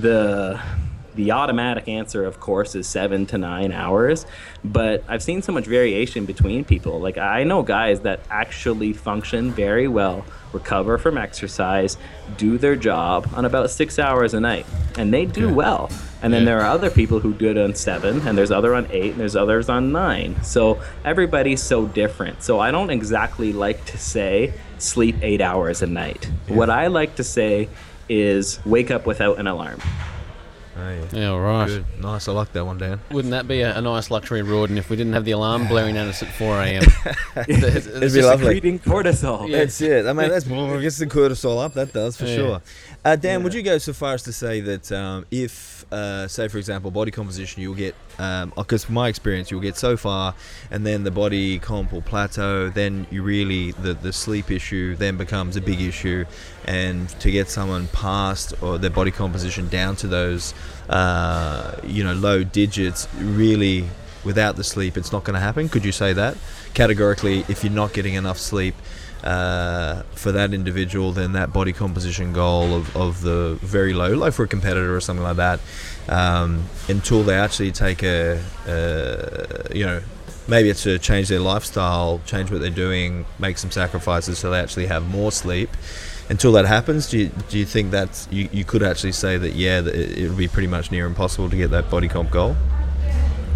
the 0.00 0.60
the 1.14 1.30
automatic 1.30 1.86
answer 1.88 2.24
of 2.24 2.40
course 2.40 2.74
is 2.74 2.88
seven 2.88 3.24
to 3.24 3.38
nine 3.38 3.70
hours 3.70 4.26
but 4.64 5.04
i've 5.08 5.22
seen 5.22 5.40
so 5.40 5.52
much 5.52 5.64
variation 5.64 6.24
between 6.26 6.64
people. 6.64 6.98
Like 7.00 7.18
i 7.18 7.44
know 7.44 7.62
guys 7.62 8.00
that 8.00 8.18
actually 8.30 8.92
function 8.92 9.52
very 9.52 9.86
well 9.86 10.24
recover 10.52 10.98
from 10.98 11.16
exercise 11.16 11.96
do 12.36 12.58
their 12.58 12.74
job 12.74 13.28
on 13.34 13.44
about 13.44 13.70
six 13.70 13.98
hours 14.00 14.34
a 14.34 14.40
night 14.40 14.66
and 14.98 15.14
they 15.14 15.24
do 15.26 15.46
Okay. 15.46 15.54
well. 15.54 15.90
And 16.22 16.32
then 16.32 16.42
Yeah. 16.42 16.46
there 16.46 16.60
are 16.62 16.70
other 16.70 16.90
people 16.90 17.20
who 17.20 17.32
do 17.34 17.50
it 17.50 17.58
on 17.58 17.74
seven 17.74 18.26
and 18.26 18.36
there's 18.38 18.50
other 18.50 18.74
on 18.74 18.86
eight 18.90 19.12
and 19.12 19.20
there's 19.20 19.36
others 19.36 19.68
on 19.68 19.92
nine. 19.92 20.42
So 20.42 20.80
everybody's 21.04 21.62
so 21.62 21.86
different. 21.86 22.42
So 22.42 22.58
i 22.58 22.70
don't 22.72 22.90
exactly 22.90 23.52
like 23.52 23.84
to 23.86 23.98
say 23.98 24.52
sleep 24.78 25.16
eight 25.22 25.40
hours 25.40 25.82
a 25.82 25.86
night. 25.86 26.28
What 26.48 26.70
i 26.70 26.88
like 26.88 27.14
to 27.16 27.24
say 27.24 27.68
is 28.08 28.58
wake 28.66 28.90
up 28.90 29.06
without 29.06 29.38
an 29.38 29.46
alarm 29.46 29.80
Oh, 30.76 30.90
yeah. 30.90 31.04
Yeah, 31.12 31.28
all 31.28 31.40
right. 31.40 31.68
Good. 31.68 31.84
Nice. 32.00 32.26
I 32.26 32.32
like 32.32 32.52
that 32.54 32.64
one, 32.66 32.78
Dan. 32.78 32.98
Wouldn't 33.12 33.30
that 33.30 33.46
be 33.46 33.60
a, 33.60 33.78
a 33.78 33.80
nice 33.80 34.10
luxury, 34.10 34.42
Rawdon, 34.42 34.76
if 34.76 34.90
we 34.90 34.96
didn't 34.96 35.12
have 35.12 35.24
the 35.24 35.30
alarm 35.30 35.68
blaring 35.68 35.96
at 35.96 36.08
us 36.08 36.20
at 36.20 36.32
4 36.32 36.62
a.m.? 36.62 36.82
It's- 36.82 37.62
it's 37.76 37.86
It'd 37.86 38.00
be 38.00 38.06
just- 38.08 38.16
lovely. 38.22 38.54
Secreting 38.56 38.78
cortisol. 38.80 39.48
Yeah. 39.48 39.58
That's 39.58 39.80
it. 39.80 40.04
I 40.04 40.12
mean, 40.12 40.28
that's 40.28 40.46
well, 40.48 40.80
gets 40.80 40.98
the 40.98 41.06
cortisol 41.06 41.64
up. 41.64 41.74
That 41.74 41.92
does 41.92 42.16
for 42.16 42.24
Yeah. 42.26 42.34
sure. 42.34 42.62
Uh, 43.04 43.14
Dan, 43.14 43.38
Yeah. 43.38 43.44
would 43.44 43.54
you 43.54 43.62
go 43.62 43.78
so 43.78 43.92
far 43.92 44.14
as 44.14 44.24
to 44.24 44.32
say 44.32 44.60
that 44.62 44.90
um, 44.90 45.24
if, 45.30 45.73
uh, 45.94 46.28
say, 46.28 46.48
for 46.48 46.58
example, 46.58 46.90
body 46.90 47.10
composition, 47.10 47.62
you'll 47.62 47.80
get, 47.86 47.94
because 48.56 48.84
from 48.84 48.94
my 48.94 49.08
experience, 49.08 49.50
you'll 49.50 49.66
get 49.70 49.76
so 49.76 49.96
far, 49.96 50.34
and 50.72 50.84
then 50.84 51.04
the 51.04 51.10
body 51.10 51.58
comp 51.58 51.92
will 51.92 52.02
plateau. 52.02 52.70
Then 52.70 53.06
you 53.12 53.22
really 53.22 53.72
the 53.84 53.94
the 53.94 54.12
sleep 54.12 54.50
issue 54.50 54.96
then 54.96 55.16
becomes 55.16 55.56
a 55.56 55.60
big 55.60 55.80
issue, 55.80 56.24
and 56.64 57.08
to 57.20 57.30
get 57.30 57.48
someone 57.48 57.86
past 57.88 58.54
or 58.62 58.78
their 58.78 58.94
body 59.00 59.10
composition 59.10 59.68
down 59.68 59.96
to 59.96 60.06
those, 60.08 60.54
uh, 60.88 61.76
you 61.84 62.02
know, 62.04 62.14
low 62.14 62.44
digits, 62.44 63.08
really. 63.18 63.88
Without 64.24 64.56
the 64.56 64.64
sleep, 64.64 64.96
it's 64.96 65.12
not 65.12 65.22
going 65.24 65.34
to 65.34 65.40
happen. 65.48 65.68
Could 65.68 65.84
you 65.84 65.92
say 65.92 66.14
that 66.14 66.34
categorically? 66.72 67.44
If 67.46 67.62
you're 67.62 67.78
not 67.84 67.92
getting 67.92 68.14
enough 68.14 68.38
sleep, 68.38 68.74
uh, 69.24 70.02
for 70.12 70.32
that 70.32 70.52
individual, 70.52 71.10
then 71.10 71.32
that 71.32 71.52
body 71.52 71.72
composition 71.72 72.32
goal 72.32 72.74
of, 72.74 72.94
of 72.96 73.22
the 73.22 73.58
very 73.62 73.94
low, 73.94 74.10
like 74.14 74.34
for 74.34 74.44
a 74.44 74.48
competitor 74.48 74.94
or 74.94 75.00
something 75.00 75.24
like 75.24 75.36
that, 75.36 75.60
um, 76.08 76.64
until 76.88 77.22
they 77.22 77.34
actually 77.34 77.72
take 77.72 78.02
a, 78.02 78.38
uh, 78.68 79.74
you 79.74 79.86
know, 79.86 80.02
maybe 80.46 80.68
it's 80.68 80.82
to 80.82 80.98
change 80.98 81.28
their 81.28 81.40
lifestyle, 81.40 82.20
change 82.26 82.50
what 82.50 82.60
they're 82.60 82.70
doing, 82.70 83.24
make 83.38 83.56
some 83.56 83.70
sacrifices 83.70 84.38
so 84.38 84.50
they 84.50 84.60
actually 84.60 84.86
have 84.86 85.08
more 85.08 85.32
sleep. 85.32 85.70
Until 86.28 86.52
that 86.52 86.66
happens, 86.66 87.08
do 87.08 87.18
you, 87.18 87.30
do 87.48 87.58
you 87.58 87.66
think 87.66 87.92
that 87.92 88.26
you, 88.30 88.48
you 88.52 88.64
could 88.64 88.82
actually 88.82 89.12
say 89.12 89.38
that, 89.38 89.52
yeah, 89.54 89.80
that 89.80 89.94
it 89.94 90.28
would 90.28 90.38
be 90.38 90.48
pretty 90.48 90.68
much 90.68 90.90
near 90.90 91.06
impossible 91.06 91.48
to 91.48 91.56
get 91.56 91.70
that 91.70 91.90
body 91.90 92.08
comp 92.08 92.30
goal? 92.30 92.56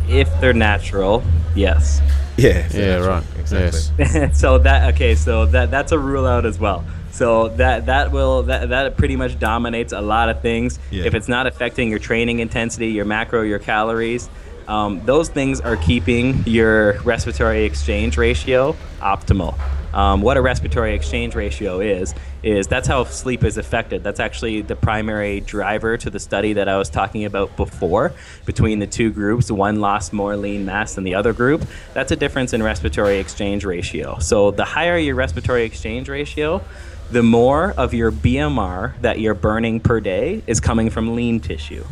If 0.09 0.29
they're 0.41 0.55
natural, 0.55 1.23
yes. 1.55 2.01
Yeah, 2.49 2.69
yeah, 2.73 2.97
right. 2.99 3.25
Exactly. 3.37 3.81
Yes. 3.99 4.41
so 4.41 4.59
that 4.59 4.95
okay, 4.95 5.17
so 5.17 5.47
that 5.47 5.73
that's 5.73 5.91
a 5.91 5.99
rule 5.99 6.25
out 6.25 6.47
as 6.47 6.57
well. 6.57 6.85
So 7.11 7.49
that 7.57 7.87
that 7.87 8.13
will 8.13 8.45
that 8.45 8.69
that 8.69 8.97
pretty 8.97 9.17
much 9.17 9.41
dominates 9.41 9.93
a 9.93 10.01
lot 10.01 10.29
of 10.29 10.41
things. 10.41 10.79
Yeah. 10.93 11.05
If 11.05 11.15
it's 11.15 11.27
not 11.27 11.49
affecting 11.49 11.91
your 11.91 11.99
training 11.99 12.39
intensity, 12.39 12.91
your 12.91 13.07
macro, 13.07 13.43
your 13.43 13.59
calories, 13.59 14.31
um, 14.69 15.05
those 15.05 15.29
things 15.29 15.61
are 15.61 15.77
keeping 15.77 16.45
your 16.47 17.01
respiratory 17.01 17.65
exchange 17.65 18.17
ratio 18.17 18.77
optimal. 19.01 19.59
Um, 19.99 20.23
what 20.23 20.37
a 20.37 20.41
respiratory 20.41 20.95
exchange 20.95 21.35
ratio 21.35 21.81
is 21.81 22.15
is 22.45 22.69
that's 22.69 22.87
how 22.87 23.03
sleep 23.03 23.43
is 23.43 23.59
affected. 23.59 24.05
That's 24.05 24.21
actually 24.21 24.63
the 24.63 24.77
primary 24.77 25.41
driver 25.41 25.97
to 25.97 26.09
the 26.09 26.21
study 26.21 26.53
that 26.53 26.69
I 26.69 26.79
was 26.79 26.89
talking 26.89 27.25
about 27.25 27.57
before 27.57 28.13
between 28.47 28.79
the 28.79 28.87
two 28.87 29.11
groups. 29.11 29.51
One 29.51 29.81
lost 29.81 30.13
more 30.13 30.37
lean 30.37 30.65
mass 30.65 30.95
than 30.95 31.03
the 31.03 31.17
other 31.17 31.33
group. 31.33 31.67
That's 31.95 32.13
a 32.13 32.17
difference 32.17 32.53
in 32.53 32.63
respiratory 32.63 33.19
exchange 33.19 33.65
ratio. 33.65 34.21
So 34.21 34.53
the 34.53 34.65
higher 34.65 34.97
your 34.99 35.17
respiratory 35.17 35.65
exchange 35.65 36.09
ratio, 36.09 36.63
the 37.11 37.23
more 37.23 37.73
of 37.77 37.95
your 37.95 38.13
BMR 38.13 39.01
that 39.01 39.19
you're 39.19 39.35
burning 39.35 39.81
per 39.81 40.01
day 40.01 40.43
is 40.47 40.61
coming 40.61 40.91
from 40.91 41.15
lean 41.15 41.41
tissue. 41.41 41.85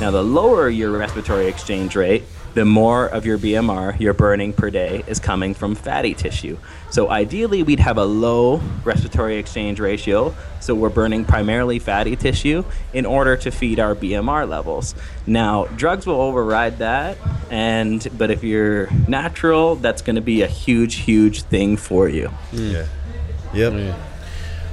Now, 0.00 0.10
the 0.10 0.22
lower 0.22 0.68
your 0.68 0.90
respiratory 0.90 1.46
exchange 1.46 1.94
rate, 1.94 2.24
the 2.54 2.64
more 2.64 3.06
of 3.06 3.26
your 3.26 3.36
BMR 3.36 3.98
you're 4.00 4.14
burning 4.14 4.52
per 4.52 4.70
day 4.70 5.04
is 5.06 5.18
coming 5.20 5.54
from 5.54 5.74
fatty 5.74 6.14
tissue. 6.14 6.56
So, 6.90 7.10
ideally, 7.10 7.62
we'd 7.62 7.80
have 7.80 7.98
a 7.98 8.04
low 8.04 8.60
respiratory 8.84 9.36
exchange 9.36 9.80
ratio, 9.80 10.34
so 10.60 10.74
we're 10.74 10.88
burning 10.90 11.24
primarily 11.24 11.78
fatty 11.78 12.16
tissue 12.16 12.64
in 12.92 13.04
order 13.06 13.36
to 13.36 13.50
feed 13.50 13.78
our 13.78 13.94
BMR 13.94 14.48
levels. 14.48 14.94
Now, 15.26 15.66
drugs 15.66 16.06
will 16.06 16.20
override 16.20 16.78
that, 16.78 17.18
and 17.50 18.06
but 18.16 18.30
if 18.30 18.42
you're 18.42 18.88
natural, 19.06 19.76
that's 19.76 20.02
going 20.02 20.16
to 20.16 20.22
be 20.22 20.42
a 20.42 20.48
huge, 20.48 20.96
huge 20.96 21.42
thing 21.42 21.76
for 21.76 22.08
you. 22.08 22.30
Yeah. 22.52 22.86
Yep. 23.52 23.72
Yeah. 23.72 23.96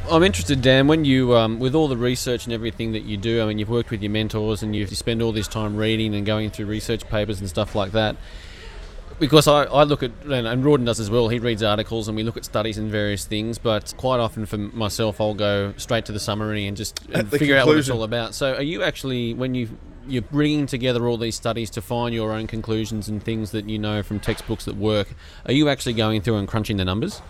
I'm 0.09 0.23
interested, 0.23 0.61
Dan, 0.61 0.87
when 0.87 1.05
you, 1.05 1.35
um, 1.35 1.59
with 1.59 1.75
all 1.75 1.87
the 1.87 1.97
research 1.97 2.45
and 2.45 2.53
everything 2.53 2.91
that 2.93 3.03
you 3.03 3.17
do, 3.17 3.41
I 3.41 3.45
mean, 3.45 3.59
you've 3.59 3.69
worked 3.69 3.91
with 3.91 4.01
your 4.01 4.11
mentors 4.11 4.61
and 4.63 4.75
you 4.75 4.85
spend 4.87 5.21
all 5.21 5.31
this 5.31 5.47
time 5.47 5.77
reading 5.77 6.15
and 6.15 6.25
going 6.25 6.49
through 6.49 6.65
research 6.65 7.07
papers 7.07 7.39
and 7.39 7.47
stuff 7.47 7.75
like 7.75 7.91
that. 7.93 8.17
Because 9.19 9.47
I, 9.47 9.65
I 9.65 9.83
look 9.83 10.01
at, 10.01 10.11
and, 10.23 10.47
and 10.47 10.65
Rawdon 10.65 10.85
does 10.85 10.99
as 10.99 11.09
well, 11.09 11.29
he 11.29 11.39
reads 11.39 11.61
articles 11.61 12.07
and 12.07 12.17
we 12.17 12.23
look 12.23 12.35
at 12.35 12.43
studies 12.43 12.77
and 12.77 12.89
various 12.89 13.25
things, 13.25 13.57
but 13.57 13.93
quite 13.95 14.19
often 14.19 14.45
for 14.45 14.57
myself, 14.57 15.21
I'll 15.21 15.35
go 15.35 15.73
straight 15.77 16.05
to 16.05 16.11
the 16.11 16.19
summary 16.19 16.65
and 16.65 16.75
just 16.75 16.99
and 17.13 17.29
figure 17.29 17.55
out 17.55 17.67
what 17.67 17.77
it's 17.77 17.89
all 17.89 18.03
about. 18.03 18.33
So 18.33 18.55
are 18.55 18.63
you 18.63 18.83
actually, 18.83 19.33
when 19.33 19.53
you 19.53 19.77
you're 20.07 20.23
bringing 20.23 20.65
together 20.65 21.07
all 21.07 21.17
these 21.17 21.35
studies 21.35 21.69
to 21.69 21.81
find 21.81 22.13
your 22.13 22.31
own 22.31 22.47
conclusions 22.47 23.07
and 23.07 23.23
things 23.23 23.51
that 23.51 23.69
you 23.69 23.77
know 23.77 24.01
from 24.01 24.19
textbooks 24.19 24.65
that 24.65 24.75
work, 24.75 25.09
are 25.45 25.53
you 25.53 25.69
actually 25.69 25.93
going 25.93 26.21
through 26.21 26.37
and 26.37 26.47
crunching 26.47 26.77
the 26.77 26.85
numbers? 26.85 27.21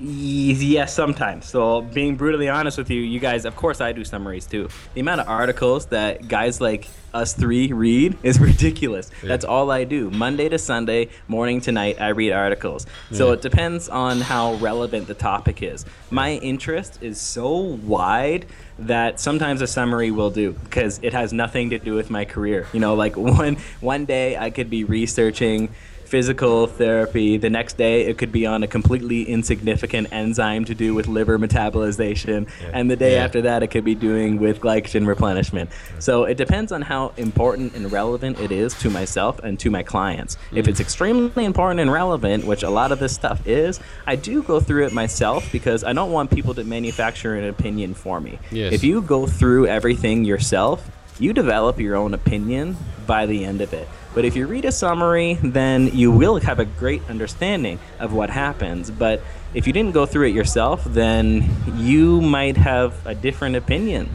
Yes, 0.00 0.94
sometimes. 0.94 1.46
So, 1.46 1.82
being 1.82 2.14
brutally 2.14 2.48
honest 2.48 2.78
with 2.78 2.88
you, 2.88 3.00
you 3.00 3.18
guys, 3.18 3.44
of 3.44 3.56
course, 3.56 3.80
I 3.80 3.90
do 3.92 4.04
summaries 4.04 4.46
too. 4.46 4.68
The 4.94 5.00
amount 5.00 5.20
of 5.22 5.28
articles 5.28 5.86
that 5.86 6.28
guys 6.28 6.60
like 6.60 6.88
us 7.12 7.32
three 7.32 7.72
read 7.72 8.16
is 8.22 8.38
ridiculous. 8.50 9.10
That's 9.24 9.44
all 9.44 9.72
I 9.72 9.82
do. 9.82 10.08
Monday 10.10 10.48
to 10.50 10.58
Sunday, 10.58 11.08
morning 11.26 11.60
to 11.62 11.72
night, 11.72 12.00
I 12.00 12.10
read 12.10 12.32
articles. 12.32 12.86
So, 13.10 13.28
Yeah. 13.28 13.32
it 13.34 13.42
depends 13.42 13.88
on 13.88 14.20
how 14.20 14.54
relevant 14.54 15.08
the 15.08 15.14
topic 15.14 15.62
is. 15.64 15.84
My 16.12 16.34
interest 16.34 16.98
is 17.02 17.20
so 17.20 17.50
wide 17.56 18.46
that 18.78 19.18
sometimes 19.18 19.62
a 19.62 19.66
summary 19.66 20.12
will 20.12 20.30
do 20.30 20.52
because 20.52 21.00
it 21.02 21.12
has 21.12 21.32
nothing 21.32 21.70
to 21.70 21.78
do 21.80 21.94
with 21.94 22.08
my 22.08 22.24
career. 22.24 22.68
You 22.72 22.78
know, 22.78 22.94
like 22.94 23.16
one 23.40 23.56
one 23.80 24.04
day 24.04 24.36
I 24.36 24.50
could 24.50 24.70
be 24.70 24.84
researching 24.84 25.70
physical 26.08 26.66
therapy. 26.66 27.36
The 27.36 27.50
next 27.50 27.76
day, 27.76 28.06
it 28.06 28.16
could 28.16 28.32
be 28.32 28.46
on 28.46 28.62
a 28.62 28.66
completely 28.66 29.24
insignificant 29.24 30.08
enzyme 30.10 30.64
to 30.64 30.74
do 30.74 30.94
with 30.94 31.06
liver 31.06 31.38
metabolization. 31.38 32.48
And 32.72 32.90
the 32.90 32.96
day 32.96 33.16
Yeah. 33.16 33.24
after 33.24 33.42
that, 33.42 33.62
it 33.62 33.66
could 33.66 33.84
be 33.84 33.94
doing 33.94 34.38
with 34.38 34.60
glycogen 34.60 35.06
replenishment. 35.06 35.68
So 35.98 36.24
it 36.24 36.38
depends 36.38 36.72
on 36.72 36.80
how 36.80 37.12
important 37.18 37.74
and 37.74 37.92
relevant 37.92 38.40
it 38.40 38.50
is 38.50 38.72
to 38.74 38.88
myself 38.88 39.38
and 39.40 39.58
to 39.60 39.70
my 39.70 39.82
clients. 39.82 40.38
If 40.52 40.64
mm. 40.64 40.68
it's 40.68 40.80
extremely 40.80 41.44
important 41.44 41.80
and 41.80 41.92
relevant, 41.92 42.46
which 42.46 42.62
a 42.62 42.70
lot 42.70 42.90
of 42.90 43.00
this 43.00 43.12
stuff 43.12 43.46
is, 43.46 43.78
I 44.06 44.16
do 44.16 44.42
go 44.42 44.60
through 44.60 44.86
it 44.86 44.94
myself 44.94 45.52
because 45.52 45.84
I 45.84 45.92
don't 45.92 46.10
want 46.10 46.30
people 46.30 46.54
to 46.54 46.64
manufacture 46.64 47.34
an 47.34 47.44
opinion 47.44 47.92
for 47.92 48.18
me. 48.18 48.38
Yes. 48.50 48.72
If 48.72 48.82
you 48.82 49.02
go 49.02 49.26
through 49.26 49.66
everything 49.66 50.24
yourself, 50.24 50.90
you 51.20 51.32
develop 51.32 51.78
your 51.80 51.96
own 51.96 52.14
opinion 52.14 52.76
by 53.06 53.26
the 53.26 53.44
end 53.44 53.60
of 53.60 53.72
it. 53.72 53.88
But 54.14 54.24
if 54.24 54.34
you 54.36 54.46
read 54.46 54.64
a 54.64 54.72
summary, 54.72 55.38
then 55.42 55.88
you 55.94 56.10
will 56.10 56.40
have 56.40 56.58
a 56.58 56.64
great 56.64 57.02
understanding 57.08 57.78
of 58.00 58.12
what 58.12 58.30
happens. 58.30 58.90
But 58.90 59.22
if 59.54 59.66
you 59.66 59.72
didn't 59.72 59.92
go 59.92 60.06
through 60.06 60.28
it 60.28 60.34
yourself, 60.34 60.84
then 60.84 61.48
you 61.76 62.20
might 62.20 62.56
have 62.56 62.94
a 63.06 63.14
different 63.14 63.56
opinion. 63.56 64.08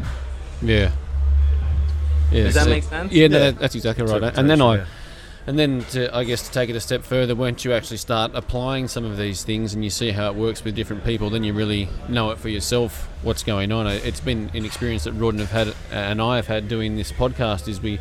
Yeah. 0.61 0.91
Yeah, 2.31 2.43
Does 2.45 2.55
that 2.55 2.63
so- 2.63 2.69
make 2.69 2.83
sense? 2.83 3.11
Yeah, 3.13 3.27
no, 3.27 3.37
Yeah. 3.37 3.43
that- 3.51 3.59
that's 3.59 3.75
exactly 3.75 4.05
right. 4.05 4.35
And 4.37 4.49
then 4.49 4.61
I, 4.61 4.81
And 5.45 5.59
then, 5.59 5.83
to, 5.91 6.15
I 6.15 6.23
guess, 6.23 6.47
to 6.47 6.53
take 6.53 6.69
it 6.69 6.75
a 6.75 6.79
step 6.79 7.03
further, 7.03 7.35
once 7.35 7.65
you 7.65 7.73
actually 7.73 7.97
start 7.97 8.31
applying 8.33 8.87
some 8.87 9.03
of 9.03 9.17
these 9.17 9.43
things 9.43 9.73
and 9.73 9.83
you 9.83 9.89
see 9.89 10.11
how 10.11 10.29
it 10.29 10.35
works 10.35 10.63
with 10.63 10.73
different 10.73 11.03
people, 11.03 11.29
then 11.29 11.43
you 11.43 11.51
really 11.53 11.89
know 12.07 12.31
it 12.31 12.37
for 12.37 12.47
yourself 12.47 13.09
what's 13.23 13.43
going 13.43 13.71
on. 13.73 13.85
Uh, 13.85 13.99
it's 14.05 14.21
been 14.21 14.49
an 14.53 14.63
experience 14.63 15.03
that 15.03 15.13
Rawdon 15.15 15.39
have 15.39 15.51
had 15.51 15.67
uh, 15.67 15.73
and 15.91 16.21
I 16.21 16.37
have 16.37 16.47
had 16.47 16.69
doing 16.69 16.95
this 16.95 17.11
podcast. 17.11 17.67
Is 17.67 17.81
we 17.81 17.99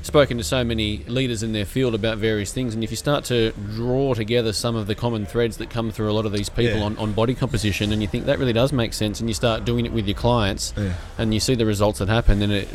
spoken 0.00 0.38
to 0.38 0.42
so 0.44 0.64
many 0.64 1.04
leaders 1.06 1.42
in 1.42 1.52
their 1.52 1.66
field 1.66 1.94
about 1.94 2.16
various 2.16 2.50
things, 2.50 2.72
and 2.74 2.82
if 2.82 2.90
you 2.90 2.96
start 2.96 3.24
to 3.26 3.52
draw 3.52 4.14
together 4.14 4.50
some 4.54 4.74
of 4.74 4.86
the 4.86 4.94
common 4.94 5.26
threads 5.26 5.58
that 5.58 5.68
come 5.68 5.90
through 5.90 6.10
a 6.10 6.14
lot 6.14 6.24
of 6.24 6.32
these 6.32 6.48
people 6.48 6.78
Yeah. 6.78 6.84
on, 6.86 6.96
on 6.96 7.12
body 7.12 7.34
composition, 7.34 7.92
and 7.92 8.00
you 8.00 8.08
think 8.08 8.24
that 8.24 8.38
really 8.38 8.54
does 8.54 8.72
make 8.72 8.94
sense, 8.94 9.20
and 9.20 9.28
you 9.28 9.34
start 9.34 9.66
doing 9.66 9.84
it 9.84 9.92
with 9.92 10.06
your 10.06 10.14
clients, 10.16 10.72
Yeah. 10.78 10.94
and 11.18 11.34
you 11.34 11.40
see 11.40 11.54
the 11.54 11.66
results 11.66 11.98
that 11.98 12.08
happen, 12.08 12.38
then 12.38 12.50
it, 12.50 12.68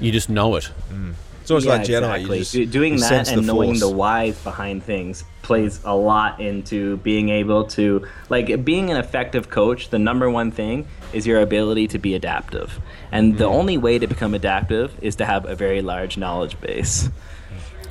you 0.00 0.10
just 0.10 0.28
know 0.28 0.56
it. 0.56 0.70
Mm. 0.92 1.12
It's 1.42 1.50
almost 1.50 1.66
yeah, 1.66 1.72
like 1.72 1.82
Jedi. 1.82 1.98
exactly. 2.16 2.38
You 2.38 2.42
just, 2.44 2.52
Do- 2.52 2.66
doing 2.66 2.92
you 2.94 3.00
that 3.00 3.08
sense 3.08 3.28
and 3.30 3.46
knowing 3.46 3.70
force. 3.70 3.80
the 3.80 3.90
whys 3.90 4.38
behind 4.42 4.82
things 4.82 5.24
plays 5.42 5.80
a 5.84 5.94
lot 5.94 6.40
into 6.40 6.96
being 6.98 7.28
able 7.28 7.64
to 7.64 8.06
like 8.30 8.64
being 8.64 8.90
an 8.90 8.96
effective 8.96 9.50
coach 9.50 9.90
the 9.90 9.98
number 9.98 10.30
one 10.30 10.52
thing 10.52 10.86
is 11.12 11.26
your 11.26 11.40
ability 11.40 11.88
to 11.88 11.98
be 11.98 12.14
adaptive 12.14 12.78
and 13.10 13.34
Mm. 13.34 13.38
the 13.38 13.44
only 13.46 13.76
way 13.76 13.98
to 13.98 14.06
become 14.06 14.34
adaptive 14.34 14.92
is 15.02 15.16
to 15.16 15.24
have 15.24 15.44
a 15.44 15.56
very 15.56 15.82
large 15.82 16.16
knowledge 16.16 16.58
base 16.60 17.08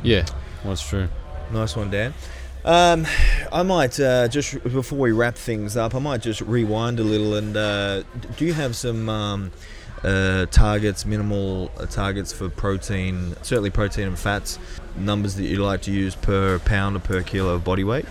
Yeah, 0.03 0.25
that's 0.63 0.81
true. 0.87 1.09
Nice 1.51 1.75
one, 1.75 1.91
Dan. 1.91 2.13
Um, 2.63 3.05
I 3.51 3.63
might 3.63 3.99
uh, 3.99 4.27
just 4.29 4.63
before 4.63 4.97
we 4.97 5.11
wrap 5.11 5.35
things 5.35 5.75
up, 5.75 5.93
I 5.93 5.99
might 5.99 6.21
just 6.21 6.41
rewind 6.41 6.99
a 6.99 7.03
little. 7.03 7.35
And 7.35 7.57
uh, 7.57 8.03
do 8.37 8.45
you 8.45 8.53
have 8.53 8.75
some 8.75 9.09
um, 9.09 9.51
uh, 10.03 10.45
targets, 10.47 11.05
minimal 11.05 11.69
targets 11.89 12.33
for 12.33 12.49
protein? 12.49 13.35
Certainly, 13.41 13.71
protein 13.71 14.07
and 14.07 14.19
fats. 14.19 14.59
Numbers 14.95 15.35
that 15.35 15.43
you 15.43 15.57
like 15.57 15.83
to 15.83 15.91
use 15.91 16.15
per 16.15 16.59
pound 16.59 16.95
or 16.95 16.99
per 16.99 17.21
kilo 17.21 17.55
of 17.55 17.63
body 17.63 17.83
weight. 17.83 18.05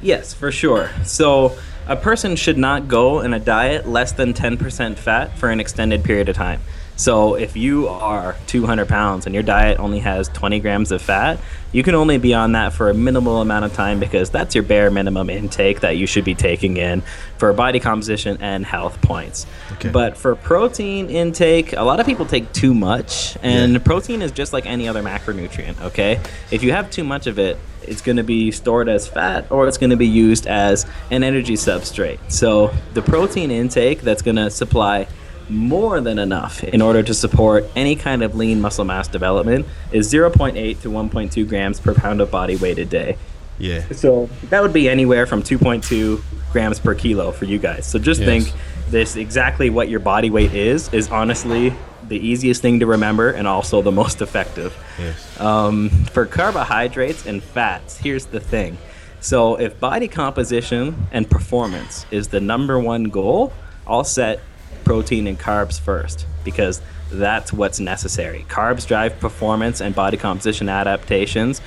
Yes, 0.00 0.34
for 0.34 0.52
sure. 0.52 0.90
So 1.04 1.56
a 1.86 1.96
person 1.96 2.36
should 2.36 2.58
not 2.58 2.88
go 2.88 3.20
in 3.20 3.34
a 3.34 3.40
diet 3.40 3.88
less 3.88 4.12
than 4.12 4.34
10% 4.34 4.96
fat 4.96 5.36
for 5.38 5.50
an 5.50 5.60
extended 5.60 6.04
period 6.04 6.28
of 6.28 6.36
time. 6.36 6.60
So 6.96 7.34
if 7.34 7.56
you 7.56 7.88
are 7.88 8.36
200 8.46 8.88
pounds 8.88 9.26
and 9.26 9.34
your 9.34 9.42
diet 9.42 9.80
only 9.80 9.98
has 9.98 10.28
20 10.28 10.60
grams 10.60 10.92
of 10.92 11.02
fat, 11.02 11.40
you 11.72 11.82
can 11.82 11.96
only 11.96 12.18
be 12.18 12.34
on 12.34 12.52
that 12.52 12.72
for 12.72 12.88
a 12.88 12.94
minimal 12.94 13.40
amount 13.40 13.64
of 13.64 13.72
time 13.72 13.98
because 13.98 14.30
that's 14.30 14.54
your 14.54 14.62
bare 14.62 14.92
minimum 14.92 15.28
intake 15.28 15.80
that 15.80 15.96
you 15.96 16.06
should 16.06 16.24
be 16.24 16.36
taking 16.36 16.76
in 16.76 17.02
for 17.36 17.52
body 17.52 17.80
composition 17.80 18.38
and 18.40 18.64
health 18.64 19.00
points. 19.02 19.44
Okay. 19.72 19.90
But 19.90 20.16
for 20.16 20.36
protein 20.36 21.10
intake, 21.10 21.72
a 21.72 21.82
lot 21.82 21.98
of 21.98 22.06
people 22.06 22.26
take 22.26 22.52
too 22.52 22.74
much, 22.74 23.36
and 23.42 23.72
Yeah. 23.72 23.78
protein 23.80 24.22
is 24.22 24.30
just 24.30 24.52
like 24.52 24.64
any 24.64 24.86
other 24.86 25.02
macronutrient, 25.02 25.82
okay? 25.82 26.20
If 26.52 26.62
you 26.62 26.70
have 26.70 26.90
too 26.90 27.02
much 27.02 27.26
of 27.26 27.40
it, 27.40 27.58
it's 27.82 28.02
going 28.02 28.16
to 28.18 28.22
be 28.22 28.50
stored 28.52 28.88
as 28.88 29.08
fat 29.08 29.46
or 29.50 29.66
it's 29.66 29.76
going 29.78 29.90
to 29.90 29.96
be 29.96 30.06
used 30.06 30.46
as 30.46 30.86
an 31.10 31.24
energy 31.24 31.54
substrate. 31.54 32.18
So 32.28 32.72
the 32.94 33.02
protein 33.02 33.50
intake 33.50 34.00
that's 34.02 34.22
going 34.22 34.36
to 34.36 34.48
supply 34.48 35.06
more 35.48 36.00
than 36.00 36.18
enough 36.18 36.62
in 36.64 36.80
order 36.82 37.02
to 37.02 37.14
support 37.14 37.64
any 37.76 37.96
kind 37.96 38.22
of 38.22 38.34
lean 38.34 38.60
muscle 38.60 38.84
mass 38.84 39.08
development 39.08 39.66
is 39.92 40.12
0.8 40.12 40.80
to 40.82 40.88
1.2 40.88 41.48
grams 41.48 41.80
per 41.80 41.94
pound 41.94 42.20
of 42.20 42.30
body 42.30 42.56
weight 42.56 42.78
a 42.78 42.84
day. 42.84 43.16
Yeah. 43.58 43.84
So 43.92 44.28
that 44.50 44.62
would 44.62 44.72
be 44.72 44.88
anywhere 44.88 45.26
from 45.26 45.42
2.2 45.42 46.20
grams 46.52 46.78
per 46.80 46.94
kilo 46.94 47.30
for 47.32 47.44
you 47.44 47.58
guys. 47.58 47.86
So 47.86 47.98
just 47.98 48.20
Yes. 48.20 48.28
think 48.28 48.52
this 48.90 49.16
exactly 49.16 49.70
what 49.70 49.88
your 49.88 50.00
body 50.00 50.30
weight 50.30 50.52
is 50.54 50.92
is 50.92 51.08
honestly 51.10 51.72
the 52.08 52.18
easiest 52.18 52.60
thing 52.60 52.80
to 52.80 52.86
remember 52.86 53.30
and 53.30 53.46
also 53.48 53.80
the 53.80 53.92
most 53.92 54.20
effective. 54.20 54.76
Yes. 54.98 55.40
Um, 55.40 55.88
for 56.12 56.26
carbohydrates 56.26 57.26
and 57.26 57.42
fats, 57.42 57.96
here's 57.96 58.26
the 58.26 58.40
thing. 58.40 58.76
So 59.20 59.54
if 59.56 59.80
body 59.80 60.06
composition 60.08 61.06
and 61.12 61.28
performance 61.30 62.04
is 62.10 62.28
the 62.28 62.40
number 62.40 62.78
one 62.78 63.04
goal, 63.04 63.52
I'll 63.86 64.04
set 64.04 64.40
protein 64.84 65.26
and 65.26 65.38
carbs 65.38 65.80
first 65.80 66.26
because 66.44 66.80
that's 67.10 67.52
what's 67.52 67.80
necessary. 67.80 68.44
Carbs 68.48 68.86
drive 68.86 69.18
performance 69.20 69.80
and 69.80 69.94
body 69.94 70.16
composition 70.16 70.68
adaptations 70.68 71.60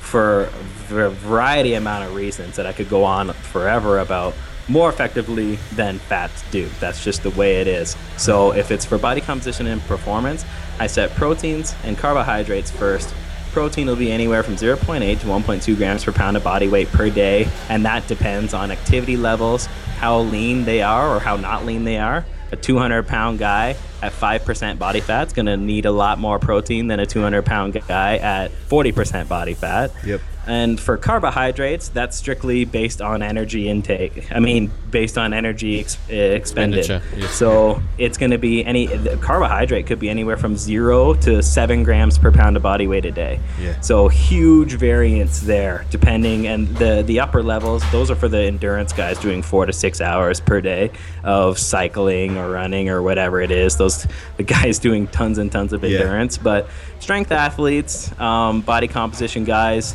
for 0.00 0.50
a 0.90 1.10
variety 1.10 1.74
amount 1.74 2.04
of 2.04 2.14
reasons 2.14 2.56
that 2.56 2.66
I 2.66 2.72
could 2.72 2.88
go 2.88 3.04
on 3.04 3.32
forever 3.32 3.98
about 3.98 4.34
more 4.68 4.88
effectively 4.88 5.56
than 5.74 5.98
fats 5.98 6.44
do. 6.50 6.68
That's 6.80 7.02
just 7.02 7.22
the 7.22 7.30
way 7.30 7.60
it 7.60 7.66
is. 7.66 7.96
So 8.16 8.52
if 8.52 8.70
it's 8.70 8.84
for 8.84 8.98
body 8.98 9.20
composition 9.20 9.66
and 9.66 9.80
performance, 9.82 10.44
I 10.78 10.86
set 10.86 11.10
proteins 11.10 11.74
and 11.84 11.98
carbohydrates 11.98 12.70
first. 12.70 13.12
Protein 13.52 13.86
will 13.86 13.96
be 13.96 14.10
anywhere 14.10 14.42
from 14.42 14.56
0.8 14.56 15.20
to 15.20 15.26
1.2 15.26 15.76
grams 15.76 16.04
per 16.04 16.12
pound 16.12 16.36
of 16.36 16.44
body 16.44 16.68
weight 16.68 16.88
per 16.88 17.10
day, 17.10 17.48
and 17.68 17.84
that 17.84 18.06
depends 18.06 18.54
on 18.54 18.70
activity 18.70 19.16
levels, 19.16 19.66
how 19.98 20.20
lean 20.20 20.64
they 20.64 20.80
are 20.80 21.14
or 21.14 21.20
how 21.20 21.36
not 21.36 21.66
lean 21.66 21.84
they 21.84 21.98
are. 21.98 22.24
A 22.52 22.56
200 22.56 23.06
pound 23.06 23.38
guy 23.38 23.76
at 24.02 24.12
5% 24.12 24.78
body 24.78 25.00
fat 25.00 25.28
is 25.28 25.32
going 25.32 25.46
to 25.46 25.56
need 25.56 25.86
a 25.86 25.90
lot 25.90 26.18
more 26.18 26.38
protein 26.38 26.86
than 26.86 27.00
a 27.00 27.06
200 27.06 27.44
pound 27.44 27.72
guy 27.88 28.18
at 28.18 28.50
40% 28.68 29.28
body 29.28 29.54
fat. 29.54 29.90
Yep. 30.04 30.20
And 30.46 30.80
for 30.80 30.96
carbohydrates, 30.96 31.88
that's 31.88 32.16
strictly 32.16 32.64
based 32.64 33.00
on 33.00 33.22
energy 33.22 33.68
intake. 33.68 34.26
I 34.32 34.40
mean, 34.40 34.72
based 34.90 35.16
on 35.16 35.32
energy 35.32 35.78
ex- 35.80 35.96
uh, 36.10 36.14
expended. 36.14 36.88
Yes. 36.88 37.30
So 37.34 37.80
it's 37.96 38.18
going 38.18 38.32
to 38.32 38.38
be 38.38 38.64
any 38.64 38.88
carbohydrate 39.18 39.86
could 39.86 40.00
be 40.00 40.10
anywhere 40.10 40.36
from 40.36 40.56
zero 40.56 41.14
to 41.14 41.42
seven 41.44 41.84
grams 41.84 42.18
per 42.18 42.32
pound 42.32 42.56
of 42.56 42.62
body 42.64 42.88
weight 42.88 43.04
a 43.04 43.12
day. 43.12 43.38
Yeah. 43.60 43.80
So 43.82 44.08
huge 44.08 44.72
variance 44.74 45.40
there, 45.40 45.84
depending. 45.90 46.48
And 46.48 46.66
the 46.76 47.02
the 47.06 47.20
upper 47.20 47.42
levels, 47.42 47.82
those 47.92 48.10
are 48.10 48.16
for 48.16 48.28
the 48.28 48.42
endurance 48.42 48.92
guys 48.92 49.20
doing 49.20 49.42
four 49.42 49.66
to 49.66 49.72
six 49.72 50.00
hours 50.00 50.40
per 50.40 50.60
day 50.60 50.90
of 51.22 51.56
cycling 51.58 52.36
or 52.36 52.50
running 52.50 52.88
or 52.88 53.00
whatever 53.00 53.40
it 53.40 53.52
is. 53.52 53.76
Those 53.76 54.06
the 54.38 54.42
guys 54.42 54.78
doing 54.88 55.06
tons 55.06 55.38
and 55.38 55.52
tons 55.52 55.72
of 55.72 55.84
Yeah. 55.84 56.00
endurance. 56.00 56.36
But 56.36 56.68
strength 56.98 57.30
athletes, 57.30 58.10
um, 58.20 58.60
body 58.62 58.88
composition 58.88 59.44
guys, 59.44 59.94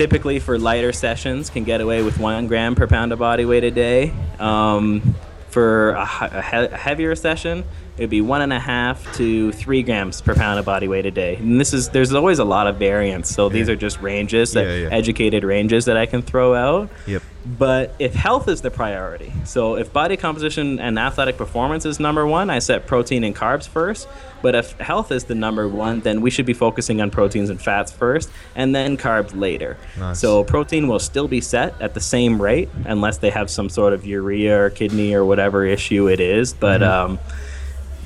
typically 0.00 0.38
for 0.38 0.58
lighter 0.58 0.92
sessions 0.92 1.50
can 1.50 1.62
get 1.62 1.82
away 1.82 2.02
with 2.02 2.18
one 2.18 2.46
gram 2.46 2.74
per 2.74 2.86
pound 2.86 3.12
of 3.12 3.18
body 3.18 3.44
weight 3.44 3.64
a 3.64 3.70
day. 3.70 4.10
Um, 4.38 5.14
for 5.50 5.90
a, 5.90 6.00
a 6.22 6.42
he- 6.42 6.72
a 6.72 6.76
heavier 6.76 7.14
session, 7.14 7.64
it 7.98 8.04
would 8.04 8.08
be 8.08 8.22
one 8.22 8.40
and 8.40 8.50
a 8.50 8.58
half 8.58 9.14
to 9.16 9.52
three 9.52 9.82
grams 9.82 10.22
per 10.22 10.34
pound 10.34 10.58
of 10.58 10.64
body 10.64 10.88
weight 10.88 11.04
a 11.04 11.10
day. 11.10 11.36
And 11.36 11.60
this 11.60 11.74
is 11.74 11.90
there's 11.90 12.14
always 12.14 12.38
a 12.38 12.44
lot 12.44 12.66
of 12.66 12.76
variance. 12.76 13.28
So 13.28 13.50
these 13.50 13.68
are 13.68 13.76
just 13.76 14.00
ranges, 14.00 14.52
that, 14.52 14.64
Yeah, 14.64 14.74
yeah. 14.84 14.88
educated 14.90 15.44
ranges 15.44 15.84
that 15.84 15.98
I 15.98 16.06
can 16.06 16.22
throw 16.22 16.54
out. 16.54 16.88
Yep. 17.06 17.22
But 17.46 17.94
if 17.98 18.14
health 18.14 18.48
is 18.48 18.60
the 18.60 18.70
priority, 18.70 19.32
so 19.44 19.76
if 19.76 19.92
body 19.92 20.16
composition 20.18 20.78
and 20.78 20.98
athletic 20.98 21.38
performance 21.38 21.86
is 21.86 21.98
number 21.98 22.26
one, 22.26 22.50
I 22.50 22.58
set 22.58 22.86
protein 22.86 23.24
and 23.24 23.34
carbs 23.34 23.66
first. 23.66 24.08
But 24.42 24.54
if 24.54 24.72
health 24.78 25.10
is 25.10 25.24
the 25.24 25.34
number 25.34 25.66
one, 25.66 26.00
then 26.00 26.20
we 26.20 26.30
should 26.30 26.46
be 26.46 26.52
focusing 26.52 27.00
on 27.00 27.10
proteins 27.10 27.50
and 27.50 27.60
fats 27.60 27.92
first, 27.92 28.30
and 28.54 28.74
then 28.74 28.96
carbs 28.96 29.38
later. 29.38 29.78
Nice. 29.98 30.18
So 30.20 30.44
protein 30.44 30.86
will 30.86 30.98
still 30.98 31.28
be 31.28 31.40
set 31.40 31.80
at 31.80 31.94
the 31.94 32.00
same 32.00 32.40
rate 32.40 32.68
unless 32.84 33.18
they 33.18 33.30
have 33.30 33.50
some 33.50 33.68
sort 33.68 33.92
of 33.92 34.04
urea 34.04 34.58
or 34.64 34.70
kidney 34.70 35.14
or 35.14 35.24
whatever 35.24 35.64
issue 35.64 36.08
it 36.08 36.20
is. 36.20 36.52
But 36.52 36.82
um, 36.82 37.18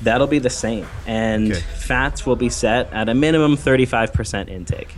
that'll 0.03 0.27
be 0.27 0.39
the 0.39 0.49
same, 0.49 0.85
and 1.07 1.51
Okay. 1.51 1.61
fats 1.61 2.25
will 2.25 2.35
be 2.35 2.49
set 2.49 2.91
at 2.93 3.09
a 3.09 3.13
minimum 3.13 3.57
35% 3.57 4.49
intake. 4.49 4.93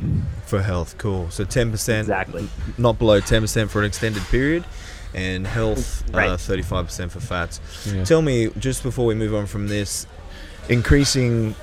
For 0.45 0.61
health, 0.61 0.97
cool. 0.97 1.29
So 1.29 1.43
ten 1.43 1.71
percent, 1.71 2.01
Exactly. 2.07 2.47
not 2.77 2.97
below 2.99 3.19
ten 3.19 3.41
percent 3.41 3.69
for 3.71 3.79
an 3.79 3.85
extended 3.85 4.23
period, 4.23 4.63
and 5.13 5.45
health 5.47 6.03
uh, 6.13 6.17
Right. 6.17 6.39
thirty-five 6.39 6.85
percent 6.85 7.11
for 7.11 7.19
fats. 7.19 7.59
Yeah. 7.85 8.03
Tell 8.03 8.21
me, 8.21 8.49
just 8.57 8.83
before 8.83 9.05
we 9.05 9.15
move 9.15 9.33
on 9.35 9.45
from 9.45 9.67
this, 9.67 10.07
increasing 10.69 11.55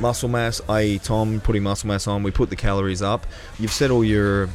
muscle 0.00 0.28
mass, 0.28 0.60
i.e., 0.68 0.98
Tom 0.98 1.40
putting 1.40 1.62
muscle 1.62 1.88
mass 1.88 2.06
on, 2.06 2.22
we 2.22 2.30
put 2.30 2.50
the 2.50 2.56
calories 2.56 3.02
up. 3.02 3.26
You've 3.58 3.72
set 3.72 3.90
all 3.90 4.04
your 4.04 4.48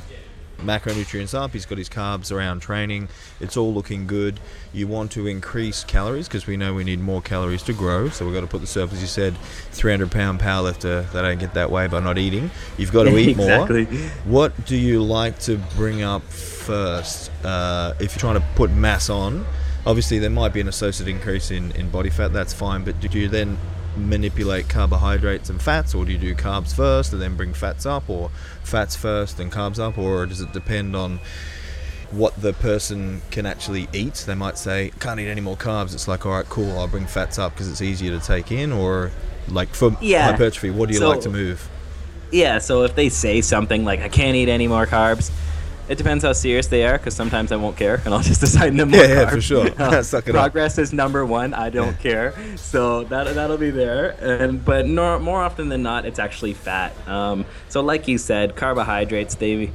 macronutrients 0.62 1.34
up. 1.34 1.52
He's 1.52 1.66
got 1.66 1.78
his 1.78 1.90
carbs 1.90 2.32
around 2.32 2.62
training. 2.62 3.10
It's 3.40 3.58
all 3.58 3.74
looking 3.74 4.08
good. 4.08 4.40
You 4.74 4.88
want 4.88 5.12
to 5.14 5.28
increase 5.28 5.84
calories 5.84 6.28
because 6.28 6.48
we 6.48 6.58
know 6.58 6.74
we 6.74 6.84
need 6.84 7.00
more 7.00 7.22
calories 7.22 7.64
to 7.64 7.74
grow. 7.74 8.10
So 8.10 8.26
we've 8.26 8.34
got 8.34 8.42
to 8.42 8.48
put 8.48 8.62
the 8.62 8.68
surplus. 8.68 9.02
You 9.02 9.08
said 9.08 9.38
300 9.72 10.12
pound 10.12 10.40
powerlifter. 10.40 11.12
They 11.12 11.22
don't 11.22 11.40
get 11.40 11.54
that 11.54 11.72
way 11.72 11.88
by 11.88 12.00
not 12.00 12.18
eating. 12.18 12.52
You've 12.78 12.92
got 12.92 13.04
to 13.04 13.18
eat 13.18 13.30
Exactly. 13.40 13.86
more. 13.86 14.10
What 14.26 14.66
do 14.66 14.76
you 14.76 15.04
like 15.04 15.40
to 15.40 15.58
bring 15.76 16.02
up 16.02 16.24
first 16.24 17.32
uh, 17.44 17.94
if 18.00 18.14
you're 18.14 18.20
trying 18.20 18.40
to 18.40 18.46
put 18.56 18.72
mass 18.72 19.10
on? 19.10 19.46
Obviously, 19.86 20.20
there 20.20 20.30
might 20.30 20.54
be 20.54 20.60
an 20.62 20.68
associated 20.68 21.10
increase 21.16 21.52
in, 21.52 21.72
in 21.72 21.90
body 21.90 22.10
fat. 22.10 22.34
That's 22.34 22.54
fine. 22.54 22.84
But 22.84 23.00
do 23.00 23.18
you 23.18 23.28
then 23.30 23.58
manipulate 23.98 24.70
carbohydrates 24.70 25.50
and 25.50 25.62
fats, 25.62 25.94
or 25.94 26.06
do 26.06 26.12
you 26.12 26.18
do 26.18 26.36
carbs 26.36 26.74
first 26.74 27.14
and 27.14 27.22
then 27.22 27.36
bring 27.36 27.54
fats 27.54 27.86
up, 27.86 28.10
or 28.10 28.30
fats 28.64 28.96
first 28.96 29.40
and 29.40 29.52
carbs 29.52 29.80
up, 29.80 29.98
or 29.98 30.26
does 30.26 30.42
it 30.42 30.52
depend 30.54 30.96
on 30.96 31.20
what 32.12 32.40
the 32.42 32.54
person 32.54 33.22
can 33.32 33.46
actually 33.46 33.88
eat? 33.94 34.24
They 34.26 34.36
might 34.36 34.58
say, 34.58 34.92
"Can't 35.00 35.20
eat 35.20 35.28
any 35.28 35.42
more 35.42 35.56
carbs." 35.58 35.94
It's 35.94 36.08
like, 36.08 36.26
all 36.26 36.32
right, 36.34 36.48
cool. 36.50 36.78
I'll 36.80 36.88
bring 36.88 37.06
fats 37.06 37.38
up 37.38 37.54
because 37.54 37.70
it's 37.70 37.82
easier 37.82 38.18
to 38.18 38.26
take 38.26 38.52
in, 38.52 38.72
or 38.72 39.12
like 39.48 39.74
for 39.76 39.96
Yeah. 40.02 40.32
hypertrophy, 40.32 40.70
what 40.70 40.88
do 40.90 40.94
you 40.94 41.00
So- 41.00 41.10
like 41.10 41.22
to 41.22 41.30
move? 41.30 41.68
Yeah, 42.32 42.60
so 42.60 42.84
if 42.84 42.96
they 42.96 43.10
say 43.10 43.42
something 43.42 43.84
like 43.86 44.02
I 44.02 44.08
can't 44.08 44.36
eat 44.36 44.50
any 44.50 44.68
more 44.68 44.86
carbs, 44.86 45.32
it 45.90 45.98
depends 45.98 46.24
how 46.24 46.34
serious 46.34 46.68
they 46.68 46.86
are 46.86 46.98
because 46.98 47.16
sometimes 47.16 47.52
I 47.52 47.56
won't 47.56 47.76
care 47.76 48.02
and 48.06 48.14
I'll 48.14 48.22
just 48.32 48.44
assign 48.44 48.78
them. 48.78 48.92
more 48.92 49.02
Yeah, 49.02 49.08
yeah, 49.08 49.30
for 49.30 49.42
sure. 49.42 49.70
Uh, 49.82 50.02
Suck 50.04 50.28
it 50.28 50.36
up. 50.36 50.42
progress 50.42 50.78
is 50.78 50.94
number 50.94 51.26
one. 51.26 51.54
I 51.54 51.70
don't 51.70 52.00
care, 52.00 52.34
so 52.56 53.04
that 53.06 53.34
that'll 53.36 53.58
be 53.58 53.72
there. 53.72 54.12
And 54.22 54.64
but 54.64 54.86
nor, 54.86 55.20
more 55.20 55.42
often 55.42 55.70
than 55.70 55.84
not, 55.84 56.06
it's 56.06 56.20
actually 56.20 56.54
fat. 56.54 56.94
Um, 57.08 57.46
so 57.68 57.82
like 57.82 58.08
you 58.08 58.18
said, 58.18 58.56
carbohydrates 58.56 59.36
they 59.36 59.72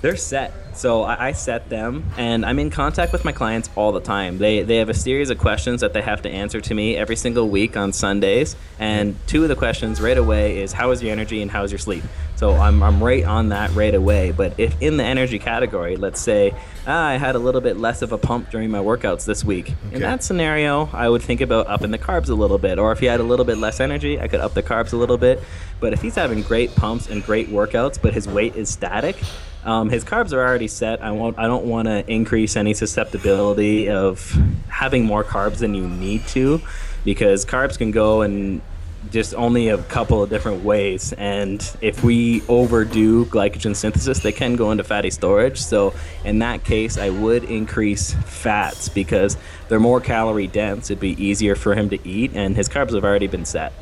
they're 0.00 0.16
set. 0.16 0.52
So 0.76 1.02
I, 1.02 1.28
I 1.28 1.32
set 1.32 1.68
them, 1.70 2.04
and 2.16 2.46
I'm 2.46 2.60
in 2.60 2.70
contact 2.70 3.12
with 3.12 3.24
my 3.24 3.32
clients 3.32 3.68
all 3.74 3.90
the 3.90 4.00
time. 4.00 4.38
They 4.38 4.62
they 4.62 4.76
have 4.76 4.88
a 4.88 4.94
series 4.94 5.28
of 5.28 5.38
questions 5.38 5.80
that 5.80 5.92
they 5.92 6.02
have 6.02 6.22
to 6.22 6.30
answer 6.30 6.60
to 6.60 6.74
me 6.74 6.94
every 6.96 7.16
single 7.16 7.48
week 7.48 7.76
on 7.76 7.92
Sundays. 7.92 8.54
And 8.78 9.16
two 9.26 9.42
of 9.42 9.48
the 9.48 9.56
questions 9.56 10.00
right 10.00 10.16
away 10.16 10.62
is 10.62 10.72
how 10.72 10.92
is 10.92 11.02
your 11.02 11.10
energy 11.10 11.42
and 11.42 11.50
how 11.50 11.64
is 11.64 11.72
your 11.72 11.80
sleep. 11.80 12.04
So 12.36 12.52
I'm 12.52 12.80
I'm 12.84 13.02
right 13.02 13.24
on 13.24 13.48
that 13.48 13.72
right 13.74 13.94
away. 13.94 14.30
But 14.30 14.54
if 14.60 14.80
in 14.80 14.98
the 14.98 15.04
energy 15.04 15.40
category, 15.40 15.96
let's 15.96 16.20
say 16.20 16.54
ah, 16.86 17.06
I 17.08 17.16
had 17.16 17.34
a 17.34 17.40
little 17.40 17.60
bit 17.60 17.76
less 17.76 18.00
of 18.00 18.12
a 18.12 18.18
pump 18.18 18.50
during 18.50 18.70
my 18.70 18.78
workouts 18.78 19.24
this 19.24 19.44
week, 19.44 19.72
Okay. 19.88 19.96
in 19.96 20.02
that 20.02 20.22
scenario, 20.22 20.88
I 20.92 21.08
would 21.08 21.22
think 21.22 21.40
about 21.40 21.66
upping 21.66 21.90
the 21.90 21.98
carbs 21.98 22.28
a 22.28 22.34
little 22.34 22.58
bit. 22.58 22.78
Or 22.78 22.92
if 22.92 23.00
he 23.00 23.06
had 23.06 23.18
a 23.18 23.24
little 23.24 23.44
bit 23.44 23.58
less 23.58 23.80
energy, 23.80 24.20
I 24.20 24.28
could 24.28 24.38
up 24.38 24.54
the 24.54 24.62
carbs 24.62 24.92
a 24.92 24.96
little 24.96 25.18
bit. 25.18 25.40
But 25.80 25.92
if 25.92 26.00
he's 26.02 26.14
having 26.14 26.42
great 26.42 26.72
pumps 26.76 27.08
and 27.10 27.24
great 27.24 27.48
workouts, 27.48 28.00
but 28.00 28.14
his 28.14 28.28
weight 28.28 28.54
is 28.54 28.68
static, 28.68 29.16
um, 29.68 29.90
his 29.90 30.02
carbs 30.02 30.32
are 30.32 30.40
already 30.40 30.66
set. 30.66 31.02
I 31.02 31.10
won't. 31.10 31.38
I 31.38 31.46
don't 31.46 31.66
want 31.66 31.88
to 31.88 32.10
increase 32.10 32.56
any 32.56 32.72
susceptibility 32.72 33.90
of 33.90 34.34
having 34.68 35.04
more 35.04 35.22
carbs 35.22 35.58
than 35.58 35.74
you 35.74 35.86
need 35.86 36.26
to, 36.28 36.62
because 37.04 37.44
carbs 37.44 37.76
can 37.76 37.90
go 37.90 38.22
in 38.22 38.62
just 39.10 39.34
only 39.34 39.68
a 39.68 39.76
couple 39.76 40.22
of 40.22 40.30
different 40.30 40.64
ways. 40.64 41.12
And 41.12 41.60
if 41.82 42.02
we 42.02 42.42
overdo 42.48 43.26
glycogen 43.26 43.76
synthesis, 43.76 44.20
they 44.20 44.32
can 44.32 44.56
go 44.56 44.70
into 44.70 44.84
fatty 44.84 45.10
storage. 45.10 45.60
So 45.60 45.92
in 46.24 46.38
that 46.38 46.64
case, 46.64 46.96
I 46.96 47.10
would 47.10 47.44
increase 47.44 48.14
fats 48.24 48.88
because 48.88 49.36
they're 49.68 49.78
more 49.78 50.00
calorie 50.00 50.46
dense. 50.46 50.90
It'd 50.90 51.00
be 51.00 51.22
easier 51.22 51.54
for 51.54 51.74
him 51.74 51.90
to 51.90 52.08
eat, 52.08 52.32
and 52.34 52.56
his 52.56 52.70
carbs 52.70 52.94
have 52.94 53.04
already 53.04 53.26
been 53.26 53.44
set. 53.44 53.72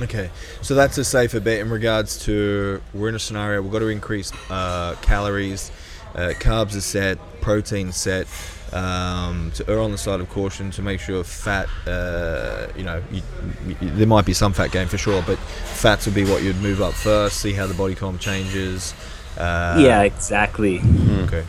Okay, 0.00 0.30
so 0.60 0.74
that's 0.74 0.98
a 0.98 1.04
safer 1.04 1.38
bet 1.38 1.60
in 1.60 1.70
regards 1.70 2.24
to 2.24 2.82
we're 2.92 3.08
in 3.08 3.14
a 3.14 3.18
scenario 3.20 3.62
we've 3.62 3.70
got 3.70 3.78
to 3.78 3.88
increase 3.88 4.32
uh, 4.50 4.96
calories, 5.02 5.70
uh, 6.14 6.32
carbs 6.40 6.76
are 6.76 6.80
set, 6.80 7.18
protein 7.40 7.92
set. 7.92 8.26
Um, 8.72 9.52
to 9.54 9.70
err 9.70 9.78
on 9.78 9.92
the 9.92 9.98
side 9.98 10.18
of 10.18 10.28
caution 10.30 10.72
to 10.72 10.82
make 10.82 10.98
sure 10.98 11.22
fat, 11.22 11.68
uh, 11.86 12.66
you 12.76 12.82
know, 12.82 13.00
you, 13.12 13.22
you, 13.68 13.76
there 13.90 14.06
might 14.08 14.26
be 14.26 14.32
some 14.32 14.52
fat 14.52 14.72
gain 14.72 14.88
for 14.88 14.98
sure, 14.98 15.22
but 15.24 15.38
fats 15.38 16.06
would 16.06 16.14
be 16.14 16.24
what 16.24 16.42
you'd 16.42 16.56
move 16.56 16.82
up 16.82 16.92
first. 16.92 17.40
See 17.40 17.52
how 17.52 17.68
the 17.68 17.74
body 17.74 17.94
comp 17.94 18.20
changes. 18.20 18.92
Uh, 19.38 19.76
yeah, 19.80 20.02
exactly. 20.02 20.80
Okay. 21.24 21.44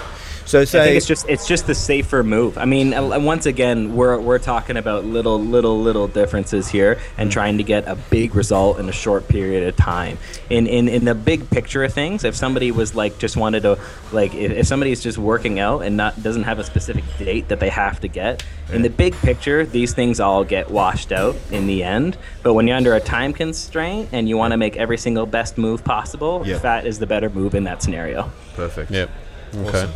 So 0.46 0.62
I 0.62 0.66
think 0.66 0.96
it's 0.98 1.08
just 1.08 1.28
it's 1.28 1.48
just 1.48 1.66
the 1.66 1.74
safer 1.74 2.24
move. 2.24 2.58
I 2.60 2.66
mean, 2.66 2.94
uh, 2.94 3.20
once 3.20 3.48
again, 3.48 3.96
we're 3.96 4.20
we're 4.20 4.38
talking 4.38 4.78
about 4.78 5.04
little 5.04 5.40
little 5.40 5.82
little 5.82 6.08
differences 6.08 6.68
here 6.68 7.00
and 7.18 7.32
trying 7.32 7.58
to 7.58 7.64
get 7.64 7.88
a 7.88 7.96
big 7.96 8.36
result 8.36 8.80
in 8.80 8.88
a 8.88 8.92
short 8.92 9.28
period 9.28 9.68
of 9.68 9.76
time. 9.76 10.20
In 10.52 10.68
in 10.68 10.88
in 10.88 11.06
the 11.06 11.16
big 11.16 11.50
picture 11.50 11.84
of 11.84 11.94
things, 11.94 12.24
if 12.24 12.36
somebody 12.36 12.72
was 12.72 12.94
like 12.94 13.18
just 13.18 13.36
wanted 13.36 13.64
to 13.64 13.80
like 14.12 14.36
if, 14.36 14.52
if 14.52 14.68
somebody's 14.68 15.02
just 15.02 15.18
working 15.18 15.60
out 15.60 15.80
and 15.82 15.98
not 15.98 16.22
doesn't 16.22 16.44
have 16.44 16.60
a 16.60 16.64
specific 16.64 17.04
date 17.18 17.48
that 17.48 17.60
they 17.60 17.70
have 17.70 18.00
to 18.02 18.08
get, 18.08 18.44
in 18.72 18.84
the 18.84 18.90
big 18.92 19.16
picture, 19.16 19.66
these 19.66 19.94
things 19.96 20.20
all 20.20 20.44
get 20.44 20.70
washed 20.70 21.12
out 21.12 21.36
in 21.52 21.66
the 21.66 21.84
end. 21.84 22.18
But 22.44 22.54
when 22.54 22.68
you're 22.68 22.78
under 22.78 22.94
a 22.94 23.00
time 23.02 23.34
constraint 23.34 24.10
and 24.12 24.30
you 24.30 24.38
want 24.38 24.52
to 24.52 24.58
make 24.58 24.78
every 24.78 25.00
single 25.00 25.26
best 25.26 25.58
move 25.58 25.84
possible, 25.84 26.44
Yeah. 26.46 26.60
fat 26.60 26.86
is 26.86 27.00
the 27.00 27.08
better 27.08 27.32
move 27.32 27.56
in 27.56 27.64
that 27.64 27.82
scenario. 27.82 28.32
perfect. 28.56 28.92
Yep. 28.92 29.10
Okay. 29.56 29.70
Awesome. 29.70 29.92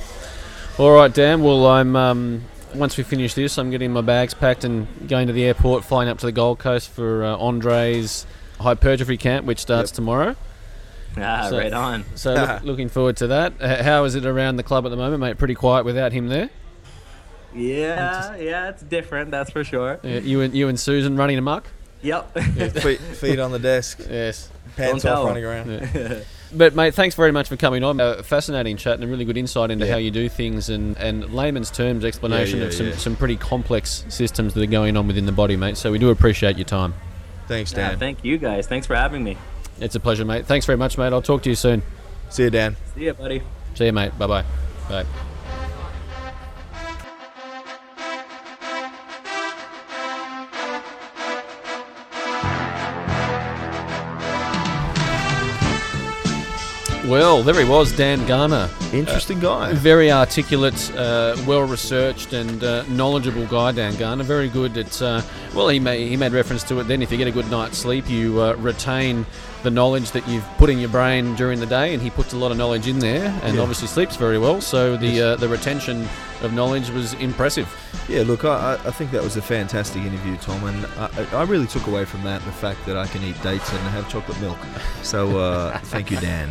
All 0.80 0.92
right, 0.92 1.14
Dan. 1.14 1.44
Well, 1.44 1.68
I'm 1.68 1.96
um, 1.98 2.42
once 2.74 2.96
we 2.98 3.04
finish 3.04 3.34
this, 3.34 3.58
I'm 3.58 3.70
getting 3.70 3.92
my 3.92 4.00
bags 4.02 4.34
packed 4.34 4.64
and 4.64 4.88
going 5.10 5.28
to 5.28 5.34
the 5.34 5.44
airport, 5.44 5.84
flying 5.84 6.08
up 6.08 6.20
to 6.20 6.26
the 6.26 6.32
Gold 6.32 6.60
Coast 6.60 6.90
for 6.90 7.26
uh, 7.26 7.36
Andre's 7.36 8.26
hypertrophy 8.62 9.18
camp, 9.18 9.46
which 9.46 9.60
starts 9.60 9.92
Yep. 9.92 9.96
tomorrow. 9.96 10.36
Ah, 11.18 11.48
So- 11.50 11.58
right 11.58 11.74
on. 11.74 12.06
So 12.16 12.34
look, 12.34 12.64
looking 12.64 12.88
forward 12.90 13.18
to 13.18 13.28
that. 13.28 13.54
Uh, 13.60 13.84
how 13.84 14.06
is 14.06 14.16
it 14.16 14.26
around 14.26 14.56
the 14.56 14.64
club 14.64 14.86
at 14.86 14.90
the 14.90 14.96
moment, 14.98 15.20
mate? 15.20 15.38
Pretty 15.38 15.56
quiet 15.56 15.84
without 15.84 16.14
him 16.14 16.28
there. 16.30 16.50
Yeah, 17.54 18.36
yeah, 18.38 18.70
it's 18.70 18.84
different, 18.84 19.32
that's 19.32 19.50
for 19.50 19.64
sure. 19.64 20.00
Uh, 20.04 20.08
you 20.08 20.42
and 20.42 20.54
you 20.54 20.68
and 20.70 20.80
Susan 20.80 21.18
running 21.18 21.38
amok. 21.40 21.66
Yep. 22.04 22.34
feet, 22.80 23.00
feet 23.00 23.40
on 23.40 23.52
the 23.52 23.60
desk, 23.60 24.00
Yes. 24.10 24.50
pants 24.78 25.04
Don't 25.04 25.14
off, 25.18 25.28
running 25.28 25.44
around. 25.44 25.70
Yeah. 25.94 26.20
But 26.52 26.74
mate, 26.76 26.96
thanks 26.96 27.16
very 27.16 27.32
much 27.32 27.48
for 27.48 27.56
coming 27.58 27.84
on. 27.84 28.02
Uh, 28.02 28.24
fascinating 28.24 28.76
chat 28.78 28.96
and 28.96 29.04
a 29.04 29.08
really 29.08 29.26
good 29.26 29.38
insight 29.38 29.70
into 29.70 29.86
Yeah. 29.86 29.92
how 29.94 29.98
you 30.00 30.10
do 30.10 30.28
things 30.30 30.70
and, 30.70 30.98
and 30.98 31.32
layman's 31.34 31.70
terms 31.70 32.04
explanation 32.04 32.60
yeah, 32.60 32.66
of 32.66 32.74
some, 32.74 32.88
yeah. 32.88 32.96
some 32.96 33.16
pretty 33.16 33.36
complex 33.38 34.04
systems 34.10 34.56
that 34.56 34.64
are 34.64 34.66
going 34.66 34.98
on 34.98 35.06
within 35.08 35.26
the 35.28 35.32
body, 35.32 35.56
mate. 35.56 35.78
So 35.78 35.92
we 35.92 36.00
do 36.00 36.10
appreciate 36.10 36.58
your 36.58 36.66
time. 36.66 36.96
Thanks, 37.48 37.72
Yeah, 37.72 37.90
Dan. 37.90 38.00
thank 38.00 38.24
you 38.24 38.38
guys. 38.38 38.66
Thanks 38.68 38.88
for 38.88 38.96
having 38.96 39.24
me. 39.24 39.38
It's 39.80 39.96
a 39.96 40.00
pleasure, 40.00 40.26
mate. 40.26 40.46
Thanks 40.46 40.66
very 40.66 40.78
much, 40.78 40.98
mate. 40.98 41.14
I'll 41.14 41.22
talk 41.22 41.44
to 41.44 41.50
you 41.50 41.56
soon. 41.56 41.84
See 42.30 42.44
you, 42.44 42.50
Dan. 42.50 42.76
See 42.96 43.06
you, 43.06 43.14
buddy. 43.14 43.42
See 43.76 43.86
you, 43.86 43.94
mate. 43.94 44.18
Bye-bye. 44.18 44.44
Bye. 44.90 45.29
Well, 57.10 57.42
there 57.42 57.60
he 57.60 57.68
was, 57.68 57.92
Dan 57.92 58.24
Garner. 58.28 58.70
Interesting 58.94 59.40
guy. 59.40 59.74
Very 59.74 60.12
articulate, 60.12 60.92
uh, 60.96 61.36
well 61.48 61.64
researched, 61.64 62.34
and 62.34 62.64
uh, 62.64 62.84
knowledgeable 62.84 63.48
guy, 63.48 63.72
Dan 63.72 63.96
Garner. 63.96 64.24
Very 64.24 64.48
good 64.48 64.78
at. 64.78 65.02
Uh, 65.02 65.24
well, 65.56 65.70
he 65.70 65.80
made 65.80 66.08
he 66.08 66.16
made 66.16 66.34
reference 66.34 66.62
to 66.66 66.80
it. 66.80 66.84
Then, 66.84 67.02
if 67.02 67.12
you 67.12 67.18
get 67.18 67.28
a 67.28 67.32
good 67.32 67.50
night's 67.50 67.80
sleep, 67.80 68.08
you 68.08 68.40
uh, 68.40 68.54
retain 68.58 69.26
the 69.64 69.70
knowledge 69.70 70.12
that 70.12 70.28
you've 70.28 70.46
put 70.58 70.70
in 70.70 70.80
your 70.80 70.90
brain 70.90 71.36
during 71.36 71.60
the 71.60 71.66
day, 71.66 71.94
and 71.94 72.02
he 72.02 72.10
puts 72.10 72.34
a 72.34 72.38
lot 72.38 72.52
of 72.52 72.58
knowledge 72.58 72.88
in 72.88 73.00
there, 73.00 73.26
and 73.44 73.56
Yeah. 73.56 73.62
obviously 73.62 73.88
sleeps 73.88 74.16
very 74.16 74.38
well. 74.38 74.62
So 74.62 74.96
the 74.98 75.22
uh, 75.22 75.36
the 75.36 75.48
retention 75.50 76.08
of 76.42 76.54
knowledge 76.54 76.90
was 76.92 77.14
impressive. 77.16 77.68
Yeah, 78.08 78.24
look, 78.24 78.46
I, 78.46 78.74
I 78.86 78.92
think 78.92 79.12
that 79.12 79.22
was 79.24 79.36
a 79.38 79.42
fantastic 79.42 80.02
interview, 80.04 80.38
Tom, 80.38 80.64
and 80.64 80.86
I, 80.98 81.40
I 81.40 81.44
really 81.44 81.68
took 81.68 81.86
away 81.88 82.06
from 82.06 82.24
that 82.24 82.42
the 82.46 82.52
fact 82.52 82.86
that 82.86 82.96
I 82.98 83.06
can 83.08 83.22
eat 83.24 83.42
dates 83.44 83.70
and 83.72 83.80
have 83.90 84.08
chocolate 84.10 84.40
milk. 84.42 84.58
So 85.04 85.38
uh, 85.40 85.78
thank 85.84 86.10
you, 86.12 86.18
Dan. 86.20 86.50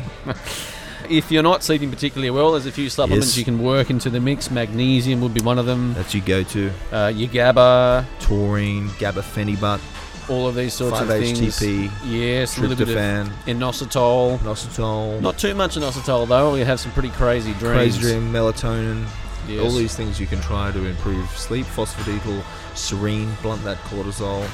If 1.08 1.30
you're 1.32 1.42
not 1.44 1.62
sleeping 1.62 1.90
particularly 1.90 2.28
well, 2.30 2.52
there's 2.52 2.66
a 2.66 2.72
few 2.72 2.90
supplements 2.90 3.28
Yes. 3.28 3.38
you 3.38 3.44
can 3.44 3.62
work 3.62 3.88
into 3.88 4.10
the 4.10 4.20
mix. 4.20 4.50
Magnesium 4.50 5.22
would 5.22 5.32
be 5.32 5.40
one 5.40 5.58
of 5.58 5.64
them. 5.64 5.94
That's 5.94 6.14
your 6.14 6.24
go-to. 6.26 6.70
Uh, 6.92 7.10
your 7.14 7.30
GABA, 7.30 8.06
Taurine, 8.20 8.88
gabafenibut, 8.98 9.80
all 10.28 10.46
of 10.46 10.54
these 10.54 10.74
sorts 10.74 11.00
of 11.00 11.08
things. 11.08 11.38
5-HTP, 11.40 11.90
Yes, 12.06 12.58
a 12.58 12.60
little 12.62 12.76
bit 12.76 12.88
of 12.88 12.94
tryptophan, 12.94 13.28
inositol. 13.46 14.38
inositol, 14.38 15.20
Not 15.20 15.38
too 15.38 15.54
much 15.54 15.76
inositol 15.76 16.26
though. 16.28 16.54
You 16.54 16.64
have 16.64 16.80
some 16.80 16.92
pretty 16.92 17.10
crazy 17.10 17.52
dreams. 17.54 17.96
crazy 17.96 18.00
dream, 18.00 18.32
melatonin. 18.32 19.06
Yes. 19.48 19.64
All 19.64 19.70
these 19.70 19.94
things 19.96 20.20
you 20.20 20.26
can 20.26 20.40
try 20.42 20.70
to 20.72 20.84
improve 20.84 21.26
sleep, 21.30 21.64
phosphatidyl, 21.66 22.42
serine, 22.74 23.30
blunt 23.42 23.64
that 23.64 23.78
cortisol. 23.84 24.46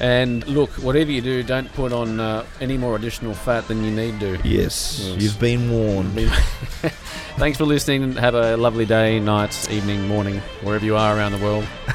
And 0.00 0.46
look, 0.46 0.70
whatever 0.74 1.10
you 1.10 1.20
do, 1.20 1.42
don't 1.42 1.72
put 1.72 1.92
on 1.92 2.20
uh, 2.20 2.44
any 2.60 2.76
more 2.78 2.94
additional 2.94 3.34
fat 3.34 3.66
than 3.66 3.82
you 3.82 3.90
need 3.90 4.20
to. 4.20 4.38
Yes, 4.44 5.00
Yes. 5.02 5.20
you've 5.20 5.40
been 5.40 5.68
warned. 5.72 6.14
Thanks 7.36 7.58
for 7.58 7.64
listening. 7.64 8.12
Have 8.12 8.36
a 8.36 8.56
lovely 8.56 8.86
day, 8.86 9.18
night, 9.18 9.68
evening, 9.72 10.06
morning, 10.06 10.38
wherever 10.62 10.84
you 10.84 10.94
are 10.96 11.16
around 11.16 11.32
the 11.32 11.38
world. 11.44 11.64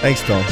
Thanks, 0.00 0.22
Tom. 0.22 0.44